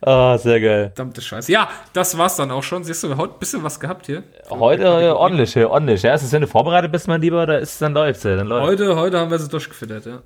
Ah, 0.00 0.38
sehr 0.38 0.60
geil. 0.60 0.92
verdammte 0.94 1.20
Scheiße. 1.20 1.50
Ja, 1.50 1.68
das 1.92 2.16
war's 2.16 2.36
dann 2.36 2.52
auch 2.52 2.62
schon. 2.62 2.84
Siehst 2.84 3.02
du, 3.02 3.16
heute 3.16 3.32
ein 3.34 3.38
bisschen 3.40 3.64
was 3.64 3.80
gehabt 3.80 4.06
hier. 4.06 4.22
Heute 4.48 4.84
äh, 4.84 5.08
ordentlich, 5.10 5.56
ja, 5.56 5.66
ordentlich. 5.66 6.02
Ja, 6.02 6.14
es 6.14 6.22
ist, 6.22 6.30
wenn 6.32 6.42
du 6.42 6.46
vorbereitet 6.46 6.92
bist, 6.92 7.08
mein 7.08 7.20
Lieber, 7.20 7.44
da 7.46 7.56
ist 7.56 7.82
dann 7.82 7.94
läuft's, 7.94 8.22
ja, 8.22 8.36
dann 8.36 8.46
läuft's. 8.46 8.68
Heute, 8.68 8.94
heute 8.94 9.18
haben 9.18 9.28
wir 9.32 9.38
sie 9.40 9.48
durchgefüttert, 9.48 10.06
ja. 10.06 10.18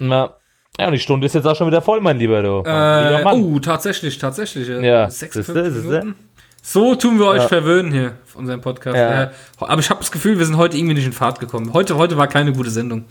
Na, 0.00 0.34
ja, 0.78 0.86
und 0.86 0.92
die 0.92 0.98
Stunde 0.98 1.26
ist 1.26 1.34
jetzt 1.34 1.46
auch 1.46 1.56
schon 1.56 1.66
wieder 1.66 1.80
voll, 1.80 2.02
mein 2.02 2.18
Lieber, 2.18 2.42
du. 2.42 2.62
Äh, 2.66 3.08
Lieber 3.18 3.24
Mann. 3.24 3.42
oh, 3.42 3.58
tatsächlich, 3.58 4.18
tatsächlich. 4.18 4.68
Ja, 4.68 4.80
Ja, 4.80 5.10
56 5.10 5.46
siehste, 5.46 5.70
siehste. 5.72 5.88
Minuten. 6.04 6.14
So 6.62 6.94
tun 6.94 7.18
wir 7.18 7.26
euch 7.26 7.42
Ja. 7.42 7.48
verwöhnen 7.48 7.92
hier 7.92 8.12
auf 8.26 8.36
unserem 8.36 8.60
Podcast. 8.60 8.96
Ja. 8.96 9.30
Aber 9.58 9.80
ich 9.80 9.90
habe 9.90 10.00
das 10.00 10.10
Gefühl, 10.12 10.38
wir 10.38 10.46
sind 10.46 10.56
heute 10.56 10.76
irgendwie 10.76 10.94
nicht 10.94 11.06
in 11.06 11.12
Fahrt 11.12 11.40
gekommen. 11.40 11.72
Heute, 11.72 11.96
heute 11.96 12.16
war 12.16 12.28
keine 12.28 12.52
gute 12.52 12.70
Sendung. 12.70 13.04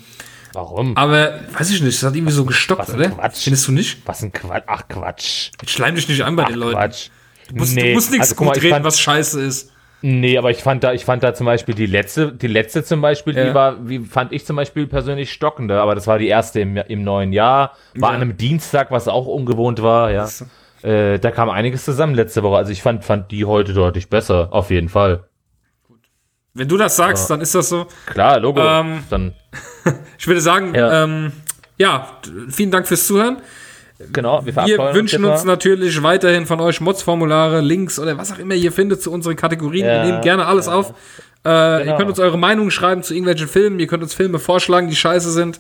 Warum? 0.54 0.96
Aber 0.98 1.40
weiß 1.58 1.70
ich 1.72 1.82
nicht, 1.82 1.96
es 1.96 2.04
hat 2.04 2.16
irgendwie 2.16 2.32
so 2.34 2.46
gestockt, 2.46 2.82
Was 2.82 2.90
ein 2.92 3.00
oder? 3.00 3.10
Quatsch. 3.10 3.44
Findest 3.44 3.68
du 3.68 3.72
nicht? 3.72 4.02
Was 4.06 4.24
ein 4.24 4.32
Quatsch. 4.32 4.64
Ach, 4.68 4.84
Quatsch. 4.88 5.52
Jetzt 5.62 5.72
schleim 5.72 5.96
dich 5.96 6.08
nicht 6.08 6.24
an 6.24 6.36
bei 6.36 6.44
Ach, 6.44 6.48
den 6.48 6.58
Leuten. 6.58 6.76
Quatsch. 6.76 7.10
Du 7.50 7.56
musst, 7.56 7.76
nee, 7.76 7.90
du 7.90 7.94
musst 7.96 8.12
nichts 8.12 8.32
also, 8.32 8.44
mal, 8.44 8.48
gut 8.50 8.58
ich 8.58 8.64
reden, 8.64 8.74
fand, 8.74 8.86
was 8.86 9.00
scheiße 9.00 9.42
ist. 9.42 9.72
Nee, 10.02 10.38
aber 10.38 10.50
ich 10.50 10.64
fand 10.64 10.84
da, 10.84 10.94
ich 10.94 11.04
fand 11.04 11.24
da 11.24 11.34
zum 11.34 11.46
Beispiel 11.46 11.76
die 11.76 11.86
letzte, 11.86 12.32
die 12.32 12.48
letzte 12.48 12.84
zum 12.86 13.02
Beispiel, 13.02 13.36
Ja. 13.36 13.46
die 13.50 13.54
war, 13.54 13.90
wie 13.90 14.00
fand 14.00 14.32
ich 14.32 14.46
zum 14.46 14.56
Beispiel 14.56 14.88
persönlich 14.88 15.32
stockender, 15.34 15.82
aber 15.82 15.94
das 15.94 16.08
war 16.08 16.18
die 16.20 16.28
erste 16.28 16.62
im, 16.62 16.78
im 16.78 17.04
neuen 17.04 17.34
Jahr, 17.34 17.76
war 17.96 18.12
Ja. 18.12 18.16
an 18.16 18.22
einem 18.22 18.38
Dienstag, 18.38 18.92
was 18.92 19.08
auch 19.10 19.26
ungewohnt 19.26 19.82
war, 19.82 20.12
ja. 20.12 20.28
Äh, 20.84 21.20
da 21.20 21.32
kam 21.32 21.50
einiges 21.50 21.84
zusammen 21.86 22.14
letzte 22.16 22.42
Woche. 22.44 22.58
Also 22.58 22.72
ich 22.72 22.82
fand, 22.82 23.04
fand 23.04 23.32
die 23.32 23.46
heute 23.46 23.74
deutlich 23.74 24.10
besser, 24.10 24.50
auf 24.52 24.70
jeden 24.72 24.90
Fall. 24.90 25.26
Wenn 26.54 26.68
du 26.68 26.78
das 26.78 26.96
sagst, 26.96 27.30
dann 27.30 27.42
ist 27.42 27.54
das 27.56 27.70
so. 27.70 27.88
Klar, 28.08 28.40
Logo. 28.40 28.62
Ähm, 28.62 29.04
Dann, 29.10 29.34
Ich 30.18 30.28
würde 30.28 30.42
sagen, 30.42 30.74
Ja. 30.76 31.04
ähm, 31.04 31.32
ja, 31.78 32.08
vielen 32.50 32.72
Dank 32.72 32.88
fürs 32.88 33.08
Zuhören. 33.08 33.38
genau, 34.12 34.46
wir 34.46 34.56
Wir 34.56 34.94
wünschen 34.94 35.24
uns 35.26 35.44
mal. 35.46 35.52
natürlich 35.54 36.02
weiterhin 36.04 36.46
von 36.46 36.60
euch 36.60 36.82
Mods-Formulare, 36.82 37.62
Links 37.62 38.00
oder 38.00 38.18
was 38.18 38.32
auch 38.34 38.40
immer 38.40 38.56
ihr 38.56 38.72
findet 38.72 39.02
zu 39.02 39.12
unseren 39.12 39.36
Kategorien. 39.36 39.86
Ja, 39.86 39.94
Wir 40.04 40.12
nehmen 40.12 40.22
gerne 40.22 40.46
alles 40.46 40.68
auf. 40.68 40.94
Äh, 41.46 41.50
Ihr 41.80 41.80
Genau. 41.86 41.98
könnt 41.98 42.10
uns 42.10 42.20
eure 42.20 42.38
Meinung 42.38 42.70
schreiben 42.72 43.04
zu 43.04 43.14
irgendwelchen 43.14 43.48
Filmen. 43.48 43.80
Ihr 43.80 43.88
könnt 43.88 44.04
uns 44.04 44.14
Filme 44.14 44.40
vorschlagen, 44.40 44.90
die 44.90 44.96
scheiße 44.96 45.32
sind. 45.32 45.60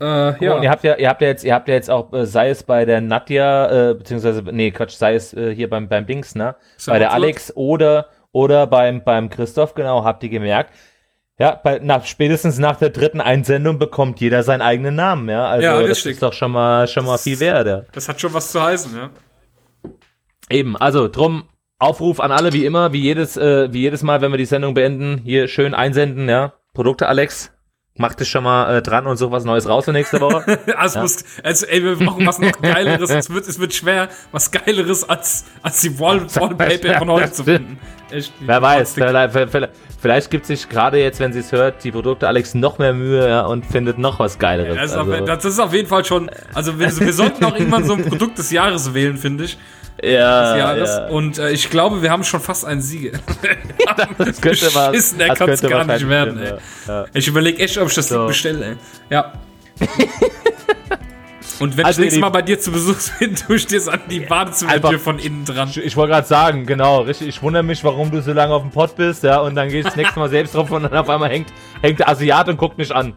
Äh, 0.00 0.04
Ja. 0.04 0.36
ja. 0.40 0.54
Und 0.54 0.62
ihr 0.62 0.70
habt 0.70 0.84
ja, 0.84 0.96
ihr 0.96 1.08
habt 1.08 1.22
ja 1.22 1.28
jetzt, 1.28 1.44
ihr 1.44 1.54
habt 1.54 1.68
ja 1.68 1.74
jetzt 1.74 1.90
auch, 1.90 2.12
äh, 2.12 2.26
sei 2.26 2.50
es 2.50 2.62
bei 2.62 2.84
der 2.84 3.00
Nadja, 3.00 3.90
äh, 3.90 3.94
beziehungsweise, 3.94 4.42
nee, 4.42 4.70
Quatsch, 4.70 4.96
sei 4.96 5.14
es 5.14 5.32
äh, 5.34 5.54
hier 5.54 5.70
beim, 5.70 5.88
beim 5.88 6.06
Dings, 6.06 6.34
ne? 6.34 6.56
Sam 6.76 6.94
Bei 6.94 6.98
der? 6.98 7.12
Alex 7.12 7.52
oder, 7.56 8.08
oder 8.32 8.66
beim, 8.66 9.02
beim 9.02 9.30
Christoph, 9.30 9.74
genau, 9.74 10.04
habt 10.04 10.22
ihr 10.22 10.28
gemerkt. 10.28 10.72
Ja, 11.38 11.54
bei, 11.54 11.78
nach, 11.80 12.04
spätestens 12.06 12.58
nach 12.58 12.76
der 12.76 12.90
dritten 12.90 13.20
Einsendung 13.20 13.78
bekommt 13.78 14.20
jeder 14.20 14.42
seinen 14.42 14.62
eigenen 14.62 14.94
Namen, 14.94 15.28
ja. 15.28 15.46
Also, 15.46 15.66
Ja, 15.66 15.82
das 15.82 16.04
ist 16.06 16.22
doch 16.22 16.32
schon 16.32 16.52
mal, 16.52 16.86
schon 16.88 17.04
mal 17.04 17.18
viel 17.18 17.38
wert, 17.40 17.66
ja. 17.66 17.82
Das 17.92 18.08
hat 18.08 18.20
schon 18.20 18.32
was 18.32 18.52
zu 18.52 18.62
heißen, 18.62 18.96
ja. 18.96 19.10
Eben, 20.48 20.76
also 20.76 21.08
drum, 21.08 21.44
Aufruf 21.78 22.20
an 22.20 22.32
alle, 22.32 22.52
wie 22.54 22.64
immer, 22.64 22.92
wie 22.92 23.02
jedes, 23.02 23.36
äh, 23.36 23.70
wie 23.72 23.80
jedes 23.80 24.02
Mal, 24.02 24.22
wenn 24.22 24.30
wir 24.30 24.38
die 24.38 24.46
Sendung 24.46 24.72
beenden, 24.72 25.18
hier 25.24 25.46
schön 25.48 25.74
einsenden, 25.74 26.28
ja. 26.28 26.54
Produkte, 26.72 27.06
Alex. 27.06 27.52
Mach 27.98 28.14
dich 28.14 28.28
schon 28.28 28.44
mal 28.44 28.76
äh, 28.76 28.82
dran 28.82 29.06
und 29.06 29.16
such 29.16 29.30
was 29.30 29.44
Neues 29.44 29.68
raus 29.68 29.86
für 29.86 29.92
nächste 29.92 30.20
Woche. 30.20 30.58
Also, 30.76 31.00
muss, 31.00 31.24
also 31.42 31.66
ey, 31.66 31.82
wir 31.82 31.96
brauchen 31.96 32.26
was 32.26 32.38
noch 32.38 32.52
Geileres. 32.60 33.10
es, 33.10 33.30
wird, 33.30 33.48
es 33.48 33.58
wird 33.58 33.72
schwer, 33.72 34.08
was 34.30 34.50
Geileres 34.50 35.08
als, 35.08 35.44
als 35.62 35.80
die 35.80 35.98
Wall, 35.98 36.22
Wallpaper 36.34 36.98
von 36.98 37.10
heute 37.10 37.32
zu 37.32 37.44
finden. 37.44 37.78
Echt, 38.10 38.32
Wer 38.40 38.60
weiß, 38.60 38.94
vielleicht, 38.94 39.32
vielleicht, 39.32 39.70
vielleicht 40.00 40.30
gibt 40.30 40.46
sich 40.46 40.68
gerade 40.68 40.98
jetzt, 40.98 41.18
wenn 41.18 41.32
sie 41.32 41.40
es 41.40 41.52
hört, 41.52 41.82
die 41.82 41.90
Produkte 41.90 42.28
Alex 42.28 42.54
noch 42.54 42.78
mehr 42.78 42.92
Mühe 42.92 43.26
ja, 43.28 43.46
und 43.46 43.64
findet 43.64 43.98
noch 43.98 44.18
was 44.18 44.38
Geileres. 44.38 44.76
Das 44.76 44.90
ist, 44.90 44.96
also, 44.96 45.12
auf, 45.12 45.24
das 45.24 45.44
ist 45.44 45.58
auf 45.58 45.72
jeden 45.72 45.88
Fall 45.88 46.04
schon, 46.04 46.30
also 46.52 46.78
wir, 46.78 46.94
wir 47.00 47.12
sollten 47.12 47.44
auch 47.44 47.54
irgendwann 47.54 47.84
so 47.84 47.94
ein 47.94 48.04
Produkt 48.04 48.38
des 48.38 48.50
Jahres 48.50 48.92
wählen, 48.92 49.16
finde 49.16 49.44
ich. 49.44 49.58
Ja, 50.02 50.52
Des 50.52 50.58
Jahres. 50.58 50.90
ja. 50.90 51.06
Und 51.08 51.38
äh, 51.38 51.50
ich 51.50 51.70
glaube, 51.70 52.02
wir 52.02 52.10
haben 52.10 52.24
schon 52.24 52.40
fast 52.40 52.64
einen 52.64 52.80
Sieger. 52.80 53.18
das 54.18 54.40
könnte 54.40 54.74
was, 54.74 54.90
Beschissen, 54.90 55.18
der 55.18 55.28
kann's 55.34 55.60
könnte 55.60 55.68
gar 55.68 55.84
nicht 55.84 56.08
werden, 56.08 56.38
ey. 56.38 56.54
Ja. 56.86 57.06
Ich 57.14 57.26
überlege 57.28 57.58
echt, 57.62 57.78
ob 57.78 57.88
ich 57.88 57.94
das 57.94 58.08
So. 58.08 58.18
Ding 58.18 58.26
bestelle, 58.28 58.64
ey. 58.66 58.76
Ja. 59.10 59.32
Und 61.58 61.74
wenn 61.78 61.86
Also, 61.86 62.00
ich 62.00 62.04
nächstes 62.06 62.20
Mal 62.20 62.28
bei 62.28 62.42
dir 62.42 62.60
zu 62.60 62.70
Besuch 62.70 62.96
bin, 63.18 63.34
tue 63.34 63.56
ich 63.56 63.66
dir 63.66 63.78
es 63.78 63.88
an 63.88 64.00
die 64.10 64.20
Badezimmertür 64.20 64.98
von 64.98 65.18
innen 65.18 65.46
dran. 65.46 65.68
Ich, 65.70 65.78
ich 65.78 65.96
wollte 65.96 66.12
gerade 66.12 66.26
sagen, 66.26 66.66
genau, 66.66 67.00
richtig. 67.00 67.28
Ich 67.28 67.42
wundere 67.42 67.62
mich, 67.62 67.82
warum 67.82 68.10
du 68.10 68.20
so 68.20 68.32
lange 68.34 68.52
auf 68.52 68.60
dem 68.62 68.70
Pott 68.72 68.94
bist, 68.96 69.22
ja, 69.22 69.40
und 69.40 69.54
dann 69.54 69.70
gehe 69.70 69.78
ich 69.78 69.86
das 69.86 69.96
nächste 69.96 70.18
Mal 70.18 70.28
selbst 70.28 70.54
drauf 70.54 70.70
und 70.70 70.82
dann 70.82 70.92
auf 70.92 71.08
einmal 71.08 71.30
hängt, 71.30 71.48
hängt 71.80 71.98
der 72.00 72.10
Asiat 72.10 72.48
und 72.50 72.58
guckt 72.58 72.76
mich 72.76 72.94
an. 72.94 73.14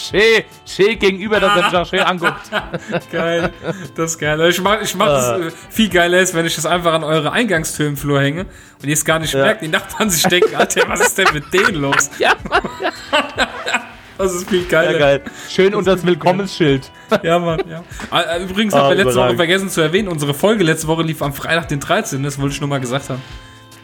Schä, 0.00 0.44
schä 0.66 0.94
gegenüber, 0.96 1.40
dass 1.40 1.56
er 1.56 1.64
mich 1.66 1.76
auch 1.76 1.86
schön 1.86 2.00
anguckt. 2.00 2.50
Geil, 3.12 3.52
das 3.94 4.12
ist 4.12 4.18
geil. 4.18 4.40
Ich 4.48 4.60
mach, 4.60 4.80
ich 4.80 4.94
mach 4.94 5.06
das 5.06 5.40
äh, 5.40 5.50
viel 5.70 5.88
geiler 5.90 6.20
ist, 6.20 6.34
wenn 6.34 6.46
ich 6.46 6.54
das 6.54 6.64
einfach 6.66 6.94
an 6.94 7.04
eure 7.04 7.32
Eingangstür 7.32 7.86
im 7.88 7.96
Flur 7.96 8.20
hänge 8.20 8.46
und 8.80 8.88
ihr 8.88 8.94
es 8.94 9.04
gar 9.04 9.18
nicht 9.18 9.34
merkt. 9.34 9.62
Die 9.62 9.68
Nachbarn 9.68 10.08
sich 10.08 10.22
denken, 10.24 10.54
Alter, 10.56 10.88
was 10.88 11.00
ist 11.00 11.18
denn 11.18 11.28
mit 11.34 11.52
denen 11.52 11.74
los? 11.76 12.10
Ja, 12.18 12.34
Das 14.18 14.34
ist 14.34 14.50
viel 14.50 14.62
ja, 14.64 14.68
geiler. 14.68 14.98
geil. 14.98 15.22
Schön 15.48 15.74
unter 15.74 15.94
das 15.96 16.04
Willkommensschild. 16.04 16.90
Ja, 17.22 17.38
Mann, 17.38 17.62
ja. 17.68 17.82
Äh, 18.12 18.42
Übrigens 18.42 18.74
Ah, 18.74 18.82
haben 18.82 18.98
wir 18.98 19.04
letzte 19.04 19.18
Woche 19.20 19.36
vergessen 19.36 19.70
zu 19.70 19.80
erwähnen, 19.80 20.08
unsere 20.08 20.34
Folge 20.34 20.62
letzte 20.62 20.88
Woche 20.88 21.02
lief 21.02 21.22
am 21.22 21.32
Freitag, 21.32 21.68
den 21.68 21.80
13. 21.80 22.22
Das 22.22 22.38
wollte 22.38 22.54
ich 22.54 22.60
nur 22.60 22.68
mal 22.68 22.80
gesagt 22.80 23.08
haben. 23.08 23.22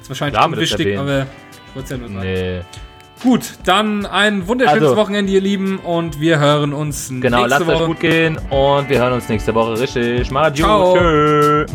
Ist 0.00 0.10
wahrscheinlich 0.10 0.38
Klar, 0.38 0.54
wichtig, 0.56 0.98
aber 0.98 1.22
ich 1.22 1.74
wollte 1.74 1.84
es 1.84 1.90
ja 1.90 1.96
nur 1.96 2.08
sagen. 2.08 2.20
Nee. 2.20 2.60
Gut, 3.26 3.54
dann 3.64 4.06
ein 4.06 4.46
wunderschönes 4.46 4.84
also, 4.84 4.96
Wochenende, 4.96 5.32
ihr 5.32 5.40
Lieben, 5.40 5.78
und 5.78 6.20
wir 6.20 6.38
hören 6.38 6.72
uns 6.72 7.08
genau, 7.08 7.44
nächste 7.44 7.66
Woche. 7.66 7.72
Genau, 7.72 7.72
lasst 7.72 7.82
euch 7.82 7.86
gut 7.88 8.00
gehen 8.00 8.38
und 8.50 8.88
wir 8.88 9.00
hören 9.00 9.14
uns 9.14 9.28
nächste 9.28 9.52
Woche 9.52 9.80
richtig. 9.80 10.30
Macht's 10.30 10.62
gut. 10.62 11.66